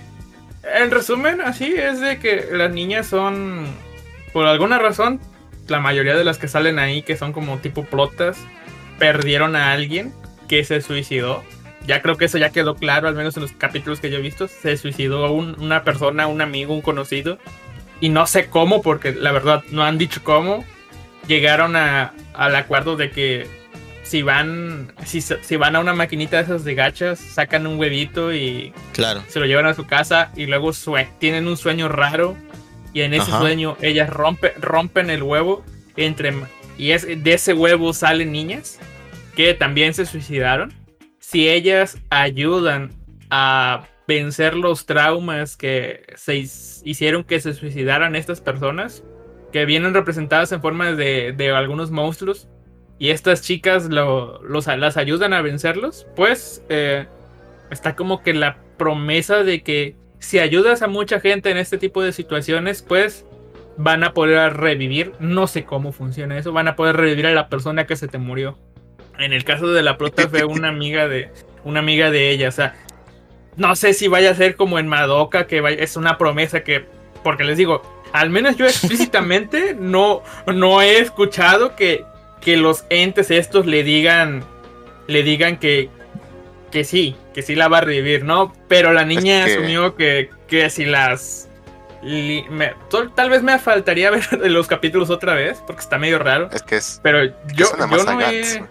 En 0.74 0.90
resumen, 0.90 1.42
así 1.42 1.74
es 1.76 2.00
de 2.00 2.18
que 2.18 2.46
las 2.52 2.70
niñas 2.70 3.06
son, 3.06 3.66
por 4.32 4.46
alguna 4.46 4.78
razón, 4.78 5.20
la 5.68 5.80
mayoría 5.80 6.16
de 6.16 6.24
las 6.24 6.38
que 6.38 6.48
salen 6.48 6.78
ahí, 6.78 7.02
que 7.02 7.16
son 7.16 7.32
como 7.32 7.58
tipo 7.58 7.84
plotas, 7.84 8.38
perdieron 8.98 9.56
a 9.56 9.72
alguien 9.72 10.12
que 10.48 10.64
se 10.64 10.80
suicidó. 10.80 11.42
Ya 11.86 12.02
creo 12.02 12.16
que 12.16 12.26
eso 12.26 12.38
ya 12.38 12.50
quedó 12.50 12.74
claro, 12.74 13.08
al 13.08 13.14
menos 13.14 13.36
en 13.36 13.42
los 13.42 13.52
capítulos 13.52 14.00
que 14.00 14.10
yo 14.10 14.18
he 14.18 14.22
visto. 14.22 14.48
Se 14.48 14.76
suicidó 14.76 15.32
un- 15.32 15.58
una 15.60 15.84
persona, 15.84 16.26
un 16.26 16.40
amigo, 16.40 16.74
un 16.74 16.82
conocido. 16.82 17.38
Y 18.00 18.08
no 18.10 18.26
sé 18.26 18.46
cómo, 18.48 18.82
porque 18.82 19.12
la 19.12 19.32
verdad 19.32 19.62
no 19.70 19.82
han 19.84 19.98
dicho 19.98 20.20
cómo. 20.22 20.64
Llegaron 21.26 21.76
a- 21.76 22.12
al 22.34 22.54
acuerdo 22.56 22.96
de 22.96 23.10
que 23.10 23.46
si 24.02 24.22
van, 24.22 24.92
si, 25.04 25.20
si 25.20 25.56
van 25.56 25.76
a 25.76 25.80
una 25.80 25.92
maquinita 25.94 26.38
de 26.38 26.42
esas 26.44 26.64
de 26.64 26.74
gachas, 26.74 27.18
sacan 27.18 27.66
un 27.66 27.78
huevito 27.78 28.32
y 28.32 28.72
Claro. 28.94 29.22
se 29.28 29.38
lo 29.40 29.46
llevan 29.46 29.66
a 29.66 29.74
su 29.74 29.86
casa 29.86 30.30
y 30.36 30.46
luego 30.46 30.72
sue- 30.72 31.08
tienen 31.18 31.46
un 31.46 31.56
sueño 31.56 31.88
raro 31.88 32.36
y 32.98 33.02
en 33.02 33.14
ese 33.14 33.30
Ajá. 33.30 33.38
sueño 33.40 33.76
ellas 33.80 34.10
rompe, 34.10 34.52
rompen 34.60 35.08
el 35.08 35.22
huevo 35.22 35.64
entre 35.96 36.32
y 36.76 36.90
es 36.90 37.06
de 37.06 37.32
ese 37.32 37.52
huevo 37.54 37.92
salen 37.92 38.32
niñas 38.32 38.80
que 39.36 39.54
también 39.54 39.94
se 39.94 40.04
suicidaron. 40.04 40.72
Si 41.20 41.48
ellas 41.48 41.98
ayudan 42.10 42.90
a 43.30 43.84
vencer 44.08 44.54
los 44.56 44.84
traumas 44.84 45.56
que 45.56 46.02
se 46.16 46.36
hicieron 46.36 47.22
que 47.22 47.40
se 47.40 47.54
suicidaran 47.54 48.16
estas 48.16 48.40
personas, 48.40 49.04
que 49.52 49.64
vienen 49.64 49.94
representadas 49.94 50.50
en 50.52 50.60
forma 50.60 50.92
de, 50.92 51.32
de 51.32 51.50
algunos 51.50 51.90
monstruos, 51.92 52.48
y 52.98 53.10
estas 53.10 53.42
chicas 53.42 53.88
lo- 53.88 54.42
los, 54.42 54.66
las 54.66 54.96
ayudan 54.96 55.32
a 55.34 55.42
vencerlos, 55.42 56.06
pues 56.16 56.64
eh, 56.68 57.06
está 57.70 57.94
como 57.94 58.22
que 58.24 58.34
la 58.34 58.56
promesa 58.76 59.44
de 59.44 59.62
que 59.62 59.94
si 60.18 60.38
ayudas 60.38 60.82
a 60.82 60.88
mucha 60.88 61.20
gente 61.20 61.50
en 61.50 61.56
este 61.56 61.78
tipo 61.78 62.02
de 62.02 62.12
situaciones, 62.12 62.82
pues 62.82 63.24
van 63.76 64.02
a 64.04 64.12
poder 64.12 64.54
revivir, 64.56 65.12
no 65.20 65.46
sé 65.46 65.64
cómo 65.64 65.92
funciona 65.92 66.36
eso, 66.38 66.52
van 66.52 66.68
a 66.68 66.74
poder 66.76 66.96
revivir 66.96 67.26
a 67.26 67.32
la 67.32 67.48
persona 67.48 67.86
que 67.86 67.94
se 67.96 68.08
te 68.08 68.18
murió. 68.18 68.58
En 69.18 69.32
el 69.32 69.44
caso 69.44 69.68
de 69.68 69.82
la 69.82 69.96
prota 69.96 70.28
fue 70.28 70.44
una 70.44 70.68
amiga 70.70 71.06
de 71.08 71.30
una 71.64 71.80
amiga 71.80 72.10
de 72.10 72.30
ella, 72.30 72.48
o 72.48 72.52
sea, 72.52 72.74
no 73.56 73.74
sé 73.76 73.92
si 73.92 74.08
vaya 74.08 74.30
a 74.30 74.34
ser 74.34 74.54
como 74.56 74.78
en 74.78 74.86
Madoka 74.88 75.46
que 75.46 75.60
vaya- 75.60 75.82
es 75.82 75.96
una 75.96 76.18
promesa 76.18 76.62
que 76.62 76.86
porque 77.24 77.42
les 77.44 77.58
digo, 77.58 77.82
al 78.12 78.30
menos 78.30 78.56
yo 78.56 78.64
explícitamente 78.66 79.76
no 79.80 80.22
no 80.46 80.80
he 80.82 80.98
escuchado 80.98 81.74
que 81.76 82.04
que 82.40 82.56
los 82.56 82.84
entes 82.90 83.30
estos 83.32 83.66
le 83.66 83.82
digan 83.82 84.44
le 85.08 85.22
digan 85.24 85.58
que 85.58 85.90
que 86.70 86.84
sí, 86.84 87.16
que 87.34 87.42
sí 87.42 87.54
la 87.54 87.68
va 87.68 87.78
a 87.78 87.80
revivir, 87.82 88.24
¿no? 88.24 88.52
Pero 88.68 88.92
la 88.92 89.04
niña 89.04 89.44
que- 89.44 89.52
asumió 89.54 89.94
que, 89.96 90.30
que 90.46 90.70
si 90.70 90.84
las... 90.84 91.48
li- 92.02 92.44
me- 92.50 92.74
tal 92.90 93.12
tal 93.14 93.30
vez 93.30 93.42
me 93.42 93.58
faltaría 93.58 94.10
ver 94.12 94.26
los 94.50 94.66
capítulos 94.66 95.10
otra 95.10 95.34
vez, 95.34 95.62
porque 95.66 95.80
está 95.80 95.98
medio 95.98 96.18
raro. 96.18 96.48
Es 96.52 96.62
que 96.62 96.76
es. 96.76 97.00
Pero 97.02 97.24
yo, 97.24 97.32
yo 97.54 98.04
no 98.04 98.20
he... 98.20 98.64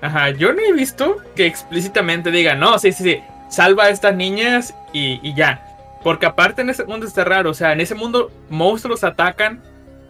Ajá, 0.00 0.30
yo 0.30 0.52
no 0.52 0.60
he 0.60 0.72
visto 0.72 1.18
que 1.36 1.46
explícitamente 1.46 2.30
digan, 2.32 2.58
no, 2.58 2.76
sí, 2.78 2.90
sí, 2.92 3.04
sí, 3.04 3.20
salva 3.50 3.84
a 3.84 3.88
estas 3.90 4.14
niñas 4.16 4.74
y, 4.92 5.20
y 5.22 5.34
ya. 5.34 5.64
Porque 6.02 6.26
aparte 6.26 6.62
en 6.62 6.70
ese 6.70 6.84
mundo 6.84 7.06
está 7.06 7.22
raro, 7.24 7.50
o 7.50 7.54
sea, 7.54 7.72
en 7.72 7.80
ese 7.80 7.94
mundo 7.94 8.32
monstruos 8.50 9.04
atacan 9.04 9.62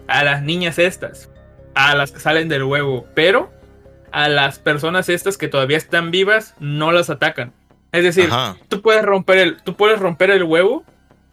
a 0.09 0.25
las 0.25 0.41
niñas 0.43 0.79
estas, 0.79 1.29
a 1.75 1.95
las 1.95 2.11
que 2.13 2.21
salen 2.21 2.49
del 2.49 2.63
huevo, 2.65 3.07
pero 3.15 3.53
a 4.13 4.29
las 4.29 4.59
personas 4.59 5.09
estas 5.09 5.39
que 5.39 5.49
todavía 5.49 5.77
están 5.77 6.11
vivas 6.11 6.55
no 6.61 6.93
las 6.93 7.11
atacan. 7.11 7.53
Es 7.93 8.05
decir, 8.05 8.29
Ajá. 8.31 8.57
tú 8.69 8.81
puedes 8.81 9.03
romper 9.03 9.39
el, 9.39 9.63
tú 9.63 9.77
puedes 9.77 9.99
romper 9.99 10.31
el 10.31 10.45
huevo 10.45 10.85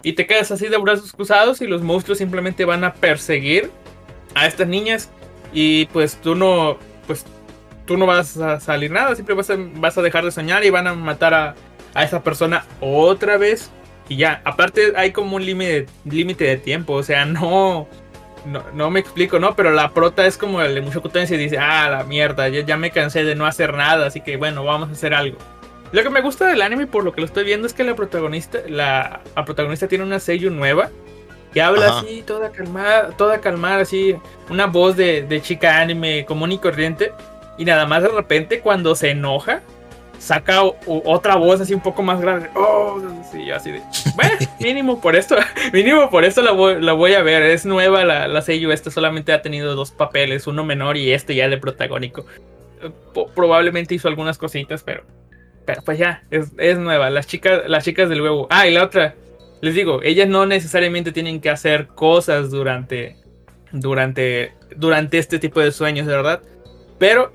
y 0.01 0.13
te 0.13 0.25
quedas 0.25 0.51
así 0.51 0.67
de 0.67 0.77
brazos 0.77 1.13
cruzados 1.13 1.61
y 1.61 1.67
los 1.67 1.81
monstruos 1.81 2.17
simplemente 2.17 2.65
van 2.65 2.83
a 2.83 2.93
perseguir 2.93 3.71
a 4.35 4.47
estas 4.47 4.67
niñas 4.67 5.09
y 5.53 5.85
pues 5.87 6.19
tú 6.21 6.35
no, 6.35 6.77
pues 7.07 7.25
tú 7.85 7.97
no 7.97 8.05
vas 8.05 8.37
a 8.37 8.59
salir 8.59 8.91
nada, 8.91 9.15
siempre 9.15 9.35
vas 9.35 9.49
a, 9.49 9.55
vas 9.57 9.97
a 9.97 10.01
dejar 10.01 10.25
de 10.25 10.31
soñar 10.31 10.63
y 10.63 10.69
van 10.69 10.87
a 10.87 10.93
matar 10.93 11.33
a, 11.33 11.55
a 11.93 12.03
esa 12.03 12.23
persona 12.23 12.65
otra 12.81 13.37
vez 13.37 13.71
y 14.07 14.17
ya. 14.17 14.41
Aparte 14.43 14.93
hay 14.95 15.11
como 15.11 15.37
un 15.37 15.45
límite 15.45 15.87
límite 16.05 16.43
de 16.45 16.57
tiempo, 16.57 16.93
o 16.93 17.03
sea, 17.03 17.25
no, 17.25 17.87
no, 18.45 18.63
no 18.73 18.89
me 18.89 18.99
explico, 18.99 19.39
¿no? 19.39 19.55
Pero 19.55 19.71
la 19.71 19.91
prota 19.91 20.25
es 20.25 20.37
como 20.37 20.61
el 20.61 20.75
de 20.75 20.81
Mushoku 20.81 21.09
Tensei 21.09 21.37
y 21.37 21.43
dice, 21.43 21.57
ah, 21.57 21.89
la 21.89 22.03
mierda, 22.03 22.49
ya, 22.49 22.61
ya 22.61 22.77
me 22.77 22.91
cansé 22.91 23.23
de 23.23 23.35
no 23.35 23.45
hacer 23.45 23.73
nada, 23.73 24.07
así 24.07 24.21
que 24.21 24.37
bueno, 24.37 24.63
vamos 24.63 24.89
a 24.89 24.91
hacer 24.93 25.13
algo. 25.13 25.37
Lo 25.91 26.03
que 26.03 26.09
me 26.09 26.21
gusta 26.21 26.45
del 26.47 26.61
anime, 26.61 26.87
por 26.87 27.03
lo 27.03 27.13
que 27.13 27.21
lo 27.21 27.25
estoy 27.25 27.43
viendo, 27.45 27.65
es 27.65 27.73
que 27.73 27.83
la 27.83 27.95
protagonista, 27.95 28.59
la, 28.67 29.21
la 29.35 29.45
protagonista 29.45 29.87
tiene 29.87 30.03
una 30.03 30.19
sello 30.19 30.49
nueva. 30.51 30.89
Y 31.53 31.59
habla 31.59 31.87
Ajá. 31.87 31.99
así, 32.01 32.21
toda 32.21 32.51
calmada, 32.51 33.09
toda 33.17 33.41
calmada, 33.41 33.81
así, 33.81 34.15
una 34.51 34.67
voz 34.67 34.95
de, 34.95 35.23
de 35.23 35.41
chica 35.41 35.79
anime 35.79 36.23
común 36.25 36.51
y 36.51 36.59
corriente. 36.59 37.11
Y 37.57 37.65
nada 37.65 37.87
más 37.87 38.03
de 38.03 38.09
repente, 38.09 38.59
cuando 38.59 38.93
se 38.93 39.09
enoja, 39.09 39.61
saca 40.19 40.63
o- 40.63 40.77
otra 41.05 41.35
voz 41.35 41.59
así 41.61 41.73
un 41.73 41.81
poco 41.81 42.03
más 42.03 42.21
grande. 42.21 42.49
Oh, 42.55 43.01
sí, 43.31 43.45
yo 43.45 43.55
así 43.55 43.71
de. 43.71 43.81
Bueno, 44.15 44.33
mínimo 44.59 45.01
por 45.01 45.15
esto, 45.15 45.35
mínimo 45.73 46.09
por 46.09 46.23
esto 46.25 46.41
la 46.41 46.51
voy, 46.51 46.81
la 46.81 46.93
voy 46.93 47.13
a 47.13 47.21
ver. 47.21 47.43
Es 47.43 47.65
nueva 47.65 48.05
la, 48.05 48.27
la 48.27 48.41
sello, 48.41 48.71
esta 48.71 48.91
solamente 48.91 49.33
ha 49.33 49.41
tenido 49.41 49.75
dos 49.75 49.91
papeles, 49.91 50.45
uno 50.47 50.63
menor 50.63 50.97
y 50.97 51.11
este 51.11 51.33
ya 51.35 51.47
de 51.49 51.57
protagónico. 51.57 52.25
Eh, 52.81 52.91
probablemente 53.35 53.95
hizo 53.95 54.07
algunas 54.07 54.37
cositas, 54.37 54.83
pero. 54.83 55.03
Pero 55.65 55.81
pues 55.83 55.97
ya, 55.99 56.23
es, 56.31 56.51
es 56.57 56.77
nueva. 56.79 57.09
Las 57.09 57.27
chicas, 57.27 57.61
las 57.67 57.83
chicas 57.85 58.09
del 58.09 58.21
huevo. 58.21 58.47
Ah, 58.49 58.67
y 58.67 58.71
la 58.73 58.83
otra. 58.83 59.15
Les 59.61 59.75
digo, 59.75 60.01
ellas 60.03 60.27
no 60.27 60.45
necesariamente 60.45 61.11
tienen 61.11 61.41
que 61.41 61.49
hacer 61.49 61.87
cosas 61.87 62.49
durante. 62.51 63.17
Durante. 63.71 64.53
Durante 64.75 65.17
este 65.17 65.39
tipo 65.39 65.59
de 65.59 65.71
sueños, 65.71 66.07
de 66.07 66.15
verdad. 66.15 66.41
Pero 66.97 67.31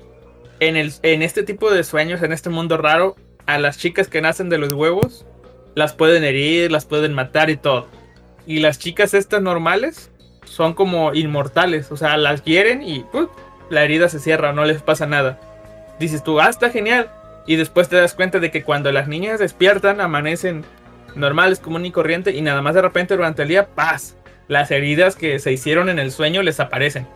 en, 0.59 0.75
el, 0.75 0.93
en 1.03 1.21
este 1.21 1.43
tipo 1.43 1.71
de 1.71 1.83
sueños, 1.83 2.21
en 2.23 2.31
este 2.31 2.49
mundo 2.49 2.77
raro, 2.77 3.15
a 3.45 3.57
las 3.59 3.77
chicas 3.77 4.07
que 4.07 4.21
nacen 4.21 4.49
de 4.49 4.57
los 4.57 4.73
huevos, 4.73 5.25
las 5.75 5.93
pueden 5.93 6.23
herir, 6.23 6.71
las 6.71 6.85
pueden 6.85 7.13
matar 7.13 7.49
y 7.49 7.57
todo. 7.57 7.87
Y 8.47 8.59
las 8.59 8.79
chicas 8.79 9.13
estas 9.13 9.41
normales 9.41 10.11
son 10.45 10.73
como 10.73 11.13
inmortales. 11.13 11.91
O 11.91 11.97
sea, 11.97 12.17
las 12.17 12.43
hieren 12.43 12.81
y 12.81 13.01
¡pum! 13.03 13.27
la 13.69 13.83
herida 13.83 14.09
se 14.09 14.19
cierra, 14.19 14.53
no 14.53 14.65
les 14.65 14.81
pasa 14.81 15.05
nada. 15.05 15.39
Dices 15.99 16.23
tú, 16.23 16.39
ah, 16.39 16.49
está 16.49 16.69
genial. 16.69 17.09
Y 17.47 17.57
después 17.57 17.89
te 17.89 17.95
das 17.95 18.13
cuenta 18.13 18.39
de 18.39 18.51
que 18.51 18.63
cuando 18.63 18.91
las 18.91 19.07
niñas 19.07 19.39
despiertan, 19.39 20.01
amanecen 20.01 20.65
normales, 21.15 21.59
común 21.59 21.85
y 21.85 21.91
corriente, 21.91 22.31
y 22.31 22.41
nada 22.41 22.61
más 22.61 22.75
de 22.75 22.81
repente 22.81 23.15
durante 23.15 23.43
el 23.43 23.47
día, 23.47 23.67
paz. 23.67 24.15
Las 24.47 24.71
heridas 24.71 25.15
que 25.15 25.39
se 25.39 25.51
hicieron 25.51 25.89
en 25.89 25.99
el 25.99 26.11
sueño 26.11 26.43
les 26.43 26.59
aparecen. 26.59 27.07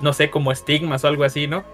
No 0.00 0.12
sé, 0.12 0.30
como 0.30 0.52
estigmas 0.52 1.04
o 1.04 1.08
algo 1.08 1.24
así, 1.24 1.46
¿no? 1.46 1.64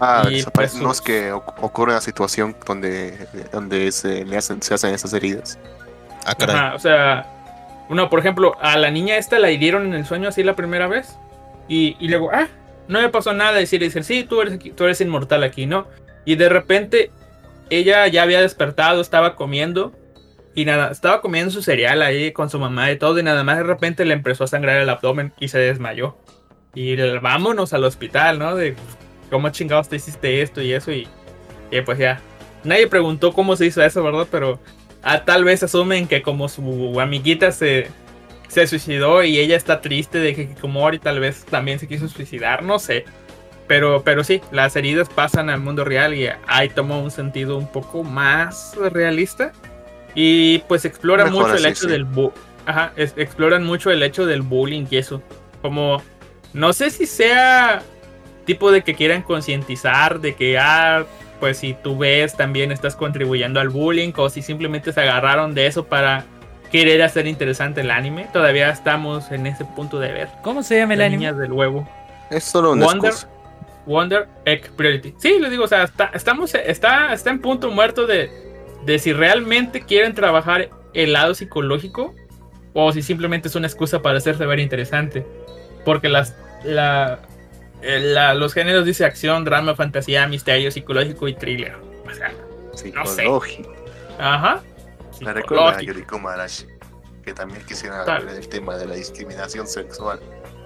Ah, 0.00 0.24
Y, 0.30 0.36
desaparece- 0.36 0.52
pues, 0.52 0.82
no 0.82 0.90
es 0.92 1.00
que 1.00 1.32
oc- 1.32 1.54
ocurre 1.60 1.92
una 1.92 2.00
situación 2.00 2.56
donde, 2.66 3.26
donde 3.52 3.92
se, 3.92 4.24
le 4.24 4.36
hacen, 4.36 4.62
se 4.62 4.74
hacen 4.74 4.94
esas 4.94 5.12
heridas. 5.12 5.58
Ah, 6.24 6.34
caray. 6.34 6.56
Ajá, 6.56 6.74
o 6.74 6.78
sea, 6.78 7.26
uno, 7.88 8.08
por 8.08 8.18
ejemplo, 8.20 8.56
a 8.60 8.76
la 8.78 8.90
niña 8.90 9.16
esta 9.16 9.38
la 9.38 9.50
hirieron 9.50 9.86
en 9.86 9.94
el 9.94 10.06
sueño 10.06 10.28
así 10.28 10.42
la 10.42 10.54
primera 10.56 10.86
vez. 10.88 11.16
Y, 11.68 11.96
y 12.00 12.08
luego, 12.08 12.30
ah, 12.32 12.48
no 12.88 13.00
me 13.00 13.08
pasó 13.10 13.32
nada. 13.32 13.60
Y 13.60 13.66
sí, 13.66 13.78
le 13.78 13.86
dicen, 13.86 14.02
sí, 14.04 14.24
tú 14.24 14.40
eres, 14.40 14.54
aquí- 14.54 14.70
tú 14.70 14.84
eres 14.84 15.00
inmortal 15.00 15.42
aquí, 15.44 15.66
¿no? 15.66 15.86
Y 16.24 16.36
de 16.36 16.48
repente, 16.48 17.10
ella 17.68 18.06
ya 18.08 18.22
había 18.22 18.40
despertado, 18.40 19.00
estaba 19.00 19.36
comiendo. 19.36 19.92
Y 20.54 20.64
nada, 20.64 20.90
estaba 20.90 21.20
comiendo 21.20 21.50
su 21.52 21.62
cereal 21.62 22.02
ahí 22.02 22.32
con 22.32 22.50
su 22.50 22.58
mamá 22.58 22.90
y 22.90 22.98
todo. 22.98 23.18
Y 23.18 23.22
nada 23.22 23.44
más 23.44 23.56
de 23.58 23.62
repente 23.64 24.04
le 24.04 24.14
empezó 24.14 24.44
a 24.44 24.46
sangrar 24.48 24.80
el 24.80 24.88
abdomen 24.88 25.32
y 25.38 25.48
se 25.48 25.58
desmayó. 25.58 26.16
y 26.72 26.92
el- 26.92 27.18
vámonos 27.20 27.72
al 27.72 27.82
hospital, 27.84 28.38
¿no? 28.38 28.54
De 28.54 28.76
cómo 29.30 29.48
chingados 29.50 29.88
te 29.88 29.96
hiciste 29.96 30.42
esto 30.42 30.60
y 30.60 30.72
eso 30.72 30.92
y, 30.92 31.08
y 31.70 31.80
pues 31.82 31.98
ya. 31.98 32.20
Nadie 32.64 32.86
preguntó 32.88 33.32
cómo 33.32 33.56
se 33.56 33.66
hizo 33.66 33.82
eso, 33.82 34.02
¿verdad? 34.02 34.26
Pero 34.30 34.58
ah, 35.02 35.24
tal 35.24 35.44
vez 35.44 35.62
asumen 35.62 36.06
que 36.06 36.20
como 36.22 36.48
su 36.48 37.00
amiguita 37.00 37.52
se, 37.52 37.88
se 38.48 38.66
suicidó 38.66 39.22
y 39.24 39.38
ella 39.38 39.56
está 39.56 39.80
triste 39.80 40.18
de 40.18 40.34
que 40.34 40.42
Hikikomori 40.42 40.98
tal 40.98 41.20
vez 41.20 41.44
también 41.46 41.78
se 41.78 41.88
quiso 41.88 42.08
suicidar, 42.08 42.62
no 42.62 42.78
sé. 42.78 43.04
Pero, 43.66 44.02
pero 44.02 44.24
sí, 44.24 44.40
las 44.50 44.74
heridas 44.74 45.08
pasan 45.08 45.48
al 45.48 45.60
mundo 45.60 45.84
real 45.84 46.12
y 46.14 46.28
ahí 46.48 46.68
toma 46.68 46.98
un 46.98 47.12
sentido 47.12 47.56
un 47.56 47.68
poco 47.70 48.02
más 48.02 48.74
realista. 48.92 49.52
Y 50.14 50.58
pues 50.66 50.84
explora 50.84 51.24
Mejor 51.24 51.42
mucho 51.44 51.54
el 51.56 51.66
hecho 51.66 51.82
sí. 51.82 51.88
del 51.88 52.06
Ajá, 52.66 52.92
es- 52.96 53.14
exploran 53.16 53.64
mucho 53.64 53.90
el 53.92 54.02
hecho 54.02 54.26
del 54.26 54.42
bullying 54.42 54.86
y 54.90 54.96
eso. 54.96 55.22
Como, 55.62 56.02
no 56.52 56.72
sé 56.72 56.90
si 56.90 57.06
sea 57.06 57.80
tipo 58.44 58.72
de 58.72 58.82
que 58.82 58.94
quieran 58.94 59.22
concientizar 59.22 60.20
de 60.20 60.34
que, 60.34 60.58
ah, 60.58 61.04
pues 61.38 61.58
si 61.58 61.74
tú 61.74 61.96
ves 61.98 62.36
también 62.36 62.70
estás 62.72 62.96
contribuyendo 62.96 63.60
al 63.60 63.68
bullying 63.70 64.12
o 64.16 64.28
si 64.28 64.42
simplemente 64.42 64.92
se 64.92 65.00
agarraron 65.00 65.54
de 65.54 65.66
eso 65.66 65.84
para 65.84 66.24
querer 66.70 67.02
hacer 67.02 67.26
interesante 67.26 67.80
el 67.80 67.90
anime. 67.90 68.28
Todavía 68.32 68.70
estamos 68.70 69.30
en 69.32 69.46
ese 69.46 69.64
punto 69.64 69.98
de 69.98 70.12
ver. 70.12 70.28
¿Cómo 70.42 70.62
se 70.62 70.78
llama 70.78 70.92
el 70.94 70.98
Las 71.00 71.06
anime? 71.06 71.18
niñas 71.18 71.38
del 71.38 71.52
huevo. 71.52 71.88
Es 72.30 72.44
solo 72.44 72.72
una 72.72 72.84
Wonder, 72.86 73.10
excusa. 73.10 73.28
Wonder 73.86 74.28
Egg 74.44 74.70
Priority. 74.76 75.14
Sí, 75.18 75.38
les 75.40 75.50
digo, 75.50 75.64
o 75.64 75.68
sea, 75.68 75.84
está, 75.84 76.10
estamos, 76.14 76.54
está, 76.54 77.12
está 77.12 77.30
en 77.30 77.40
punto 77.40 77.70
muerto 77.70 78.06
de, 78.06 78.30
de 78.84 78.98
si 78.98 79.12
realmente 79.12 79.82
quieren 79.82 80.14
trabajar 80.14 80.68
el 80.94 81.12
lado 81.12 81.34
psicológico 81.34 82.14
o 82.72 82.92
si 82.92 83.02
simplemente 83.02 83.48
es 83.48 83.56
una 83.56 83.66
excusa 83.66 84.00
para 84.00 84.18
hacerse 84.18 84.46
ver 84.46 84.60
interesante. 84.60 85.26
Porque 85.84 86.08
las, 86.08 86.36
la, 86.62 87.18
la- 87.82 88.34
los 88.34 88.52
géneros 88.54 88.84
dice 88.84 89.04
acción, 89.04 89.44
drama, 89.44 89.74
fantasía, 89.74 90.26
misterio, 90.26 90.70
psicológico 90.70 91.28
y 91.28 91.34
thriller. 91.34 91.76
O 92.08 92.14
sea, 92.14 92.32
no 92.94 93.06
sé. 93.06 93.14
Psicológico. 93.22 93.74
ajá. 94.18 94.60
Me 95.20 95.32
recuerda 95.32 95.64
a 95.64 95.68
Psicológico. 95.78 95.92
Yoriko 95.92 96.18
Marashi, 96.18 96.66
que 97.22 97.34
también 97.34 97.62
quisiera 97.66 98.04
Tal. 98.04 98.24
ver 98.26 98.36
el 98.36 98.48
tema 98.48 98.76
de 98.76 98.86
la 98.86 98.94
discriminación 98.94 99.66
sexual 99.66 100.18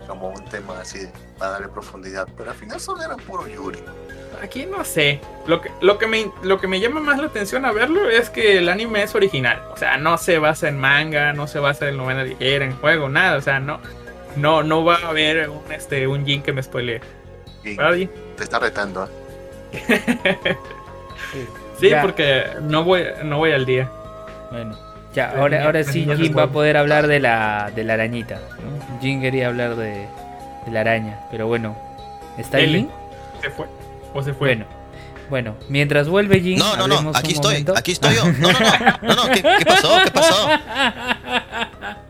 como 0.07 0.29
un 0.29 0.45
tema 0.47 0.79
así 0.81 1.09
para 1.39 1.53
darle 1.53 1.69
profundidad, 1.69 2.29
pero 2.37 2.51
al 2.51 2.57
final 2.57 2.79
solo 2.79 3.03
era 3.03 3.17
puro 3.17 3.49
Yuri. 3.49 3.79
Aquí 4.43 4.67
no 4.67 4.85
sé. 4.85 5.21
Lo 5.47 5.61
que, 5.63 5.71
lo, 5.81 5.97
que 5.99 6.07
me, 6.07 6.31
lo 6.43 6.61
que 6.61 6.67
me 6.69 6.79
llama 6.79 7.01
más 7.01 7.19
la 7.19 7.27
atención 7.27 7.65
a 7.65 7.73
verlo 7.73 8.11
es 8.11 8.29
que 8.31 8.59
el 8.59 8.69
anime 8.69 9.03
es 9.05 9.15
original. 9.15 9.63
O 9.73 9.77
sea, 9.77 9.97
no 9.97 10.19
se 10.19 10.39
basa 10.39 10.69
en 10.69 10.79
manga, 10.79 11.33
no 11.33 11.47
se 11.47 11.59
basa 11.59 11.89
en 11.89 11.97
novela 11.97 12.25
ligera, 12.25 12.65
en 12.65 12.77
juego, 12.77 13.09
nada. 13.09 13.39
O 13.39 13.41
sea, 13.41 13.61
no, 13.61 13.81
no, 14.37 14.63
no 14.63 14.85
va 14.85 14.97
a 14.97 15.09
haber 15.09 15.49
un, 15.49 15.61
este, 15.73 16.07
un 16.07 16.25
Jin 16.25 16.43
que 16.43 16.53
me 16.53 16.63
spoilee. 16.63 17.01
Te 18.37 18.45
está 18.45 18.59
retando, 18.59 19.09
¿eh? 19.73 20.57
Sí, 21.81 21.89
Ya. 21.91 22.03
porque 22.03 22.45
no 22.63 22.85
voy, 22.85 23.05
no 23.25 23.39
voy 23.39 23.53
al 23.53 23.67
día. 23.67 23.91
Bueno, 24.51 24.79
ya, 25.15 25.33
ahora, 25.37 25.65
ahora 25.65 25.83
sí 25.83 26.07
Jin 26.17 26.37
va 26.37 26.45
a 26.45 26.51
poder 26.51 26.77
hablar 26.77 27.07
de 27.07 27.19
la, 27.21 27.73
de 27.75 27.85
la 27.85 27.95
arañita. 27.95 28.37
¿no? 28.63 29.01
Jin 29.01 29.21
quería 29.21 29.49
hablar 29.49 29.75
de, 29.77 30.07
de 30.67 30.71
la 30.71 30.81
araña, 30.81 31.21
pero 31.31 31.47
bueno, 31.47 31.77
¿está 32.39 32.59
L. 32.61 32.79
Jin? 32.79 32.91
Se 33.43 33.51
fue. 33.51 33.67
O 34.15 34.23
se 34.23 34.33
fue. 34.33 34.49
Bueno, 34.49 34.67
bueno, 35.31 35.55
mientras 35.69 36.09
vuelve 36.09 36.41
Jin, 36.41 36.59
No, 36.59 36.77
no, 36.77 36.87
no, 36.87 37.11
aquí 37.15 37.33
estoy, 37.33 37.53
momento. 37.55 37.75
aquí 37.77 37.93
estoy 37.93 38.15
yo. 38.15 38.25
No, 38.39 38.53
no, 38.53 38.61
no, 38.61 38.99
no, 39.03 39.15
no, 39.27 39.33
¿qué, 39.33 39.43
qué 39.43 39.65
pasó? 39.67 39.97
¿Qué 40.05 40.11
pasó? 40.13 40.49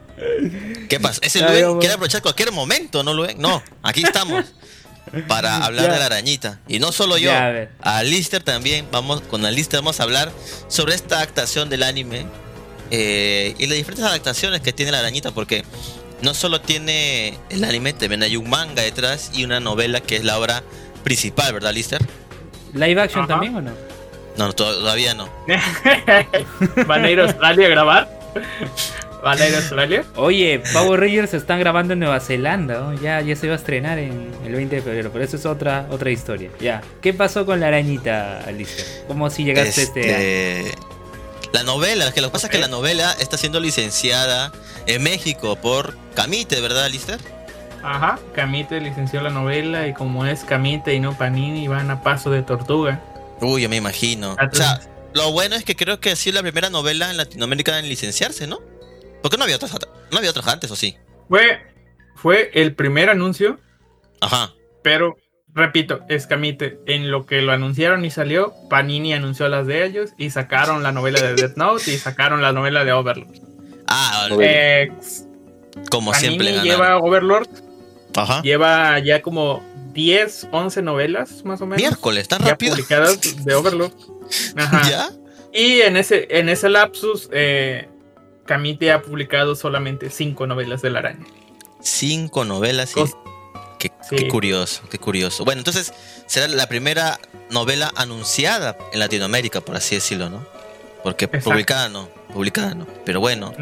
¿Qué 0.88 1.00
pasó? 1.00 1.20
Ese 1.22 1.40
Ya, 1.40 1.48
Luen 1.50 1.78
quiere 1.78 1.94
aprovechar 1.94 2.22
cualquier 2.22 2.52
momento, 2.52 3.02
¿no, 3.02 3.12
Luen? 3.14 3.40
No, 3.40 3.62
aquí 3.82 4.02
estamos 4.04 4.44
para 5.28 5.56
hablar 5.64 5.86
Ya. 5.86 5.92
de 5.94 5.98
la 5.98 6.06
arañita. 6.06 6.60
Y 6.68 6.78
no 6.78 6.92
solo 6.92 7.16
yo, 7.18 7.30
Ya, 7.30 7.46
a 7.46 7.50
ver. 7.50 7.70
a 7.80 8.02
Lister 8.02 8.42
también, 8.42 8.86
vamos, 8.90 9.20
con 9.22 9.42
Lister 9.42 9.80
vamos 9.80 10.00
a 10.00 10.02
hablar 10.04 10.30
sobre 10.68 10.94
esta 10.94 11.16
adaptación 11.16 11.68
del 11.68 11.82
anime 11.82 12.26
eh, 12.90 13.54
y 13.58 13.66
las 13.66 13.76
diferentes 13.76 14.04
adaptaciones 14.04 14.60
que 14.60 14.72
tiene 14.72 14.92
la 14.92 14.98
arañita, 15.00 15.32
porque 15.32 15.64
no 16.22 16.32
solo 16.34 16.60
tiene 16.60 17.38
el 17.50 17.64
anime, 17.64 17.92
también 17.92 18.22
hay 18.22 18.36
un 18.36 18.48
manga 18.48 18.82
detrás 18.82 19.30
y 19.34 19.44
una 19.44 19.60
novela 19.60 20.00
que 20.00 20.16
es 20.16 20.24
la 20.24 20.38
obra 20.38 20.62
principal, 21.02 21.52
¿verdad, 21.52 21.72
Lister? 21.72 22.00
¿Live 22.72 23.00
action 23.00 23.24
Ajá. 23.24 23.28
también 23.34 23.54
o 23.56 23.60
no? 23.60 23.70
No, 24.36 24.46
no, 24.48 24.52
todavía 24.52 25.14
no. 25.14 25.28
¿Van 26.86 27.04
a 27.04 27.10
ir 27.10 27.20
a 27.20 27.24
Australia 27.24 27.66
a 27.66 27.70
grabar? 27.70 28.20
¿Van 29.24 29.40
a 29.40 29.48
ir 29.48 29.54
a 29.54 29.58
Australia? 29.58 30.04
Oye, 30.16 30.62
Power 30.74 31.00
Rangers 31.00 31.30
se 31.30 31.38
están 31.38 31.58
grabando 31.58 31.94
en 31.94 32.00
Nueva 32.00 32.20
Zelanda, 32.20 32.78
¿no? 32.80 32.92
ya, 33.00 33.22
ya 33.22 33.34
se 33.34 33.46
va 33.46 33.54
a 33.54 33.56
estrenar 33.56 33.98
en 33.98 34.30
el 34.44 34.52
20 34.54 34.76
de 34.76 34.82
febrero, 34.82 35.10
pero 35.10 35.24
eso 35.24 35.38
es 35.38 35.46
otra, 35.46 35.86
otra 35.90 36.10
historia. 36.10 36.50
Ya, 36.60 36.82
¿qué 37.00 37.14
pasó 37.14 37.46
con 37.46 37.58
la 37.58 37.68
arañita, 37.68 38.40
Alicia? 38.40 38.84
¿Cómo 39.08 39.30
si 39.30 39.44
llegaste 39.44 39.84
este 39.84 40.14
año? 40.14 40.68
Este, 40.68 40.78
La 41.54 41.62
novela, 41.62 42.12
que 42.12 42.20
lo 42.20 42.28
que 42.28 42.32
pasa 42.32 42.48
es 42.48 42.50
que 42.52 42.58
la 42.58 42.68
novela 42.68 43.16
está 43.18 43.38
siendo 43.38 43.60
licenciada 43.60 44.52
en 44.86 45.02
México 45.02 45.56
por 45.56 45.96
Camite, 46.14 46.60
¿verdad, 46.60 46.90
Lister? 46.90 47.18
Ajá, 47.82 48.18
Camite 48.34 48.78
licenció 48.78 49.22
la 49.22 49.30
novela 49.30 49.88
y 49.88 49.94
como 49.94 50.26
es 50.26 50.44
Camite 50.44 50.92
y 50.92 51.00
no 51.00 51.16
Panini 51.16 51.66
van 51.66 51.90
a 51.90 52.02
paso 52.02 52.30
de 52.30 52.42
tortuga. 52.42 53.00
Uy, 53.40 53.62
yo 53.62 53.70
me 53.70 53.76
imagino. 53.76 54.34
O 54.34 54.54
sea, 54.54 54.80
lo 55.14 55.32
bueno 55.32 55.56
es 55.56 55.64
que 55.64 55.76
creo 55.76 55.98
que 55.98 56.10
ha 56.10 56.16
sido 56.16 56.34
la 56.34 56.42
primera 56.42 56.68
novela 56.68 57.10
en 57.10 57.16
Latinoamérica 57.16 57.78
en 57.78 57.88
licenciarse, 57.88 58.46
¿no? 58.46 58.60
Porque 59.24 59.38
no 59.38 59.44
había 59.44 59.56
otras, 59.56 59.72
no 60.12 60.18
había 60.18 60.28
otras 60.28 60.46
antes, 60.48 60.70
¿o 60.70 60.76
sí? 60.76 60.98
Fue, 61.30 61.58
fue 62.14 62.50
el 62.52 62.74
primer 62.74 63.08
anuncio, 63.08 63.58
Ajá. 64.20 64.52
pero 64.82 65.16
repito, 65.54 66.00
es 66.10 66.26
Camite. 66.26 66.78
En 66.84 67.10
lo 67.10 67.24
que 67.24 67.40
lo 67.40 67.52
anunciaron 67.52 68.04
y 68.04 68.10
salió, 68.10 68.52
Panini 68.68 69.14
anunció 69.14 69.48
las 69.48 69.66
de 69.66 69.86
ellos 69.86 70.10
y 70.18 70.28
sacaron 70.28 70.82
la 70.82 70.92
novela 70.92 71.22
de 71.22 71.36
Death 71.36 71.56
Note 71.56 71.90
y 71.90 71.96
sacaron 71.96 72.42
la 72.42 72.52
novela 72.52 72.84
de 72.84 72.92
Overlord. 72.92 73.40
Ah. 73.86 74.28
Eh, 74.42 74.92
como 75.90 76.10
Panini 76.10 76.28
siempre 76.28 76.48
ganaron. 76.52 76.64
lleva 76.68 76.98
Overlord, 76.98 77.48
Ajá. 78.16 78.42
lleva 78.42 78.98
ya 78.98 79.22
como 79.22 79.64
10, 79.94 80.48
11 80.52 80.82
novelas 80.82 81.42
más 81.46 81.62
o 81.62 81.64
menos. 81.64 81.78
Miércoles, 81.80 82.28
tan 82.28 82.42
ya 82.42 82.50
rápido. 82.50 82.72
publicadas 82.74 83.42
de 83.42 83.54
Overlord. 83.54 83.92
Ajá. 84.58 84.90
¿Ya? 84.90 85.08
Y 85.54 85.80
en 85.80 85.96
ese, 85.96 86.26
en 86.28 86.50
ese 86.50 86.68
lapsus, 86.68 87.30
eh, 87.32 87.88
Camite 88.44 88.92
ha 88.92 89.02
publicado 89.02 89.54
solamente 89.56 90.10
cinco 90.10 90.46
novelas 90.46 90.82
de 90.82 90.90
la 90.90 90.98
araña. 91.00 91.24
Cinco 91.80 92.44
novelas 92.44 92.92
y... 92.96 93.00
Cos- 93.00 93.16
Qué, 93.78 93.90
Sí. 94.08 94.16
qué 94.16 94.28
curioso, 94.28 94.82
qué 94.90 94.98
curioso. 94.98 95.44
Bueno, 95.44 95.60
entonces 95.60 95.92
será 96.26 96.48
la 96.48 96.66
primera 96.68 97.20
novela 97.50 97.92
anunciada 97.96 98.78
en 98.94 98.98
Latinoamérica, 98.98 99.60
por 99.60 99.76
así 99.76 99.94
decirlo, 99.96 100.30
¿no? 100.30 100.46
Porque 101.02 101.26
Exacto. 101.26 101.50
publicada 101.50 101.88
no, 101.90 102.08
publicada 102.32 102.74
no. 102.74 102.86
Pero 103.04 103.20
bueno, 103.20 103.52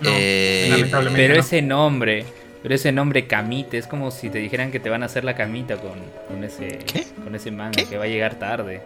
No, 0.00 0.10
Eh, 0.10 0.68
lamentablemente 0.70 1.22
Pero 1.22 1.34
no. 1.34 1.40
ese 1.40 1.60
nombre, 1.60 2.24
pero 2.62 2.74
ese 2.74 2.92
nombre 2.92 3.26
Camite, 3.26 3.76
es 3.76 3.86
como 3.86 4.10
si 4.10 4.30
te 4.30 4.38
dijeran 4.38 4.70
que 4.70 4.80
te 4.80 4.88
van 4.88 5.02
a 5.02 5.06
hacer 5.06 5.24
la 5.24 5.34
camita 5.34 5.76
con, 5.76 5.98
con 6.28 6.44
ese 6.44 6.78
¿Qué? 6.78 7.04
con 7.22 7.34
ese 7.34 7.50
manga, 7.50 7.72
¿Qué? 7.72 7.84
que 7.84 7.98
va 7.98 8.04
a 8.04 8.08
llegar 8.08 8.38
tarde. 8.38 8.80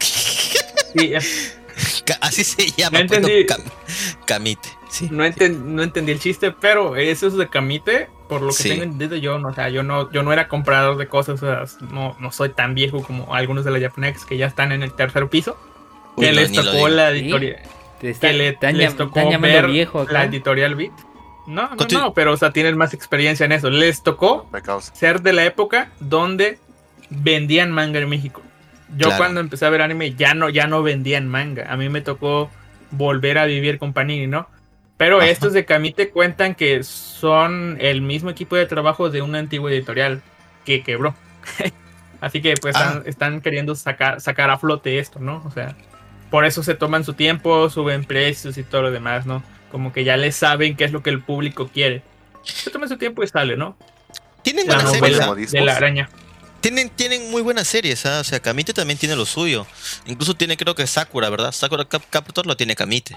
Sí, 0.00 1.12
es- 1.14 1.56
así 2.20 2.44
se 2.44 2.70
llama. 2.76 3.00
No 3.00 3.06
pues, 3.06 3.20
no, 3.20 3.28
entendí. 3.28 3.46
Cam- 3.46 4.16
Camite, 4.26 4.68
sí. 4.90 5.08
no, 5.10 5.24
enten- 5.24 5.58
no 5.62 5.82
entendí 5.82 6.12
el 6.12 6.20
chiste, 6.20 6.50
pero 6.52 6.96
eso 6.96 7.26
es 7.26 7.34
de 7.36 7.48
Camite, 7.48 8.08
por 8.28 8.40
lo 8.42 8.48
que 8.48 8.54
Sí. 8.62 8.68
tengo 8.70 8.82
entendido 8.84 9.16
yo, 9.16 9.38
no, 9.38 9.48
o 9.48 9.54
sea, 9.54 9.68
yo 9.68 9.82
no, 9.82 10.10
yo 10.12 10.22
no 10.22 10.32
era 10.32 10.48
comprador 10.48 10.96
de 10.96 11.06
cosas, 11.08 11.42
o 11.42 11.46
sea, 11.46 11.64
no, 11.92 12.16
no 12.18 12.32
soy 12.32 12.48
tan 12.50 12.74
viejo 12.74 13.02
como 13.02 13.34
algunos 13.34 13.64
de 13.64 13.70
la 13.70 13.80
Japanex 13.80 14.24
que 14.24 14.36
ya 14.36 14.46
están 14.46 14.72
en 14.72 14.82
el 14.82 14.92
tercer 14.92 15.28
piso, 15.28 15.56
Uy, 16.16 16.26
que 16.26 16.32
no, 16.32 16.40
les 16.40 16.52
tocó 16.52 16.88
la 16.88 17.10
editorial, 17.10 17.58
Te 18.00 18.10
está- 18.10 18.28
que 18.28 18.32
le, 18.34 18.58
les 18.72 18.96
tocó 18.96 19.20
ver 19.40 19.66
viejo 19.68 20.00
acá. 20.00 20.12
la 20.12 20.24
editorial 20.24 20.74
Beat. 20.74 20.92
No, 21.46 21.68
no, 21.70 21.76
Continu- 21.76 22.00
no, 22.00 22.12
pero 22.14 22.32
o 22.32 22.36
sea, 22.36 22.50
tienen 22.52 22.76
más 22.76 22.92
experiencia 22.92 23.46
en 23.46 23.52
eso. 23.52 23.70
Les 23.70 24.02
tocó 24.02 24.50
ser 24.94 25.22
de 25.22 25.32
la 25.32 25.44
época 25.44 25.92
donde 26.00 26.58
vendían 27.08 27.70
manga 27.70 28.00
en 28.00 28.08
México. 28.08 28.42
Yo 28.90 29.06
Claro. 29.08 29.16
cuando 29.16 29.40
empecé 29.40 29.66
a 29.66 29.70
ver 29.70 29.82
anime 29.82 30.14
ya 30.14 30.34
no, 30.34 30.48
ya 30.48 30.66
no 30.66 30.82
vendían 30.82 31.26
manga. 31.28 31.72
A 31.72 31.76
mí 31.76 31.88
me 31.88 32.00
tocó 32.00 32.50
volver 32.90 33.38
a 33.38 33.44
vivir 33.46 33.78
con 33.78 33.92
Panini, 33.92 34.26
¿no? 34.26 34.48
Pero 34.96 35.18
Ajá. 35.18 35.28
estos 35.28 35.52
de 35.52 35.64
Camite 35.64 36.10
cuentan 36.10 36.54
que 36.54 36.82
son 36.84 37.76
el 37.80 38.00
mismo 38.00 38.30
equipo 38.30 38.56
de 38.56 38.66
trabajo 38.66 39.10
de 39.10 39.22
una 39.22 39.38
antigua 39.38 39.70
editorial 39.70 40.22
que 40.64 40.82
quebró. 40.82 41.14
Así 42.20 42.40
que 42.40 42.54
pues 42.60 42.74
Ah. 42.76 42.80
están, 42.98 43.02
están 43.06 43.40
queriendo 43.40 43.74
sacar, 43.74 44.20
sacar 44.20 44.50
a 44.50 44.58
flote 44.58 44.98
esto, 44.98 45.18
¿no? 45.20 45.42
O 45.44 45.50
sea, 45.50 45.74
por 46.30 46.44
eso 46.44 46.62
se 46.62 46.74
toman 46.74 47.04
su 47.04 47.12
tiempo, 47.14 47.68
suben 47.68 48.04
precios 48.04 48.56
y 48.56 48.62
todo 48.62 48.82
lo 48.82 48.90
demás, 48.90 49.26
¿no? 49.26 49.42
Como 49.70 49.92
que 49.92 50.04
ya 50.04 50.16
les 50.16 50.36
saben 50.36 50.76
qué 50.76 50.84
es 50.84 50.92
lo 50.92 51.02
que 51.02 51.10
el 51.10 51.20
público 51.22 51.68
quiere. 51.68 52.02
Se 52.44 52.70
toman 52.70 52.88
su 52.88 52.96
tiempo 52.96 53.22
y 53.22 53.26
sale, 53.26 53.56
¿no? 53.56 53.76
Tienen 54.42 54.66
La 54.68 54.82
novela. 54.82 55.26
¿ah? 55.30 55.34
De 55.34 55.60
la 55.60 55.76
araña. 55.76 56.08
Tienen, 56.66 56.90
tienen 56.90 57.30
muy 57.30 57.42
buenas 57.42 57.68
series, 57.68 58.04
¿ah? 58.06 58.18
O 58.20 58.24
sea, 58.24 58.40
Camite 58.40 58.72
también 58.72 58.98
tiene 58.98 59.14
lo 59.14 59.24
suyo. 59.24 59.66
Incluso 60.06 60.34
tiene, 60.34 60.56
creo 60.56 60.74
que 60.74 60.84
Sakura, 60.88 61.30
¿verdad? 61.30 61.52
Sakura 61.52 61.84
Cap 61.84 62.02
Captor 62.10 62.44
lo 62.44 62.56
tiene 62.56 62.74
Camite. 62.74 63.16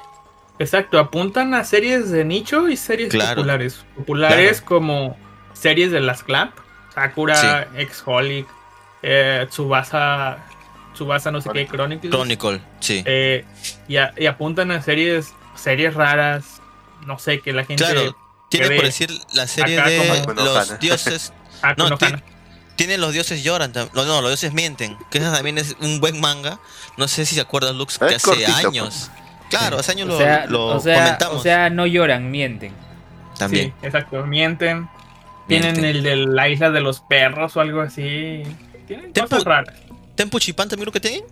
Exacto, 0.59 0.99
apuntan 0.99 1.55
a 1.55 1.63
series 1.63 2.11
de 2.11 2.25
nicho 2.25 2.69
y 2.69 2.77
series 2.77 3.09
Claro. 3.09 3.37
populares. 3.37 3.83
Populares 3.95 4.61
como 4.61 5.17
series 5.53 5.91
de 5.91 5.99
las 5.99 6.21
Clamp. 6.21 6.53
Sakura, 6.93 7.67
X-Holic, 7.75 8.45
eh, 9.01 9.47
Tsubasa, 9.49 10.37
Tsubasa 10.93 11.31
no 11.31 11.41
sé 11.41 11.49
qué, 11.51 11.65
Chronicles. 11.65 12.11
Chronicle, 12.13 12.61
sí. 12.81 13.01
Eh, 13.07 13.45
y, 13.87 13.97
a- 13.97 14.13
y 14.15 14.27
apuntan 14.27 14.69
a 14.69 14.81
series, 14.83 15.33
series 15.55 15.95
raras, 15.95 16.61
no 17.07 17.17
sé, 17.17 17.39
que 17.39 17.51
la 17.53 17.63
gente... 17.65 17.83
Claro, 17.83 18.15
tiene 18.49 18.75
por 18.75 18.85
decir 18.85 19.09
la 19.33 19.47
serie 19.47 19.81
de 19.81 20.23
los 20.35 20.79
dioses. 20.79 21.33
Ah, 21.61 21.73
No, 21.77 21.89
tiene 22.79 22.97
los 22.97 23.11
dioses 23.13 23.43
lloran. 23.43 23.71
No, 23.73 24.05
no, 24.05 24.21
los 24.21 24.29
dioses 24.31 24.53
mienten. 24.53 24.97
Que 25.11 25.17
ese 25.17 25.29
también 25.29 25.57
es 25.57 25.75
un 25.81 25.99
buen 25.99 26.19
manga. 26.21 26.59
No 26.97 27.07
sé 27.07 27.25
si 27.25 27.35
se 27.35 27.41
acuerdan, 27.41 27.77
Lux, 27.77 27.97
que 27.99 28.05
hace 28.05 28.19
cortito, 28.21 28.51
años. 28.67 29.11
Claro, 29.49 29.79
hace 29.79 29.91
años 29.91 30.07
O 30.07 30.11
lo, 30.11 30.17
sea, 30.17 30.45
lo 30.45 30.65
o, 30.67 30.79
sea, 30.79 30.95
comentamos. 31.03 31.35
o 31.37 31.43
sea, 31.43 31.69
no 31.69 31.85
lloran, 31.85 32.31
mienten. 32.31 32.71
también. 33.37 33.73
Sí, 33.81 33.85
exacto, 33.87 34.25
mienten. 34.25 34.87
Tienen 35.47 35.73
Mienten. 35.73 35.85
el 35.97 36.03
de 36.03 36.15
la 36.15 36.47
isla 36.47 36.69
de 36.71 36.79
los 36.81 37.01
perros 37.01 37.57
o 37.57 37.59
algo 37.61 37.81
así. 37.81 38.43
Tienen 38.87 39.11
Tempo- 39.13 39.29
cosas 39.29 39.43
raras. 39.43 39.75
¿Tempo 40.15 40.39
Chipán 40.39 40.69
también 40.69 40.85
lo 40.85 40.91
que 40.91 40.99
tiene? 40.99 41.23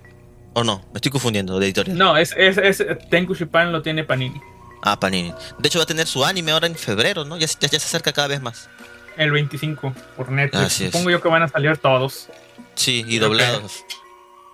¿O 0.54 0.64
no? 0.64 0.80
Me 0.92 0.96
estoy 0.98 1.12
confundiendo 1.12 1.60
de 1.60 1.66
editorial. 1.68 1.98
No, 1.98 2.18
es, 2.18 2.34
es, 2.36 2.58
es 2.58 2.84
Tenku 3.10 3.36
Shipan 3.36 3.72
lo 3.72 3.82
tiene 3.82 4.04
Panini. 4.04 4.42
Ah, 4.82 5.00
Panini. 5.00 5.34
De 5.60 5.68
hecho, 5.68 5.80
va 5.80 5.84
a 5.84 5.86
tener 5.88 6.08
su 6.08 6.26
anime 6.26 6.52
ahora 6.52 6.66
en 6.68 6.76
febrero, 6.76 7.24
¿no? 7.26 7.38
Ya, 7.38 7.48
se- 7.48 7.58
ya, 7.60 7.68
ya 7.70 7.80
se 7.80 7.86
acerca 7.86 8.12
cada 8.14 8.28
vez 8.28 8.42
más. 8.42 8.70
El 9.18 9.32
25 9.32 9.94
por 10.16 10.32
Netflix. 10.32 10.64
Así 10.64 10.86
es. 10.86 10.92
Supongo 10.92 11.10
yo 11.12 11.22
que 11.22 11.28
van 11.28 11.44
a 11.44 11.48
salir 11.48 11.76
todos. 11.78 12.28
Sí, 12.76 13.04
y 13.08 13.18
doblados. 13.18 13.84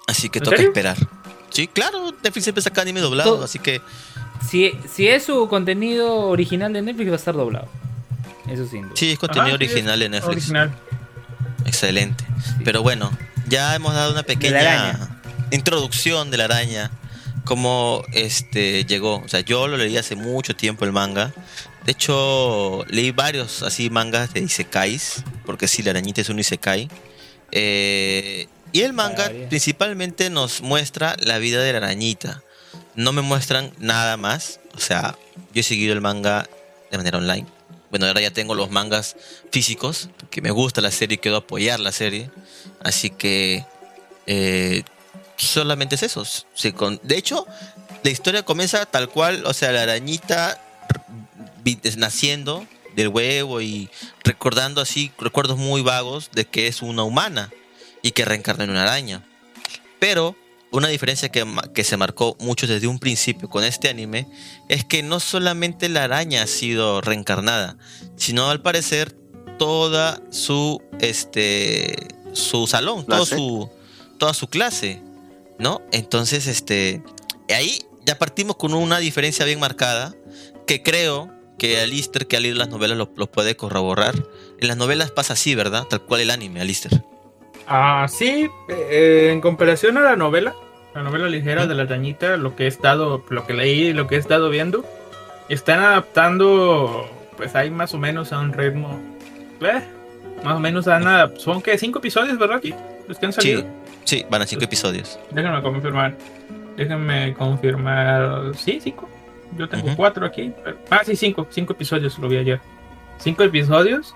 Así 0.08 0.30
que 0.30 0.40
¿En 0.40 0.46
toca 0.46 0.58
serio? 0.58 0.70
esperar. 0.72 0.98
Sí, 1.50 1.68
claro, 1.68 2.12
Netflix 2.24 2.44
siempre 2.46 2.62
saca 2.64 2.82
anime 2.82 3.00
doblado, 3.02 3.36
Todo- 3.36 3.44
así 3.46 3.60
que 3.60 3.82
Si, 4.50 4.74
si 4.92 5.08
es 5.08 5.24
su 5.26 5.48
contenido 5.48 6.28
original 6.30 6.74
de 6.74 6.82
Netflix, 6.82 7.10
va 7.10 7.14
a 7.14 7.18
estar 7.18 7.34
doblado. 7.36 7.68
Eso 8.50 8.66
sin 8.68 8.84
duda. 8.84 8.92
sí, 8.96 9.12
es 9.12 9.20
contenido 9.20 9.56
Ajá, 9.56 9.58
sí, 9.58 9.64
original 9.66 10.00
de 10.00 10.10
Netflix. 10.10 10.36
Original. 10.38 10.74
Excelente. 11.66 12.26
Pero 12.66 12.82
bueno, 12.84 13.10
ya 13.48 13.76
hemos 13.76 13.94
dado 13.94 14.12
una 14.12 14.24
pequeña 14.24 15.16
introducción 15.52 16.32
de 16.32 16.38
la 16.38 16.46
araña. 16.46 16.92
Cómo 17.46 18.04
este 18.14 18.86
llegó. 18.86 19.18
O 19.18 19.28
sea, 19.28 19.42
yo 19.42 19.68
lo 19.68 19.78
leí 19.78 19.98
hace 19.98 20.16
mucho 20.16 20.56
tiempo 20.56 20.86
el 20.86 20.92
manga. 20.92 21.34
De 21.86 21.92
hecho, 21.92 22.86
leí 22.88 23.12
varios 23.12 23.62
así 23.64 23.90
mangas 23.90 24.34
de 24.34 24.42
Isekais. 24.42 25.24
Porque 25.46 25.68
sí, 25.68 25.84
la 25.84 25.92
arañita 25.92 26.22
es 26.22 26.30
un 26.30 26.40
Isekai. 26.40 26.90
Eh, 27.52 28.48
y 28.72 28.82
el 28.82 28.94
manga 28.94 29.32
principalmente 29.50 30.30
nos 30.30 30.62
muestra 30.62 31.16
la 31.20 31.38
vida 31.38 31.62
de 31.62 31.72
la 31.74 31.78
arañita. 31.80 32.42
No 32.96 33.12
me 33.12 33.22
muestran 33.22 33.72
nada 33.80 34.18
más. 34.18 34.60
O 34.76 34.80
sea, 34.80 35.18
yo 35.54 35.62
he 35.62 35.64
seguido 35.64 35.94
el 35.94 36.02
manga 36.02 36.50
de 36.90 36.98
manera 36.98 37.18
online. 37.20 37.46
Bueno, 37.92 38.08
ahora 38.08 38.22
ya 38.22 38.32
tengo 38.32 38.56
los 38.56 38.72
mangas 38.72 39.16
físicos, 39.52 40.10
porque 40.18 40.42
me 40.42 40.50
gusta 40.50 40.82
la 40.82 40.90
serie 40.90 41.16
y 41.16 41.18
quiero 41.20 41.38
apoyar 41.38 41.80
la 41.80 41.92
serie. 41.92 42.32
Así 42.82 43.12
que 43.12 43.66
eh, 44.26 44.84
solamente 45.38 45.94
es 45.94 46.02
eso. 46.04 46.26
De 47.04 47.18
hecho, 47.18 47.46
la 48.04 48.10
historia 48.10 48.44
comienza 48.44 48.88
tal 48.88 49.10
cual, 49.10 49.44
o 49.46 49.54
sea, 49.54 49.72
la 49.72 49.84
arañita 49.84 50.60
naciendo 51.98 52.66
del 52.96 53.08
huevo 53.08 53.62
y 53.62 53.90
recordando 54.24 54.82
así 54.82 55.12
recuerdos 55.18 55.58
muy 55.58 55.82
vagos 55.82 56.30
de 56.34 56.46
que 56.46 56.68
es 56.68 56.82
una 56.82 57.04
humana 57.04 57.52
y 58.02 58.12
que 58.12 58.26
reencarna 58.26 58.66
en 58.66 58.72
una 58.72 58.84
araña. 58.84 59.26
Pero 60.00 60.36
una 60.72 60.88
diferencia 60.88 61.30
que, 61.30 61.46
que 61.74 61.84
se 61.84 61.98
marcó 61.98 62.36
mucho 62.40 62.68
desde 62.68 62.88
un 62.88 63.00
principio 63.00 63.50
con 63.50 63.64
este 63.64 63.90
anime 63.90 64.28
es 64.70 64.84
que 64.84 65.04
no 65.04 65.20
solamente 65.20 65.90
la 65.90 66.04
araña 66.04 66.44
ha 66.44 66.48
sido 66.48 67.02
reencarnada, 67.02 67.78
sino 68.16 68.50
al 68.50 68.62
parecer 68.62 69.16
toda 69.58 70.22
su 70.32 70.82
este 71.00 71.96
su 72.34 72.68
salón, 72.68 73.06
todo 73.06 73.26
su 73.26 73.70
toda 74.18 74.34
su 74.34 74.48
clase, 74.48 75.02
¿no? 75.60 75.82
Entonces, 75.92 76.48
este 76.48 77.04
ahí 77.50 77.80
ya 78.06 78.18
partimos 78.18 78.56
con 78.56 78.74
una 78.74 79.00
diferencia 79.00 79.46
bien 79.46 79.60
marcada 79.60 80.16
que 80.68 80.82
creo 80.82 81.33
que 81.58 81.80
Alister 81.80 82.28
que 82.28 82.38
ha 82.38 82.40
leído 82.40 82.58
las 82.58 82.70
novelas 82.70 82.98
lo, 82.98 83.10
lo 83.16 83.28
puede 83.28 83.56
corroborar. 83.56 84.16
En 84.60 84.68
las 84.68 84.78
novelas 84.78 85.12
pasa 85.12 85.34
así, 85.34 85.56
¿verdad? 85.56 85.84
Tal 85.84 86.02
cual 86.02 86.22
el 86.22 86.32
anime, 86.32 86.62
Alister. 86.62 87.04
Ah, 87.68 88.08
sí, 88.10 88.50
eh, 88.70 89.30
en 89.32 89.42
comparación 89.42 89.98
a 89.98 90.02
la 90.02 90.16
novela, 90.16 90.54
la 90.94 91.04
novela 91.04 91.28
ligera 91.28 91.66
de 91.66 91.74
la 91.74 91.84
arañita, 91.84 92.38
lo 92.38 92.56
que 92.56 92.66
he 92.66 92.68
estado, 92.68 93.24
lo 93.30 93.46
que 93.46 93.54
leí, 93.54 93.88
y 93.88 93.94
lo 93.94 94.08
que 94.08 94.16
he 94.16 94.20
estado 94.20 94.50
viendo, 94.50 94.86
están 95.50 95.80
adaptando, 95.80 97.10
pues 97.38 97.56
hay 97.56 97.70
más 97.70 97.94
o 97.94 97.98
menos 97.98 98.34
a 98.34 98.40
un 98.40 98.52
ritmo, 98.54 99.00
eh, 99.62 99.82
más 100.44 100.56
o 100.56 100.60
menos 100.60 100.88
a 100.88 101.32
son 101.38 101.62
que 101.62 101.78
cinco 101.78 102.00
episodios, 102.00 102.38
¿verdad? 102.38 102.58
Aquí, 102.58 102.74
los 103.08 103.18
que 103.18 103.26
han 103.28 103.34
salido. 103.34 103.62
Sí, 104.04 104.18
sí, 104.18 104.26
van 104.30 104.42
a 104.42 104.46
cinco 104.46 104.66
episodios. 104.66 105.18
Déjenme 105.32 105.62
confirmar, 105.62 106.18
déjenme 106.76 107.34
confirmar, 107.34 108.52
sí, 108.58 108.80
cinco. 108.82 109.10
Yo 109.58 109.68
tengo 109.70 109.96
cuatro 109.96 110.26
aquí. 110.26 110.54
pero- 110.64 110.78
ah, 110.90 111.02
sí, 111.06 111.16
cinco, 111.16 111.48
cinco 111.50 111.74
episodios 111.74 112.18
lo 112.20 112.28
vi 112.30 112.38
ayer. 112.38 112.62
Cinco 113.18 113.44
episodios 113.44 114.16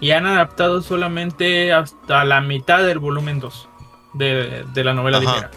y 0.00 0.10
han 0.12 0.26
adaptado 0.26 0.82
solamente 0.82 1.72
hasta 1.72 2.24
la 2.24 2.40
mitad 2.40 2.82
del 2.84 2.98
volumen 2.98 3.40
2 3.40 3.68
de, 4.14 4.64
de 4.72 4.84
la 4.84 4.92
novela 4.94 5.18
Ajá. 5.18 5.26
ligera. 5.26 5.50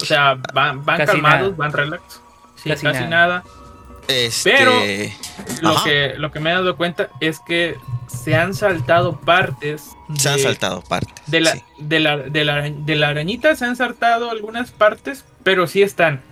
O 0.00 0.04
sea, 0.04 0.38
van, 0.54 0.84
van 0.84 1.04
calmados, 1.04 1.50
nada. 1.52 1.54
van 1.56 1.72
relax. 1.72 2.20
Sí, 2.56 2.70
Casi 2.70 2.82
casi, 2.86 3.00
nada. 3.04 3.08
nada. 3.10 3.44
Este, 4.08 4.54
Pero- 4.56 4.72
Lo 5.62 5.70
Ajá. 5.70 5.84
que, 5.84 6.14
lo 6.16 6.32
que 6.32 6.40
me 6.40 6.50
he 6.50 6.54
dado 6.54 6.76
cuenta 6.76 7.08
es 7.20 7.38
que 7.46 7.76
se 8.06 8.34
han 8.34 8.54
saltado 8.54 9.20
partes. 9.20 9.90
se 10.16 10.28
han 10.28 10.38
saltado 10.38 10.82
partes. 10.82 11.14
de 11.26 11.40
la, 11.40 11.52
sí. 11.52 11.62
de, 11.78 12.00
la, 12.00 12.16
de, 12.16 12.44
la, 12.44 12.62
de 12.70 12.96
la 12.96 13.08
arañita 13.08 13.54
se 13.54 13.64
han 13.66 13.76
saltado 13.76 14.30
algunas 14.30 14.70
partes, 14.72 15.24
pero 15.44 15.66
sí 15.66 15.82
están. 15.82 16.22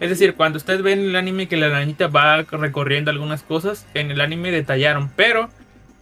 Es 0.00 0.08
decir, 0.10 0.34
cuando 0.34 0.56
ustedes 0.56 0.82
ven 0.82 1.00
el 1.00 1.16
anime 1.16 1.46
que 1.46 1.56
la 1.56 1.66
arañita 1.66 2.06
va 2.08 2.42
recorriendo 2.42 3.10
algunas 3.10 3.42
cosas, 3.42 3.86
en 3.94 4.10
el 4.10 4.20
anime 4.20 4.50
detallaron, 4.50 5.10
pero 5.14 5.50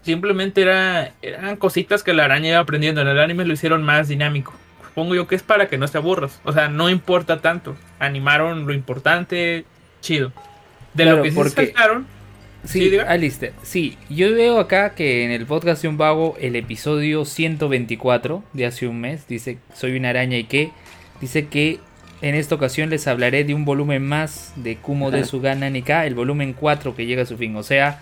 simplemente 0.03 0.63
era, 0.63 1.13
eran 1.21 1.57
cositas 1.57 2.03
que 2.03 2.15
la 2.15 2.25
araña 2.25 2.51
iba 2.51 2.59
aprendiendo. 2.61 3.01
En 3.01 3.09
el 3.09 3.19
anime 3.19 3.45
lo 3.45 3.53
hicieron 3.55 3.83
más 3.83 4.09
dinámico. 4.09 4.55
Supongo 4.85 5.15
yo 5.15 5.27
que 5.29 5.35
es 5.35 5.43
para 5.43 5.69
que 5.69 5.79
no 5.79 5.87
te 5.89 5.99
aburras. 5.99 6.41
O 6.45 6.53
sea, 6.53 6.69
no 6.69 6.89
importa 6.89 7.41
tanto. 7.41 7.77
Animaron 7.99 8.67
lo 8.67 8.73
importante, 8.73 9.65
chido. 10.01 10.33
De 10.95 11.03
Claro, 11.05 11.19
lo 11.19 11.23
que 11.25 11.31
sí 11.31 11.37
porque- 11.37 11.51
se 11.51 11.67
saltaron, 11.67 12.07
Sí, 12.65 12.91
Sí. 12.91 12.99
Alistair. 12.99 13.53
Sí, 13.63 13.97
yo 14.11 14.35
veo 14.35 14.59
acá 14.59 14.95
que 14.97 15.25
en 15.25 15.31
el 15.31 15.47
podcast 15.47 15.81
de 15.83 15.89
un 15.89 15.97
vago, 15.97 16.37
el 16.41 16.57
episodio 16.57 17.25
124 17.25 18.43
de 18.53 18.67
hace 18.67 18.89
un 18.89 19.01
mes, 19.01 19.29
dice 19.29 19.59
Soy 19.75 19.97
una 19.97 20.11
araña 20.11 20.37
y 20.37 20.45
qué. 20.45 20.73
Dice 21.21 21.47
que 21.47 21.79
en 22.21 22.35
esta 22.35 22.55
ocasión 22.55 22.91
les 22.91 23.07
hablaré 23.07 23.45
de 23.45 23.55
un 23.55 23.65
volumen 23.65 24.07
más 24.07 24.53
de 24.57 24.77
Kumo 24.77 25.11
de 25.11 25.25
Sugana 25.25 25.71
Nika, 25.71 26.05
el 26.07 26.15
volumen 26.15 26.53
4 26.53 26.95
que 26.97 27.07
llega 27.07 27.23
a 27.23 27.27
su 27.27 27.37
fin. 27.37 27.55
O 27.57 27.63
sea, 27.63 28.01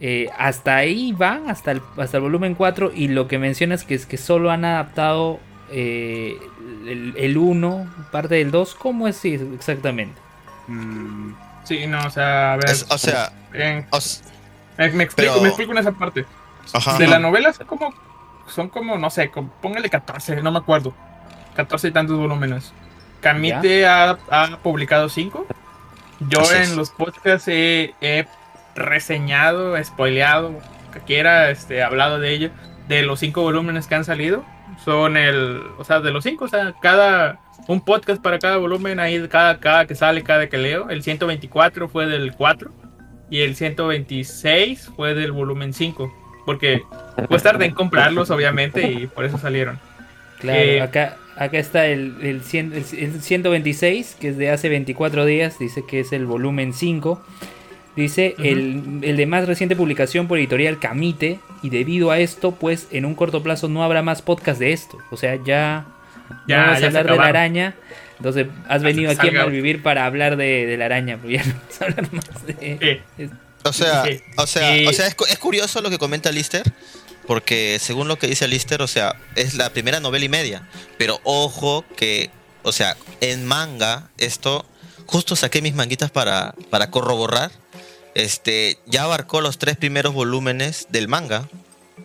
eh, 0.00 0.28
hasta 0.38 0.76
ahí 0.76 1.12
van, 1.12 1.48
hasta 1.50 1.72
el, 1.72 1.82
hasta 1.96 2.16
el 2.18 2.22
volumen 2.22 2.54
4. 2.54 2.92
Y 2.94 3.08
lo 3.08 3.28
que 3.28 3.38
mencionas 3.38 3.84
que 3.84 3.94
es 3.94 4.06
que 4.06 4.16
solo 4.16 4.50
han 4.50 4.64
adaptado 4.64 5.40
eh, 5.70 6.36
el, 6.86 7.14
el 7.16 7.36
1, 7.38 7.86
parte 8.12 8.36
del 8.36 8.50
2. 8.50 8.74
¿Cómo 8.76 9.08
es 9.08 9.16
sí, 9.16 9.34
exactamente? 9.54 10.20
Mm, 10.68 11.32
sí, 11.64 11.86
no, 11.86 12.06
o 12.06 12.10
sea, 12.10 12.52
a 12.52 12.56
ver. 12.56 12.66
Es- 12.70 12.86
o 12.90 12.98
sea, 12.98 13.32
eh, 13.54 13.84
o 13.90 13.98
me, 14.78 14.90
me 14.92 15.04
explico, 15.04 15.32
pero- 15.32 15.42
me 15.42 15.48
explico 15.48 15.72
en 15.72 15.78
esa 15.78 15.92
parte. 15.92 16.24
ajá. 16.72 16.98
De 16.98 17.06
la 17.08 17.18
novela 17.18 17.52
son 17.52 17.66
como, 17.66 17.94
son 18.46 18.68
como, 18.68 18.96
no 18.98 19.10
sé, 19.10 19.30
como- 19.30 19.50
póngale 19.60 19.90
14, 19.90 20.42
no 20.42 20.52
me 20.52 20.58
acuerdo. 20.58 20.94
14 21.56 21.88
y 21.88 21.90
tantos 21.90 22.16
volúmenes. 22.18 22.72
Kamite 23.22 23.86
ha, 23.86 24.18
ha 24.30 24.58
publicado 24.58 25.08
5. 25.08 25.46
Yo 26.28 26.40
en 26.52 26.76
los 26.76 26.90
podcasts 26.90 27.48
he, 27.48 27.94
he 28.00 28.26
reseñado, 28.74 29.82
spoileado, 29.82 30.60
que 30.92 31.00
quiera, 31.00 31.50
este, 31.50 31.82
hablado 31.82 32.18
de 32.18 32.32
ello, 32.32 32.50
de 32.88 33.02
los 33.02 33.20
5 33.20 33.40
volúmenes 33.42 33.86
que 33.86 33.94
han 33.94 34.04
salido. 34.04 34.44
Son 34.84 35.16
el, 35.16 35.62
o 35.78 35.84
sea, 35.84 36.00
de 36.00 36.10
los 36.10 36.24
5, 36.24 36.44
o 36.44 36.48
sea, 36.48 36.74
cada, 36.80 37.40
un 37.68 37.80
podcast 37.80 38.22
para 38.22 38.38
cada 38.38 38.56
volumen, 38.56 39.00
ahí 39.00 39.26
cada, 39.28 39.58
cada 39.58 39.86
que 39.86 39.94
sale, 39.94 40.22
cada 40.22 40.48
que 40.48 40.58
leo. 40.58 40.90
El 40.90 41.02
124 41.02 41.88
fue 41.88 42.06
del 42.06 42.34
4 42.34 42.70
y 43.30 43.40
el 43.40 43.56
126 43.56 44.90
fue 44.96 45.14
del 45.14 45.32
volumen 45.32 45.72
5. 45.72 46.12
Porque 46.44 46.82
pues 47.28 47.42
tardé 47.42 47.66
en 47.66 47.74
comprarlos, 47.74 48.30
obviamente, 48.30 48.90
y 48.90 49.06
por 49.06 49.24
eso 49.24 49.38
salieron. 49.38 49.78
Claro, 50.40 50.58
Eh, 50.58 50.80
acá, 50.80 51.16
acá 51.36 51.58
está 51.58 51.86
el, 51.86 52.14
el, 52.22 52.42
cien- 52.42 52.72
el- 52.72 52.98
el 52.98 53.22
126, 53.22 54.16
que 54.20 54.28
es 54.28 54.36
de 54.36 54.50
hace 54.50 54.68
24 54.68 55.24
días, 55.24 55.58
dice 55.58 55.84
que 55.86 56.00
es 56.00 56.12
el 56.12 56.26
volumen 56.26 56.72
5. 56.72 57.22
Dice 57.94 58.34
Ujú. 58.38 58.44
el, 58.48 58.98
el 59.02 59.16
de 59.18 59.26
más 59.26 59.46
reciente 59.46 59.76
publicación 59.76 60.26
por 60.28 60.38
editorial 60.38 60.78
Camite, 60.78 61.38
y 61.62 61.68
debido 61.70 62.10
a 62.10 62.18
esto, 62.18 62.52
pues 62.52 62.88
en 62.90 63.04
un 63.04 63.14
corto 63.14 63.42
plazo 63.42 63.68
no 63.68 63.84
habrá 63.84 64.02
más 64.02 64.22
podcast 64.22 64.58
de 64.58 64.72
esto. 64.72 64.96
O 65.10 65.16
sea, 65.16 65.36
ya, 65.36 65.86
Ya, 66.48 66.56
no 66.56 66.62
vamos 66.68 66.80
ya 66.80 66.84
a 66.84 66.88
hablar 66.88 67.06
de 67.10 67.16
la 67.16 67.24
araña. 67.26 67.74
Entonces, 68.16 68.46
has 68.68 68.82
venido 68.82 69.10
aquí 69.10 69.28
a 69.28 69.32
malvivir 69.32 69.82
para 69.82 70.06
hablar 70.06 70.36
de, 70.36 70.64
de 70.66 70.76
la 70.76 70.84
araña, 70.86 71.18
pero 71.20 71.34
ya 71.34 71.44
no 71.44 71.52
vamos 71.54 71.80
a 71.80 71.84
hablar 71.84 72.12
más 72.12 72.46
de... 72.46 73.00
Sí. 73.18 73.30
O 73.64 73.72
sea, 73.72 74.04
Sí. 74.04 74.20
o 74.36 74.46
sea, 74.46 74.70
o 74.88 74.92
sea 74.92 75.06
es, 75.06 75.16
es 75.28 75.38
curioso 75.38 75.80
lo 75.82 75.90
que 75.90 75.98
comenta 75.98 76.32
Lister, 76.32 76.62
porque 77.26 77.78
según 77.80 78.08
lo 78.08 78.18
que 78.18 78.26
dice 78.26 78.48
Lister, 78.48 78.82
o 78.82 78.88
sea, 78.88 79.16
es 79.36 79.54
la 79.54 79.70
primera 79.70 80.00
novela 80.00 80.24
y 80.24 80.28
media. 80.28 80.68
Pero 80.98 81.20
ojo 81.24 81.84
que, 81.96 82.30
o 82.62 82.72
sea, 82.72 82.96
en 83.20 83.46
manga, 83.46 84.10
esto, 84.18 84.66
justo 85.06 85.36
saqué 85.36 85.62
mis 85.62 85.74
manguitas 85.74 86.10
para, 86.10 86.54
para 86.70 86.90
corroborar. 86.90 87.50
Este, 88.14 88.78
ya 88.86 89.04
abarcó 89.04 89.40
los 89.40 89.58
tres 89.58 89.76
primeros 89.76 90.12
volúmenes 90.12 90.86
del 90.90 91.08
manga, 91.08 91.48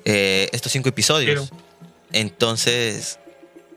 eh, 0.05 0.49
estos 0.53 0.71
cinco 0.71 0.89
episodios. 0.89 1.51
Entonces, 2.13 3.19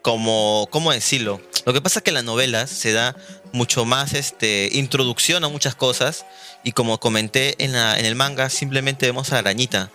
como, 0.03 0.69
¿cómo 0.71 0.93
decirlo? 0.93 1.41
Lo 1.67 1.73
que 1.73 1.81
pasa 1.81 1.99
es 1.99 2.03
que 2.05 2.11
en 2.11 2.15
las 2.15 2.25
novelas 2.25 2.71
se 2.71 2.93
da 2.93 3.17
mucho 3.53 3.85
más 3.85 4.15
este, 4.15 4.69
introducción 4.73 5.45
a 5.45 5.49
muchas 5.49 5.75
cosas 5.75 6.25
y 6.63 6.73
como 6.73 7.01
comenté 7.01 7.63
en, 7.63 7.73
la, 7.73 7.99
en 7.99 8.07
el 8.07 8.15
manga 8.15 8.49
simplemente 8.49 9.07
vemos 9.07 9.33
a 9.33 9.39
arañita, 9.39 9.91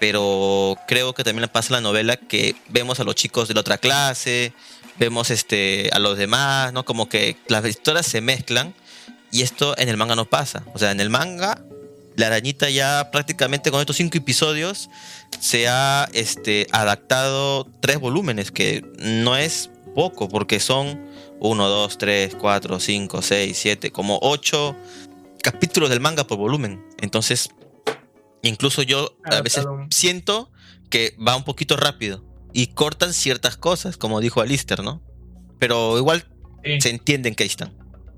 pero 0.00 0.76
creo 0.88 1.12
que 1.12 1.22
también 1.22 1.48
pasa 1.52 1.68
en 1.68 1.82
la 1.84 1.88
novela 1.88 2.16
que 2.16 2.56
vemos 2.68 2.98
a 2.98 3.04
los 3.04 3.14
chicos 3.14 3.46
de 3.46 3.54
la 3.54 3.60
otra 3.60 3.78
clase, 3.78 4.52
vemos 4.98 5.30
este, 5.30 5.90
a 5.92 5.98
los 5.98 6.18
demás, 6.18 6.72
¿no? 6.72 6.84
Como 6.84 7.08
que 7.08 7.36
las 7.46 7.64
historias 7.66 8.06
se 8.06 8.20
mezclan 8.20 8.74
y 9.30 9.42
esto 9.42 9.78
en 9.78 9.88
el 9.88 9.98
manga 9.98 10.16
no 10.16 10.24
pasa. 10.24 10.64
O 10.74 10.78
sea, 10.78 10.90
en 10.90 11.00
el 11.00 11.10
manga 11.10 11.62
la 12.16 12.26
arañita 12.26 12.70
ya 12.70 13.10
prácticamente 13.12 13.70
con 13.70 13.80
estos 13.80 13.96
cinco 13.96 14.18
episodios 14.18 14.90
se 15.38 15.68
ha 15.68 16.08
este, 16.12 16.66
adaptado 16.72 17.66
tres 17.80 18.00
volúmenes, 18.00 18.50
que 18.50 18.84
no 18.98 19.36
es 19.36 19.70
poco, 19.94 20.28
porque 20.28 20.60
son 20.60 20.98
1, 21.40 21.68
2, 21.68 21.98
3, 21.98 22.34
4, 22.36 22.80
5, 22.80 23.22
6, 23.22 23.58
7, 23.58 23.90
como 23.90 24.18
8 24.22 24.76
capítulos 25.42 25.90
del 25.90 26.00
manga 26.00 26.26
por 26.26 26.38
volumen. 26.38 26.84
Entonces, 27.00 27.50
incluso 28.42 28.82
yo 28.82 29.16
a 29.24 29.40
veces 29.42 29.66
siento 29.90 30.50
que 30.88 31.14
va 31.16 31.36
un 31.36 31.44
poquito 31.44 31.76
rápido 31.76 32.24
y 32.52 32.68
cortan 32.68 33.12
ciertas 33.12 33.56
cosas, 33.56 33.96
como 33.96 34.20
dijo 34.20 34.40
Alister, 34.40 34.82
¿no? 34.82 35.02
Pero 35.58 35.98
igual 35.98 36.24
se 36.78 36.90
entienden 36.90 37.34
que 37.34 37.44
ahí 37.44 37.48
están. 37.48 37.72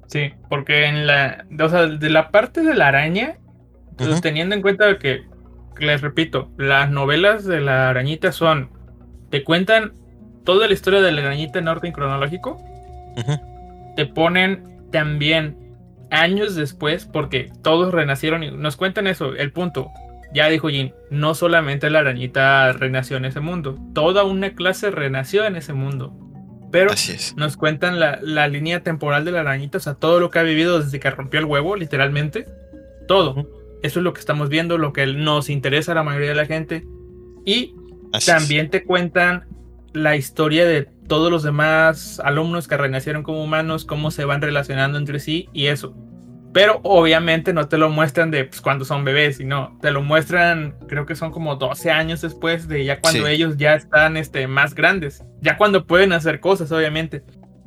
Sí, 0.07 0.33
porque 0.49 0.87
en 0.87 1.07
la, 1.07 1.47
o 1.59 1.69
sea, 1.69 1.87
de 1.87 2.11
la 2.11 2.31
parte 2.31 2.63
de 2.63 2.75
la 2.75 2.89
araña, 2.89 3.39
pues, 3.97 4.21
teniendo 4.21 4.55
en 4.55 4.63
cuenta 4.63 4.99
que, 4.99 5.25
les 5.79 6.01
repito, 6.01 6.51
las 6.59 6.91
novelas 6.91 7.45
de 7.45 7.61
la 7.61 7.89
arañita 7.89 8.33
son, 8.33 8.71
te 9.31 9.43
cuentan 9.43 9.95
toda 10.45 10.67
la 10.67 10.75
historia 10.75 11.01
de 11.01 11.13
la 11.13 11.23
arañita 11.23 11.59
en 11.59 11.69
orden 11.69 11.93
cronológico, 11.93 12.63
te 13.97 14.07
ponen 14.07 14.89
también 14.91 15.57
años 16.11 16.55
después, 16.55 17.07
porque 17.07 17.51
todos 17.63 17.93
renacieron 17.93 18.43
y 18.43 18.51
nos 18.51 18.77
cuentan 18.77 19.07
eso, 19.07 19.35
el 19.35 19.53
punto. 19.53 19.91
Ya 20.35 20.49
dijo 20.49 20.69
Jin, 20.69 20.95
no 21.11 21.35
solamente 21.35 21.91
la 21.91 22.01
arañita 22.01 22.73
renació 22.73 23.17
en 23.17 23.27
ese 23.27 23.41
mundo, 23.41 23.79
toda 23.95 24.25
una 24.25 24.55
clase 24.55 24.91
renació 24.91 25.45
en 25.45 25.57
ese 25.57 25.73
mundo. 25.73 26.17
Pero 26.71 26.91
nos 27.37 27.59
cuentan 27.59 28.01
la, 28.01 28.19
la, 28.23 28.49
línea 28.49 28.83
temporal 28.83 29.27
de 29.27 29.33
la 29.33 29.41
arañita, 29.41 29.77
o 29.77 29.81
sea, 29.81 29.93
todo 29.95 30.21
lo 30.21 30.31
que 30.31 30.39
ha 30.39 30.43
vivido 30.43 30.81
desde 30.81 31.01
que 31.01 31.11
rompió 31.11 31.39
el 31.39 31.45
huevo, 31.45 31.77
literalmente. 31.77 32.47
Todo. 33.07 33.47
Eso 33.83 34.01
es 34.01 34.05
lo 34.05 34.15
que 34.15 34.21
estamos 34.21 34.49
viendo, 34.49 34.79
lo 34.79 34.95
que 34.95 35.07
nos 35.07 35.51
interesa 35.51 35.93
a 35.93 35.97
la 35.97 36.03
mayoría 36.03 36.31
de 36.31 36.35
la 36.35 36.47
gente. 36.47 36.87
Y 37.45 37.75
también 38.25 38.71
te 38.71 38.85
cuentan 38.85 39.45
la 39.93 40.17
historia 40.17 40.65
de 40.65 40.89
todos 41.09 41.31
los 41.31 41.43
demás 41.43 42.21
alumnos 42.25 42.69
que 42.69 42.77
renacieron 42.77 43.23
como 43.23 43.43
humanos, 43.43 43.85
cómo 43.85 44.11
se 44.11 44.25
van 44.25 44.41
relacionando 44.41 44.97
entre 44.97 45.21
sí 45.21 45.49
y 45.53 45.67
eso. 45.67 45.95
Pero 46.53 46.81
obviamente 46.83 47.53
no 47.53 47.67
te 47.69 47.79
lo 47.79 47.89
muestran 47.89 48.31
de 48.31 48.45
pues, 48.45 48.61
cuando 48.61 48.85
son 48.85 49.05
bebés, 49.05 49.39
sino 49.39 49.79
te 49.81 49.91
lo 49.91 50.03
muestran, 50.03 50.75
creo 50.87 51.07
que 51.07 51.17
son 51.17 51.31
como 51.31 51.57
12 51.57 51.91
años 51.91 52.21
después 52.21 52.69
de 52.69 52.85
ya 52.85 53.01
cuando 53.01 53.27
ellos 53.27 53.57
ya 53.57 53.75
están 53.75 54.17
este, 54.17 54.47
más 54.47 54.75
grandes, 54.75 55.25
ya 55.41 55.57
cuando 55.57 55.87
pueden 55.87 56.13
hacer 56.13 56.41
cosas, 56.41 56.71
obviamente. 56.71 57.23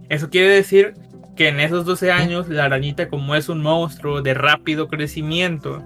Eso 0.10 0.30
quiere 0.30 0.50
decir 0.50 0.94
que 1.36 1.48
en 1.48 1.60
esos 1.60 1.86
12 1.86 2.12
años 2.12 2.48
la 2.48 2.66
arañita 2.66 3.10
como 3.10 3.36
es 3.36 3.50
un 3.50 3.62
monstruo 3.62 4.22
de 4.22 4.36
rápido 4.36 4.88
crecimiento, 4.88 5.84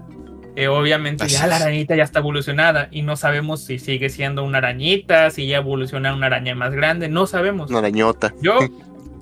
eh, 0.56 0.68
obviamente 0.68 1.26
ya 1.26 1.46
la 1.46 1.56
arañita 1.56 1.96
ya 1.96 2.02
está 2.02 2.18
evolucionada 2.18 2.88
y 2.90 3.00
no 3.00 3.16
sabemos 3.16 3.64
si 3.64 3.78
sigue 3.78 4.10
siendo 4.10 4.44
una 4.44 4.58
arañita, 4.58 5.30
si 5.30 5.46
ya 5.46 5.56
evoluciona 5.56 6.10
a 6.10 6.14
una 6.14 6.26
araña 6.26 6.54
más 6.54 6.72
grande, 6.72 7.08
no 7.08 7.26
sabemos. 7.26 7.70
Una 7.70 7.78
arañota. 7.78 8.34
Yo. 8.42 8.58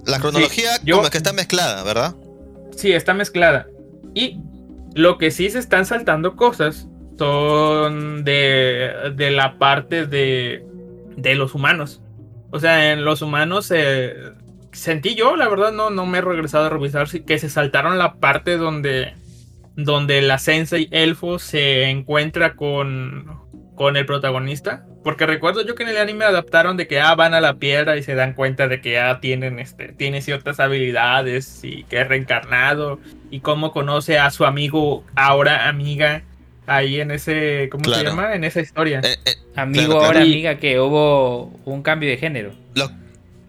La 0.06 0.20
cronología 0.20 0.70
como 0.90 1.10
que 1.10 1.18
está 1.18 1.34
mezclada, 1.34 1.82
¿verdad? 1.82 2.14
Sí, 2.78 2.92
está 2.92 3.12
mezclada. 3.12 3.66
Y 4.14 4.38
lo 4.94 5.18
que 5.18 5.32
sí 5.32 5.50
se 5.50 5.58
están 5.58 5.84
saltando 5.84 6.36
cosas 6.36 6.88
son 7.18 8.22
de, 8.22 9.12
de 9.16 9.32
la 9.32 9.58
parte 9.58 10.06
de, 10.06 10.64
de 11.16 11.34
los 11.34 11.56
humanos. 11.56 12.00
O 12.52 12.60
sea, 12.60 12.92
en 12.92 13.04
los 13.04 13.20
humanos 13.20 13.72
eh, 13.74 14.14
sentí 14.70 15.16
yo, 15.16 15.34
la 15.34 15.48
verdad, 15.48 15.72
no, 15.72 15.90
no 15.90 16.06
me 16.06 16.18
he 16.18 16.20
regresado 16.20 16.66
a 16.66 16.70
revisar 16.70 17.08
que 17.08 17.38
se 17.40 17.48
saltaron 17.48 17.98
la 17.98 18.14
parte 18.14 18.56
donde 18.56 19.12
donde 19.74 20.22
la 20.22 20.38
Sensei 20.38 20.86
Elfo 20.92 21.40
se 21.40 21.90
encuentra 21.90 22.54
con, 22.54 23.40
con 23.74 23.96
el 23.96 24.06
protagonista. 24.06 24.86
Porque 25.08 25.24
recuerdo 25.24 25.64
yo 25.64 25.74
que 25.74 25.84
en 25.84 25.88
el 25.88 25.96
anime 25.96 26.26
adaptaron 26.26 26.76
de 26.76 26.86
que 26.86 27.00
ah, 27.00 27.14
van 27.14 27.32
a 27.32 27.40
la 27.40 27.54
piedra 27.54 27.96
y 27.96 28.02
se 28.02 28.14
dan 28.14 28.34
cuenta 28.34 28.68
de 28.68 28.82
que 28.82 28.92
ya 28.92 29.08
ah, 29.08 29.20
tienen 29.22 29.58
este, 29.58 29.88
tiene 29.88 30.20
ciertas 30.20 30.60
habilidades 30.60 31.60
y 31.62 31.84
que 31.84 32.02
es 32.02 32.06
reencarnado. 32.06 33.00
Y 33.30 33.40
cómo 33.40 33.72
conoce 33.72 34.18
a 34.18 34.30
su 34.30 34.44
amigo, 34.44 35.06
ahora 35.16 35.66
amiga, 35.66 36.24
ahí 36.66 37.00
en 37.00 37.10
ese, 37.10 37.70
¿cómo 37.72 37.90
se 37.90 38.04
llama? 38.04 38.34
En 38.34 38.44
esa 38.44 38.60
historia. 38.60 39.00
Eh, 39.02 39.16
eh, 39.24 39.36
amigo, 39.56 39.98
ahora 40.04 40.20
amiga, 40.20 40.58
que 40.58 40.78
hubo 40.78 41.58
un 41.64 41.82
cambio 41.82 42.10
de 42.10 42.18
género. 42.18 42.52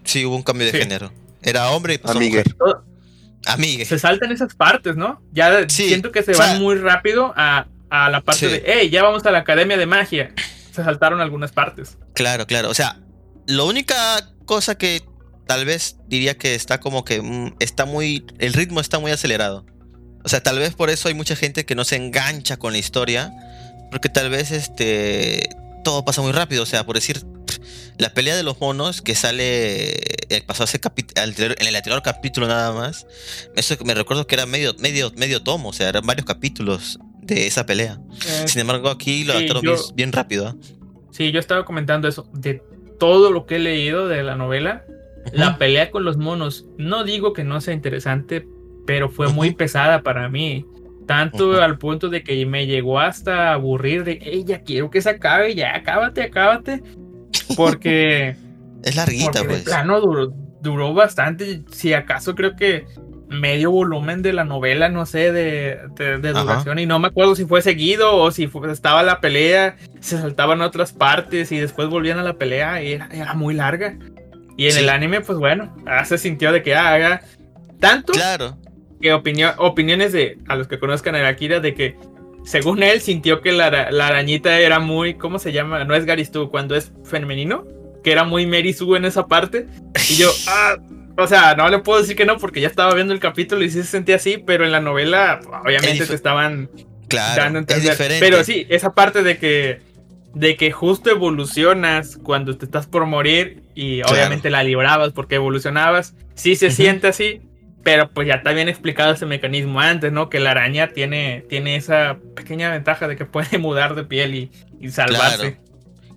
sí, 0.06 0.23
hubo 0.23 0.38
un 0.38 0.44
cambio 0.44 0.65
de 0.65 0.80
género. 0.80 1.11
Era 1.44 1.72
hombre 1.72 1.95
y 1.95 1.98
pasó 1.98 2.22
mujer. 2.22 2.56
Amigue. 3.45 3.84
Se 3.84 3.99
saltan 3.99 4.31
esas 4.31 4.56
partes, 4.56 4.95
¿no? 4.95 5.22
Ya 5.34 5.68
siento 5.68 6.14
que 6.14 6.23
se 6.23 6.31
van 6.36 6.61
muy 6.61 6.76
rápido 6.76 7.34
a, 7.36 7.68
la 7.91 8.22
parte 8.22 8.48
de, 8.48 8.64
hey, 8.65 8.90
ya 8.90 9.03
vamos 9.03 9.26
a 9.26 9.31
la 9.31 9.40
academia 9.40 9.76
de 9.76 9.88
magia. 9.88 10.31
Se 10.72 10.84
saltaron 10.84 11.22
algunas 11.22 11.52
partes. 11.52 11.98
Claro, 12.14 12.48
claro. 12.48 12.70
O 12.70 12.74
sea, 12.74 13.00
la 13.48 13.64
única 13.64 14.34
cosa 14.46 14.78
que 14.78 15.04
tal 15.48 15.66
vez 15.66 15.98
diría 16.08 16.38
que 16.38 16.56
está 16.56 16.80
como 16.80 17.04
que 17.04 17.22
mm, 17.22 17.56
está 17.60 17.86
muy. 17.86 18.26
El 18.38 18.54
ritmo 18.54 18.80
está 18.80 19.00
muy 19.00 19.12
acelerado. 19.12 19.66
O 20.24 20.30
sea, 20.30 20.41
tal 20.44 20.60
vez 20.60 20.76
por 20.76 20.90
eso 20.90 21.08
hay 21.08 21.14
mucha 21.14 21.36
gente 21.36 21.66
que 21.66 21.76
no 21.76 21.84
se 21.84 21.96
engancha 21.96 22.58
con 22.58 22.74
la 22.74 22.78
historia. 22.80 23.32
Porque 23.91 24.10
tal 24.10 24.30
vez 24.30 24.52
este. 24.52 25.50
Todo 25.84 26.06
pasa 26.06 26.22
muy 26.22 26.32
rápido. 26.32 26.64
O 26.64 26.66
sea, 26.66 26.86
por 26.86 26.96
decir, 26.96 27.26
la 27.98 28.14
pelea 28.14 28.36
de 28.36 28.44
los 28.44 28.60
monos 28.60 29.02
que 29.02 29.16
sale 29.16 30.00
el 30.30 30.44
pasado 30.44 30.66
ese 30.66 30.80
en 30.84 31.68
el 31.68 31.76
anterior 31.76 32.02
capítulo 32.02 32.48
nada 32.48 32.72
más. 32.72 33.06
Eso 33.56 33.76
me 33.84 33.94
recuerdo 33.94 34.28
que 34.28 34.36
era 34.36 34.46
medio, 34.46 34.74
medio, 34.80 35.12
medio 35.16 35.41
tomo, 35.41 35.70
o 35.70 35.74
sea, 35.74 35.90
eran 35.90 36.06
varios 36.06 36.26
capítulos 36.26 37.00
de 37.36 37.48
esa 37.48 37.66
pelea. 37.66 38.00
Eh, 38.28 38.48
Sin 38.48 38.62
embargo, 38.62 38.90
aquí 38.90 39.24
lo 39.24 39.34
adaptaron 39.34 39.64
bien, 39.96 40.12
rápido. 40.12 40.48
¿ah? 40.48 40.56
Sí, 41.12 41.32
yo 41.32 41.40
estaba 41.40 41.66
comentando 41.66 42.08
eso. 42.08 42.30
De 42.34 42.62
todo 43.00 43.32
lo 43.32 43.46
que 43.46 43.56
he 43.56 43.60
leído 43.60 44.08
de 44.08 44.24
la 44.24 44.36
novela, 44.36 44.86
la 45.32 45.58
pelea 45.58 45.92
con 45.92 46.04
los 46.04 46.18
monos, 46.18 46.66
no 46.78 47.04
digo 47.04 47.34
que 47.34 47.44
no 47.44 47.62
sea 47.62 47.74
interesante, 47.74 48.48
pero 48.86 49.10
fue 49.10 49.30
muy 49.30 49.54
pesada 49.54 50.02
para 50.02 50.30
mí. 50.30 50.66
Tanto 51.08 51.60
al 51.60 51.80
punto 51.80 52.10
de 52.10 52.24
que 52.24 52.46
me 52.46 52.68
llegó 52.68 53.00
hasta 53.00 53.54
aburrir 53.54 54.04
de, 54.04 54.20
ella 54.22 54.58
ya 54.58 54.64
quiero 54.64 54.92
que 54.92 55.02
se 55.02 55.10
acabe, 55.10 55.56
ya 55.56 55.76
acábate, 55.76 56.24
acábate. 56.24 56.84
Porque. 57.56 58.36
es 58.84 58.96
larguita, 58.96 59.44
pues. 59.44 59.64
plano 59.64 60.00
duró, 60.02 60.34
duró 60.62 60.94
bastante. 60.94 61.64
Si 61.72 61.94
acaso 61.94 62.36
creo 62.36 62.56
que 62.56 62.86
medio 63.30 63.72
volumen 63.72 64.22
de 64.22 64.34
la 64.34 64.44
novela, 64.44 64.90
no 64.90 65.06
sé, 65.06 65.32
de, 65.32 65.80
de, 65.96 66.34
duración. 66.34 66.80
Y 66.80 66.86
no 66.86 67.00
me 67.00 67.08
acuerdo 67.08 67.36
si 67.36 67.46
fue 67.46 67.62
seguido 67.62 68.16
o 68.18 68.32
si 68.32 68.50
estaba 68.70 69.04
la 69.04 69.22
pelea, 69.22 69.78
se 70.00 70.18
saltaban 70.18 70.62
otras 70.62 70.92
partes 70.92 71.52
y 71.52 71.60
después 71.60 71.88
volvían 71.90 72.20
a 72.20 72.24
la 72.24 72.34
pelea 72.34 72.82
y 72.84 72.94
era, 72.94 73.34
muy 73.36 73.54
larga. 73.54 73.98
Y 74.58 74.68
en 74.68 74.78
el 74.78 74.90
anime, 74.90 75.22
pues 75.22 75.38
bueno, 75.38 75.74
se 76.06 76.18
sintió 76.18 76.52
de 76.52 76.64
que 76.64 76.76
haga 76.76 77.22
tanto. 77.80 78.14
Claro. 78.14 78.58
Que 79.00 79.14
opiniones 79.14 80.12
de, 80.12 80.38
a 80.50 80.58
los 80.58 80.68
que 80.68 80.80
conozcan 80.80 81.16
a 81.16 81.26
Akira, 81.26 81.62
de 81.62 81.74
que 81.74 81.96
según 82.44 82.84
él, 82.84 83.00
sintió 83.00 83.42
que 83.42 83.52
la, 83.52 83.68
arañita 83.68 84.60
era 84.60 84.80
muy, 84.80 85.14
¿cómo 85.14 85.40
se 85.40 85.52
llama? 85.52 85.84
No 85.86 85.96
es 85.96 86.06
Garistu, 86.06 86.50
cuando 86.50 86.76
es 86.76 86.92
femenino, 87.04 87.66
que 88.04 88.12
era 88.12 88.24
muy 88.24 88.46
Mary 88.46 88.76
en 88.96 89.06
esa 89.06 89.28
parte. 89.28 89.68
Y 90.10 90.16
yo, 90.16 90.30
ah, 90.48 90.76
o 91.24 91.28
sea, 91.28 91.56
no 91.56 91.70
le 91.70 91.80
puedo 91.80 92.02
decir 92.02 92.16
que 92.16 92.26
no 92.26 92.38
porque 92.38 92.62
ya 92.62 92.68
estaba 92.68 92.94
viendo 92.94 93.14
el 93.14 93.20
capítulo 93.20 93.64
y 93.64 93.70
sí 93.70 93.82
se 93.82 93.90
sentía 93.90 94.16
así, 94.16 94.38
pero 94.38 94.66
en 94.66 94.72
la 94.72 94.82
novela, 94.82 95.40
obviamente 95.64 96.06
te 96.06 96.16
estaban 96.16 96.70
dando 97.10 97.60
a 97.60 97.62
entender. 97.62 97.98
Pero 98.20 98.44
sí, 98.44 98.66
esa 98.70 98.94
parte 98.94 99.24
de 99.24 99.38
que 99.38 99.90
de 100.34 100.58
que 100.58 100.72
justo 100.72 101.10
evolucionas 101.10 102.18
cuando 102.22 102.56
te 102.58 102.66
estás 102.66 102.86
por 102.86 103.06
morir 103.06 103.64
y 103.74 104.02
obviamente 104.04 104.50
la 104.50 104.64
librabas 104.64 105.12
porque 105.12 105.36
evolucionabas, 105.36 106.14
sí 106.36 106.56
se 106.56 106.70
siente 106.70 107.08
así, 107.08 107.41
pero 107.84 108.12
pues 108.12 108.28
ya 108.28 108.36
está 108.36 108.52
bien 108.52 108.70
explicado 108.70 109.14
ese 109.14 109.26
mecanismo 109.26 109.80
antes, 109.80 110.12
¿no? 110.12 110.30
Que 110.30 110.40
la 110.40 110.52
araña 110.52 110.90
tiene, 110.90 111.46
tiene 111.50 111.76
esa 111.76 112.18
pequeña 112.36 112.70
ventaja 112.72 113.08
de 113.08 113.16
que 113.16 113.26
puede 113.26 113.58
mudar 113.60 113.96
de 113.96 114.04
piel 114.04 114.52
y, 114.80 114.90
salvarse. 114.91 115.60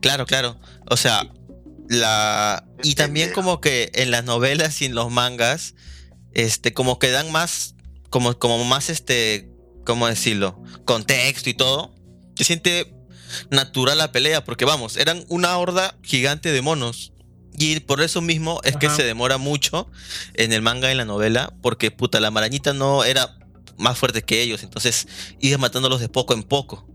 Claro, 0.01 0.27
claro. 0.27 0.57
O 0.89 0.97
sea, 0.97 1.23
la. 1.89 2.65
Y 2.83 2.95
también 2.95 3.33
como 3.33 3.61
que 3.61 3.91
en 3.95 4.11
las 4.11 4.25
novelas 4.25 4.81
y 4.83 4.87
en 4.87 4.95
los 4.95 5.11
mangas, 5.11 5.75
este, 6.33 6.73
como 6.73 6.99
que 6.99 7.11
dan 7.11 7.31
más. 7.31 7.75
Como, 8.11 8.39
como 8.39 8.65
más 8.65 8.91
este. 8.91 9.49
¿Cómo 9.85 10.07
decirlo? 10.07 10.63
Contexto 10.85 11.51
y 11.51 11.55
todo. 11.55 11.95
Se 12.37 12.45
siente 12.45 12.95
natural 13.51 13.99
la 13.99 14.13
pelea. 14.13 14.45
Porque 14.45 14.65
vamos, 14.65 14.97
eran 14.97 15.25
una 15.29 15.57
horda 15.59 15.97
gigante 16.03 16.53
de 16.53 16.63
monos. 16.63 17.13
Y 17.59 17.81
por 17.81 18.01
eso 18.01 18.23
mismo 18.23 18.61
es 18.65 18.77
que 18.77 18.89
se 18.89 19.03
demora 19.03 19.37
mucho 19.37 19.91
en 20.35 20.55
el 20.55 20.63
manga 20.63 20.89
y 20.89 20.93
en 20.93 20.99
la 20.99 21.05
novela. 21.05 21.53
Porque 21.61 21.91
puta, 21.91 22.21
la 22.21 22.31
marañita 22.31 22.73
no 22.73 23.05
era 23.05 23.37
más 23.77 23.99
fuerte 23.99 24.23
que 24.23 24.41
ellos. 24.41 24.63
Entonces 24.63 25.07
ibas 25.41 25.61
matándolos 25.61 26.01
de 26.01 26.09
poco 26.09 26.35
en 26.35 26.45
poco. 26.45 26.87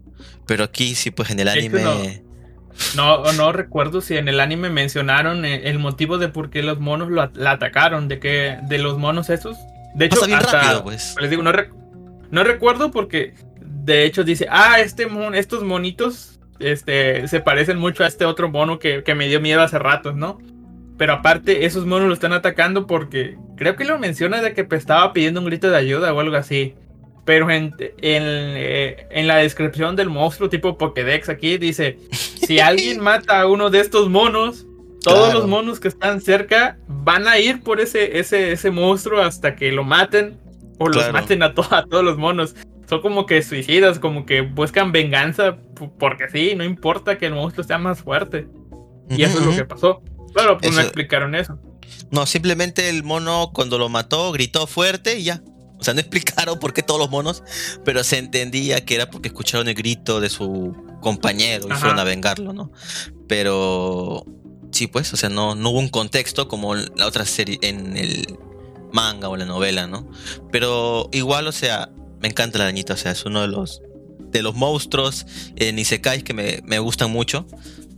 Pero 0.47 0.63
aquí 0.63 0.95
sí, 0.95 1.11
pues 1.11 1.29
en 1.29 1.39
el 1.39 1.47
anime. 1.47 1.81
no. 1.81 2.26
No, 2.95 3.31
no 3.33 3.51
recuerdo 3.51 4.01
si 4.01 4.17
en 4.17 4.27
el 4.27 4.39
anime 4.39 4.69
mencionaron 4.69 5.45
eh, 5.45 5.69
el 5.69 5.79
motivo 5.79 6.17
de 6.17 6.29
por 6.29 6.49
qué 6.49 6.63
los 6.63 6.79
monos 6.79 7.09
lo 7.09 7.29
la 7.33 7.51
atacaron, 7.51 8.07
de 8.07 8.19
que 8.19 8.57
de 8.63 8.77
los 8.77 8.97
monos 8.97 9.29
esos. 9.29 9.57
De 9.95 10.05
hecho, 10.05 10.25
bien 10.25 10.37
hasta- 10.39 10.61
rápido, 10.61 10.83
pues. 10.83 11.15
les 11.19 11.29
digo, 11.29 11.41
no, 11.43 11.51
rec- 11.51 11.73
no 12.29 12.43
recuerdo 12.43 12.91
porque 12.91 13.33
de 13.61 14.03
hecho 14.05 14.23
dice, 14.23 14.47
ah, 14.49 14.79
este 14.79 15.07
mon- 15.07 15.33
estos 15.35 15.63
monitos 15.63 16.39
este, 16.59 17.27
se 17.27 17.39
parecen 17.39 17.77
mucho 17.77 18.03
a 18.03 18.07
este 18.07 18.25
otro 18.25 18.49
mono 18.49 18.79
que, 18.79 19.03
que 19.03 19.15
me 19.15 19.27
dio 19.27 19.39
miedo 19.41 19.61
hace 19.61 19.79
ratos, 19.79 20.15
¿no? 20.15 20.39
Pero 20.97 21.13
aparte, 21.13 21.65
esos 21.65 21.85
monos 21.85 22.07
lo 22.07 22.13
están 22.13 22.33
atacando 22.33 22.87
porque 22.87 23.37
creo 23.55 23.75
que 23.75 23.85
lo 23.85 23.99
menciona 23.99 24.41
de 24.41 24.53
que 24.53 24.67
estaba 24.75 25.13
pidiendo 25.13 25.39
un 25.41 25.45
grito 25.45 25.69
de 25.69 25.77
ayuda 25.77 26.11
o 26.13 26.19
algo 26.19 26.35
así. 26.35 26.73
Pero 27.27 27.51
en, 27.51 27.75
en, 27.79 28.23
eh, 28.23 29.05
en 29.11 29.27
la 29.27 29.35
descripción 29.35 29.95
del 29.97 30.09
monstruo 30.09 30.47
tipo 30.49 30.77
Pokédex 30.77 31.27
aquí 31.29 31.57
dice, 31.57 31.99
si 32.11 32.59
alguien 32.61 33.01
mata 33.01 33.41
a 33.41 33.47
uno 33.47 33.69
de 33.69 33.81
estos 33.81 34.09
monos, 34.09 34.65
todos 35.03 35.25
Claro. 35.25 35.39
los 35.39 35.47
monos 35.47 35.79
que 35.81 35.89
están 35.89 36.21
cerca 36.21 36.77
van 36.87 37.27
a 37.27 37.37
ir 37.37 37.61
por 37.61 37.81
ese, 37.81 38.17
ese, 38.19 38.53
ese 38.53 38.71
monstruo 38.71 39.21
hasta 39.21 39.55
que 39.57 39.71
lo 39.73 39.83
maten 39.83 40.37
o 40.79 40.87
los 40.87 41.11
maten 41.11 41.43
a, 41.43 41.53
to- 41.53 41.67
a 41.69 41.83
todos 41.85 42.03
los 42.03 42.17
monos. 42.17 42.55
Son 42.89 43.01
como 43.01 43.25
que 43.25 43.41
suicidas, 43.43 43.99
como 43.99 44.25
que 44.25 44.39
buscan 44.41 44.93
venganza 44.93 45.57
porque 45.99 46.29
sí, 46.31 46.53
no 46.55 46.63
importa 46.63 47.17
que 47.17 47.25
el 47.25 47.33
monstruo 47.33 47.65
sea 47.67 47.77
más 47.77 47.99
fuerte. 48.01 48.47
Y 49.09 49.21
eso 49.23 49.39
es 49.39 49.45
lo 49.45 49.53
que 49.55 49.65
pasó. 49.65 50.01
Claro, 50.33 50.57
pues 50.57 50.73
no 50.73 50.79
explicaron 50.81 51.35
eso. 51.35 51.59
No, 52.09 52.25
simplemente 52.25 52.87
el 52.89 53.03
mono 53.03 53.51
cuando 53.53 53.77
lo 53.77 53.89
mató 53.89 54.31
gritó 54.31 54.65
fuerte 54.67 55.19
y 55.19 55.23
ya. 55.25 55.41
O 55.79 55.83
sea, 55.83 55.93
no 55.93 55.99
explicaron 56.01 56.59
por 56.59 56.73
qué 56.73 56.83
todos 56.83 56.99
los 56.99 57.09
monos, 57.09 57.43
pero 57.83 58.03
se 58.03 58.17
entendía 58.17 58.83
que 58.85 58.95
era 58.95 59.09
porque 59.09 59.29
escucharon 59.29 59.67
el 59.67 59.75
grito 59.75 60.19
de 60.19 60.29
su 60.29 60.75
compañero 61.01 61.67
y 61.67 61.71
Ajá. 61.71 61.79
fueron 61.79 61.99
a 61.99 62.03
vengarlo, 62.03 62.53
¿no? 62.53 62.71
Pero 63.27 64.25
sí, 64.71 64.87
pues, 64.87 65.13
o 65.13 65.17
sea, 65.17 65.29
no, 65.29 65.55
no 65.55 65.69
hubo 65.69 65.79
un 65.79 65.89
contexto 65.89 66.47
como 66.47 66.75
la 66.75 67.07
otra 67.07 67.25
serie, 67.25 67.59
en 67.61 67.97
el 67.97 68.37
manga 68.91 69.29
o 69.29 69.35
en 69.35 69.41
la 69.41 69.45
novela, 69.45 69.87
¿no? 69.87 70.09
Pero 70.51 71.09
igual, 71.11 71.47
o 71.47 71.51
sea, 71.51 71.89
me 72.21 72.27
encanta 72.29 72.57
la 72.57 72.65
arañita, 72.65 72.93
o 72.93 72.97
sea, 72.97 73.11
es 73.11 73.25
uno 73.25 73.41
de 73.41 73.47
los 73.47 73.81
de 74.31 74.41
los 74.41 74.55
monstruos 74.55 75.25
en 75.55 75.79
Isekais 75.79 76.23
que 76.23 76.33
me, 76.33 76.59
me 76.65 76.79
gustan 76.79 77.11
mucho. 77.11 77.47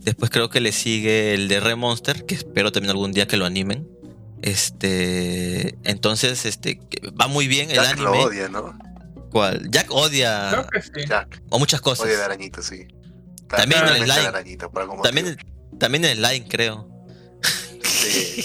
Después 0.00 0.30
creo 0.30 0.48
que 0.48 0.60
le 0.60 0.72
sigue 0.72 1.34
el 1.34 1.48
de 1.48 1.60
Re 1.60 1.74
Monster, 1.74 2.24
que 2.24 2.34
espero 2.34 2.72
también 2.72 2.90
algún 2.90 3.12
día 3.12 3.26
que 3.26 3.36
lo 3.36 3.44
animen. 3.44 3.88
Este, 4.42 5.76
entonces, 5.84 6.44
este, 6.46 6.80
va 7.20 7.28
muy 7.28 7.46
bien 7.46 7.70
el 7.70 7.76
Jack 7.76 7.98
lo 7.98 8.12
odia, 8.12 8.48
¿no? 8.48 8.78
¿Cuál? 9.30 9.70
Jack 9.70 9.90
odia 9.90 10.48
Creo 10.50 10.66
que 10.68 10.82
sí. 10.82 10.90
Jack 11.08 11.42
o 11.50 11.58
muchas 11.58 11.80
cosas. 11.80 12.06
odia 12.06 12.16
de 12.16 12.24
arañita, 12.24 12.62
sí. 12.62 12.86
También 13.48 13.82
en 13.86 14.02
el 14.02 14.08
Line. 14.08 14.58
También, 15.02 15.36
también 15.78 16.04
en 16.04 16.10
el 16.12 16.22
line, 16.22 16.46
creo. 16.48 16.88
Sí. 17.82 18.44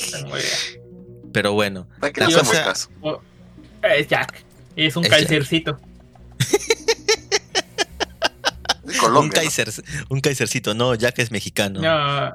Pero 1.31 1.53
bueno, 1.53 1.87
No 2.01 2.11
que 2.11 2.21
La 2.21 2.27
cosa- 2.27 2.63
caso. 2.65 2.89
Es 3.83 4.07
Jack. 4.07 4.43
Es 4.75 4.95
un 4.95 5.03
Es. 5.03 5.77
De 8.83 8.91
un, 8.93 8.97
Colombia. 8.99 9.29
¿no? 9.29 9.41
Kaiser, 9.41 9.71
un 10.09 10.19
Kaisercito, 10.21 10.73
no, 10.73 10.95
Jack 10.95 11.19
es 11.19 11.31
mexicano. 11.31 11.81
No, 11.81 12.33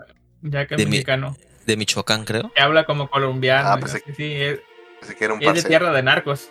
Jack 0.51 0.73
es 0.73 0.79
De 0.79 0.85
mi- 0.85 0.91
mexicano. 0.93 1.37
De 1.71 1.77
Michoacán, 1.77 2.25
creo. 2.25 2.51
Que 2.53 2.61
habla 2.61 2.85
como 2.85 3.09
colombiano. 3.09 3.69
Ah, 3.69 3.79
y 4.07 4.13
sí, 4.13 4.33
es, 4.35 4.61
Pensé 4.99 5.15
que 5.17 5.25
era 5.25 5.35
un 5.35 5.43
es 5.43 5.55
de 5.55 5.63
tierra 5.63 5.93
de 5.93 6.03
narcos. 6.03 6.51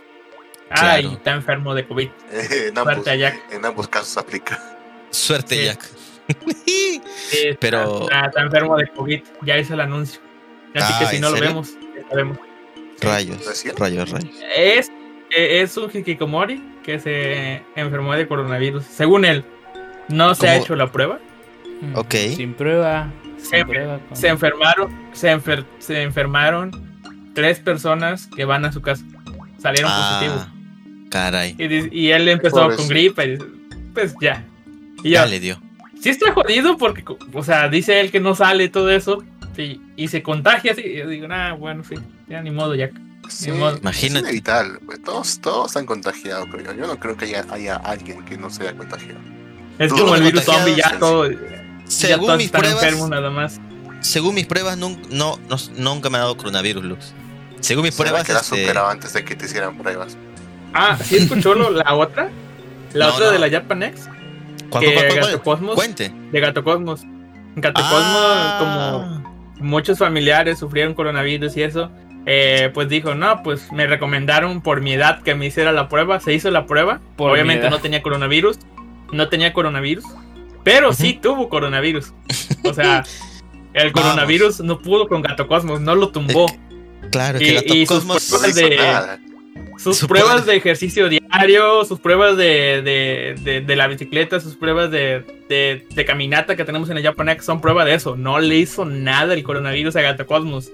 Ay, 0.69 1.01
Claro. 1.03 1.17
está 1.17 1.31
enfermo 1.33 1.75
de 1.75 1.85
COVID. 1.85 2.09
Eh, 2.31 2.67
en, 2.69 2.77
ambos, 2.77 2.93
Suerte 2.93 3.09
a 3.11 3.15
Jack. 3.15 3.39
en 3.51 3.65
ambos 3.65 3.87
casos 3.89 4.15
aplica. 4.17 4.77
Suerte, 5.09 5.55
Sí. 5.55 5.65
Jack. 5.65 5.83
Sí, 6.65 7.01
está- 7.47 7.57
Pero- 7.59 8.03
Está, 8.03 8.25
está 8.27 8.41
enfermo 8.41 8.77
de 8.77 8.87
COVID. 8.87 9.23
Ya 9.41 9.57
hizo 9.57 9.73
el 9.73 9.81
anuncio. 9.81 10.21
Así 10.75 10.93
Ah, 10.95 10.99
que 10.99 11.05
si 11.07 11.15
¿en 11.17 11.21
no 11.23 11.31
lo 11.31 11.39
vemos, 11.41 11.71
ya 11.95 12.07
sabemos. 12.07 12.37
rayos, 13.01 13.63
rayos, 13.77 14.09
rayos. 14.11 14.35
Es, 14.55 14.89
eh, 15.35 15.61
es 15.61 15.75
un 15.77 15.89
hikikomori 15.93 16.63
que 16.83 16.99
se 16.99 17.63
enfermó 17.75 18.13
de 18.15 18.27
coronavirus. 18.27 18.85
Según 18.85 19.25
él, 19.25 19.43
no 20.07 20.33
se 20.35 20.47
ha 20.47 20.55
hecho 20.55 20.75
la 20.75 20.91
prueba. 20.91 21.19
Ok. 21.95 22.13
Sin 22.35 22.53
prueba. 22.53 23.11
Se- 23.41 23.65
prueba. 23.65 23.99
Se 24.13 24.27
enfermaron, 24.27 24.89
se, 25.13 25.31
enfer- 25.35 25.65
se 25.79 26.01
enfermaron 26.03 26.71
tres 27.33 27.59
personas 27.59 28.27
que 28.35 28.45
van 28.45 28.65
a 28.65 28.71
su 28.71 28.81
casa. 28.81 29.03
Salieron 29.57 29.91
positivos. 29.91 30.41
Ah, 30.47 30.53
caray. 31.09 31.55
Y, 31.57 31.99
y 32.05 32.11
él 32.11 32.27
empezó 32.29 32.69
con 32.75 32.87
gripa 32.87 33.25
y 33.25 33.37
pues 33.93 34.15
ya. 34.21 34.45
Y 35.03 35.11
Ya 35.11 35.25
yo, 35.25 35.29
le 35.31 35.39
dio. 35.39 35.61
sí 36.01 36.09
está 36.09 36.31
jodido 36.33 36.77
porque, 36.77 37.03
o 37.33 37.43
sea, 37.43 37.67
dice 37.69 37.99
él 37.99 38.11
que 38.11 38.19
no 38.19 38.35
sale 38.35 38.65
y 38.65 38.69
todo 38.69 38.89
eso. 38.89 39.23
Y, 39.57 39.81
y 39.97 40.07
se 40.07 40.23
contagia 40.23 40.71
así. 40.71 40.81
Y 40.85 40.97
yo 40.99 41.07
digo, 41.09 41.27
ah, 41.29 41.53
bueno, 41.59 41.83
sí, 41.83 41.95
ya 42.29 42.41
ni 42.41 42.49
modo, 42.51 42.75
ya. 42.75 42.89
Sí, 43.27 43.51
modo. 43.51 43.75
Es 43.75 43.81
Imagínate. 43.81 44.19
inevitable. 44.27 44.79
pues, 44.85 45.03
Todos, 45.03 45.39
todos 45.41 45.67
están 45.67 45.85
contagiados, 45.85 46.47
pero 46.49 46.63
yo, 46.63 46.73
yo 46.73 46.87
no 46.87 46.97
creo 46.97 47.17
que 47.17 47.25
haya, 47.25 47.45
haya 47.51 47.75
alguien 47.75 48.23
que 48.23 48.37
no 48.37 48.49
se 48.49 48.63
haya 48.63 48.77
contagiado. 48.77 49.19
Es 49.77 49.91
como 49.91 50.15
el 50.15 50.23
virus 50.23 50.43
zombie, 50.45 50.75
ya 50.75 50.97
todo. 50.97 51.29
ya 51.29 51.37
Según 51.89 52.37
mis 52.37 52.49
pruebas, 52.51 52.83
enfermos 52.83 53.09
nada 53.09 53.29
más. 53.29 53.59
según 54.01 54.35
mis 54.35 54.45
pruebas, 54.45 54.77
nun- 54.77 54.99
no, 55.09 55.37
no- 55.49 55.57
nunca 55.77 56.09
me 56.09 56.17
ha 56.17 56.21
dado 56.21 56.37
coronavirus, 56.37 56.83
Lux. 56.85 57.13
Según 57.59 57.83
mis 57.83 57.95
pruebas, 57.95 58.23
que 58.23 58.31
la 58.33 58.39
este, 58.39 58.55
superado 58.61 58.87
antes 58.87 59.11
de 59.13 59.25
que 59.25 59.35
te 59.35 59.45
hicieran 59.45 59.77
pruebas. 59.77 60.17
Ah, 60.73 60.97
¿sí 61.03 61.17
escuchó 61.17 61.53
lo- 61.55 61.71
la 61.71 61.93
otra? 61.95 62.29
La 62.93 63.07
No, 63.07 63.13
otra 63.15 63.25
no. 63.27 63.31
de 63.33 63.39
la 63.39 63.49
Japanex. 63.49 64.07
¿cuál, 64.69 64.83
que 64.83 64.93
cuál, 64.93 65.07
cuál, 65.07 65.19
cuál? 65.19 65.31
Gato 65.31 65.43
Cosmos. 65.43 65.75
Cuente. 65.75 66.13
De 66.31 66.39
Gato 66.39 66.63
Cosmos. 66.63 67.01
Gato 67.55 67.81
Ah, 67.83 68.59
Cosmos, 68.59 69.09
como 69.09 69.67
muchos 69.67 69.97
familiares 69.97 70.59
sufrieron 70.59 70.93
coronavirus 70.93 71.57
y 71.57 71.63
eso, 71.63 71.91
eh, 72.25 72.71
pues 72.73 72.87
dijo, 72.87 73.15
no, 73.15 73.43
pues 73.43 73.71
me 73.71 73.87
recomendaron 73.87 74.61
por 74.61 74.79
mi 74.81 74.93
edad 74.93 75.21
que 75.23 75.35
me 75.35 75.47
hiciera 75.47 75.71
la 75.71 75.89
prueba. 75.89 76.19
Se 76.19 76.33
hizo 76.33 76.49
la 76.51 76.65
prueba. 76.67 77.01
Por 77.17 77.31
Obviamente 77.31 77.69
no 77.69 77.79
tenía 77.79 78.01
coronavirus. 78.01 78.57
No 79.11 79.27
tenía 79.27 79.51
coronavirus. 79.53 80.05
Pero 80.63 80.93
sí 80.93 81.13
tuvo 81.21 81.49
coronavirus. 81.49 82.13
O 82.63 82.73
sea, 82.73 83.03
el 83.73 83.91
Vamos. 83.93 84.01
coronavirus 84.09 84.59
no 84.61 84.79
pudo 84.79 85.07
con 85.07 85.21
Gato 85.21 85.47
Cosmos, 85.47 85.79
no 85.81 85.95
lo 85.95 86.09
tumbó. 86.09 86.45
Claro, 87.11 87.39
Y- 87.41 87.45
que 87.45 87.53
Gato 87.53 87.73
y 87.75 87.85
sus. 87.85 88.05
No 88.05 88.15
pruebas 88.15 88.55
de- 88.55 88.77
nada. 88.77 89.19
Sus 89.77 89.97
Su 89.97 90.07
pruebas 90.07 90.45
de 90.45 90.57
ejercicio 90.57 91.07
diario, 91.07 91.85
sus 91.85 91.99
pruebas 92.01 92.35
de, 92.35 92.81
de, 92.81 93.35
de- 93.41 93.61
de 93.61 93.75
la 93.77 93.87
bicicleta, 93.87 94.39
sus 94.41 94.55
pruebas 94.55 94.91
de, 94.91 95.23
de- 95.47 95.87
de 95.89 96.05
caminata 96.05 96.57
que 96.57 96.65
tenemos 96.65 96.89
en 96.89 96.97
el 96.97 97.03
Japanex 97.03 97.45
son 97.45 97.61
prueba 97.61 97.85
de 97.85 97.93
eso. 97.93 98.17
No 98.17 98.39
le 98.39 98.57
hizo 98.57 98.83
nada 98.83 99.33
el 99.33 99.43
coronavirus 99.43 99.95
a 99.95 100.01
Gato 100.01 100.25
Cosmos. 100.27 100.69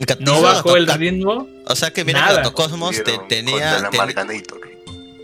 Gato- 0.00 0.22
No 0.22 0.42
bajó 0.42 0.76
el 0.76 0.86
ritmo. 0.86 1.48
O 1.66 1.74
sea 1.74 1.90
que 1.92 2.04
mira, 2.04 2.20
Nada. 2.20 2.36
Gato 2.36 2.52
Cosmos 2.54 3.02
te- 3.02 3.18
tenía. 3.28 3.88
ten- 3.90 4.44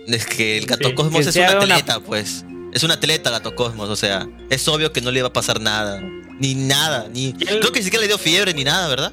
es 0.06 0.26
que 0.26 0.56
el 0.58 0.66
Gato 0.66 0.88
Sí, 0.88 0.94
Cosmos 0.94 1.24
que 1.24 1.28
es 1.30 1.36
un 1.36 1.42
una- 1.42 1.74
atleta, 1.76 2.00
pues. 2.00 2.44
Es 2.76 2.82
un 2.84 2.90
atleta 2.90 3.30
Gato 3.30 3.54
Cosmos, 3.54 3.88
o 3.88 3.96
sea, 3.96 4.26
es 4.50 4.68
obvio 4.68 4.92
que 4.92 5.00
no 5.00 5.10
le 5.10 5.20
iba 5.20 5.28
a 5.28 5.32
pasar 5.32 5.60
nada. 5.62 5.98
Ni 6.38 6.54
nada, 6.54 7.06
ni. 7.10 7.32
¿Quién- 7.32 7.60
Creo 7.60 7.72
que 7.72 7.78
ni 7.80 7.84
siquiera 7.84 8.02
le 8.02 8.08
dio 8.08 8.18
fiebre 8.18 8.52
ni 8.52 8.64
nada, 8.64 8.86
¿verdad? 8.88 9.12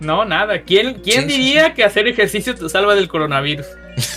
No, 0.00 0.26
nada. 0.26 0.60
¿Quién, 0.64 1.00
quién 1.02 1.22
Sí, 1.26 1.30
sí, 1.30 1.40
diría 1.40 1.72
que 1.72 1.82
hacer 1.82 2.06
ejercicio 2.08 2.54
te 2.54 2.68
salva 2.68 2.94
del 2.94 3.08
coronavirus? 3.08 3.64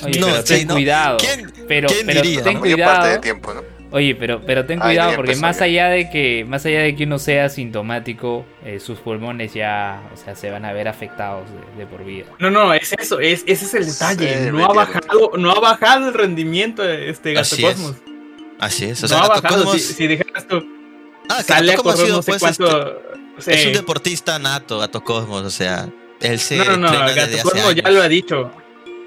Oye, 0.03 0.19
No, 0.19 0.27
pero 0.27 0.41
sí, 0.45 0.53
ten 0.57 0.68
no. 0.68 0.73
cuidado. 0.73 1.18
¿Quién- 1.18 1.49
pero, 1.65 1.88
quién 1.88 2.05
pero 2.05 2.22
diría, 2.22 2.43
ten 2.43 2.53
parte 2.55 2.73
cuidado. 2.73 3.07
del 3.07 3.22
tiempo, 3.22 3.53
¿no? 3.53 3.61
Oye, 3.91 4.15
pero, 4.15 4.41
pero 4.45 4.65
ten 4.65 4.80
cuidado 4.80 5.15
porque 5.15 5.35
más 5.38 5.61
allá 5.61 5.88
de 5.88 6.10
que 6.10 6.43
más 6.45 6.65
allá 6.65 6.81
de 6.81 6.95
que 6.95 7.03
uno 7.05 7.19
sea 7.19 7.45
asintomático, 7.45 8.43
eh, 8.65 8.80
sus 8.81 8.99
pulmones 8.99 9.53
ya, 9.53 10.01
o 10.14 10.18
sea, 10.18 10.35
se 10.35 10.49
van 10.49 10.65
a 10.65 10.73
ver 10.73 10.88
afectados 10.89 11.47
de, 11.77 11.84
de 11.84 11.85
por 11.89 12.03
vida. 12.03 12.26
No, 12.39 12.49
no, 12.51 12.73
es 12.73 12.93
eso, 12.99 13.19
es, 13.22 13.43
ese 13.45 13.65
es 13.65 13.73
el 13.76 13.85
detalle. 13.85 14.45
Sí, 14.45 14.51
no, 14.51 14.65
ha 14.65 14.73
bajado, 14.73 15.31
no 15.38 15.51
ha 15.51 15.60
bajado 15.60 16.07
el 16.10 16.14
rendimiento 16.15 16.84
este 16.84 17.34
Gato 17.34 17.41
Así 17.53 17.64
es. 17.65 17.77
Cosmos. 18.64 18.73
Así 18.73 18.85
es. 18.85 18.99
O 18.99 19.02
no 19.03 19.07
sea, 19.10 19.18
ha 19.18 19.22
Gato 19.27 19.41
bajado. 19.41 19.64
Cosmos. 19.65 19.81
Si, 19.81 19.94
si 19.94 20.07
dijeras 20.07 20.48
tú, 20.48 20.64
ah, 21.30 21.38
que 21.38 21.44
sale 21.44 21.73
a 21.73 21.76
Cosmos 21.76 21.94
ha 21.94 21.95
correr 21.98 22.06
sido, 22.07 22.18
no 22.18 22.22
sé 22.23 22.31
pues, 22.31 22.40
cuánto. 22.57 23.02
este, 23.38 23.53
es 23.61 23.65
un 23.68 23.73
deportista 23.73 24.40
nato, 24.40 24.80
Gato 24.80 25.03
Cosmos, 25.03 25.44
o 25.44 25.49
sea, 25.49 25.90
él 26.22 26.40
se 26.40 26.57
No, 26.57 26.65
no, 26.65 26.77
no, 26.77 26.91
Gato 26.91 27.06
desde 27.15 27.22
hace 27.40 27.41
Cosmo 27.44 27.72
ya 27.72 27.90
lo 27.91 28.02
ha 28.02 28.07
dicho. 28.07 28.52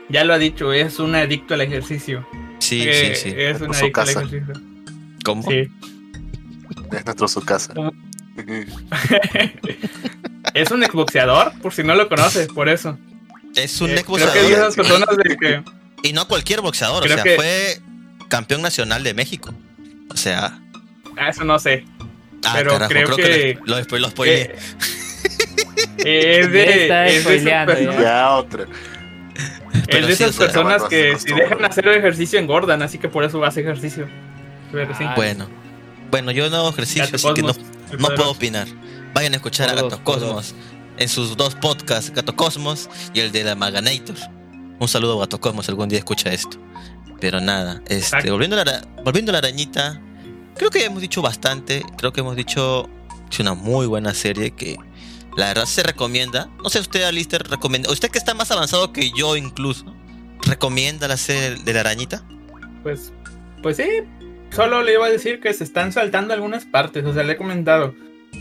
Ya 0.09 0.23
lo 0.25 0.35
ha 0.35 0.39
dicho, 0.39 0.73
es 0.73 0.99
un 1.01 1.15
adicto 1.17 1.55
al 1.55 1.63
ejercicio. 1.63 2.27
Sí, 2.61 2.85
Eh, 2.87 3.15
sí, 3.17 3.31
sí. 3.31 3.37
Es 3.37 3.61
un 3.61 3.75
adicto 3.75 4.01
al 4.03 4.09
ejercicio. 4.09 4.53
¿Cómo? 5.25 5.43
Sí. 5.51 5.69
Es 6.93 7.05
nuestro 7.05 7.27
su 7.29 7.41
casa. 7.43 7.75
es 10.55 10.71
un 10.71 10.83
exboxeador, 10.83 11.53
por 11.61 11.73
si 11.73 11.83
no 11.83 11.95
lo 11.95 12.09
conoces, 12.09 12.49
por 12.49 12.69
eso. 12.69 12.99
Es 13.55 13.81
un 13.81 13.91
Eh, 13.91 13.95
exboxeador. 13.95 14.33
Creo 14.35 14.47
que 14.47 14.53
es 14.53 14.59
de 14.59 14.63
esas 14.69 14.77
personas 14.77 15.09
de 15.17 15.37
que. 15.37 15.63
Y 16.03 16.13
no 16.13 16.29
cualquier 16.29 16.61
boxeador, 16.61 17.03
o 17.05 17.09
sea, 17.09 17.23
que- 17.23 17.35
fue 17.37 17.81
campeón 18.29 18.63
nacional 18.63 19.03
de 19.03 19.15
México. 19.15 19.53
O 20.11 20.17
sea, 20.17 20.61
Ah, 21.19 21.31
eso 21.31 21.45
no 21.45 21.59
sé. 21.59 21.85
ah, 22.45 22.53
Pero 22.57 22.73
carajo, 22.73 22.89
creo 22.91 23.05
creo 23.07 23.17
que, 23.17 23.23
que- 23.23 23.59
lo, 23.65 23.79
lo, 23.81 23.99
lo 23.99 24.11
spoileé. 24.11 24.55
Eh, 25.99 26.41
es 26.41 26.53
de, 26.53 26.83
está 26.83 27.07
es 27.07 27.25
de 27.25 27.51
personas, 27.67 28.01
Ya 28.01 28.31
otra. 28.33 28.63
es 28.65 29.83
Pero 29.87 30.07
de 30.07 30.17
sí, 30.17 30.23
esas 30.25 30.35
o 30.37 30.39
sea, 30.39 30.47
personas 30.47 30.83
que 30.85 31.19
si 31.19 31.33
dejan 31.33 31.65
hacer 31.65 31.89
ejercicio 31.89 32.39
engordan, 32.39 32.83
así 32.83 32.99
que 32.99 33.09
por 33.09 33.25
eso 33.25 33.43
hace 33.45 33.61
ejercicio. 33.63 34.09
Pero 34.73 34.95
sí. 34.97 35.05
Ah, 35.07 35.15
Bueno, 35.17 35.49
bueno, 36.11 36.31
yo 36.33 36.49
no 36.51 36.57
hago 36.57 36.69
ejercicio, 36.71 37.05
Gato 37.05 37.17
así 37.17 37.35
que 37.35 37.43
no, 37.43 37.53
no 37.99 38.15
puedo 38.15 38.31
opinar. 38.31 38.67
Vayan 39.15 39.33
a 39.33 39.37
escuchar 39.37 39.71
a 39.71 39.75
Gato 39.75 40.03
Cosmos 40.05 40.55
en 40.99 41.09
sus 41.09 41.37
dos 41.37 41.55
podcasts, 41.55 42.13
Gato 42.15 42.37
Cosmos 42.37 42.89
y 43.15 43.21
el 43.21 43.33
de 43.33 43.45
la 43.45 43.55
Maganator. 43.55 44.17
Un 44.79 44.89
saludo 44.89 45.17
a 45.17 45.21
Gato 45.21 45.41
Cosmos, 45.41 45.69
algún 45.69 45.89
día 45.89 45.99
escucha 45.99 46.31
esto. 46.33 46.59
Pero 47.21 47.41
nada, 47.41 47.83
este, 47.89 48.31
volviendo, 48.31 48.61
a 48.61 48.65
la, 48.65 48.87
volviendo 49.05 49.31
a 49.31 49.35
la 49.35 49.39
arañita, 49.39 50.01
creo 50.57 50.71
que 50.71 50.85
hemos 50.85 51.01
dicho 51.01 51.23
bastante. 51.23 51.83
Creo 51.97 52.13
que 52.13 52.21
hemos 52.21 52.37
dicho 52.37 52.89
es 53.31 53.41
una 53.41 53.55
muy 53.55 53.87
buena 53.87 54.15
serie 54.15 54.51
que 54.53 54.77
la 55.37 55.47
verdad 55.49 55.65
se 55.65 55.83
recomienda. 55.83 56.49
No 56.63 56.69
sé, 56.69 56.81
usted, 56.81 57.03
Alistair, 57.05 57.43
recomienda. 57.49 57.91
Usted 57.91 58.11
que 58.11 58.19
está 58.19 58.35
más 58.35 58.51
avanzado 58.51 58.93
que 58.93 59.11
yo 59.13 59.37
incluso, 59.37 59.85
¿recomienda 60.43 61.09
la 61.09 61.17
serie 61.17 61.57
de 61.63 61.73
la 61.73 61.81
arañita? 61.81 62.25
Pues, 62.83 63.13
pues 63.63 63.77
sí. 63.79 63.87
Solo 64.55 64.83
le 64.83 64.93
iba 64.95 65.07
a 65.07 65.11
decir 65.11 65.41
que 65.41 65.53
se 65.53 65.65
están 65.65 65.93
saltando 65.93 66.33
algunas 66.33 66.65
partes. 66.65 67.05
O 67.05 67.13
sea, 67.13 67.23
le 67.25 67.33
he 67.33 67.37
comentado. 67.37 67.95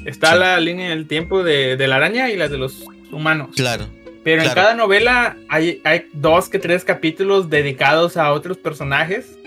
Está 0.05 0.33
Sí. 0.33 0.39
la 0.39 0.59
línea 0.59 0.89
del 0.89 1.07
tiempo 1.07 1.43
de, 1.43 1.77
de 1.77 1.87
la 1.87 1.95
araña 1.95 2.29
y 2.29 2.35
la 2.37 2.47
de 2.47 2.57
los 2.57 2.83
humanos. 3.11 3.49
Claro. 3.55 3.87
Pero 4.25 4.41
en 4.41 4.49
claro. 4.49 4.61
cada 4.61 4.73
novela 4.73 5.37
hay, 5.47 5.79
hay 5.85 6.07
dos 6.11 6.49
que 6.49 6.59
tres 6.59 6.83
capítulos 6.83 7.49
dedicados 7.49 8.17
a 8.17 8.33
otros 8.33 8.57
personajes. 8.57 9.37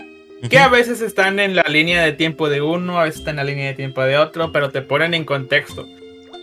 Que 0.49 0.57
a 0.57 0.69
veces 0.69 1.01
están 1.01 1.37
en 1.41 1.53
la 1.53 1.63
línea 1.63 2.01
de 2.01 2.13
tiempo 2.13 2.47
de 2.49 2.61
uno, 2.61 2.97
a 2.97 3.03
veces 3.03 3.19
están 3.19 3.33
en 3.33 3.45
la 3.45 3.51
línea 3.51 3.67
de 3.67 3.73
tiempo 3.73 4.01
de 4.01 4.17
otro, 4.17 4.53
pero 4.53 4.69
te 4.71 4.81
ponen 4.81 5.13
en 5.13 5.25
contexto. 5.25 5.85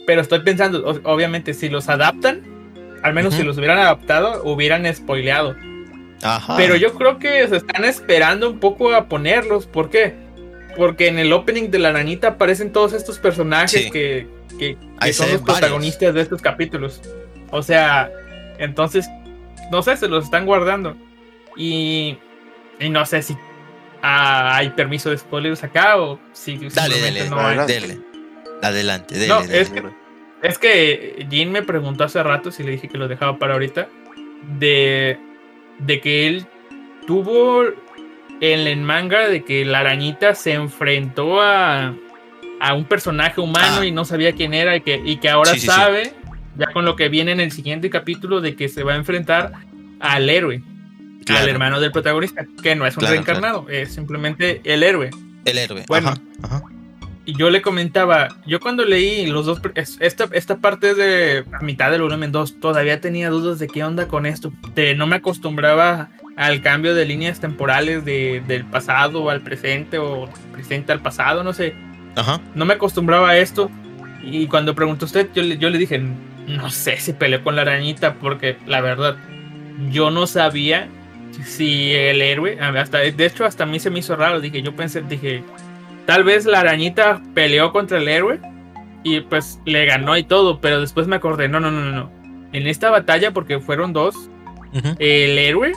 Pero 0.07 0.21
estoy 0.21 0.41
pensando, 0.41 0.87
obviamente, 1.05 1.55
si 1.55 1.71
los 1.71 1.89
adaptan, 1.89 2.43
al 3.03 3.15
menos 3.15 3.33
si 3.35 3.43
los 3.43 3.57
hubieran 3.57 3.79
adaptado, 3.79 4.43
hubieran 4.45 4.85
spoileado. 4.95 5.57
Ajá. 6.23 6.57
Pero 6.59 6.77
yo 6.77 6.93
creo 6.95 7.19
que 7.19 7.49
se 7.49 7.57
están 7.57 7.85
esperando 7.87 8.51
un 8.51 8.59
poco 8.61 8.93
a 8.95 9.07
ponerlos. 9.09 9.67
¿Por 9.67 9.89
qué? 9.89 10.13
Porque 10.77 11.09
en 11.09 11.19
el 11.19 11.33
opening 11.33 11.71
de 11.71 11.79
la 11.79 11.89
arañita 11.89 12.29
aparecen 12.29 12.73
todos 12.73 12.93
estos 12.93 13.19
personajes 13.19 13.71
Sí. 13.85 13.91
que, 13.91 14.27
que- 14.59 14.77
son 15.15 15.33
los 15.33 15.41
varios. 15.43 15.43
protagonistas 15.43 16.13
de 16.13 16.21
estos 16.21 16.43
capítulos. 16.43 17.01
O 17.51 17.63
sea, 17.63 18.11
entonces, 18.59 19.09
no 19.71 19.83
sé, 19.83 19.97
se 19.97 20.09
los 20.09 20.25
están 20.25 20.47
guardando. 20.47 20.97
Y, 21.57 22.19
y 22.81 22.89
no 22.91 23.05
sé 23.07 23.23
si 23.23 23.37
ah, 24.03 24.57
hay 24.57 24.71
permiso 24.71 25.11
de 25.11 25.19
spoilers 25.19 25.65
acá 25.65 25.97
o 26.01 26.19
si 26.33 26.57
Dale, 26.57 27.01
dale, 27.01 27.31
no 27.31 27.39
hay. 27.39 27.59
Adelante. 28.63 29.15
dele, 29.15 29.29
No, 29.29 29.41
es 29.41 29.71
que- 29.71 29.83
Es 30.43 30.59
que 30.59 31.27
Jin 31.31 31.51
me 31.51 31.63
preguntó 31.63 32.05
hace 32.05 32.23
rato 32.23 32.51
si 32.53 32.63
le 32.63 32.73
dije 32.73 32.89
que 32.89 32.99
lo 32.99 33.09
dejaba 33.09 33.39
para 33.39 33.55
ahorita. 33.55 33.89
De, 34.59 35.19
de 35.79 36.01
que 36.01 36.27
él 36.27 36.47
tuvo 37.07 37.63
en 38.41 38.61
el 38.67 38.77
manga 38.83 39.29
de 39.29 39.45
que 39.45 39.65
la 39.65 39.79
arañita 39.81 40.35
se 40.35 40.53
enfrentó 40.53 41.41
a, 41.41 41.95
a 42.61 42.75
un 42.75 42.85
personaje 42.85 43.41
humano 43.41 43.79
Ah. 43.81 43.87
y 43.87 43.91
no 43.93 44.05
sabía 44.05 44.33
quién 44.33 44.53
era 44.53 44.77
y 44.77 44.83
que, 44.83 45.01
y 45.05 45.17
que 45.17 45.29
ahora 45.31 45.53
Sí, 45.53 45.61
sí, 45.61 45.67
sí. 45.67 45.73
Ya 46.59 46.67
con 46.73 46.85
lo 46.85 46.97
que 46.97 47.09
viene 47.09 47.33
en 47.33 47.41
el 47.41 47.53
siguiente 47.53 47.91
capítulo, 47.91 48.41
de 48.41 48.57
que 48.57 48.69
se 48.69 48.83
va 48.83 48.93
a 48.95 48.97
enfrentar 48.97 49.53
al 50.01 50.29
héroe, 50.31 50.63
al 51.19 51.25
Claro. 51.25 51.49
hermano 51.49 51.81
del 51.81 51.93
protagonista, 51.93 52.47
que 52.63 52.77
no 52.77 52.87
es 52.87 52.97
un 52.97 53.01
Claro, 53.01 53.15
reencarnado, 53.15 53.67
es 53.69 53.93
simplemente 53.95 54.61
el 54.65 54.83
héroe. 54.83 55.11
El 55.45 55.59
héroe. 55.59 55.85
Bueno. 55.89 56.09
Ajá, 56.09 56.21
ajá. 56.43 56.63
Y 57.29 57.37
yo 57.37 57.51
le 57.51 57.61
comentaba, 57.61 58.29
yo 58.47 58.61
cuando 58.61 58.85
leí 58.85 59.27
los 59.27 59.47
dos, 59.47 59.61
es- 59.75 59.97
esta, 60.01 60.29
esta 60.31 60.59
parte 60.59 60.95
de 60.95 61.45
a 61.53 61.59
mitad 61.65 61.91
del 61.91 62.03
volumen 62.03 62.31
2, 62.31 62.61
todavía 62.61 63.01
tenía 63.01 63.31
dudas 63.31 63.59
de 63.59 63.67
qué 63.67 63.83
onda 63.83 64.07
con 64.07 64.27
esto. 64.27 64.53
De, 64.77 64.95
no 64.95 65.09
me 65.09 65.17
acostumbraba 65.17 66.11
al 66.37 66.63
cambio 66.63 66.95
de 66.95 67.05
líneas 67.05 67.41
temporales 67.41 68.05
de, 68.05 68.45
del 68.47 68.65
pasado 68.65 69.29
al 69.29 69.41
presente 69.41 69.99
o 69.99 70.29
presente 70.53 70.93
al 70.93 71.01
pasado, 71.03 71.43
no 71.43 71.53
sé. 71.53 71.75
Ajá. 72.15 72.41
No 72.55 72.65
me 72.65 72.75
acostumbraba 72.75 73.31
a 73.31 73.39
esto. 73.39 73.71
Y 74.23 74.47
cuando 74.47 74.77
preguntó 74.77 75.07
usted, 75.07 75.29
yo, 75.35 75.43
le- 75.43 75.59
yo 75.59 75.69
le 75.69 75.79
dije, 75.79 76.01
no 76.47 76.71
sé 76.71 76.97
si 76.99 77.13
peleó 77.13 77.43
con 77.43 77.57
la 77.57 77.63
arañita, 77.63 78.15
porque 78.15 78.57
la 78.67 78.81
verdad, 78.81 79.17
yo 79.91 80.11
no 80.11 80.27
sabía 80.27 80.89
si 81.45 81.93
el 81.93 82.23
héroe, 82.23 82.59
hasta, 82.61 82.99
de 82.99 83.27
hecho 83.27 83.45
hasta 83.45 83.65
a 83.65 83.67
mí 83.67 83.79
se 83.79 83.91
me 83.91 83.99
hizo 83.99 84.17
raro, 84.17 84.41
dije, 84.41 84.63
yo 84.63 84.75
pensé, 84.75 85.03
dije, 85.03 85.43
tal 86.07 86.25
vez 86.25 86.47
la 86.47 86.61
arañita 86.61 87.21
peleó 87.35 87.73
contra 87.73 87.99
el 87.99 88.09
héroe 88.09 88.41
y 89.03 89.21
pues 89.21 89.61
le 89.65 89.87
ganó 89.87 90.17
y 90.17 90.25
todo, 90.25 90.61
pero 90.61 90.81
después 90.81 91.07
me 91.07 91.17
acordé, 91.17 91.49
no, 91.49 91.61
no, 91.61 91.71
no, 91.71 91.81
no, 91.81 91.93
no. 91.93 92.11
En 92.53 92.67
esta 92.67 92.91
batalla, 92.91 93.33
porque 93.33 93.61
fueron 93.61 93.93
dos, 93.93 94.15
el 94.99 95.39
héroe 95.39 95.73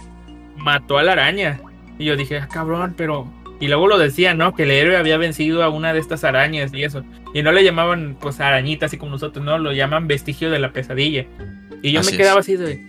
mató 0.55 0.97
a 0.97 1.03
la 1.03 1.13
araña. 1.13 1.59
Y 1.97 2.05
yo 2.05 2.15
dije, 2.15 2.37
ah, 2.37 2.47
cabrón, 2.51 2.93
pero... 2.95 3.27
Y 3.59 3.67
luego 3.67 3.87
lo 3.87 3.97
decía, 3.97 4.33
¿no? 4.33 4.55
Que 4.55 4.63
el 4.63 4.71
héroe 4.71 4.95
había 4.97 5.17
vencido 5.17 5.63
a 5.63 5.69
una 5.69 5.93
de 5.93 5.99
estas 5.99 6.23
arañas 6.23 6.73
y 6.73 6.83
eso. 6.83 7.03
Y 7.33 7.41
no 7.43 7.51
le 7.51 7.63
llamaban, 7.63 8.15
pues, 8.19 8.39
arañita 8.39 8.85
así 8.85 8.97
como 8.97 9.11
nosotros, 9.13 9.43
no, 9.43 9.57
lo 9.57 9.73
llaman 9.73 10.07
vestigio 10.07 10.49
de 10.49 10.59
la 10.59 10.71
pesadilla. 10.71 11.25
Y 11.81 11.91
yo 11.91 11.99
Así 11.99 12.11
me 12.11 12.17
quedaba 12.17 12.39
es. 12.39 12.45
así 12.45 12.55
de... 12.55 12.81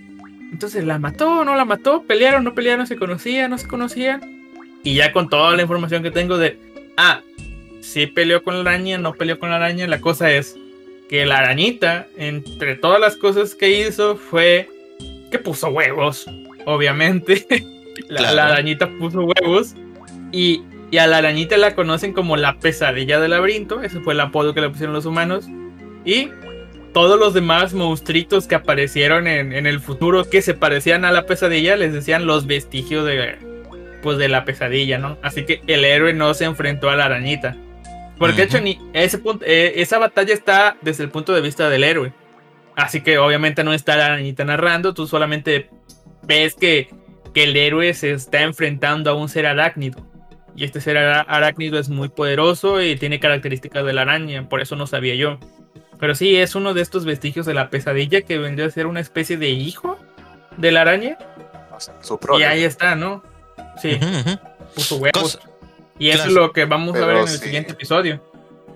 Entonces, 0.53 0.85
¿la 0.85 0.99
mató 0.99 1.41
o 1.41 1.45
no 1.45 1.55
la 1.57 1.65
mató? 1.65 2.03
¿Pelearon 2.03 2.43
no 2.45 2.55
pelearon? 2.55 2.87
¿Se 2.87 2.97
conocían 2.97 3.51
no 3.51 3.59
se 3.59 3.69
conocían? 3.69 4.21
Y 4.83 4.95
ya 4.95 5.13
con 5.13 5.29
toda 5.29 5.55
la 5.57 5.63
información 5.63 6.03
que 6.03 6.11
tengo 6.11 6.39
de... 6.39 6.59
Ah, 6.97 7.21
sí 7.81 8.07
peleó 8.07 8.43
con 8.43 8.55
la 8.55 8.61
araña, 8.71 8.99
no 8.99 9.15
peleó 9.15 9.39
con 9.39 9.51
la 9.51 9.57
araña. 9.57 9.87
La 9.87 10.01
cosa 10.01 10.33
es 10.33 10.57
que 11.09 11.27
la 11.27 11.39
arañita, 11.39 12.07
entre 12.17 12.77
todas 12.77 13.01
las 13.01 13.17
cosas 13.17 13.55
que 13.55 13.71
hizo, 13.87 14.17
fue 14.17 14.69
que 15.31 15.39
puso 15.39 15.69
huevos, 15.69 16.27
obviamente. 16.67 17.47
la, 18.09 18.21
Claro. 18.21 18.37
la 18.37 18.47
arañita 18.49 18.89
puso 18.99 19.21
huevos. 19.23 19.75
Y, 20.32 20.62
y 20.90 20.98
a 20.98 21.07
la 21.07 21.19
arañita 21.19 21.57
la 21.57 21.74
conocen 21.74 22.12
como 22.12 22.36
la 22.36 22.59
pesadilla 22.59 23.20
del 23.20 23.32
laberinto. 23.32 23.82
Ese 23.82 24.01
fue 24.01 24.15
el 24.15 24.20
apodo 24.20 24.55
que 24.55 24.61
le 24.61 24.70
pusieron 24.70 24.94
los 24.94 25.07
humanos. 25.07 25.47
Y 26.05 26.28
todos 26.93 27.19
los 27.19 27.35
demás 27.35 27.74
monstruitos 27.74 28.47
que 28.47 28.55
aparecieron 28.55 29.27
en, 29.27 29.52
en 29.52 29.66
el 29.66 29.81
futuro 29.81 30.28
que 30.28 30.43
se 30.43 30.55
parecían 30.55 31.05
a 31.05 31.12
la 31.12 31.27
pesadilla 31.27 31.77
les 31.77 31.93
decían 31.93 32.27
los 32.27 32.47
vestigios 32.47 33.05
de, 33.05 33.39
pues, 34.02 34.19
de 34.19 34.28
la 34.28 34.44
pesadilla, 34.44 34.98
¿no? 34.98 35.19
Así 35.23 35.44
que 35.44 35.62
el 35.66 35.85
héroe 35.85 36.12
no 36.12 36.35
se 36.35 36.44
enfrentó 36.44 36.90
a 36.90 36.97
la 36.97 37.07
arañita. 37.07 37.57
Porque 38.19 38.36
de 38.36 38.43
hecho 38.43 38.61
ni 38.61 38.78
ese 38.93 39.19
punto, 39.19 39.47
eh, 39.47 39.74
esa 39.77 39.98
batalla 39.98 40.35
está 40.35 40.77
desde 40.82 41.05
el 41.05 41.11
punto 41.11 41.32
de 41.32 41.40
vista 41.40 41.70
del 41.70 41.85
héroe. 41.85 42.12
Así 42.77 43.01
que 43.01 43.19
obviamente 43.19 43.65
no 43.65 43.73
está 43.73 43.97
la 43.97 44.07
arañita 44.07 44.44
narrando, 44.44 44.93
tú 44.93 45.07
solamente 45.07 45.70
ves 46.23 46.55
que, 46.55 46.90
que 47.32 47.44
el 47.44 47.57
héroe 47.57 47.94
se 47.94 48.12
está 48.12 48.43
enfrentando 48.43 49.11
a 49.11 49.15
un 49.15 49.28
ser 49.28 49.47
arácnido. 49.47 50.07
Y 50.61 50.65
este 50.65 50.82
ser 50.82 50.99
arácnido 50.99 51.78
es 51.78 51.89
muy 51.89 52.11
poderoso 52.11 52.82
y 52.82 52.95
tiene 52.95 53.19
características 53.19 53.82
de 53.82 53.95
la 53.95 54.03
araña, 54.03 54.47
por 54.47 54.61
eso 54.61 54.77
no 54.77 54.87
sabía 54.87 55.15
yo. 55.15 55.39
Pero 55.99 56.15
sí, 56.15 56.37
es 56.37 56.55
uno 56.55 56.74
de 56.74 56.82
estos 56.82 57.07
vestigios 57.07 57.47
de 57.47 57.55
la 57.55 57.70
pesadilla 57.70 58.20
que 58.20 58.37
vendría 58.37 58.66
a 58.66 58.70
ser 58.70 58.87
una 58.87 59.01
especie 59.01 59.39
de 59.39 59.49
hijo 59.49 59.97
de 60.59 60.70
la 60.70 60.82
araña. 60.82 61.16
Su 62.03 62.20
Y 62.39 62.43
ahí 62.43 62.65
está, 62.65 62.95
¿no? 62.95 63.23
Sí, 63.81 63.99
puso 64.74 64.97
huevos. 64.97 65.41
Y 65.99 66.11
eso 66.11 66.24
claro. 66.24 66.31
es 66.31 66.37
lo 66.37 66.53
que 66.53 66.66
vamos 66.66 66.95
a 66.95 67.07
ver 67.07 67.16
en 67.16 67.23
el 67.23 67.28
sí. 67.28 67.39
siguiente 67.39 67.73
episodio. 67.73 68.23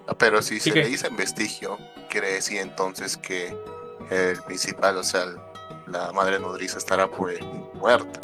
Ah, 0.09 0.15
Pero 0.17 0.41
si 0.41 0.55
Sí 0.55 0.71
se 0.71 0.73
que- 0.73 0.85
le 0.85 0.89
dicen 0.89 1.15
vestigio, 1.19 1.79
quiere 2.09 2.33
decir 2.33 2.61
entonces 2.61 3.19
que 3.19 3.55
el 4.11 4.43
principal, 4.45 4.97
o 4.97 5.05
sea, 5.05 5.27
la 5.87 6.13
madre 6.13 6.39
nodriza 6.41 6.79
estará 6.79 7.09
pues 7.11 7.41
muerta. 7.75 8.21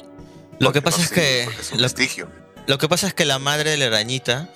Lo 0.61 0.73
que 0.73 0.81
pasa 0.81 0.97
no 0.97 1.05
es 1.05 1.11
que 1.11 1.43
es 1.43 1.73
un 1.73 1.79
lo, 1.79 1.83
vestigio. 1.83 2.40
Lo 2.67 2.79
que 2.79 2.89
pasa 2.89 3.07
es 3.07 3.15
que 3.15 3.25
la 3.25 3.39
madre 3.39 3.71
de 3.71 3.77
la 3.77 3.87
arañita, 3.87 4.49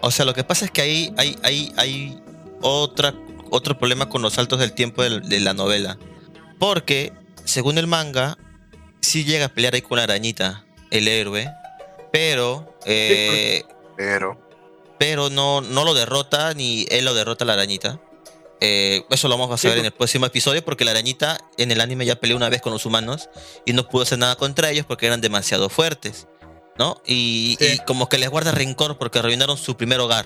o 0.00 0.10
sea, 0.10 0.24
lo 0.24 0.34
que 0.34 0.44
pasa 0.44 0.64
es 0.64 0.70
que 0.70 0.82
ahí 0.82 1.14
hay, 1.16 1.36
hay, 1.42 1.72
hay 1.76 2.22
otra, 2.60 3.14
otro 3.50 3.78
problema 3.78 4.08
con 4.08 4.22
los 4.22 4.34
saltos 4.34 4.58
del 4.58 4.72
tiempo 4.72 5.02
de, 5.02 5.40
la 5.40 5.54
novela. 5.54 5.98
Porque, 6.58 7.12
según 7.44 7.78
el 7.78 7.86
manga, 7.86 8.38
sí 9.00 9.24
llega 9.24 9.46
a 9.46 9.48
pelear 9.48 9.74
ahí 9.74 9.82
con 9.82 9.98
la 9.98 10.04
arañita, 10.04 10.64
el 10.90 11.08
héroe, 11.08 11.50
pero, 12.12 12.76
eh, 12.86 13.64
Pero, 13.96 14.38
pero 14.98 15.30
no, 15.30 15.60
no 15.60 15.84
lo 15.84 15.94
derrota 15.94 16.54
ni 16.54 16.86
él 16.90 17.04
lo 17.04 17.14
derrota 17.14 17.44
a 17.44 17.46
la 17.46 17.54
arañita. 17.54 18.00
Eh, 18.60 19.04
eso 19.10 19.28
lo 19.28 19.36
vamos 19.36 19.52
a 19.52 19.58
saber 19.58 19.78
en 19.78 19.84
el 19.84 19.92
próximo 19.92 20.26
episodio 20.26 20.64
porque 20.64 20.84
la 20.84 20.92
arañita 20.92 21.38
en 21.58 21.70
el 21.70 21.80
anime 21.80 22.06
ya 22.06 22.16
peleó 22.16 22.36
una 22.36 22.48
vez 22.48 22.62
con 22.62 22.72
los 22.72 22.86
humanos 22.86 23.28
y 23.66 23.72
no 23.72 23.88
pudo 23.88 24.04
hacer 24.04 24.18
nada 24.18 24.36
contra 24.36 24.70
ellos 24.70 24.86
porque 24.86 25.06
eran 25.06 25.20
demasiado 25.20 25.68
fuertes, 25.68 26.28
¿no? 26.78 27.00
Y, 27.06 27.56
Sí. 27.60 27.66
y 27.74 27.78
como 27.80 28.08
que 28.08 28.18
les 28.18 28.28
guarda 28.30 28.52
rencor 28.52 28.98
porque 28.98 29.18
arruinaron 29.20 29.56
su 29.56 29.76
primer 29.76 30.00
hogar. 30.00 30.24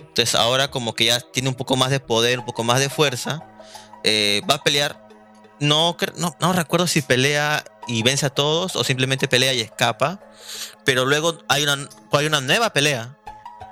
Entonces 0.00 0.34
ahora 0.34 0.70
como 0.70 0.94
que 0.94 1.06
ya 1.06 1.20
tiene 1.20 1.48
un 1.48 1.54
poco 1.54 1.76
más 1.76 1.90
de 1.90 2.00
poder, 2.00 2.38
un 2.40 2.44
poco 2.46 2.64
más 2.64 2.80
de 2.80 2.88
fuerza. 2.88 3.42
eh, 4.02 4.40
va 4.50 4.54
a 4.54 4.62
pelear. 4.62 5.06
No, 5.60 5.94
no, 6.16 6.34
no 6.40 6.52
recuerdo 6.54 6.86
si 6.86 7.02
pelea 7.02 7.62
y 7.86 8.02
vence 8.02 8.24
a 8.24 8.30
todos 8.30 8.76
o 8.76 8.82
simplemente 8.84 9.28
pelea 9.28 9.52
y 9.52 9.60
escapa. 9.60 10.20
Pero 10.86 11.04
luego 11.04 11.36
hay 11.48 11.64
una, 11.64 11.86
hay 12.12 12.24
una 12.26 12.40
nueva 12.40 12.72
pelea. 12.72 13.18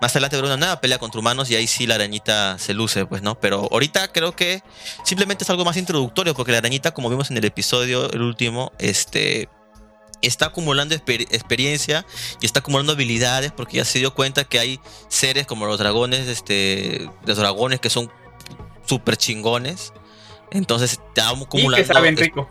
Más 0.02 0.12
adelante 0.12 0.36
habrá 0.36 0.48
una 0.48 0.58
nueva 0.58 0.80
pelea 0.82 0.98
contra 0.98 1.18
humanos 1.18 1.50
y 1.50 1.56
ahí 1.56 1.66
sí 1.66 1.86
la 1.86 1.94
arañita 1.96 2.58
se 2.58 2.74
luce, 2.74 3.06
pues, 3.06 3.22
¿no? 3.22 3.40
Pero 3.40 3.68
ahorita 3.72 4.12
creo 4.12 4.36
que 4.36 4.62
simplemente 5.02 5.44
es 5.44 5.50
algo 5.50 5.64
más 5.64 5.76
introductorio 5.78 6.34
porque 6.34 6.52
la 6.52 6.58
arañita, 6.58 6.92
como 6.92 7.08
vimos 7.08 7.30
en 7.30 7.38
el 7.38 7.44
episodio, 7.46 8.10
el 8.12 8.20
último, 8.20 8.70
este... 8.78 9.48
Está 10.22 10.46
acumulando 10.46 10.94
exper- 10.94 11.28
experiencia 11.30 12.04
y 12.40 12.46
está 12.46 12.60
acumulando 12.60 12.92
habilidades 12.92 13.52
porque 13.52 13.76
ya 13.76 13.84
se 13.84 13.98
dio 14.00 14.14
cuenta 14.14 14.44
que 14.44 14.58
hay 14.58 14.80
seres 15.08 15.46
como 15.46 15.66
los 15.66 15.78
dragones, 15.78 16.26
este, 16.28 17.08
los 17.24 17.36
dragones 17.38 17.78
que 17.80 17.90
son 17.90 18.10
súper 18.86 19.16
chingones. 19.16 19.92
Entonces 20.50 20.92
está 20.92 21.32
Y 21.32 21.42
acumulando. 21.42 21.86
que 21.86 21.92
saben 21.92 22.16
rico. 22.16 22.48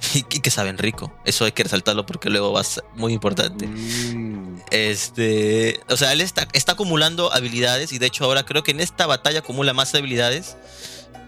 y 0.14 0.22
que 0.40 0.50
saben 0.50 0.76
rico. 0.78 1.12
Eso 1.24 1.44
hay 1.44 1.52
que 1.52 1.62
resaltarlo 1.64 2.04
porque 2.06 2.30
luego 2.30 2.52
va 2.52 2.60
a 2.60 2.64
ser 2.64 2.84
muy 2.94 3.12
importante. 3.12 3.66
Mm. 3.66 4.60
Este, 4.70 5.80
o 5.88 5.96
sea, 5.96 6.12
él 6.12 6.20
está, 6.20 6.46
está 6.52 6.72
acumulando 6.72 7.32
habilidades 7.32 7.92
y 7.92 7.98
de 7.98 8.06
hecho 8.06 8.24
ahora 8.24 8.44
creo 8.44 8.62
que 8.62 8.70
en 8.72 8.80
esta 8.80 9.06
batalla 9.06 9.38
acumula 9.40 9.72
más 9.72 9.94
habilidades 9.94 10.56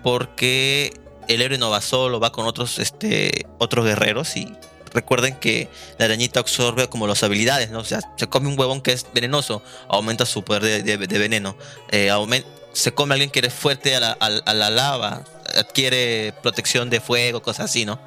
porque 0.02 0.92
el 1.28 1.42
héroe 1.42 1.58
no 1.58 1.70
va 1.70 1.80
solo, 1.80 2.20
va 2.20 2.32
con 2.32 2.46
otros, 2.46 2.78
este, 2.78 3.46
otros 3.58 3.84
guerreros 3.84 4.36
y 4.36 4.52
recuerden 4.92 5.36
que 5.36 5.68
la 5.98 6.06
arañita 6.06 6.40
absorbe 6.40 6.88
como 6.88 7.06
las 7.06 7.22
habilidades, 7.22 7.70
¿no? 7.70 7.78
O 7.80 7.84
sea, 7.84 8.00
se 8.16 8.26
come 8.28 8.48
un 8.48 8.58
huevón 8.58 8.80
que 8.80 8.92
es 8.92 9.06
venenoso, 9.14 9.62
aumenta 9.88 10.26
su 10.26 10.42
poder 10.44 10.62
de, 10.62 10.82
de- 10.82 11.06
de 11.06 11.18
veneno, 11.18 11.56
eh, 11.90 12.08
aumen- 12.10 12.44
se 12.72 12.92
come 12.92 13.12
a 13.12 13.14
alguien 13.14 13.30
que 13.30 13.40
es 13.40 13.52
fuerte 13.54 13.94
a 13.96 14.00
la, 14.00 14.10
a- 14.20 14.26
a 14.44 14.54
la 14.54 14.70
lava, 14.70 15.24
adquiere 15.56 16.32
protección 16.42 16.90
de 16.90 17.00
fuego, 17.00 17.42
cosas 17.42 17.66
así, 17.66 17.84
¿no? 17.84 18.00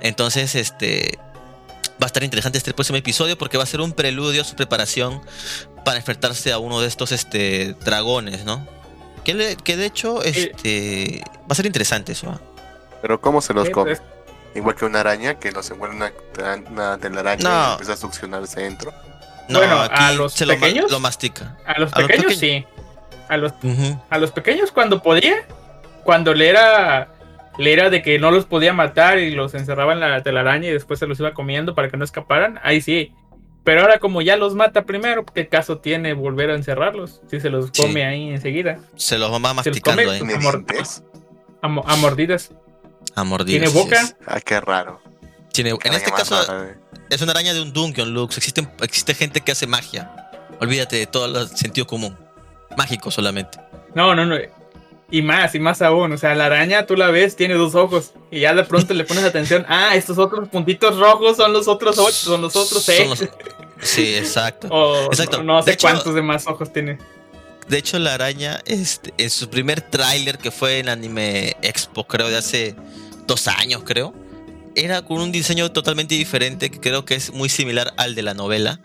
Entonces, 0.00 0.54
este, 0.54 1.18
va 2.02 2.04
a 2.04 2.06
estar 2.06 2.22
interesante 2.22 2.58
este 2.58 2.74
próximo 2.74 2.98
episodio 2.98 3.38
porque 3.38 3.56
va 3.56 3.62
a 3.64 3.66
ser 3.66 3.80
un 3.80 3.92
preludio, 3.92 4.44
su 4.44 4.54
preparación 4.56 5.20
para 5.84 5.98
enfrentarse 5.98 6.52
a 6.52 6.58
uno 6.58 6.80
de 6.80 6.88
estos 6.88 7.12
este, 7.12 7.74
dragones, 7.84 8.44
¿no? 8.44 8.66
Que, 9.24 9.34
le- 9.34 9.56
que 9.56 9.76
de 9.76 9.86
hecho 9.86 10.22
este, 10.22 11.22
va 11.42 11.46
a 11.50 11.54
ser 11.54 11.66
interesante 11.66 12.12
eso. 12.12 12.28
¿ah? 12.30 12.40
Pero 13.00 13.20
¿cómo 13.20 13.40
se 13.40 13.54
los 13.54 13.68
come? 13.70 13.96
Igual 14.54 14.74
que 14.74 14.84
una 14.84 15.00
araña 15.00 15.38
que 15.38 15.50
los 15.52 15.70
envuelve 15.70 15.96
en 15.96 16.02
una, 16.02 16.70
una 16.70 16.98
telaraña 16.98 17.42
No. 17.42 17.68
y 17.68 17.72
empieza 17.72 17.92
a 17.94 17.96
succionarse 17.96 18.60
dentro. 18.60 18.92
No, 19.48 19.58
Bueno, 19.58 19.80
¿a 19.90 20.12
los 20.12 20.32
se 20.34 20.46
pequeños? 20.46 20.90
lo 20.90 21.00
mastica. 21.00 21.56
A 21.66 21.78
los 21.80 21.92
A 21.94 22.00
los 22.00 22.08
pequeños 22.08 22.36
sí. 22.36 22.64
A 23.28 23.36
los, 23.38 23.52
a 24.10 24.18
los 24.18 24.30
pequeños 24.30 24.72
cuando 24.72 25.02
podía, 25.02 25.46
cuando 26.04 26.34
le 26.34 26.48
era, 26.50 27.08
le 27.58 27.72
era 27.72 27.88
de 27.88 28.02
que 28.02 28.18
no 28.18 28.30
los 28.30 28.44
podía 28.44 28.72
matar 28.74 29.18
y 29.18 29.30
los 29.30 29.54
encerraba 29.54 29.94
en 29.94 30.00
la 30.00 30.22
telaraña 30.22 30.68
y 30.68 30.72
después 30.72 30.98
se 30.98 31.06
los 31.06 31.18
iba 31.18 31.32
comiendo 31.32 31.74
para 31.74 31.88
que 31.88 31.96
no 31.96 32.04
escaparan, 32.04 32.60
ahí 32.62 32.80
sí. 32.82 33.14
Pero 33.64 33.80
ahora 33.82 33.98
como 34.00 34.20
ya 34.22 34.36
los 34.36 34.54
mata 34.54 34.82
primero, 34.84 35.24
¿qué 35.24 35.48
caso 35.48 35.78
tiene 35.78 36.12
volver 36.14 36.50
a 36.50 36.56
encerrarlos? 36.56 37.22
Si 37.30 37.40
se 37.40 37.48
los 37.48 37.70
Sí. 37.72 37.82
come 37.82 38.04
ahí 38.04 38.28
enseguida, 38.30 38.78
Se 38.96 39.16
los 39.18 39.30
va 39.30 39.36
Se 39.36 39.40
los 39.42 39.54
masticando 39.54 40.02
come. 40.02 40.12
ahí. 40.14 40.20
A 41.62 41.96
mordidas. 41.96 42.52
¿Tiene 43.44 43.68
boca? 43.68 44.00
es. 44.00 44.16
Ah, 44.26 44.40
qué 44.40 44.60
raro. 44.60 45.00
Tiene- 45.52 45.76
Qué 45.78 45.88
en 45.88 45.94
este 45.94 46.10
caso 46.10 46.34
rara, 46.46 46.70
eh. 46.70 46.76
es 47.10 47.20
una 47.20 47.32
araña 47.32 47.52
de 47.52 47.60
un 47.60 47.72
Dungeon, 47.72 48.12
Lux. 48.14 48.36
Existe, 48.38 48.66
existe 48.80 49.14
gente 49.14 49.40
que 49.42 49.52
hace 49.52 49.66
magia. 49.66 50.30
Olvídate 50.60 50.96
de 50.96 51.06
todo 51.06 51.40
el 51.42 51.48
sentido 51.56 51.86
común. 51.86 52.16
Mágico 52.76 53.10
solamente. 53.10 53.58
No, 53.94 54.14
no, 54.14 54.24
no. 54.24 54.36
Y 55.10 55.20
más, 55.20 55.54
y 55.54 55.58
más 55.60 55.82
aún. 55.82 56.12
O 56.12 56.16
sea, 56.18 56.34
la 56.34 56.46
araña 56.46 56.86
tú 56.86 56.96
la 56.96 57.08
ves, 57.10 57.36
tiene 57.36 57.52
dos 57.54 57.74
ojos. 57.74 58.12
Y 58.30 58.40
ya 58.40 58.54
de 58.54 58.64
pronto 58.64 58.94
le 58.94 59.04
pones 59.04 59.24
atención. 59.24 59.66
Ah, 59.68 59.94
estos 59.94 60.16
otros 60.18 60.48
puntitos 60.48 60.98
rojos 60.98 61.36
son 61.36 61.52
los 61.52 61.68
otros 61.68 61.98
ocho, 61.98 62.12
son 62.12 62.40
los 62.40 62.56
otros 62.56 62.82
seis. 62.82 63.08
Los- 63.08 63.28
Sí, 63.82 64.14
exacto. 64.14 64.68
O 64.70 65.06
Exacto. 65.06 65.38
no, 65.42 65.54
no 65.56 65.62
sé 65.62 65.66
De 65.70 65.74
hecho- 65.74 65.88
cuántos 65.88 66.14
demás 66.14 66.46
ojos 66.46 66.72
tiene. 66.72 66.96
De 67.68 67.78
hecho, 67.78 67.98
la 67.98 68.14
araña, 68.14 68.60
este, 68.64 69.12
en 69.18 69.28
su 69.30 69.48
primer 69.50 69.80
tráiler 69.82 70.38
que 70.38 70.50
fue 70.50 70.78
en 70.78 70.88
Anime 70.88 71.56
Expo, 71.62 72.04
creo, 72.06 72.28
de 72.28 72.36
hace 72.38 72.74
dos 73.32 73.48
años, 73.48 73.82
creo, 73.84 74.12
era 74.74 75.00
con 75.02 75.20
un 75.20 75.32
diseño 75.32 75.72
totalmente 75.72 76.14
diferente, 76.14 76.70
que 76.70 76.80
creo 76.80 77.04
que 77.06 77.14
es 77.14 77.32
muy 77.32 77.48
similar 77.48 77.94
al 77.96 78.14
de 78.14 78.22
la 78.22 78.34
novela, 78.34 78.80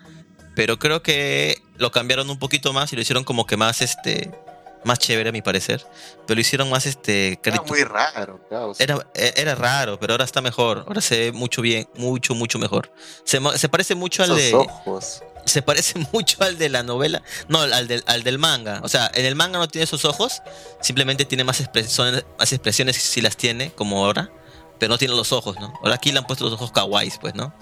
pero 0.55 0.79
creo 0.79 1.01
que 1.03 1.61
lo 1.77 1.91
cambiaron 1.91 2.29
un 2.29 2.39
poquito 2.39 2.71
más 2.71 2.93
y 2.93 2.95
lo 2.95 3.01
hicieron 3.01 3.25
como 3.25 3.45
que 3.45 3.57
más, 3.57 3.81
este, 3.81 4.31
más 4.85 4.99
chévere 4.99 5.29
a 5.29 5.31
mi 5.33 5.41
parecer, 5.41 5.85
pero 6.25 6.35
lo 6.35 6.41
hicieron 6.41 6.69
más, 6.69 6.85
este, 6.85 7.37
Era 7.43 7.61
muy 7.63 7.83
raro, 7.83 8.39
claro. 8.47 8.71
era, 8.79 9.05
e- 9.13 9.33
era 9.35 9.53
raro, 9.55 9.99
pero 9.99 10.13
ahora 10.13 10.23
está 10.23 10.39
mejor, 10.41 10.85
ahora 10.87 11.01
se 11.01 11.17
ve 11.19 11.31
mucho 11.33 11.61
bien, 11.61 11.87
mucho, 11.95 12.33
mucho 12.35 12.57
mejor. 12.57 12.89
Se, 13.25 13.39
se 13.57 13.67
parece 13.67 13.95
mucho 13.95 14.23
al 14.23 14.33
de 14.35 14.53
ojos. 14.55 15.23
Se 15.47 15.61
parece 15.61 15.93
mucho 16.13 16.43
al 16.43 16.57
de 16.57 16.69
la 16.69 16.83
novela, 16.83 17.21
no, 17.47 17.59
al 17.61 17.87
del, 17.87 18.03
al 18.07 18.23
del 18.23 18.37
manga. 18.39 18.81
O 18.83 18.89
sea, 18.89 19.09
en 19.13 19.25
el 19.25 19.35
manga 19.35 19.59
no 19.59 19.67
tiene 19.67 19.83
esos 19.83 20.05
ojos, 20.05 20.41
simplemente 20.81 21.25
tiene 21.25 21.43
más 21.43 21.59
expresiones, 21.59 22.25
más 22.37 22.51
expresiones 22.53 22.95
si 22.97 23.21
las 23.21 23.35
tiene, 23.37 23.71
como 23.71 24.05
ahora, 24.05 24.29
pero 24.79 24.89
no 24.91 24.97
tiene 24.97 25.15
los 25.15 25.31
ojos, 25.31 25.59
¿no? 25.59 25.73
Ahora 25.81 25.95
aquí 25.95 26.11
le 26.11 26.19
han 26.19 26.27
puesto 26.27 26.43
los 26.45 26.53
ojos 26.53 26.71
kawaiis, 26.71 27.17
pues, 27.17 27.33
¿no? 27.35 27.53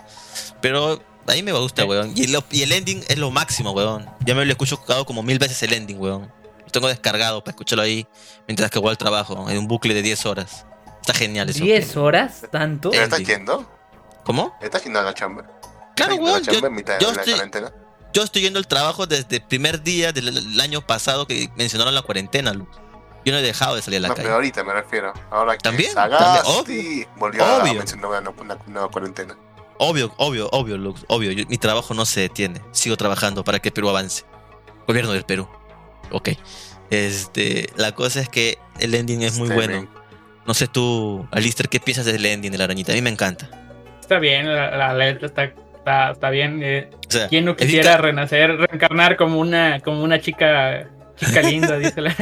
Pero 0.61 1.01
a 1.27 1.31
mí 1.33 1.43
me 1.43 1.51
gusta, 1.53 1.85
weón. 1.85 2.11
Y, 2.15 2.27
lo- 2.27 2.43
y 2.51 2.61
el 2.63 2.71
ending 2.71 3.03
es 3.07 3.17
lo 3.17 3.31
máximo, 3.31 3.71
weón. 3.71 4.05
Ya 4.25 4.35
me 4.35 4.43
lo 4.45 4.49
he 4.51 4.57
escuchado 4.59 5.05
como 5.05 5.23
mil 5.23 5.39
veces 5.39 5.61
el 5.63 5.73
ending, 5.73 5.99
weón. 5.99 6.31
Lo 6.63 6.71
tengo 6.71 6.87
descargado 6.87 7.41
para 7.43 7.51
escucharlo 7.51 7.83
ahí 7.83 8.05
mientras 8.47 8.69
que 8.69 8.79
voy 8.79 8.89
al 8.89 8.97
trabajo, 8.97 9.49
en 9.49 9.57
un 9.57 9.67
bucle 9.67 9.93
de 9.93 10.01
10 10.01 10.25
horas. 10.25 10.65
Está 11.01 11.13
genial 11.13 11.49
eso. 11.49 11.63
¿10 11.63 11.95
horas? 11.97 12.41
¿Tanto? 12.51 12.91
¿Ya 12.91 13.03
estás 13.03 13.19
yendo? 13.23 13.69
¿Cómo? 14.23 14.53
¿Estás 14.59 14.83
yendo 14.83 14.99
a 14.99 15.03
la 15.03 15.13
chamba? 15.13 15.45
Claro, 15.95 16.13
¿Estás 16.13 16.47
yendo 16.47 16.67
a 16.67 16.69
weón. 16.69 16.99
Yo, 16.99 17.11
estoy-? 17.11 17.71
Yo 18.13 18.23
estoy 18.23 18.41
yendo 18.41 18.59
al 18.59 18.67
trabajo 18.67 19.07
desde 19.07 19.37
el 19.37 19.41
primer 19.43 19.81
día 19.83 20.11
del 20.11 20.27
el 20.29 20.61
año 20.61 20.81
pasado 20.85 21.27
que 21.27 21.49
mencionaron 21.57 21.93
la 21.93 22.01
cuarentena, 22.01 22.53
Luz. 22.53 22.67
Yo 23.25 23.31
no 23.33 23.39
he 23.39 23.41
dejado 23.41 23.75
de 23.75 23.81
salir 23.81 23.97
a 23.97 24.01
la 24.03 24.07
No, 24.09 24.13
calle. 24.13 24.23
pero 24.25 24.35
ahorita 24.35 24.63
me 24.63 24.73
refiero. 24.73 25.11
Ahora 25.31 25.53
que 25.53 25.59
También, 25.63 25.91
Sagasti 25.93 27.05
volvió 27.17 27.43
a 27.43 27.57
Obvio. 27.57 27.73
mencionar 27.73 28.21
una, 28.21 28.29
una, 28.29 28.57
una 28.67 28.87
cuarentena. 28.87 29.35
Obvio, 29.79 30.13
obvio, 30.17 30.47
obvio, 30.51 30.77
Lux, 30.77 31.03
obvio. 31.07 31.31
Yo- 31.31 31.45
mi 31.47 31.57
trabajo 31.57 31.93
no 31.93 32.05
se 32.05 32.21
detiene. 32.21 32.61
Sigo 32.71 32.95
trabajando 32.97 33.43
para 33.43 33.59
que 33.59 33.69
el 33.69 33.73
Perú 33.73 33.89
avance. 33.89 34.23
Gobierno 34.87 35.11
del 35.11 35.23
Perú. 35.25 35.49
Ok. 36.11 36.29
Este, 36.91 37.69
la 37.75 37.93
cosa 37.93 38.19
es 38.21 38.29
que 38.29 38.59
el 38.79 38.93
ending 38.93 39.23
es 39.23 39.37
muy 39.37 39.49
bueno. 39.49 39.87
No 40.45 40.53
sé 40.53 40.67
tú, 40.67 41.27
Alister, 41.31 41.67
¿qué 41.67 41.79
piensas 41.79 42.05
del 42.05 42.23
ending 42.25 42.51
de 42.51 42.57
la 42.59 42.65
arañita? 42.65 42.91
A 42.91 42.95
mí 42.95 43.01
me 43.01 43.09
encanta. 43.09 43.49
Está 43.99 44.19
bien, 44.19 44.45
la, 44.47 44.69
la 44.77 44.93
letra 44.93 45.25
está, 45.27 45.51
está, 45.85 46.11
está 46.11 46.29
bien. 46.31 46.61
eh. 46.63 46.89
O 47.07 47.11
sea, 47.11 47.27
¿Quién 47.27 47.45
no 47.45 47.55
quisiera 47.55 47.97
renacer, 47.97 48.57
reencarnar 48.57 49.15
como 49.15 49.39
una, 49.39 49.79
como 49.81 50.03
una 50.03 50.19
chica, 50.19 50.89
chica 51.15 51.41
linda? 51.43 51.77
Dice 51.77 52.01
la 52.01 52.15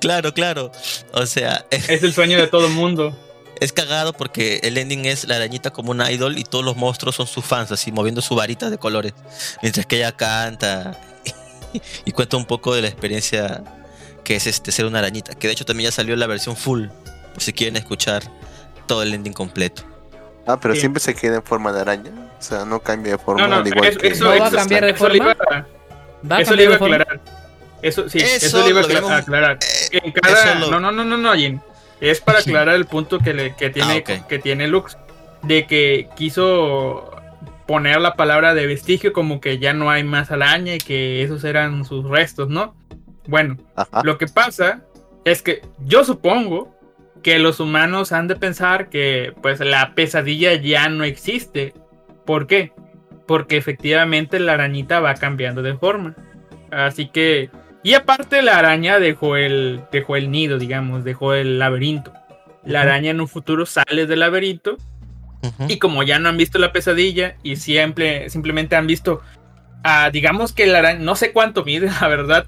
Claro, 0.00 0.32
claro. 0.32 0.70
O 1.12 1.26
sea, 1.26 1.66
es, 1.70 2.02
el 2.02 2.12
sueño 2.12 2.38
de 2.38 2.46
todo 2.46 2.68
mundo. 2.68 3.16
es 3.60 3.72
cagado 3.72 4.12
porque 4.12 4.60
el 4.62 4.78
ending 4.78 5.04
es 5.06 5.26
la 5.26 5.36
arañita 5.36 5.70
como 5.70 5.90
una 5.90 6.10
idol 6.12 6.38
y 6.38 6.44
todos 6.44 6.64
los 6.64 6.76
monstruos 6.76 7.16
son 7.16 7.26
sus 7.26 7.44
fans, 7.44 7.72
así 7.72 7.90
moviendo 7.90 8.20
su 8.22 8.34
varita 8.36 8.70
de 8.70 8.78
colores. 8.78 9.12
Mientras 9.62 9.84
que 9.86 9.96
ella 9.96 10.12
canta 10.12 10.98
y 12.04 12.12
cuenta 12.12 12.36
un 12.36 12.46
poco 12.46 12.74
de 12.74 12.82
la 12.82 12.88
experiencia 12.88 13.64
que 14.22 14.36
es 14.36 14.46
este 14.46 14.70
ser 14.72 14.86
una 14.86 15.00
arañita. 15.00 15.34
Que 15.34 15.48
de 15.48 15.52
hecho 15.54 15.64
también 15.64 15.88
ya 15.90 15.92
salió 15.92 16.14
la 16.16 16.26
versión 16.26 16.56
full, 16.56 16.86
por 17.34 17.42
si 17.42 17.52
quieren 17.52 17.76
escuchar 17.76 18.22
todo 18.86 19.02
el 19.02 19.12
ending 19.12 19.32
completo. 19.32 19.82
Ah, 20.46 20.58
pero 20.60 20.74
Sí. 20.74 20.80
siempre 20.80 21.00
se 21.00 21.14
queda 21.14 21.36
en 21.36 21.42
forma 21.42 21.72
de 21.72 21.80
araña. 21.80 22.10
O 22.38 22.42
sea, 22.42 22.64
no 22.64 22.80
cambia 22.80 23.12
de 23.12 23.18
forma 23.18 23.42
No, 23.42 23.48
no, 23.48 23.56
al 23.62 23.66
igual 23.66 23.88
eso, 23.88 23.98
que 23.98 24.08
eso, 24.08 24.24
¿No 24.24 24.30
va 24.38 24.44
a 24.44 24.48
eso- 24.48 24.56
cambiar 24.56 24.84
de 24.84 24.90
eso 24.90 25.08
le 25.08 25.18
forma? 25.18 25.32
iba- 25.32 25.66
¿Va 26.30 26.36
a 26.36 26.40
Eso 26.40 26.54
le 26.54 26.56
cambiar 26.56 26.60
iba 26.60 26.68
de 26.68 26.74
a 26.74 26.76
aclarar. 27.04 27.20
Eso 27.82 28.08
sí, 28.08 28.18
Eso 28.18 28.46
eso, 28.46 28.62
le 28.64 28.70
iba 28.70 28.80
a 28.80 28.86
vemos- 28.86 29.10
aclarar. 29.10 29.58
Eh, 29.92 30.00
En 30.04 30.12
cada- 30.12 30.52
eso 30.54 30.58
lo- 30.60 30.70
No, 30.70 30.80
no, 30.80 30.92
no, 30.92 31.04
no, 31.04 31.16
no, 31.16 31.34
Jin. 31.34 31.60
Es 32.00 32.20
para 32.20 32.38
aclarar 32.40 32.74
el 32.74 32.84
punto 32.86 33.18
que, 33.18 33.32
le, 33.34 33.54
que, 33.56 33.70
tiene, 33.70 34.04
Ah, 34.06 34.26
que 34.28 34.38
tiene 34.38 34.66
Lux. 34.68 34.96
De 35.42 35.66
que 35.66 36.08
quiso 36.16 37.10
poner 37.66 38.00
la 38.00 38.14
palabra 38.14 38.54
de 38.54 38.66
vestigio 38.66 39.12
como 39.12 39.40
que 39.40 39.58
ya 39.58 39.72
no 39.72 39.90
hay 39.90 40.04
más 40.04 40.30
araña 40.30 40.74
y 40.74 40.78
que 40.78 41.22
esos 41.22 41.42
eran 41.44 41.84
sus 41.84 42.08
restos, 42.08 42.48
¿no? 42.48 42.74
Bueno, 43.26 43.56
Ajá. 43.74 44.02
lo 44.04 44.18
que 44.18 44.26
pasa 44.26 44.82
es 45.24 45.42
que 45.42 45.62
yo 45.80 46.04
supongo 46.04 46.75
que 47.26 47.40
los 47.40 47.58
humanos 47.58 48.12
han 48.12 48.28
de 48.28 48.36
pensar 48.36 48.88
que 48.88 49.32
pues 49.42 49.58
la 49.58 49.96
pesadilla 49.96 50.54
ya 50.54 50.88
no 50.88 51.02
existe. 51.02 51.74
¿Por 52.24 52.46
qué? 52.46 52.70
Porque 53.26 53.56
efectivamente 53.56 54.38
la 54.38 54.52
arañita 54.52 55.00
va 55.00 55.12
cambiando 55.14 55.60
de 55.60 55.76
forma. 55.76 56.14
Así 56.70 57.08
que... 57.08 57.50
Y 57.82 57.94
aparte 57.94 58.42
la 58.42 58.58
araña 58.58 59.00
dejó 59.00 59.36
el, 59.36 59.80
dejó 59.90 60.14
el 60.14 60.30
nido, 60.30 60.56
digamos, 60.60 61.02
dejó 61.02 61.34
el 61.34 61.58
laberinto. 61.58 62.12
La 62.64 62.82
araña 62.82 63.10
en 63.10 63.20
un 63.20 63.26
futuro 63.26 63.66
sale 63.66 64.06
del 64.06 64.20
laberinto 64.20 64.76
y 65.66 65.80
como 65.80 66.04
ya 66.04 66.20
no 66.20 66.28
han 66.28 66.36
visto 66.36 66.60
la 66.60 66.70
pesadilla 66.70 67.34
y 67.42 67.56
siempre, 67.56 68.30
simplemente 68.30 68.76
han 68.76 68.86
visto, 68.86 69.20
ah, 69.82 70.10
digamos 70.12 70.52
que 70.52 70.68
la 70.68 70.78
araña, 70.78 71.00
no 71.00 71.16
sé 71.16 71.32
cuánto 71.32 71.64
mide, 71.64 71.90
la 72.00 72.06
verdad, 72.06 72.46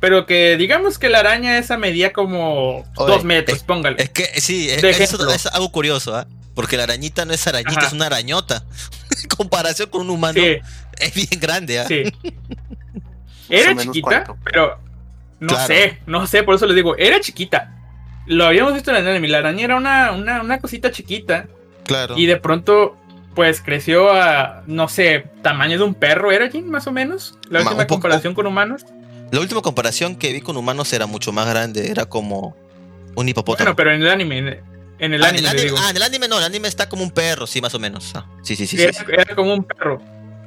pero 0.00 0.26
que 0.26 0.56
digamos 0.56 0.98
que 0.98 1.08
la 1.08 1.20
araña 1.20 1.58
esa 1.58 1.76
medía 1.76 2.12
como 2.12 2.78
Oye, 2.96 3.12
dos 3.12 3.24
metros, 3.24 3.58
es- 3.58 3.64
póngale. 3.64 4.02
Es 4.02 4.10
que 4.10 4.24
sí, 4.40 4.68
es, 4.70 4.82
eso 4.84 5.30
es 5.32 5.46
algo 5.46 5.70
curioso, 5.72 6.14
¿ah? 6.16 6.26
Porque 6.54 6.76
la 6.76 6.84
arañita 6.84 7.24
no 7.24 7.32
es 7.32 7.46
arañita, 7.46 7.78
Ajá. 7.78 7.86
es 7.88 7.92
una 7.92 8.06
arañota. 8.06 8.64
En 9.22 9.28
comparación 9.28 9.90
con 9.90 10.02
un 10.02 10.10
humano, 10.10 10.40
sí, 10.40 10.58
es 10.98 11.14
bien 11.14 11.40
grande, 11.40 11.80
¿ah? 11.80 11.86
sí. 11.88 12.04
Era 13.48 13.74
chiquita, 13.76 14.00
cuánto. 14.24 14.36
pero 14.44 14.78
no 15.40 15.48
Claro. 15.48 15.66
sé, 15.66 15.98
no 16.06 16.26
sé, 16.26 16.42
por 16.42 16.54
eso 16.54 16.66
les 16.66 16.76
digo, 16.76 16.96
era 16.96 17.20
chiquita. 17.20 17.74
Lo 18.26 18.44
habíamos 18.46 18.74
visto 18.74 18.90
en 18.90 18.98
el 18.98 19.08
anime, 19.08 19.28
la 19.28 19.38
araña 19.38 19.64
era 19.64 19.76
una, 19.76 20.12
una, 20.12 20.42
una 20.42 20.58
cosita 20.58 20.90
chiquita 20.90 21.46
Claro. 21.84 22.18
y 22.18 22.26
de 22.26 22.36
pronto 22.36 22.96
pues 23.34 23.60
creció 23.62 24.12
a, 24.12 24.62
no 24.66 24.88
sé, 24.88 25.26
tamaño 25.42 25.78
de 25.78 25.84
un 25.84 25.94
perro, 25.94 26.30
¿era 26.32 26.50
Jin, 26.50 26.68
más 26.68 26.86
o 26.88 26.92
menos? 26.92 27.38
La 27.48 27.60
Ma- 27.60 27.66
última 27.70 27.86
comparación 27.86 28.34
con 28.34 28.46
humanos. 28.46 28.84
La 29.30 29.40
última 29.40 29.60
comparación 29.62 30.16
que 30.16 30.32
vi 30.32 30.40
con 30.40 30.56
humanos 30.56 30.92
era 30.92 31.06
mucho 31.06 31.32
más 31.32 31.48
grande, 31.48 31.90
era 31.90 32.06
como 32.06 32.56
un 33.14 33.28
hipopótamo. 33.28 33.64
Bueno, 33.66 33.76
pero 33.76 33.92
en 33.92 34.02
el 34.02 34.08
anime, 34.08 34.38
en, 34.98 35.14
el 35.14 35.22
Ah, 35.22 35.28
anime, 35.28 35.38
en 35.40 35.44
el 35.44 35.46
anime, 35.46 35.62
digo. 35.64 35.76
ah, 35.80 35.90
en 35.90 35.96
el 35.96 36.02
anime 36.02 36.28
no, 36.28 36.38
el 36.38 36.44
anime 36.44 36.68
está 36.68 36.88
como 36.88 37.02
un 37.02 37.10
perro, 37.10 37.46
sí, 37.46 37.60
más 37.60 37.74
o 37.74 37.78
menos. 37.78 38.12
Ah, 38.14 38.26
sí, 38.42 38.56
sí, 38.56 38.66
sí. 38.66 38.80
era, 38.82 38.92
sí. 38.92 39.04
era 39.08 39.34
como 39.34 39.52
un 39.54 39.64
perro. 39.64 40.00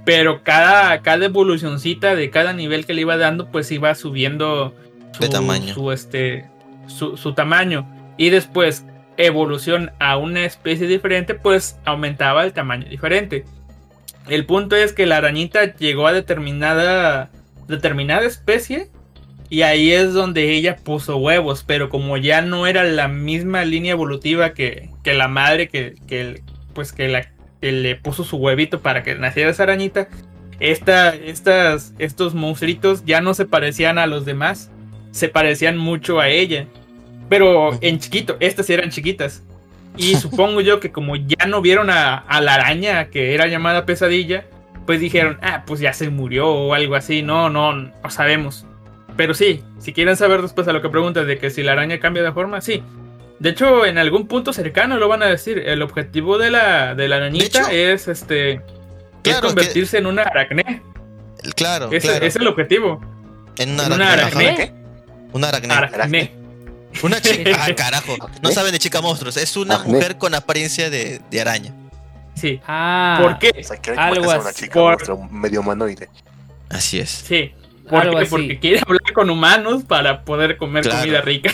Pero 0.03 0.43
cada, 0.43 0.99
cada 1.03 1.25
evolucioncita 1.25 2.15
de 2.15 2.31
cada 2.31 2.53
nivel 2.53 2.85
que 2.87 2.93
le 2.93 3.01
iba 3.01 3.17
dando, 3.17 3.51
pues 3.51 3.71
iba 3.71 3.93
subiendo 3.93 4.73
De 5.19 5.29
tamaño. 5.29 5.75
Su, 5.75 5.91
este, 5.91 6.49
su, 6.87 7.17
su 7.17 7.33
tamaño. 7.35 7.87
Y 8.17 8.31
después, 8.31 8.83
evolución 9.17 9.91
a 9.99 10.17
una 10.17 10.43
especie 10.43 10.87
diferente, 10.87 11.35
pues 11.35 11.77
aumentaba 11.85 12.43
el 12.43 12.53
tamaño 12.53 12.89
diferente. 12.89 13.45
El 14.27 14.45
punto 14.47 14.75
es 14.75 14.93
que 14.93 15.05
la 15.05 15.17
arañita 15.17 15.75
llegó 15.75 16.07
a 16.07 16.13
determinada, 16.13 17.29
determinada 17.71 18.25
especie. 18.25 18.89
Y 19.49 19.63
ahí 19.63 19.91
es 19.91 20.13
donde 20.13 20.51
ella 20.51 20.77
puso 20.77 21.17
huevos. 21.17 21.63
Pero 21.65 21.89
como 21.89 22.17
ya 22.17 22.41
no 22.41 22.67
era 22.67 22.83
la 22.83 23.07
misma 23.07 23.65
línea 23.65 23.93
evolutiva 23.93 24.53
que, 24.53 24.89
que 25.03 25.13
la 25.13 25.27
madre 25.27 25.67
que, 25.67 25.95
que, 26.07 26.41
pues 26.73 26.93
que 26.93 27.07
la 27.07 27.23
que 27.59 27.71
le 27.71 27.95
puso 27.95 28.23
su 28.23 28.37
huevito 28.37 28.81
para 28.81 29.03
que 29.03 29.15
naciera 29.15 29.49
esa 29.49 29.63
arañita. 29.63 30.07
Esta, 30.59 31.15
estas, 31.15 31.93
estos 31.97 32.35
monstruitos 32.35 33.03
ya 33.05 33.21
no 33.21 33.33
se 33.33 33.45
parecían 33.45 33.97
a 33.97 34.07
los 34.07 34.25
demás. 34.25 34.71
Se 35.11 35.27
parecían 35.27 35.77
mucho 35.77 36.19
a 36.19 36.29
ella. 36.29 36.67
Pero 37.29 37.77
en 37.81 37.99
chiquito, 37.99 38.37
estas 38.39 38.65
sí 38.65 38.73
eran 38.73 38.89
chiquitas. 38.89 39.43
Y 39.97 40.15
supongo 40.15 40.61
yo 40.61 40.79
que 40.79 40.91
como 40.91 41.15
ya 41.15 41.45
no 41.47 41.61
vieron 41.61 41.89
a, 41.89 42.15
a 42.15 42.41
la 42.41 42.55
araña 42.55 43.09
que 43.09 43.33
era 43.33 43.47
llamada 43.47 43.85
pesadilla, 43.85 44.45
pues 44.85 44.99
dijeron, 44.99 45.37
ah, 45.41 45.63
pues 45.65 45.79
ya 45.79 45.93
se 45.93 46.09
murió 46.09 46.49
o 46.49 46.73
algo 46.73 46.95
así. 46.95 47.21
No, 47.21 47.49
no, 47.49 47.73
no 47.73 48.09
sabemos. 48.09 48.65
Pero 49.17 49.33
sí, 49.33 49.63
si 49.79 49.93
quieren 49.93 50.15
saber 50.15 50.41
después 50.41 50.67
a 50.67 50.73
lo 50.73 50.81
que 50.81 50.89
preguntas 50.89 51.27
de 51.27 51.37
que 51.37 51.49
si 51.49 51.63
la 51.63 51.73
araña 51.73 51.99
cambia 51.99 52.23
de 52.23 52.31
forma, 52.31 52.61
sí. 52.61 52.83
De 53.39 53.49
hecho, 53.49 53.85
en 53.85 53.97
algún 53.97 54.27
punto 54.27 54.53
cercano 54.53 54.97
lo 54.97 55.07
van 55.07 55.23
a 55.23 55.27
decir. 55.27 55.57
El 55.59 55.81
objetivo 55.81 56.37
de 56.37 56.51
la, 56.51 56.95
de 56.95 57.07
la 57.07 57.17
arañita 57.17 57.61
hecho, 57.61 57.71
es 57.71 58.07
este. 58.07 58.61
es 59.23 59.35
convertirse 59.41 59.97
en 59.97 60.05
una 60.05 60.23
aracné. 60.23 60.81
Claro, 61.55 61.89
Ese 61.91 62.07
claro. 62.07 62.25
es 62.25 62.35
el 62.35 62.47
objetivo. 62.47 63.01
en 63.57 63.71
una 63.71 63.87
una 63.87 64.13
aracne. 64.13 64.47
aracne. 64.47 64.47
ajá. 64.47 64.55
¿Qué? 64.57 64.73
Una 65.33 65.49
aracne. 65.49 65.73
Aracné. 65.73 66.31
Una 67.03 67.21
chica. 67.21 67.51
Ah, 67.59 67.73
carajo. 67.75 68.15
No 68.41 68.51
saben 68.51 68.71
de 68.71 68.79
chica 68.79 69.01
monstruos. 69.01 69.37
Es 69.37 69.57
una 69.57 69.79
mujer 69.79 70.17
con 70.17 70.35
apariencia 70.35 70.89
de, 70.89 71.19
de 71.31 71.41
araña. 71.41 71.73
Sí. 72.35 72.59
Ah, 72.67 73.19
¿Por 73.21 73.39
qué? 73.39 73.53
O 73.59 73.63
sea, 73.63 73.77
quiere 73.77 73.99
Algo 73.99 74.31
en 74.33 74.39
una 74.39 74.49
así. 74.49 74.63
chica 74.63 74.73
Por- 74.73 75.31
medio 75.31 75.59
humanoide. 75.61 76.09
Así 76.69 76.99
es. 76.99 77.09
Sí. 77.09 77.51
¿Por 77.89 78.01
Algo 78.01 78.15
qué? 78.17 78.21
así. 78.23 78.29
Porque 78.29 78.59
quiere 78.59 78.79
hablar 78.79 79.13
con 79.13 79.29
humanos 79.29 79.83
para 79.83 80.23
poder 80.23 80.57
comer 80.57 80.83
Claro. 80.83 80.99
comida 81.01 81.21
rica. 81.21 81.51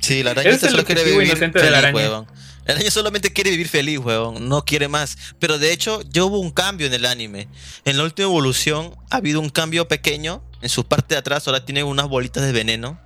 Sí, 0.00 0.22
la 0.22 0.32
araña 0.32 0.50
es 0.50 0.62
el 0.62 0.70
solo 0.70 0.84
quiere 0.84 1.04
vivir 1.04 1.22
inocente 1.26 1.58
de 1.58 1.64
feliz, 1.64 1.72
la 1.72 1.78
araña. 1.78 1.96
huevón. 1.96 2.26
La 2.66 2.74
araña 2.74 2.90
solamente 2.90 3.32
quiere 3.32 3.50
vivir 3.50 3.68
feliz, 3.68 3.98
huevón. 3.98 4.48
No 4.48 4.64
quiere 4.64 4.88
más. 4.88 5.16
Pero 5.38 5.58
de 5.58 5.72
hecho, 5.72 6.02
ya 6.10 6.24
hubo 6.24 6.38
un 6.40 6.50
cambio 6.50 6.86
en 6.86 6.94
el 6.94 7.06
anime. 7.06 7.48
En 7.84 7.96
la 7.96 8.04
última 8.04 8.26
evolución 8.28 8.94
ha 9.10 9.16
habido 9.16 9.40
un 9.40 9.48
cambio 9.48 9.88
pequeño. 9.88 10.42
En 10.62 10.68
su 10.68 10.84
parte 10.84 11.14
de 11.14 11.18
atrás 11.20 11.46
ahora 11.46 11.64
tiene 11.64 11.82
unas 11.84 12.08
bolitas 12.08 12.42
de 12.44 12.52
veneno. 12.52 13.00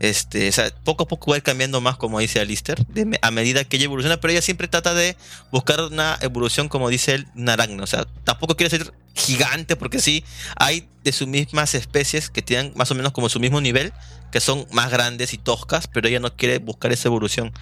Este, 0.00 0.48
o 0.48 0.52
sea, 0.52 0.72
poco 0.82 1.04
a 1.04 1.08
poco 1.08 1.30
va 1.30 1.36
a 1.36 1.38
ir 1.38 1.42
cambiando 1.42 1.82
más, 1.82 1.98
como 1.98 2.18
dice 2.20 2.40
Alistair, 2.40 2.86
de 2.86 3.18
a 3.20 3.30
medida 3.30 3.64
que 3.64 3.76
ella 3.76 3.84
evoluciona, 3.84 4.18
pero 4.18 4.32
ella 4.32 4.40
siempre 4.40 4.66
trata 4.66 4.94
de 4.94 5.14
buscar 5.52 5.82
una 5.82 6.18
evolución, 6.22 6.70
como 6.70 6.88
dice 6.88 7.14
él, 7.14 7.26
arácnido. 7.46 7.84
O 7.84 7.86
sea, 7.86 8.06
tampoco 8.24 8.56
quiere 8.56 8.70
ser 8.70 8.94
gigante, 9.14 9.76
porque 9.76 10.00
sí, 10.00 10.24
hay 10.56 10.88
de 11.04 11.12
sus 11.12 11.28
mismas 11.28 11.74
especies 11.74 12.30
que 12.30 12.40
tienen 12.40 12.72
más 12.76 12.90
o 12.90 12.94
menos 12.94 13.12
como 13.12 13.28
su 13.28 13.40
mismo 13.40 13.60
nivel, 13.60 13.92
que 14.32 14.40
son 14.40 14.66
más 14.72 14.90
grandes 14.90 15.34
y 15.34 15.38
toscas, 15.38 15.86
pero 15.86 16.08
ella 16.08 16.18
no 16.18 16.34
quiere 16.34 16.58
buscar 16.58 16.92
esa 16.92 17.08
evolución, 17.08 17.52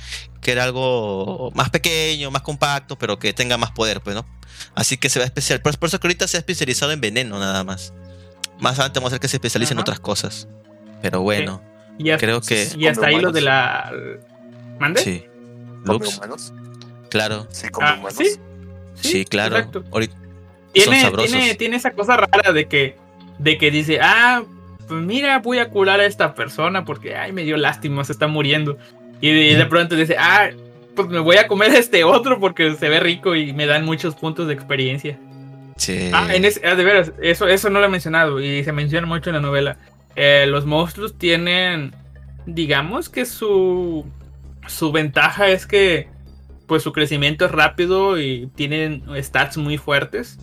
que 0.41 0.53
era 0.53 0.63
algo 0.63 1.51
más 1.57 1.71
pequeño, 1.71 2.31
más 2.31 2.43
compacto, 2.43 2.97
pero 2.97 3.19
que 3.19 3.33
tenga 3.33 3.57
más 3.57 3.73
poder, 3.73 4.01
pues, 4.01 4.15
¿no? 4.15 4.25
Así 4.77 4.97
que 4.97 5.09
se 5.09 5.19
va 5.19 5.25
a 5.25 5.27
especial. 5.27 5.61
Por, 5.61 5.77
por 5.77 5.89
eso 5.89 5.99
que 5.99 6.07
ahorita 6.07 6.29
se 6.29 6.37
ha 6.37 6.41
especializado 6.41 6.93
en 6.93 7.01
veneno, 7.01 7.41
nada 7.41 7.65
más. 7.65 7.93
Más 8.61 8.75
adelante 8.75 9.01
vamos 9.01 9.13
a 9.13 9.15
ver 9.15 9.21
que 9.21 9.29
se 9.29 9.37
especializa 9.39 9.73
en 9.73 9.81
otras 9.81 9.99
cosas. 9.99 10.47
Pero 11.01 11.21
bueno, 11.21 11.63
Y 11.99 12.11
hasta, 12.11 12.27
creo 12.27 12.41
que. 12.41 12.69
y 12.77 12.87
hasta 12.87 13.07
ahí 13.09 13.21
lo 13.21 13.33
de 13.33 13.41
la. 13.41 13.93
¿Mande? 14.79 15.01
Sí. 15.01 15.25
¿Come 15.85 16.05
Lux, 16.05 16.17
humanos? 16.19 16.53
claro. 17.11 17.47
Sí, 17.51 17.69
come 17.69 17.87
Ah, 17.89 17.95
humanos. 17.95 18.15
¿sí? 18.17 18.27
Sí, 18.95 19.25
claro. 19.25 19.57
exacto. 19.57 19.85
Ahorita- 19.91 20.15
Tiene, 20.73 21.01
sabrosos. 21.03 21.31
tiene, 21.33 21.55
tiene 21.55 21.77
esa 21.77 21.93
cosa 21.93 22.17
rara 22.17 22.53
de 22.53 22.67
que, 22.67 22.97
de 23.39 23.59
que 23.59 23.71
dice, 23.71 23.99
ah, 24.03 24.43
pues 24.87 25.03
mira, 25.03 25.39
voy 25.39 25.59
a 25.59 25.69
curar 25.71 26.01
a 26.01 26.07
esta 26.07 26.35
persona 26.35 26.85
porque, 26.85 27.17
ay, 27.17 27.33
me 27.33 27.43
dio 27.45 27.57
lástima, 27.57 28.05
se 28.05 28.13
está 28.13 28.27
muriendo. 28.27 28.77
Y 29.21 29.33
de, 29.33 29.57
de 29.57 29.67
pronto 29.67 29.97
dice, 29.97 30.17
ah, 30.19 30.51
pues 30.95 31.09
me 31.09 31.19
voy 31.21 31.37
a 31.37 31.47
comer 31.49 31.71
a 31.73 31.79
este 31.79 32.05
otro 32.05 32.39
porque 32.41 32.75
se 32.77 32.89
ve 32.89 33.01
rico 33.01 33.35
y 33.35 33.53
me 33.53 33.67
dan 33.67 33.85
muchos 33.85 34.15
puntos 34.15 34.47
de 34.49 34.55
experiencia. 34.55 35.19
Sí. 35.77 36.11
Ah, 36.13 36.35
en 36.35 36.45
ese, 36.45 36.61
ah, 36.67 36.75
de 36.75 36.85
veras, 36.85 37.13
eso, 37.23 37.47
eso 37.49 37.71
no 37.71 37.79
lo 37.81 37.87
he 37.87 37.89
mencionado 37.89 38.41
y 38.41 38.63
se 38.65 38.73
menciona 38.73 39.07
mucho 39.07 39.31
en 39.31 39.37
la 39.37 39.43
novela. 39.43 39.77
Eh, 40.21 40.47
los 40.49 40.67
monstruos 40.67 41.17
tienen, 41.17 41.95
digamos 42.45 43.09
que 43.09 43.25
su, 43.25 44.05
su 44.67 44.91
ventaja 44.91 45.49
es 45.49 45.65
que 45.65 46.09
pues 46.67 46.83
su 46.83 46.93
crecimiento 46.93 47.45
es 47.45 47.53
rápido 47.53 48.21
y 48.21 48.51
tienen 48.57 49.05
stats 49.23 49.57
muy 49.57 49.79
fuertes. 49.79 50.39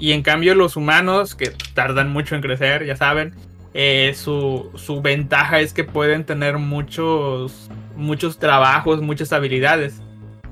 Y 0.00 0.12
en 0.12 0.22
cambio 0.22 0.54
los 0.54 0.76
humanos, 0.76 1.34
que 1.34 1.52
tardan 1.74 2.10
mucho 2.10 2.34
en 2.36 2.40
crecer, 2.40 2.86
ya 2.86 2.96
saben, 2.96 3.34
eh, 3.74 4.14
su, 4.16 4.70
su 4.76 5.02
ventaja 5.02 5.60
es 5.60 5.74
que 5.74 5.84
pueden 5.84 6.24
tener 6.24 6.56
muchos, 6.56 7.70
muchos 7.96 8.38
trabajos, 8.38 9.02
muchas 9.02 9.32
habilidades. 9.32 10.00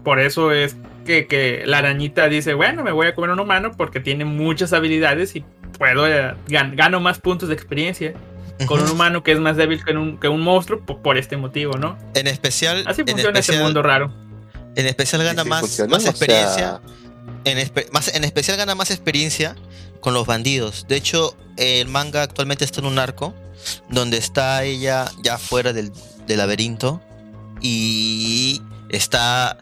Por 0.05 0.21
eso 0.21 0.53
es 0.53 0.77
que, 1.07 1.27
que 1.27 1.63
la 1.65 1.79
arañita 1.79 2.29
dice, 2.29 2.53
bueno, 2.53 2.85
me 2.85 2.93
voy 2.93 3.07
a 3.07 3.15
comer 3.15 3.31
un 3.31 3.41
humano 3.41 3.71
porque 3.75 4.01
tiene 4.01 4.27
muchas 4.27 4.73
habilidades 4.73 5.35
y 5.35 5.45
puedo 5.79 6.07
eh, 6.07 6.35
gan- 6.49 6.77
gano 6.77 7.01
más 7.01 7.21
puntos 7.21 7.49
de 7.49 7.55
experiencia 7.55 8.13
con 8.67 8.81
un 8.83 8.91
humano 8.91 9.23
que 9.23 9.33
es 9.33 9.39
más 9.39 9.57
débil 9.57 9.85
que 9.85 9.93
un, 9.93 10.19
que 10.19 10.29
un 10.29 10.41
monstruo 10.41 10.81
po- 10.81 11.03
por, 11.03 11.19
este 11.19 11.37
motivo, 11.37 11.77
¿no? 11.77 11.99
En 12.15 12.27
especial. 12.27 12.85
Así 12.87 13.03
en 13.03 13.09
funciona 13.09 13.39
este 13.39 13.53
especial, 13.53 13.65
mundo 13.65 13.83
raro. 13.83 14.13
En 14.77 14.87
especial 14.87 15.23
gana 15.23 15.43
Sí, 15.43 15.45
sí, 15.45 15.51
más, 15.51 15.63
más 15.63 15.99
o 15.99 16.01
sea, 16.01 16.11
experiencia. 16.11 16.81
En, 17.45 17.59
espe- 17.59 17.91
más, 17.93 18.09
en 18.15 18.25
especial 18.25 18.57
gana 18.57 18.75
más 18.75 18.91
experiencia 18.91 19.55
con 20.01 20.15
los 20.15 20.27
bandidos. 20.27 20.87
De 20.89 20.97
hecho, 20.97 21.37
el 21.57 21.89
manga 21.89 22.23
actualmente 22.23 22.65
está 22.65 22.81
en 22.81 22.87
un 22.87 22.99
arco 22.99 23.35
donde 23.89 24.17
está 24.19 24.63
ella 24.65 25.11
ya 25.23 25.39
fuera 25.39 25.73
del, 25.73 25.93
del 26.27 26.39
laberinto 26.39 27.01
y 27.61 28.61
está 28.89 29.59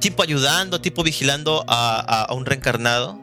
tipo 0.00 0.22
ayudando, 0.22 0.80
tipo 0.80 1.02
vigilando 1.02 1.64
a, 1.68 1.96
a- 2.00 2.24
a 2.24 2.34
un 2.34 2.44
reencarnado. 2.46 3.18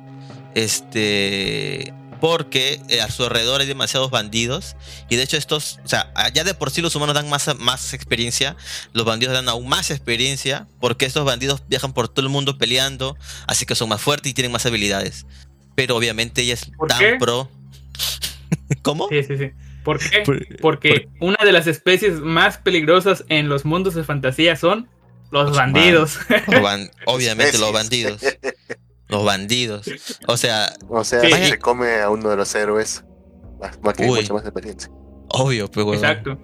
Este. 0.56 1.94
Porque 2.24 2.80
eh, 2.88 3.02
a 3.02 3.12
su 3.12 3.26
alrededor 3.26 3.60
hay 3.60 3.68
demasiados 3.68 4.10
bandidos. 4.10 4.78
Y 5.10 5.18
de 5.18 5.24
hecho, 5.24 5.36
estos. 5.36 5.82
O 5.84 5.90
sea, 5.90 6.10
ya 6.34 6.46
de 6.46 6.54
por 6.54 6.72
sí 6.72 6.82
los 6.82 6.96
humanos 6.96 7.16
dan 7.16 7.28
más, 7.30 7.54
más 7.60 7.94
experiencia. 7.94 8.56
Los 8.94 9.04
bandidos 9.06 9.34
dan 9.34 9.50
aún 9.50 9.68
más 9.68 9.92
experiencia. 9.92 10.66
Porque 10.80 11.06
estos 11.06 11.26
bandidos 11.26 11.64
viajan 11.68 11.92
por 11.92 12.08
todo 12.08 12.26
el 12.26 12.32
mundo 12.32 12.58
peleando. 12.58 13.18
Así 13.46 13.66
que 13.66 13.76
son 13.76 13.90
más 13.90 14.00
fuertes 14.00 14.30
y 14.32 14.34
tienen 14.34 14.54
más 14.54 14.66
habilidades. 14.66 15.26
Pero 15.76 15.98
obviamente 15.98 16.44
ella 16.44 16.54
es 16.54 16.72
¿Por 16.78 16.88
tan 16.88 17.00
qué? 17.00 17.16
pro. 17.20 17.52
¿Cómo? 18.84 19.10
Sí, 19.10 19.22
sí, 19.24 19.38
sí. 19.38 19.52
¿Por 19.84 20.00
qué? 20.00 20.20
Por- 20.22 20.58
Porque 20.62 21.10
una 21.20 21.40
de 21.44 21.52
las 21.52 21.68
especies 21.68 22.22
más 22.22 22.58
peligrosas 22.58 23.26
en 23.28 23.50
los 23.50 23.66
mundos 23.66 23.96
de 23.96 24.06
fantasía 24.06 24.56
son 24.56 24.88
los 25.30 25.48
Los 25.50 25.58
bandidos. 25.58 26.20
Ban- 26.48 26.90
obviamente 27.06 27.58
los 27.58 27.74
bandidos. 27.74 28.22
Los 29.10 29.24
bandidos. 29.26 29.86
O 30.28 30.38
sea, 30.38 30.74
O 30.90 31.04
sea, 31.04 31.22
Sí. 31.22 31.32
se 31.50 31.60
come 31.60 32.00
a 32.02 32.10
uno 32.10 32.30
de 32.30 32.36
los 32.38 32.54
héroes. 32.56 33.04
Más, 33.60 33.80
más 33.82 33.94
que 33.94 34.04
Uy. 34.04 34.22
mucha 34.22 34.34
más 34.34 34.44
experiencia. 34.44 34.90
obvio, 35.30 35.70
pues, 35.70 35.86
huevón. 35.86 35.96
Exacto. 36.04 36.38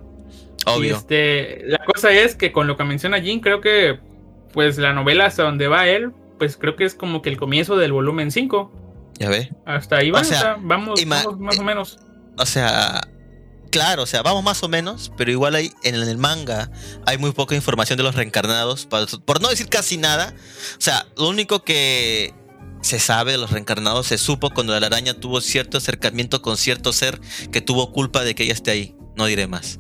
Y 0.66 0.70
Obvio. 0.70 0.98
este, 0.98 1.64
la 1.68 1.80
cosa 1.86 2.12
es 2.12 2.36
que 2.36 2.52
con 2.52 2.68
lo 2.68 2.76
que 2.78 2.84
menciona 2.84 3.20
Jin, 3.22 3.40
creo 3.40 3.62
que 3.62 4.00
pues 4.54 4.78
la 4.78 4.94
novela 4.94 5.26
hasta 5.26 5.44
donde 5.44 5.68
va 5.68 5.88
él, 5.88 6.12
pues 6.38 6.58
creo 6.58 6.76
que 6.76 6.86
es 6.86 6.96
como 6.96 7.22
que 7.22 7.30
el 7.30 7.38
comienzo 7.38 7.78
del 7.78 7.92
volumen 7.92 8.32
5. 8.32 8.72
Ya 9.20 9.30
ve. 9.30 9.52
Hasta 9.66 9.98
ahí 9.98 10.12
va, 10.12 10.22
O 10.22 10.24
sea, 10.24 10.58
vamos, 10.60 11.00
vamos 11.06 11.40
más 11.40 11.60
o 11.60 11.64
menos. 11.64 12.00
O 12.38 12.46
sea, 12.46 13.02
claro, 13.72 14.04
o 14.04 14.06
sea, 14.06 14.22
vamos 14.22 14.44
más 14.44 14.64
o 14.64 14.70
menos, 14.70 15.12
pero 15.18 15.30
igual 15.32 15.56
hay 15.56 15.72
en 15.84 15.96
el 15.96 16.18
manga 16.18 16.72
hay 17.06 17.18
muy 17.18 17.32
poca 17.32 17.54
información 17.56 17.98
de 17.98 18.04
los 18.04 18.16
reencarnados, 18.16 18.86
por 18.88 19.42
no 19.42 19.50
decir 19.50 19.68
casi 19.70 19.98
nada. 19.98 20.34
O 20.78 20.82
sea, 20.82 21.06
lo 21.18 21.30
único 21.30 21.64
que 21.64 22.34
se 22.82 23.00
sabe 23.00 23.34
de 23.34 23.38
los 23.38 23.52
reencarnados 23.52 24.08
se 24.08 24.18
supo 24.18 24.50
cuando 24.52 24.80
la 24.80 24.88
araña 24.88 25.14
tuvo 25.14 25.42
cierto 25.42 25.78
acercamiento 25.78 26.42
con 26.42 26.58
cierto 26.58 26.94
ser 26.94 27.20
que 27.52 27.62
tuvo 27.62 27.92
culpa 27.92 28.24
de 28.24 28.36
que 28.36 28.44
ella 28.44 28.54
esté 28.54 28.72
ahí. 28.72 28.96
No 29.16 29.26
diré 29.26 29.48
más. 29.48 29.80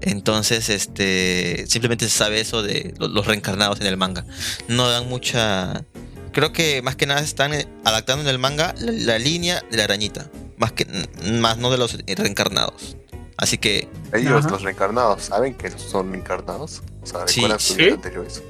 Entonces, 0.00 0.68
este, 0.68 1.64
simplemente 1.68 2.06
se 2.08 2.16
sabe 2.16 2.40
eso 2.40 2.62
de 2.62 2.94
lo- 2.98 3.08
los 3.08 3.26
reencarnados 3.26 3.80
en 3.80 3.86
el 3.86 3.96
manga. 3.96 4.24
No 4.68 4.88
dan 4.90 5.08
mucha. 5.08 5.84
Creo 6.32 6.52
que 6.52 6.82
más 6.82 6.96
que 6.96 7.06
nada 7.06 7.20
están 7.20 7.54
eh, 7.54 7.68
adaptando 7.84 8.22
en 8.22 8.28
el 8.28 8.38
manga 8.38 8.74
la, 8.80 8.90
la 8.92 9.18
línea 9.18 9.62
de 9.70 9.76
la 9.76 9.84
arañita, 9.84 10.28
más 10.56 10.72
que 10.72 10.86
más 11.40 11.58
no 11.58 11.70
de 11.70 11.78
los 11.78 11.96
reencarnados. 12.06 12.96
Así 13.36 13.58
que 13.58 13.88
Ellos, 14.12 14.40
Ajá. 14.40 14.50
los 14.50 14.62
reencarnados, 14.62 15.22
¿saben 15.24 15.54
que 15.54 15.70
son 15.70 16.10
reencarnados? 16.10 16.82
O 17.02 17.06
sea, 17.06 17.20
Sí. 17.28 17.36
recuerdan 17.40 17.60
sus 17.60 17.76
¿Sí? 17.76 17.88
anteriores. 17.90 18.42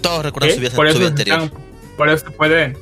todos 0.00 0.24
recuerdan 0.24 0.50
¿Sí? 0.50 0.54
su 0.56 0.60
vida, 0.62 0.72
por, 0.74 0.86
su 0.86 0.90
eso 0.90 0.98
vida 0.98 1.08
anterior. 1.10 1.42
están- 1.42 1.60
por 1.96 2.08
eso 2.08 2.24
pueden, 2.32 2.76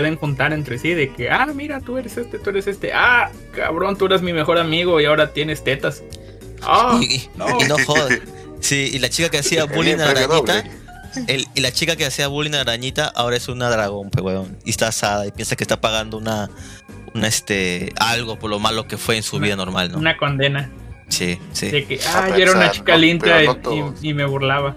pueden 0.00 0.16
juntar 0.16 0.54
entre 0.54 0.78
sí 0.78 0.94
de 0.94 1.12
que, 1.12 1.28
ah, 1.30 1.46
mira, 1.54 1.78
tú 1.80 1.98
eres 1.98 2.16
este, 2.16 2.38
tú 2.38 2.48
eres 2.50 2.66
este. 2.66 2.92
Ah, 2.94 3.30
cabrón, 3.54 3.98
tú 3.98 4.06
eres 4.06 4.22
mi 4.22 4.32
mejor 4.32 4.56
amigo 4.58 4.98
y 4.98 5.04
ahora 5.04 5.34
tienes 5.34 5.62
tetas. 5.62 6.02
Ah, 6.62 6.98
y, 7.02 7.16
y- 7.16 7.28
no. 7.36 7.46
y 7.60 7.64
no 7.68 7.76
jodas. 7.84 8.18
Sí, 8.60 8.90
y 8.94 8.98
la 8.98 9.10
chica 9.10 9.28
que 9.28 9.36
hacía 9.40 9.64
bullying 9.64 9.98
a 9.98 10.08
Arañita, 10.10 10.64
el- 11.26 11.46
y 11.54 11.60
la 11.60 11.70
chica 11.70 11.96
que 11.96 12.06
hacía 12.06 12.28
bullying 12.28 12.54
a 12.54 12.62
Arañita 12.62 13.08
ahora 13.08 13.36
es 13.36 13.46
una 13.48 13.68
dragón, 13.68 14.08
pues 14.08 14.24
weón. 14.24 14.56
Y 14.64 14.70
está 14.70 14.88
asada 14.88 15.26
y 15.26 15.32
piensa 15.32 15.54
que 15.54 15.64
está 15.64 15.82
pagando 15.82 16.16
una, 16.16 16.48
una 17.14 17.28
este, 17.28 17.92
algo 17.96 18.38
por 18.38 18.48
lo 18.48 18.58
malo 18.58 18.86
que 18.86 18.96
fue 18.96 19.18
en 19.18 19.22
su 19.22 19.36
Una- 19.36 19.44
vida 19.48 19.56
normal, 19.56 19.92
¿no? 19.92 19.98
una 19.98 20.16
condena 20.16 20.70
Sí, 21.10 21.38
sí. 21.52 21.68
de 21.68 21.84
que, 21.84 22.00
Ah, 22.06 22.28
yo 22.30 22.36
era 22.36 22.52
una 22.52 22.70
chica 22.70 22.92
no- 22.92 22.98
linda 23.00 23.42
no 23.42 23.94
y 24.00 24.14
me 24.14 24.24
burlaba. 24.24 24.76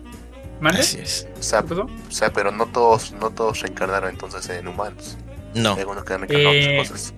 ¿Mande? 0.63 0.79
Así 0.81 0.99
es. 0.99 1.27
O 1.39 1.43
sea, 1.43 1.61
¿Qué 1.61 1.67
pasó? 1.69 1.83
o 1.83 2.11
sea, 2.11 2.31
pero 2.33 2.51
no 2.51 2.65
todos, 2.67 3.11
no 3.13 3.29
todos 3.31 3.59
reencarnaron 3.61 4.09
entonces 4.09 4.49
en 4.49 4.67
humanos. 4.67 5.17
No, 5.53 5.73
Hay 5.73 5.81
algunos 5.81 6.03
que 6.05 6.13
han 6.13 6.21
reencarnado 6.21 6.53
en 6.55 6.61
Eh, 6.63 6.79
otras 6.79 6.89
cosas. 6.91 7.13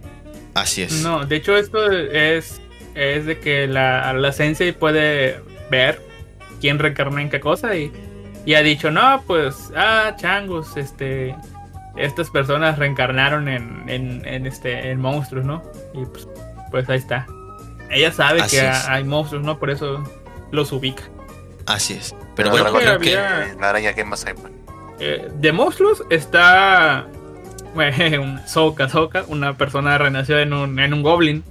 así 0.55 0.81
es. 0.81 1.01
No, 1.03 1.26
de 1.26 1.35
hecho 1.38 1.55
esto 1.55 1.91
es, 1.91 2.59
es 2.95 3.26
de 3.26 3.39
que 3.39 3.67
la, 3.67 4.11
la 4.13 4.31
sensei 4.31 4.72
puede 4.73 5.41
ver 5.72 6.01
quién 6.59 6.80
reencarna 6.80 7.22
en 7.22 7.30
qué 7.30 7.39
cosa 7.39 7.76
y, 7.76 7.91
y 8.45 8.55
ha 8.55 8.61
dicho, 8.61 8.89
no, 8.91 9.23
pues, 9.27 9.72
ah, 9.76 10.15
changos, 10.17 10.76
este, 10.76 11.35
estas 11.95 12.30
personas 12.31 12.77
reencarnaron 12.80 13.47
en, 13.47 13.88
en, 13.89 14.26
en, 14.26 14.45
este, 14.47 14.89
en 14.91 14.99
monstruos, 14.99 15.45
¿no? 15.45 15.61
Y 15.93 16.05
pues, 16.05 16.27
pues 16.72 16.89
ahí 16.89 16.97
está. 16.97 17.26
Ella 17.89 18.11
sabe 18.11 18.41
Así 18.41 18.57
que 18.57 18.67
es. 18.67 18.88
hay 18.89 19.03
monstruos, 19.03 19.43
¿no? 19.45 19.57
Por 19.59 19.69
eso 19.69 20.03
los 20.51 20.72
ubica. 20.72 21.03
Así 21.67 21.93
es. 21.93 22.13
Pero 22.36 22.49
bueno, 22.52 22.66
creo 22.74 22.99
que 22.99 23.06
que 23.12 23.18
había- 23.18 23.45
Eh, 23.48 23.56
la 23.60 23.70
araña, 23.70 23.94
¿qué 23.94 24.03
más 24.03 24.26
hay? 24.26 24.34
pues? 24.34 24.52
Eh, 24.99 25.28
de 25.36 25.52
monstruos 25.52 26.03
está 26.10 27.07
bueno, 27.74 27.95
un 28.24 28.48
Soka 28.48 28.88
Soka, 28.90 29.26
una 29.28 29.57
persona 29.57 29.98
renació 29.98 30.40
en 30.40 30.53
un, 30.53 30.80
en 30.80 30.94
un 30.94 31.03
goblin. 31.03 31.44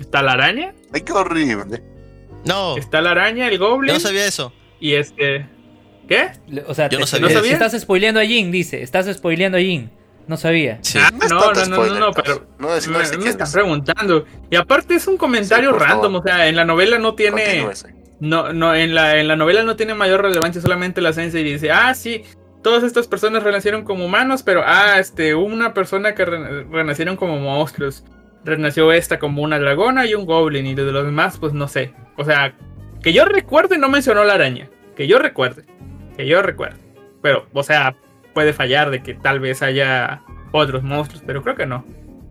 Está 0.00 0.22
la 0.22 0.32
araña, 0.32 0.72
Ay, 0.92 1.02
qué 1.02 1.12
horrible. 1.12 1.82
no, 2.44 2.76
está 2.76 3.00
la 3.00 3.10
araña, 3.12 3.48
el 3.48 3.58
yo 3.58 3.68
goblin 3.70 3.94
no 3.94 4.00
sabía 4.00 4.26
eso. 4.26 4.52
y 4.80 4.94
este 4.94 5.46
¿Qué? 6.08 6.32
O 6.66 6.74
sea, 6.74 6.88
Yo 6.88 6.98
no 6.98 7.06
sabía. 7.06 7.28
¿No 7.28 7.34
sabía? 7.34 7.52
estás 7.52 7.80
spoileando 7.80 8.18
a 8.18 8.24
Jin, 8.24 8.50
dice. 8.50 8.82
Estás 8.82 9.06
spoileando 9.14 9.58
a 9.58 9.60
Jin. 9.60 9.90
No 10.26 10.36
sabía. 10.36 10.78
Sí. 10.82 10.98
Ah, 11.00 11.12
es 11.22 11.30
no, 11.30 11.38
no, 11.52 11.64
no, 11.66 11.86
no, 11.86 11.98
no, 12.00 12.10
pues. 12.12 12.24
pero 12.26 12.46
No, 12.58 12.74
es- 12.74 12.88
no 12.88 12.98
me, 12.98 13.04
es 13.04 13.12
de 13.12 13.18
me 13.18 13.28
están 13.28 13.46
es. 13.46 13.52
preguntando. 13.52 14.24
Y 14.50 14.56
aparte 14.56 14.96
es 14.96 15.06
un 15.06 15.16
comentario 15.16 15.70
Sí, 15.72 15.78
random, 15.78 16.14
favor. 16.14 16.20
o 16.20 16.22
sea, 16.24 16.48
en 16.48 16.56
la 16.56 16.64
novela 16.64 16.98
no 16.98 17.14
tiene 17.14 17.44
Continúese. 17.44 17.94
No 18.20 18.52
no 18.52 18.74
en 18.74 18.94
la 18.94 19.18
en 19.18 19.28
la 19.28 19.36
novela 19.36 19.62
no 19.62 19.76
tiene 19.76 19.94
mayor 19.94 20.22
relevancia, 20.22 20.60
solamente 20.60 21.00
la 21.00 21.12
sensei 21.12 21.42
dice, 21.42 21.70
"Ah, 21.70 21.94
sí, 21.94 22.22
todas 22.62 22.82
estas 22.84 23.08
personas 23.08 23.42
renacieron 23.42 23.84
como 23.84 24.04
humanos, 24.04 24.42
pero 24.42 24.62
ah, 24.64 24.98
este, 24.98 25.34
una 25.34 25.72
persona 25.74 26.14
que 26.14 26.24
re- 26.24 26.64
renacieron 26.64 27.16
como 27.16 27.38
monstruos. 27.38 28.04
Renació 28.44 28.90
esta 28.92 29.18
como 29.18 29.42
una 29.42 29.58
dragona 29.58 30.06
y 30.06 30.14
un 30.14 30.24
goblin 30.24 30.66
y 30.66 30.74
de 30.74 30.84
los 30.92 31.04
demás 31.04 31.38
pues 31.38 31.52
no 31.52 31.68
sé. 31.68 31.92
O 32.16 32.24
sea, 32.24 32.54
que 33.02 33.12
yo 33.12 33.24
recuerde 33.26 33.76
no 33.78 33.88
mencionó 33.90 34.24
la 34.24 34.34
araña, 34.34 34.68
que 34.96 35.06
yo 35.06 35.18
recuerde, 35.18 35.64
que 36.16 36.26
yo 36.26 36.40
recuerde. 36.42 36.78
Pero, 37.22 37.46
o 37.52 37.62
sea, 37.62 37.96
puede 38.32 38.52
fallar 38.54 38.90
de 38.90 39.02
que 39.02 39.12
tal 39.14 39.40
vez 39.40 39.62
haya 39.62 40.22
otros 40.52 40.82
monstruos, 40.82 41.22
pero 41.26 41.42
creo 41.42 41.54
que 41.54 41.66
no. 41.66 41.84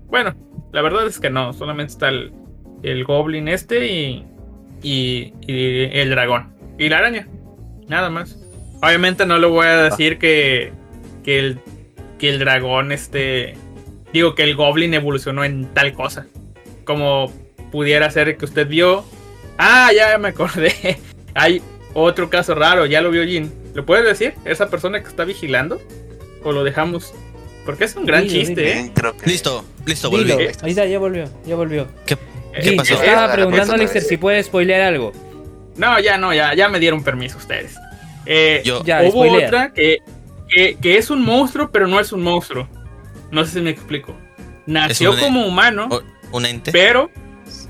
Bueno, 0.08 0.36
la 0.72 0.82
verdad 0.82 1.06
es 1.06 1.20
que 1.20 1.30
no, 1.30 1.54
solamente 1.54 1.94
está 1.94 2.10
el, 2.10 2.34
el 2.82 3.04
goblin 3.04 3.48
este 3.48 3.86
y, 3.88 4.26
y, 4.82 5.34
y 5.48 5.84
el 6.00 6.10
dragón. 6.10 6.54
Y 6.78 6.90
la 6.90 7.00
araña, 7.00 7.28
nada 7.88 8.10
más. 8.10 8.38
Obviamente 8.82 9.26
no 9.26 9.38
le 9.40 9.48
voy 9.48 9.68
a 9.68 9.84
decir 9.84 10.18
que, 10.18 10.72
que, 11.24 11.40
el, 11.40 11.60
que 12.18 12.30
el 12.30 12.40
dragón 12.40 12.92
este... 12.92 13.56
Digo 14.14 14.34
que 14.34 14.44
el 14.44 14.56
goblin 14.56 14.94
evolucionó 14.94 15.44
en 15.44 15.66
tal 15.74 15.94
cosa. 15.94 16.26
Como 16.86 17.32
pudiera 17.72 18.10
ser 18.10 18.38
que 18.38 18.46
usted 18.46 18.68
vio. 18.68 19.04
Ah, 19.58 19.92
ya 19.96 20.18
me 20.18 20.30
acordé. 20.30 20.74
Hay 21.36 21.62
otro 21.94 22.30
caso 22.30 22.56
raro, 22.56 22.86
ya 22.86 23.02
lo 23.02 23.12
vio 23.12 23.24
Jin. 23.26 23.52
¿Lo 23.76 23.86
puedes 23.86 24.06
decir? 24.06 24.34
¿Esa 24.46 24.70
persona 24.70 25.02
que 25.02 25.10
está 25.10 25.26
vigilando? 25.26 25.80
¿O 26.44 26.52
lo 26.52 26.64
dejamos? 26.64 27.14
Porque 27.66 27.84
es 27.84 27.96
un 27.96 28.06
gran 28.06 28.24
Dilo, 28.24 28.34
chiste, 28.34 28.62
dilo. 28.62 28.68
¿eh? 28.72 28.74
Bien, 28.74 28.90
creo 28.90 29.16
que 29.18 29.30
Listo, 29.30 29.64
listo, 29.86 30.10
Dilo. 30.10 30.36
volví. 30.36 30.48
Ahí 30.64 30.70
está, 30.72 30.86
ya 30.86 30.98
volvió. 30.98 31.26
Ya 31.46 31.56
volvió. 31.56 31.88
¿Qué, 32.06 32.14
Eh, 32.14 32.18
qué 32.18 32.39
Jin, 32.62 32.80
estaba 32.82 33.32
preguntando, 33.32 33.74
Alexter, 33.74 34.02
vez. 34.02 34.10
si 34.10 34.18
puede 34.18 34.44
spoilear 34.44 34.82
algo. 34.82 35.12
No, 35.78 36.00
ya 36.00 36.18
no, 36.18 36.34
ya, 36.34 36.54
ya 36.56 36.68
me 36.70 36.80
dieron 36.80 37.04
permiso 37.04 37.38
ustedes. 37.38 37.76
Eh, 38.26 38.62
Yo- 38.66 38.84
Ya, 38.84 39.02
hubo 39.04 39.24
spoilea. 39.26 39.48
otra 39.48 39.74
que, 39.74 39.98
que, 40.50 40.78
que 40.82 40.98
es 40.98 41.10
un 41.10 41.22
monstruo, 41.24 41.72
pero 41.72 41.88
no 41.88 42.00
es 42.00 42.12
un 42.12 42.22
monstruo. 42.22 42.68
No 43.32 43.46
sé 43.46 43.54
si 43.54 43.62
me 43.62 43.70
explico. 43.70 44.16
Nació 44.66 45.12
un- 45.12 45.20
como 45.20 45.46
humano, 45.48 45.88
o- 45.90 46.02
un 46.38 46.46
ente. 46.46 46.72
pero 46.72 47.10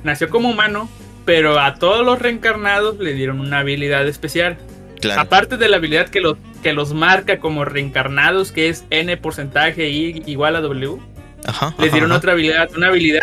nació 0.03 0.30
como 0.30 0.49
humano, 0.49 0.90
pero 1.26 1.60
a 1.60 1.76
todos 1.76 2.06
los 2.06 2.20
reencarnados 2.20 2.98
le 2.99 3.14
dieron 3.14 3.40
una 3.40 3.60
habilidad 3.60 4.07
especial. 4.07 4.57
Claro. 4.99 5.22
Aparte 5.22 5.56
de 5.57 5.70
la 5.70 5.78
habilidad 5.78 6.10
que 6.10 6.20
los, 6.20 6.38
que 6.64 6.74
los 6.74 6.94
marca 6.94 7.40
como 7.40 7.64
reencarnados, 7.64 8.52
que 8.52 8.68
es 8.70 8.84
n 8.90 9.16
porcentaje 9.18 9.88
y 9.90 10.24
igual 10.26 10.56
a 10.57 10.61
w, 10.61 10.98
Ajá. 11.45 11.74
les 11.80 11.91
dieron 11.94 12.11
ajá. 12.11 12.18
otra 12.18 12.32
habilidad, 12.34 12.70
una 12.76 12.88
habilidad 12.88 13.22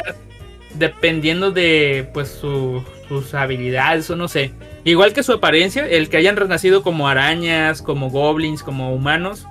dependiendo 0.78 1.50
de 1.50 2.08
pues 2.12 2.28
su- 2.28 2.82
sus 3.08 3.34
habilidades 3.34 4.08
o 4.10 4.16
no 4.16 4.28
sé. 4.28 4.52
Igual 4.84 5.12
que 5.12 5.22
su 5.22 5.32
apariencia, 5.32 5.86
el 5.86 6.08
que 6.08 6.16
hayan 6.16 6.36
renacido 6.36 6.82
como 6.82 7.08
arañas, 7.08 7.82
como 7.82 8.10
goblins, 8.10 8.62
como 8.62 8.94
humanos, 8.94 9.46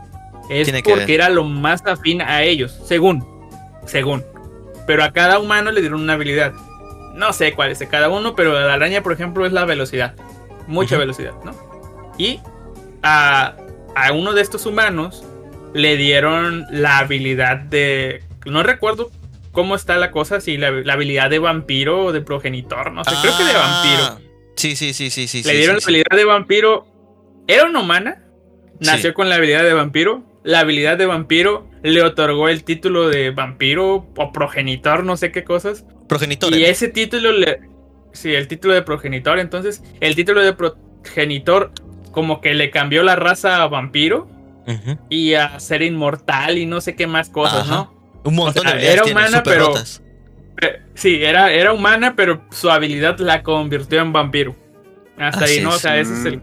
es 0.50 0.66
Tiene 0.66 0.84
porque 0.84 1.16
era 1.16 1.30
lo 1.30 1.44
más 1.44 1.86
afín 1.86 2.22
a 2.22 2.44
ellos, 2.44 2.80
según, 2.86 3.26
según. 3.86 4.24
Pero 4.88 5.04
a 5.04 5.12
cada 5.14 5.40
humano 5.40 5.72
le 5.72 5.82
dieron 5.82 6.02
una 6.02 6.14
habilidad. 6.14 6.54
No 7.16 7.34
sé 7.34 7.54
cuál 7.54 7.72
es 7.72 7.80
de 7.80 7.88
cada 7.88 8.10
uno, 8.10 8.36
pero 8.36 8.54
la 8.60 8.74
araña, 8.74 9.02
por 9.02 9.14
ejemplo, 9.14 9.46
es 9.46 9.54
la 9.54 9.66
velocidad. 9.66 10.16
Mucha 10.68 10.98
velocidad, 10.98 11.34
¿no? 11.44 11.54
Y 12.18 12.40
a, 13.04 13.56
a 13.96 14.12
uno 14.12 14.34
de 14.34 14.42
estos 14.42 14.66
humanos 14.66 15.24
le 15.74 15.96
dieron 15.98 16.66
la 16.70 17.00
habilidad 17.00 17.58
de. 17.58 18.22
No 18.46 18.64
recuerdo 18.64 19.12
cómo 19.56 19.76
está 19.76 19.98
la 19.98 20.12
cosa, 20.12 20.40
si 20.40 20.58
la, 20.58 20.70
la 20.70 20.94
habilidad 20.94 21.32
de 21.32 21.40
vampiro 21.40 22.06
o 22.06 22.12
de 22.12 22.22
progenitor, 22.22 22.92
no 22.92 23.04
sé, 23.04 23.12
creo 23.22 23.36
que 23.36 23.44
de 23.44 23.52
Ah, 23.56 23.82
vampiro. 23.82 24.32
Sí, 24.56 24.76
sí, 24.76 24.94
sí, 24.94 25.10
sí, 25.10 25.28
sí. 25.28 25.44
Le 25.44 25.58
dieron 25.58 25.80
sí, 25.82 25.86
la 25.86 25.98
habilidad 25.98 26.18
de 26.18 26.26
vampiro. 26.26 26.86
Era 27.48 27.66
una 27.66 27.80
humana. 27.82 28.22
Nació 28.80 29.14
con 29.14 29.30
la 29.30 29.36
habilidad 29.36 29.64
de 29.64 29.74
vampiro. 29.74 30.24
La 30.44 30.60
habilidad 30.60 30.98
de 30.98 31.06
vampiro 31.06 31.68
le 31.82 32.04
otorgó 32.04 32.50
el 32.50 32.64
título 32.64 33.10
de 33.10 33.32
vampiro 33.32 34.08
o 34.16 34.32
progenitor, 34.32 35.04
no 35.04 35.18
sé 35.18 35.32
qué 35.32 35.44
cosas. 35.44 35.86
Progenitor. 36.08 36.54
Y 36.54 36.66
¿eh? 36.66 36.70
ese 36.70 36.90
título 36.90 37.32
le. 37.32 37.62
Sí, 38.14 38.34
el 38.34 38.48
título 38.48 38.74
de 38.74 38.82
progenitor. 38.82 39.40
Entonces, 39.40 39.84
el 40.02 40.16
título 40.16 40.42
de 40.42 40.54
progenitor, 40.54 41.72
como 42.12 42.42
que 42.42 42.54
le 42.54 42.70
cambió 42.70 43.04
la 43.04 43.16
raza 43.16 43.62
a 43.64 43.68
vampiro 43.68 44.30
y 45.10 45.34
a 45.36 45.60
ser 45.60 45.82
inmortal 45.82 46.58
y 46.58 46.66
no 46.66 46.82
sé 46.82 46.96
qué 46.96 47.08
más 47.08 47.30
cosas, 47.30 47.62
Ajá. 47.70 47.76
¿no? 47.76 47.95
Un 48.26 48.36
montón 48.36 48.66
O 48.66 48.70
sea, 48.70 48.78
de 48.78 48.90
habilidades 48.90 49.02
era 49.02 49.12
humana, 49.12 49.44
pero- 49.44 49.74
Sí, 50.96 51.24
era, 51.24 51.52
era 51.52 51.74
humana, 51.74 52.16
pero 52.16 52.42
su 52.52 52.70
habilidad 52.70 53.18
la 53.20 53.44
convirtió 53.44 54.02
en 54.02 54.12
vampiro. 54.14 54.56
Hasta 55.18 55.46
Así 55.46 55.56
ahí, 55.56 55.62
¿no? 55.62 55.72
O 55.72 55.76
es. 55.76 55.82
sea, 55.82 55.98
ese 56.00 56.14
es 56.14 56.26
el, 56.26 56.42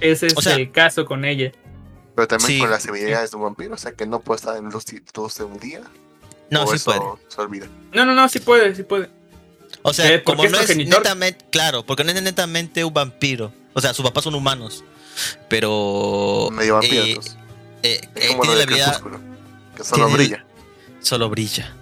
ese 0.00 0.26
es 0.28 0.36
O 0.36 0.42
sea- 0.42 0.54
el 0.56 0.70
caso 0.72 1.04
con 1.04 1.24
ella. 1.24 1.52
Pero 2.14 2.26
también 2.28 2.48
Sí. 2.48 2.58
con 2.58 2.70
las 2.70 2.86
habilidades 2.88 3.30
de 3.30 3.36
un 3.36 3.42
vampiro, 3.44 3.74
o 3.74 3.78
sea 3.78 3.92
que 3.92 4.06
no 4.06 4.20
puede 4.20 4.38
estar 4.38 4.56
en 4.56 4.68
los 4.70 4.84
títulos 4.84 5.36
de 5.36 5.44
un 5.44 5.58
día. 5.58 5.80
No, 6.50 6.66
sí 6.66 6.76
eso 6.76 6.92
puede. 6.92 7.00
Se 7.28 7.40
olvida. 7.40 7.66
No, 7.92 8.04
no, 8.04 8.14
no, 8.14 8.28
sí 8.28 8.40
puede, 8.40 8.74
sí 8.74 8.82
puede. 8.82 9.08
O 9.82 9.92
sea, 9.92 10.12
Eh, 10.12 10.18
¿por 10.18 10.36
como 10.36 10.48
no 10.48 10.58
es 10.58 10.76
netamente, 10.76 11.44
claro, 11.50 11.84
porque 11.86 12.02
no 12.04 12.10
es 12.10 12.20
netamente 12.22 12.84
un 12.84 12.92
vampiro. 12.92 13.52
O 13.74 13.80
sea, 13.80 13.94
sus 13.94 14.04
papás 14.04 14.24
son 14.24 14.34
humanos. 14.34 14.84
Pero. 15.48 16.48
Medio 16.52 16.74
vampiro. 16.74 17.02
eh, 17.04 17.08
entonces. 17.10 17.36
eh, 17.82 18.00
Es 18.14 18.24
eh, 18.24 18.28
como 18.28 18.44
lo 18.44 18.50
tiene 18.52 18.54
la 18.54 18.56
de 18.56 18.62
habilidad. 18.62 19.00
Que 19.76 19.84
solo 19.84 20.06
tiene- 20.06 20.12
brilla. 20.14 20.44
Solo 21.00 21.28
brilla. 21.30 21.72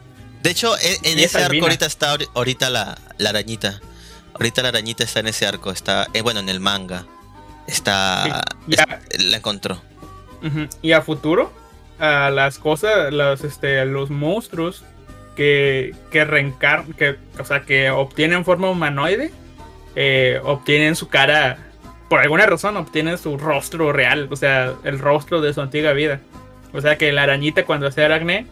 De 0.43 0.51
hecho, 0.51 0.77
e- 0.79 0.99
en 1.03 1.19
ese 1.19 1.43
arco 1.43 1.63
ahorita 1.63 1.87
está 1.87 2.15
ahori- 2.15 2.29
ahorita 2.35 2.71
la, 2.71 2.97
la 3.19 3.31
arañita. 3.31 3.81
Ahorita 4.35 4.63
la 4.63 4.69
arañita 4.69 5.03
está 5.05 5.21
en 5.21 5.27
ese 5.29 5.47
arco, 5.47 5.71
está, 5.73 6.07
eh, 6.15 6.21
bueno, 6.23 6.41
en 6.41 6.49
el 6.49 6.61
manga. 6.61 7.05
Está, 7.67 8.43
Sí, 8.69 8.77
ya. 8.77 9.01
es- 9.11 9.25
la 9.25 9.37
encontró. 9.39 9.83
Y 10.83 10.93
a 10.93 11.03
futuro, 11.03 11.53
a 11.99 12.31
las 12.31 12.59
cosas, 12.59 13.13
los, 13.13 13.43
este, 13.43 13.85
los 13.85 14.09
monstruos 14.11 14.85
que, 15.35 15.95
que 16.13 16.25
reencarnan, 16.25 16.93
que, 16.93 17.17
o 17.39 17.45
sea, 17.45 17.63
que 17.65 17.91
obtienen 17.91 18.45
forma 18.45 18.71
humanoide, 18.71 19.33
eh, 19.97 20.41
obtienen 20.45 20.95
su 20.95 21.09
cara, 21.09 21.59
por 22.09 22.21
alguna 22.21 22.47
razón, 22.47 22.77
obtienen 22.77 23.19
su 23.19 23.37
rostro 23.37 23.93
real, 23.93 24.29
o 24.31 24.37
sea, 24.37 24.75
el 24.85 25.01
rostro 25.01 25.41
de 25.41 25.53
su 25.53 25.61
antigua 25.61 25.93
vida. 25.93 26.21
O 26.73 26.81
sea 26.81 26.97
que 26.99 27.11
la 27.13 27.25
arañita 27.25 27.65
cuando 27.65 27.91
sea 27.91 28.05
aracné 28.07 28.47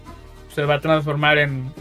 se 0.57 0.65
va 0.65 0.75
a 0.77 0.81
transformar 0.81 1.39
en, 1.39 1.73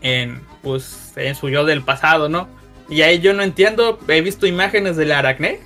en, 0.00 0.40
pues, 0.62 1.12
en 1.16 1.34
su 1.34 1.50
yo 1.50 1.64
del 1.66 1.82
pasado, 1.82 2.30
¿no? 2.30 2.48
Y 2.88 3.02
ahí 3.02 3.18
yo 3.20 3.34
no 3.34 3.42
entiendo, 3.42 3.98
he 4.08 4.22
visto 4.22 4.46
imágenes 4.46 4.96
de 4.96 5.04
la 5.04 5.18
aracné, 5.18 5.60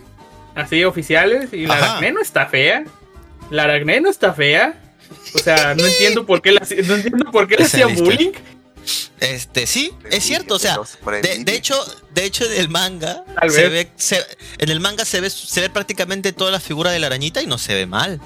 así 0.56 0.82
oficiales, 0.82 1.52
y 1.52 1.66
la 1.66 1.74
Ajá. 1.74 1.84
aracné 1.92 2.10
no 2.12 2.20
está 2.20 2.46
fea. 2.46 2.84
La 3.50 3.64
aracné 3.64 4.00
no 4.00 4.10
está 4.10 4.32
fea. 4.34 4.80
O 5.34 5.38
sea, 5.38 5.74
no 5.74 5.86
entiendo 5.86 6.26
por 6.26 6.40
qué 6.42 6.56
hacía- 6.60 6.82
no 6.82 6.94
entiendo 6.96 7.30
por 7.30 7.46
qué 7.46 7.56
le 7.56 7.64
hacía 7.64 7.86
bullying. 7.86 8.32
Este, 9.20 9.66
sí, 9.66 9.92
es 10.10 10.22
cierto, 10.24 10.54
o 10.56 10.58
sea, 10.58 10.76
de, 11.22 11.54
hecho, 11.54 11.74
de 12.14 12.24
hecho 12.24 12.44
en 12.44 12.60
el 12.60 12.68
manga 12.68 13.24
se 13.48 13.68
ve, 13.68 13.90
se- 13.96 14.24
en 14.58 14.68
el 14.70 14.80
manga 14.80 15.04
se 15.06 15.20
ve, 15.20 15.30
se 15.30 15.60
ve 15.62 15.70
prácticamente 15.70 16.32
toda 16.32 16.50
la 16.50 16.60
figura 16.60 16.90
de 16.90 16.98
la 16.98 17.06
arañita 17.06 17.40
y 17.40 17.46
no 17.46 17.56
se 17.56 17.74
ve 17.74 17.86
mal. 17.86 18.20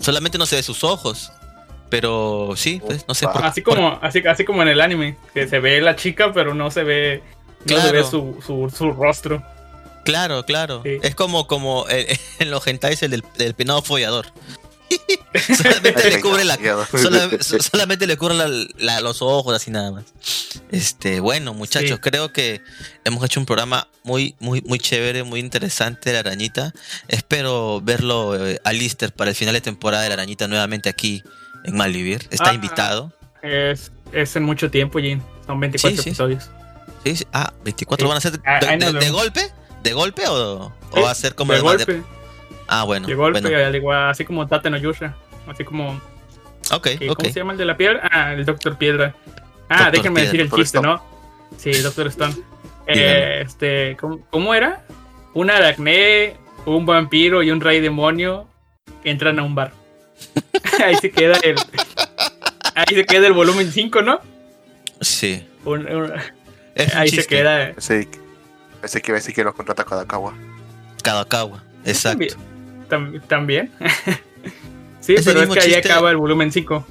Solamente 0.00 0.38
no 0.38 0.46
se 0.46 0.56
ve 0.56 0.62
sus 0.64 0.82
ojos. 0.82 1.30
Pero 2.00 2.54
sí, 2.56 2.80
pues, 2.84 3.04
no 3.06 3.14
sé 3.14 3.28
por 3.28 3.44
Así 3.44 3.60
por- 3.60 3.76
como, 3.76 3.98
así, 4.02 4.18
así 4.26 4.44
como 4.44 4.62
en 4.62 4.68
el 4.68 4.80
anime, 4.80 5.16
que 5.32 5.46
se 5.46 5.60
ve 5.60 5.80
la 5.80 5.94
chica, 5.94 6.32
pero 6.32 6.52
no 6.52 6.68
se 6.72 6.82
ve, 6.82 7.22
no 7.66 7.80
se 7.80 7.92
ve 7.92 8.02
su, 8.02 8.36
su, 8.44 8.68
su 8.76 8.90
rostro. 8.90 9.40
Claro, 10.04 10.44
claro. 10.44 10.82
Sí. 10.84 10.98
Es 11.02 11.14
como, 11.14 11.46
como 11.46 11.86
eh, 11.88 12.18
en 12.40 12.50
los 12.50 12.66
hentais 12.66 13.00
el 13.04 13.12
del, 13.12 13.22
del 13.38 13.54
penado 13.54 13.80
follador. 13.80 14.26
solamente 15.56 16.10
le 16.10 16.20
cubre 16.20 16.44
la 16.44 16.56
sola- 16.90 17.30
so- 17.40 17.60
solamente 17.62 18.06
le 18.08 18.16
cubre 18.16 18.34
la- 18.34 18.48
la- 18.78 19.00
los 19.00 19.22
ojos 19.22 19.54
así 19.54 19.70
nada 19.70 19.92
más. 19.92 20.04
Este, 20.72 21.20
bueno, 21.20 21.54
muchachos, 21.54 21.90
Sí. 21.90 22.10
creo 22.10 22.32
que 22.32 22.60
hemos 23.04 23.24
hecho 23.24 23.38
un 23.38 23.46
programa 23.46 23.86
muy 24.02 24.34
muy 24.40 24.62
muy 24.62 24.78
chévere, 24.80 25.22
muy 25.22 25.38
interesante 25.40 26.10
de 26.10 26.14
la 26.14 26.20
arañita. 26.20 26.72
Espero 27.08 27.80
verlo 27.80 28.34
eh, 28.48 28.60
a 28.64 28.72
Lister 28.72 29.12
para 29.12 29.30
el 29.30 29.36
final 29.36 29.54
de 29.54 29.60
temporada 29.60 30.02
de 30.02 30.08
la 30.08 30.14
arañita 30.14 30.48
nuevamente 30.48 30.88
aquí 30.88 31.22
en 31.64 31.76
Malvivir. 31.76 32.26
Está 32.30 32.50
Ah. 32.50 32.54
invitado. 32.54 33.12
Es, 33.42 33.92
es 34.12 34.36
en 34.36 34.42
mucho 34.44 34.70
tiempo, 34.70 34.98
Jin. 34.98 35.22
Son 35.46 35.58
24 35.60 35.96
Sí, 35.96 36.02
sí. 36.02 36.08
episodios. 36.10 36.50
Sí, 37.04 37.16
sí. 37.16 37.26
Ah, 37.32 37.52
24 37.64 38.06
Sí. 38.06 38.08
van 38.08 38.16
a 38.16 38.20
ser 38.20 38.32
de, 38.32 38.40
Ah, 38.46 38.60
de- 38.60 38.92
de 38.98 39.10
golpe, 39.10 39.40
de 39.82 39.92
golpe 39.92 40.26
o, 40.28 40.72
o 40.90 41.02
va 41.02 41.10
a 41.10 41.14
ser 41.14 41.34
como 41.34 41.52
de 41.52 41.58
el 41.58 41.64
más 41.64 41.78
de- 41.78 41.84
golpe, 41.84 42.02
Ah, 42.68 42.84
bueno. 42.84 43.06
de 43.06 43.14
golpe, 43.14 43.40
bueno. 43.42 43.56
al 43.66 43.74
igual- 43.76 44.08
así 44.10 44.24
como 44.24 44.46
Tate 44.46 44.70
no 44.70 44.78
Yusha. 44.78 45.14
Así 45.46 45.64
como. 45.64 46.00
Ok, 46.72 46.88
que- 46.98 47.10
ok. 47.10 47.16
¿Cómo 47.18 47.30
se 47.32 47.40
llama 47.40 47.52
el 47.52 47.58
de 47.58 47.64
la 47.66 47.76
piedra? 47.76 48.08
Ah, 48.10 48.32
el 48.32 48.46
Doctor 48.46 48.78
Piedra. 48.78 49.14
Ah, 49.68 49.76
Doctor 49.84 49.92
déjenme 49.92 50.14
Piedra, 50.20 50.32
decir 50.32 50.40
el 50.40 50.50
chiste, 50.50 50.78
Stone. 50.78 50.88
¿no? 50.88 51.04
Sí, 51.58 51.72
Doctor 51.82 52.06
Stone. 52.08 52.34
Eh, 52.86 53.40
este, 53.46 53.96
¿cómo, 53.98 54.20
cómo 54.30 54.52
era? 54.54 54.84
Un 55.32 55.50
aracné, 55.50 56.36
un 56.66 56.84
vampiro 56.84 57.42
y 57.42 57.50
un 57.50 57.62
rey 57.62 57.80
demonio 57.80 58.46
entran 59.04 59.38
a 59.38 59.42
un 59.42 59.54
bar. 59.54 59.72
ahí 60.84 60.96
se 60.96 61.10
queda 61.10 61.36
el. 61.42 61.56
Ahí 62.74 62.94
se 62.94 63.04
queda 63.04 63.26
el 63.26 63.32
volumen 63.32 63.70
5, 63.70 64.02
¿no? 64.02 64.20
Sí. 65.00 65.46
Un- 65.64 65.86
un- 65.86 66.12
Es 66.74 66.92
un 66.92 66.98
ahí 66.98 67.08
se 67.08 67.26
queda. 67.26 67.72
Pensé, 67.72 68.08
pensé 68.80 69.00
que 69.02 69.10
iba 69.10 69.16
a 69.16 69.20
decir 69.20 69.34
que 69.34 69.44
los 69.44 69.54
contrata 69.54 69.84
Kadakawa. 69.84 70.34
Kadokawa. 71.02 71.62
Exacto. 71.84 72.34
También. 72.88 73.22
tam- 73.22 73.26
También. 73.28 73.72
sí, 75.00 75.14
Ese 75.14 75.24
pero 75.24 75.40
es 75.42 75.48
mismo 75.48 75.54
que 75.54 75.60
ahí 75.60 75.72
chiste- 75.74 75.90
acaba 75.90 76.10
el 76.10 76.16
volumen 76.16 76.50
5. 76.52 76.86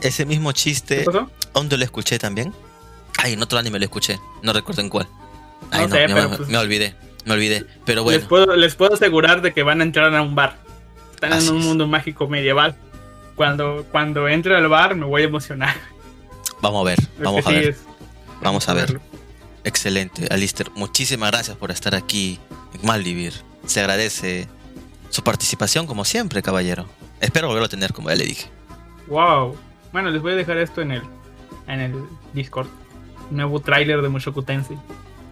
Ese 0.00 0.24
mismo 0.24 0.50
¿Qué 0.50 0.54
chiste, 0.54 1.02
pasó? 1.04 1.30
¿dónde 1.52 1.76
lo 1.76 1.84
escuché 1.84 2.18
también? 2.18 2.54
Ay, 3.18 3.32
en 3.32 3.42
otro 3.42 3.58
anime 3.58 3.78
lo 3.80 3.84
escuché. 3.84 4.18
No 4.42 4.52
recuerdo 4.52 4.80
en 4.80 4.88
cuál. 4.88 5.08
Ay, 5.72 5.82
No 5.82 5.88
no, 5.88 5.94
sé, 5.96 6.08
me, 6.08 6.14
pero 6.14 6.28
me- 6.30 6.36
pues- 6.36 6.48
me 6.48 6.58
olvidé. 6.58 6.94
Me 7.24 7.34
olvidé. 7.34 7.66
Pero 7.84 8.02
Les, 8.02 8.04
bueno, 8.04 8.28
puedo, 8.28 8.56
les 8.56 8.74
puedo 8.76 8.94
asegurar 8.94 9.42
de 9.42 9.52
que 9.52 9.62
van 9.64 9.80
a 9.80 9.84
entrar 9.84 10.14
a 10.14 10.22
un 10.22 10.34
bar. 10.34 10.56
Están 11.18 11.32
Así 11.32 11.48
en 11.48 11.54
un 11.54 11.60
es. 11.60 11.66
mundo 11.66 11.86
mágico 11.88 12.28
medieval. 12.28 12.76
Cuando, 13.34 13.84
cuando 13.90 14.28
entre 14.28 14.56
al 14.56 14.68
bar 14.68 14.94
me 14.94 15.04
voy 15.04 15.22
a 15.22 15.24
emocionar. 15.24 15.74
vamos 16.62 16.80
a 16.82 16.84
ver. 16.90 16.98
Vamos 17.18 17.46
a 17.46 17.50
ver. 17.50 17.76
Vamos 18.40 18.68
a 18.68 18.74
ver. 18.74 19.00
Excelente. 19.64 20.28
Alister, 20.30 20.70
muchísimas 20.76 21.30
gracias 21.32 21.56
por 21.56 21.70
estar 21.70 21.94
aquí 21.94 22.38
en 22.74 22.86
Malvivir. 22.86 23.32
Se 23.66 23.80
agradece 23.80 24.48
su 25.10 25.22
participación 25.22 25.86
como 25.86 26.04
siempre, 26.04 26.42
caballero. 26.42 26.86
Espero 27.20 27.48
volverlo 27.48 27.66
a 27.66 27.68
tener, 27.68 27.92
como 27.92 28.10
ya 28.10 28.16
le 28.16 28.24
dije. 28.24 28.48
Wow. 29.08 29.56
Bueno, 29.92 30.10
les 30.10 30.22
voy 30.22 30.32
a 30.32 30.36
dejar 30.36 30.58
esto 30.58 30.80
en 30.82 30.92
el, 30.92 31.02
en 31.66 31.80
el 31.80 31.94
Discord. 32.32 32.68
Nuevo 33.30 33.60
tráiler 33.60 34.00
de 34.02 34.08
Mushoku 34.08 34.42
Tensei. 34.42 34.78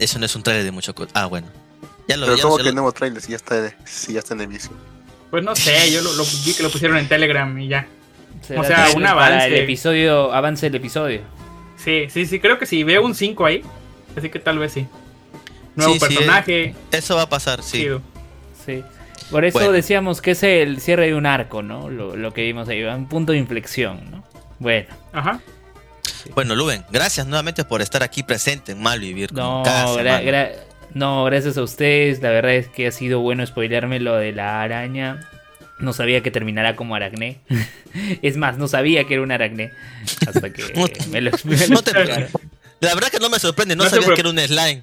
Eso 0.01 0.19
no 0.19 0.27
es 0.27 0.35
un 0.35 0.43
trailer 0.43 0.65
de 0.65 0.73
mucho... 0.73 0.95
co- 0.95 1.07
Ah, 1.15 1.27
bueno. 1.27 1.47
Ya 2.09 2.17
lo 2.17 2.27
Pero 2.27 2.37
ya 2.37 2.43
como 2.43 2.57
ya 2.57 2.59
que 2.59 2.63
lo- 2.65 2.69
el 2.71 2.75
nuevo 2.75 2.93
trailer 2.93 3.23
si 3.23 3.31
ya 3.31 3.37
está, 3.37 3.75
si 3.85 4.13
ya 4.15 4.19
está 4.19 4.35
en 4.35 4.41
emisión. 4.43 4.75
Pues 5.31 5.43
no 5.45 5.55
sé, 5.57 5.91
yo 5.93 6.03
lo, 6.03 6.13
lo 6.15 6.25
vi 6.45 6.55
que 6.55 6.63
lo 6.63 6.71
pusieron 6.71 6.97
en 6.99 7.09
Telegram 7.09 7.59
y 7.59 7.69
ya. 7.69 7.87
Será 8.47 8.61
O 8.61 8.65
sea, 8.65 8.87
un 8.95 9.03
para 9.03 9.13
avance. 9.13 9.47
el 9.47 9.55
episodio, 9.55 10.33
avance 10.33 10.67
del 10.67 10.77
episodio. 10.77 11.21
Sí, 11.77 12.07
sí, 12.11 12.27
sí, 12.27 12.39
creo 12.41 12.59
que 12.59 12.67
sí. 12.67 12.85
Veo 12.85 13.05
un 13.05 13.15
5 13.15 13.45
ahí. 13.47 13.63
Así 14.17 14.29
que 14.31 14.39
tal 14.39 14.59
vez 14.59 14.73
sí. 14.73 14.87
Nuevo 15.75 15.95
Sí, 15.95 16.01
sí, 16.01 16.07
personaje. 16.07 16.75
Eso 16.93 17.17
va 17.17 17.23
a 17.23 17.29
pasar, 17.29 17.63
sí. 17.63 17.79
chido. 17.83 18.01
Sí. 18.65 18.83
Por 19.31 19.45
eso 19.45 19.59
Bueno. 19.59 19.73
decíamos 19.73 20.23
que 20.23 20.31
es 20.33 20.43
el 20.45 20.81
cierre 20.81 21.07
de 21.07 21.15
un 21.15 21.27
arco, 21.27 21.63
¿no? 21.63 21.91
Lo, 21.91 22.15
lo 22.17 22.33
que 22.33 22.43
vimos 22.43 22.69
ahí, 22.69 22.83
un 22.85 23.09
punto 23.09 23.33
de 23.33 23.39
inflexión, 23.39 24.11
¿no? 24.11 24.25
Bueno, 24.59 24.89
Ajá. 25.13 25.41
Bueno, 26.35 26.55
Luben, 26.55 26.85
gracias 26.91 27.27
nuevamente 27.27 27.65
por 27.65 27.83
estar 27.83 28.03
aquí 28.03 28.23
presente 28.23 28.73
en 28.73 28.81
Malvivir. 28.83 29.31
como 29.31 29.59
no, 29.59 29.63
cada 29.65 29.87
gra- 29.87 29.95
semana. 29.97 30.21
gra- 30.23 30.53
no, 30.95 31.25
gracias 31.25 31.57
a 31.59 31.63
ustedes. 31.63 32.21
La 32.23 32.31
verdad 32.31 32.55
es 32.55 32.69
que 32.69 32.87
ha 32.87 32.93
sido 32.93 33.21
bueno 33.21 33.45
spoilearme 33.47 34.01
lo 34.01 34.17
de 34.17 34.33
la 34.33 34.63
araña. 34.63 35.29
No 35.79 35.93
sabía 35.93 36.23
que 36.23 36.31
terminara 36.31 36.75
como 36.77 36.95
aracné. 36.95 37.41
es 38.23 38.37
más, 38.37 38.57
no 38.59 38.67
sabía 38.69 39.05
que 39.05 39.15
era 39.15 39.23
un 39.23 39.31
aracné. 39.33 39.73
Hasta 40.27 40.51
que 40.53 40.63
No- 40.75 40.87
me 41.11 41.21
lo, 41.21 41.31
me 41.45 41.57
lo 41.57 41.75
no 41.75 41.83
te- 41.83 41.91
explicaron. 41.91 42.29
La 42.81 42.95
verdad 42.95 43.09
que 43.11 43.19
no 43.19 43.31
me 43.31 43.39
sorprende, 43.39 43.75
no, 43.75 43.89
sabía 43.89 44.15
que 44.15 44.21
era 44.21 44.29
un 44.31 44.39
slime. 44.39 44.83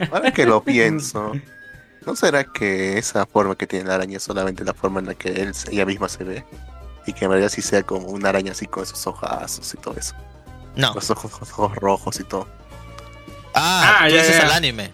Ahora 0.12 0.30
que 0.32 0.46
lo 0.46 0.62
pienso, 0.62 1.32
¿no 2.06 2.14
será 2.16 2.44
que 2.44 2.98
esa 2.98 3.26
forma 3.26 3.56
que 3.56 3.66
tiene 3.66 3.86
la 3.86 3.96
araña 3.96 4.18
es 4.18 4.22
solamente 4.22 4.64
la 4.64 4.74
forma 4.74 5.00
en 5.00 5.06
la 5.06 5.14
que 5.14 5.28
él, 5.30 5.52
ella 5.70 5.84
misma 5.86 6.08
se 6.08 6.24
ve? 6.24 6.44
Y 7.06 7.12
que 7.12 7.24
en 7.24 7.30
realidad 7.32 7.50
sí 7.50 7.62
sea 7.62 7.82
como 7.82 8.06
una 8.08 8.28
araña 8.28 8.52
así 8.52 8.66
con 8.66 8.82
esos 8.84 9.06
ojazos 9.06 9.72
y 9.74 9.76
todo 9.78 9.94
eso. 9.96 10.14
No. 10.76 10.92
Los 10.94 11.10
ojos, 11.10 11.32
ojos 11.42 11.74
rojos 11.76 12.20
y 12.20 12.24
todo. 12.24 12.48
Ah, 13.56 13.98
Ah, 14.02 14.08
tú 14.08 14.14
ya, 14.14 14.22
dices 14.22 14.36
ya. 14.38 14.44
al 14.46 14.52
anime. 14.52 14.92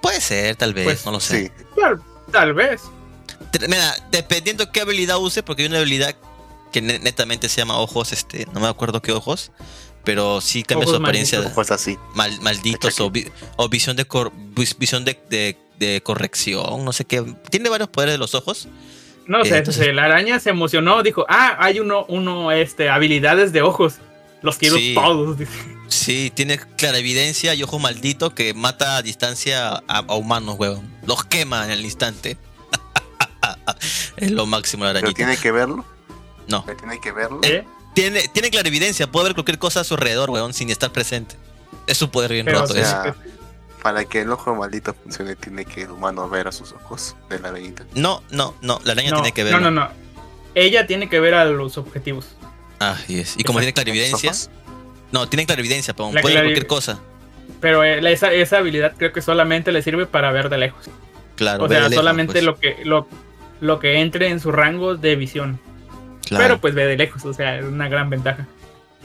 Puede 0.00 0.20
ser, 0.20 0.54
tal 0.56 0.72
vez, 0.72 0.84
Pues, 0.84 1.04
no 1.04 1.12
lo 1.12 1.20
sé. 1.20 1.46
Sí, 1.46 1.64
Tal, 1.80 2.00
tal 2.30 2.54
vez. 2.54 2.82
Mira, 3.68 3.94
dependiendo 4.10 4.70
qué 4.70 4.80
habilidad 4.82 5.18
use, 5.18 5.42
porque 5.42 5.62
hay 5.62 5.68
una 5.68 5.78
habilidad 5.78 6.14
que 6.72 6.80
ne- 6.82 6.98
netamente 6.98 7.48
se 7.48 7.56
llama 7.58 7.78
ojos, 7.78 8.12
este, 8.12 8.46
no 8.52 8.60
me 8.60 8.68
acuerdo 8.68 9.02
qué 9.02 9.12
ojos, 9.12 9.50
pero 10.04 10.40
sí 10.40 10.62
cambia 10.62 10.84
Ojos 10.86 10.96
su 10.98 11.02
apariencia 11.02 11.40
de- 11.40 11.46
ojos 11.46 11.70
así. 11.70 11.98
mal- 12.14 12.40
malditos 12.42 13.00
o, 13.00 13.10
vi- 13.10 13.30
o 13.56 13.68
visión 13.68 13.96
de 13.96 14.04
cor- 14.06 14.32
vis- 14.34 14.76
visión 14.78 15.04
de, 15.04 15.18
de- 15.28 15.58
de 15.78 16.00
corrección, 16.02 16.84
no 16.84 16.92
sé 16.92 17.04
qué. 17.04 17.24
Tiene 17.50 17.68
varios 17.68 17.88
poderes 17.88 18.14
de 18.14 18.18
los 18.18 18.34
ojos. 18.34 18.68
No 19.26 19.42
Eh, 19.42 19.46
sé, 19.48 19.58
entonces- 19.58 19.92
la 19.94 20.04
araña 20.04 20.38
se 20.38 20.50
emocionó, 20.50 21.02
dijo, 21.02 21.26
ah, 21.28 21.56
hay 21.58 21.80
uno, 21.80 22.04
uno, 22.08 22.52
este, 22.52 22.88
habilidades 22.88 23.52
de 23.52 23.62
ojos. 23.62 23.94
Los 24.42 24.56
quiero 24.58 24.76
Sí. 24.76 24.94
todos. 24.94 25.38
dice. 25.38 25.50
Sí, 25.88 26.30
tiene 26.34 26.58
clarividencia 26.58 27.54
y 27.54 27.62
ojo 27.62 27.78
maldito 27.78 28.34
que 28.34 28.54
mata 28.54 28.96
a 28.96 29.02
distancia 29.02 29.68
a, 29.88 29.98
a 29.98 30.14
humanos, 30.14 30.56
huevón. 30.58 30.90
Los 31.06 31.24
quema 31.24 31.64
en 31.64 31.70
el 31.70 31.84
instante. 31.84 32.36
es 34.16 34.30
lo 34.30 34.46
máximo 34.46 34.84
la 34.84 34.90
Pero 34.92 34.98
arañita. 35.00 35.16
tiene 35.16 35.36
que 35.36 35.50
verlo. 35.52 35.84
No. 36.48 36.64
Pero 36.64 36.76
tiene 36.78 37.00
que 37.00 37.12
verlo. 37.12 37.40
¿Eh? 37.42 37.64
Tiene, 37.94 38.28
tiene 38.28 38.50
clarividencia, 38.50 39.10
puede 39.10 39.26
ver 39.26 39.34
cualquier 39.34 39.58
cosa 39.58 39.80
a 39.80 39.84
su 39.84 39.94
alrededor, 39.94 40.30
weón, 40.30 40.52
sin 40.52 40.70
estar 40.70 40.92
presente. 40.92 41.36
Es 41.86 41.96
su 41.96 42.10
poder 42.10 42.32
bien 42.32 42.44
Pero, 42.44 42.60
roto. 42.60 42.72
o 42.74 42.76
sea, 42.76 43.14
para 43.82 44.04
que 44.04 44.20
el 44.22 44.30
ojo 44.32 44.54
maldito 44.54 44.94
funcione, 44.94 45.34
tiene 45.36 45.64
que 45.64 45.82
el 45.82 45.90
humano 45.92 46.28
ver 46.28 46.48
a 46.48 46.52
sus 46.52 46.72
ojos 46.72 47.16
de 47.30 47.38
la 47.38 47.48
arañita. 47.48 47.84
No, 47.94 48.22
no, 48.30 48.54
no, 48.60 48.80
la 48.84 48.92
araña 48.92 49.10
No, 49.10 49.16
tiene 49.22 49.32
que 49.32 49.44
ver. 49.44 49.52
no, 49.54 49.60
no, 49.60 49.70
no. 49.70 49.88
Ella 50.54 50.86
tiene 50.86 51.08
que 51.08 51.20
ver 51.20 51.34
a 51.34 51.44
los 51.46 51.78
objetivos. 51.78 52.26
Ah, 52.80 52.96
yes. 53.06 53.34
Y 53.38 53.44
como 53.44 53.60
tiene 53.60 53.72
clarividencia, 53.72 54.30
ojos. 54.30 54.50
No, 55.12 55.28
tiene 55.28 55.46
clarividencia, 55.46 55.94
pero 55.94 56.10
puede 56.10 56.22
ver 56.22 56.32
clari- 56.34 56.42
cualquier 56.44 56.66
cosa. 56.66 57.00
Pero 57.60 57.84
eh, 57.84 58.12
esa, 58.12 58.32
esa 58.32 58.58
habilidad 58.58 58.94
creo 58.96 59.12
que 59.12 59.22
solamente 59.22 59.72
le 59.72 59.82
sirve 59.82 60.06
para 60.06 60.30
ver 60.32 60.48
de 60.48 60.58
lejos. 60.58 60.86
Claro, 61.36 61.64
o 61.64 61.68
de 61.68 61.76
sea, 61.76 61.88
lejos, 61.88 61.96
solamente 61.96 62.32
pues. 62.32 62.44
lo 62.44 62.56
que 62.58 62.78
lo, 62.84 63.08
lo 63.60 63.78
que 63.78 64.00
entre 64.00 64.28
en 64.28 64.40
su 64.40 64.52
rango 64.52 64.96
de 64.96 65.16
visión. 65.16 65.60
Claro. 66.24 66.44
Pero 66.44 66.60
pues 66.60 66.74
ve 66.74 66.86
de 66.86 66.96
lejos, 66.96 67.24
o 67.24 67.32
sea, 67.32 67.58
es 67.58 67.64
una 67.64 67.88
gran 67.88 68.10
ventaja. 68.10 68.46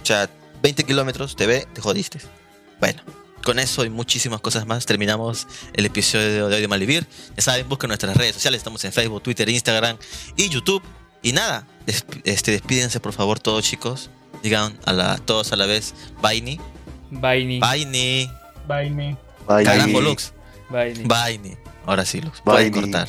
O 0.02 0.06
sea, 0.06 0.30
20 0.64 0.84
kilómetros, 0.84 1.36
te 1.36 1.46
ve, 1.46 1.68
te 1.74 1.82
jodiste. 1.82 2.20
Bueno, 2.80 3.02
con 3.44 3.60
eso 3.60 3.86
y 3.86 3.90
muchísimas 3.90 4.42
cosas 4.42 4.66
más 4.66 4.86
terminamos 4.86 5.48
el 5.74 5.86
episodio 5.86 6.48
de 6.48 6.56
Audio 6.56 6.70
Malvivir. 6.70 7.06
Ya 7.36 7.44
saben, 7.44 7.68
busquen 7.70 7.90
nuestras 7.90 8.16
redes 8.18 8.34
sociales, 8.34 8.60
estamos 8.60 8.84
en 8.86 8.92
Facebook, 8.92 9.22
Twitter, 9.24 9.48
Instagram 9.50 9.98
y 10.36 10.50
YouTube. 10.50 10.82
Y 11.22 11.34
nada, 11.34 11.68
este, 12.24 12.52
despídense 12.52 13.00
por 13.00 13.14
favor 13.14 13.40
todos 13.40 13.64
chicos. 13.64 14.10
Digan 14.42 14.78
a 14.86 14.94
la, 14.94 15.18
todos 15.18 15.52
a 15.54 15.56
la 15.56 15.66
vez, 15.66 15.94
Baini, 16.22 16.60
Baini. 17.12 17.60
Baini. 18.68 19.18
Bye. 19.48 19.64
carajo 19.64 20.02
Lux, 20.02 20.34
Baini. 20.70 21.04
Baini. 21.06 21.58
Ahora 21.86 22.06
sí, 22.06 22.22
Lux, 22.22 22.42
pueden 22.42 22.72
Baini. 22.72 22.92
cortar. 22.92 23.08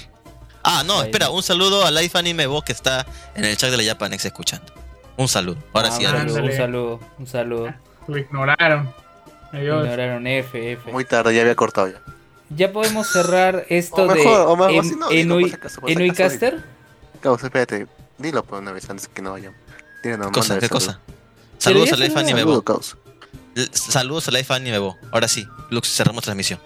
Ah, 0.63 0.83
no, 0.87 0.95
Baini. 0.95 1.07
espera, 1.11 1.31
un 1.31 1.43
saludo 1.43 1.87
a 1.87 1.91
Life 1.91 2.17
Anime 2.19 2.47
Bo 2.47 2.63
que 2.63 2.73
está 2.73 3.07
en 3.35 3.45
el 3.45 3.57
chat 3.57 3.71
de 3.71 3.77
la 3.79 3.85
Japanex 3.85 4.25
escuchando. 4.25 4.73
Un 5.17 5.29
saludo. 5.29 5.59
Ahora 5.73 5.89
Ah, 5.89 5.97
sí, 5.97 6.05
un 6.07 6.11
Alex. 6.15 6.33
saludo, 6.33 6.45
un 6.49 6.57
saludo, 6.57 7.01
un 7.19 7.27
saludo. 7.27 7.75
Lo 8.09 8.19
ignoraron. 8.19 8.93
Adiós. 9.53 9.85
Ignoraron 9.85 10.27
F, 10.27 10.73
F. 10.73 10.91
Muy 10.93 11.05
tarde, 11.05 11.35
ya 11.35 11.43
había 11.43 11.55
cortado 11.55 11.89
ya. 11.89 12.01
Ya 12.51 12.73
podemos 12.73 13.07
cerrar 13.11 13.65
esto 13.71 14.03
O 14.05 14.07
mejor, 14.07 14.17
de 14.39 14.45
o 14.45 14.57
mejor, 14.57 14.71
en- 14.73 14.85
si 14.85 14.97
no, 14.97 15.11
Enuicaster. 15.11 16.63
Espérate. 17.43 17.87
Dilo 18.19 18.45
por 18.45 18.59
una 18.61 18.73
vez 18.73 18.89
antes 18.91 19.09
que 19.09 19.23
no 19.23 19.33
vayan. 19.33 19.55
Dile 20.03 20.17
nomás, 20.17 20.33
¿Qué 20.33 20.41
cosa? 20.41 20.59
¿Qué 20.59 20.69
saludo. 20.69 20.99
Saludos 21.63 21.93
a 21.93 21.97
Life 21.97 22.19
Anime 22.19 22.45
Saludos 23.73 24.27
a 24.27 24.33
Life 24.33 24.53
Anime 24.53 24.79
Bo. 24.79 24.97
Ahora 25.13 25.29
sí, 25.29 25.47
Lux, 25.71 25.89
cerramos 25.95 26.25
transmisión. 26.25 26.59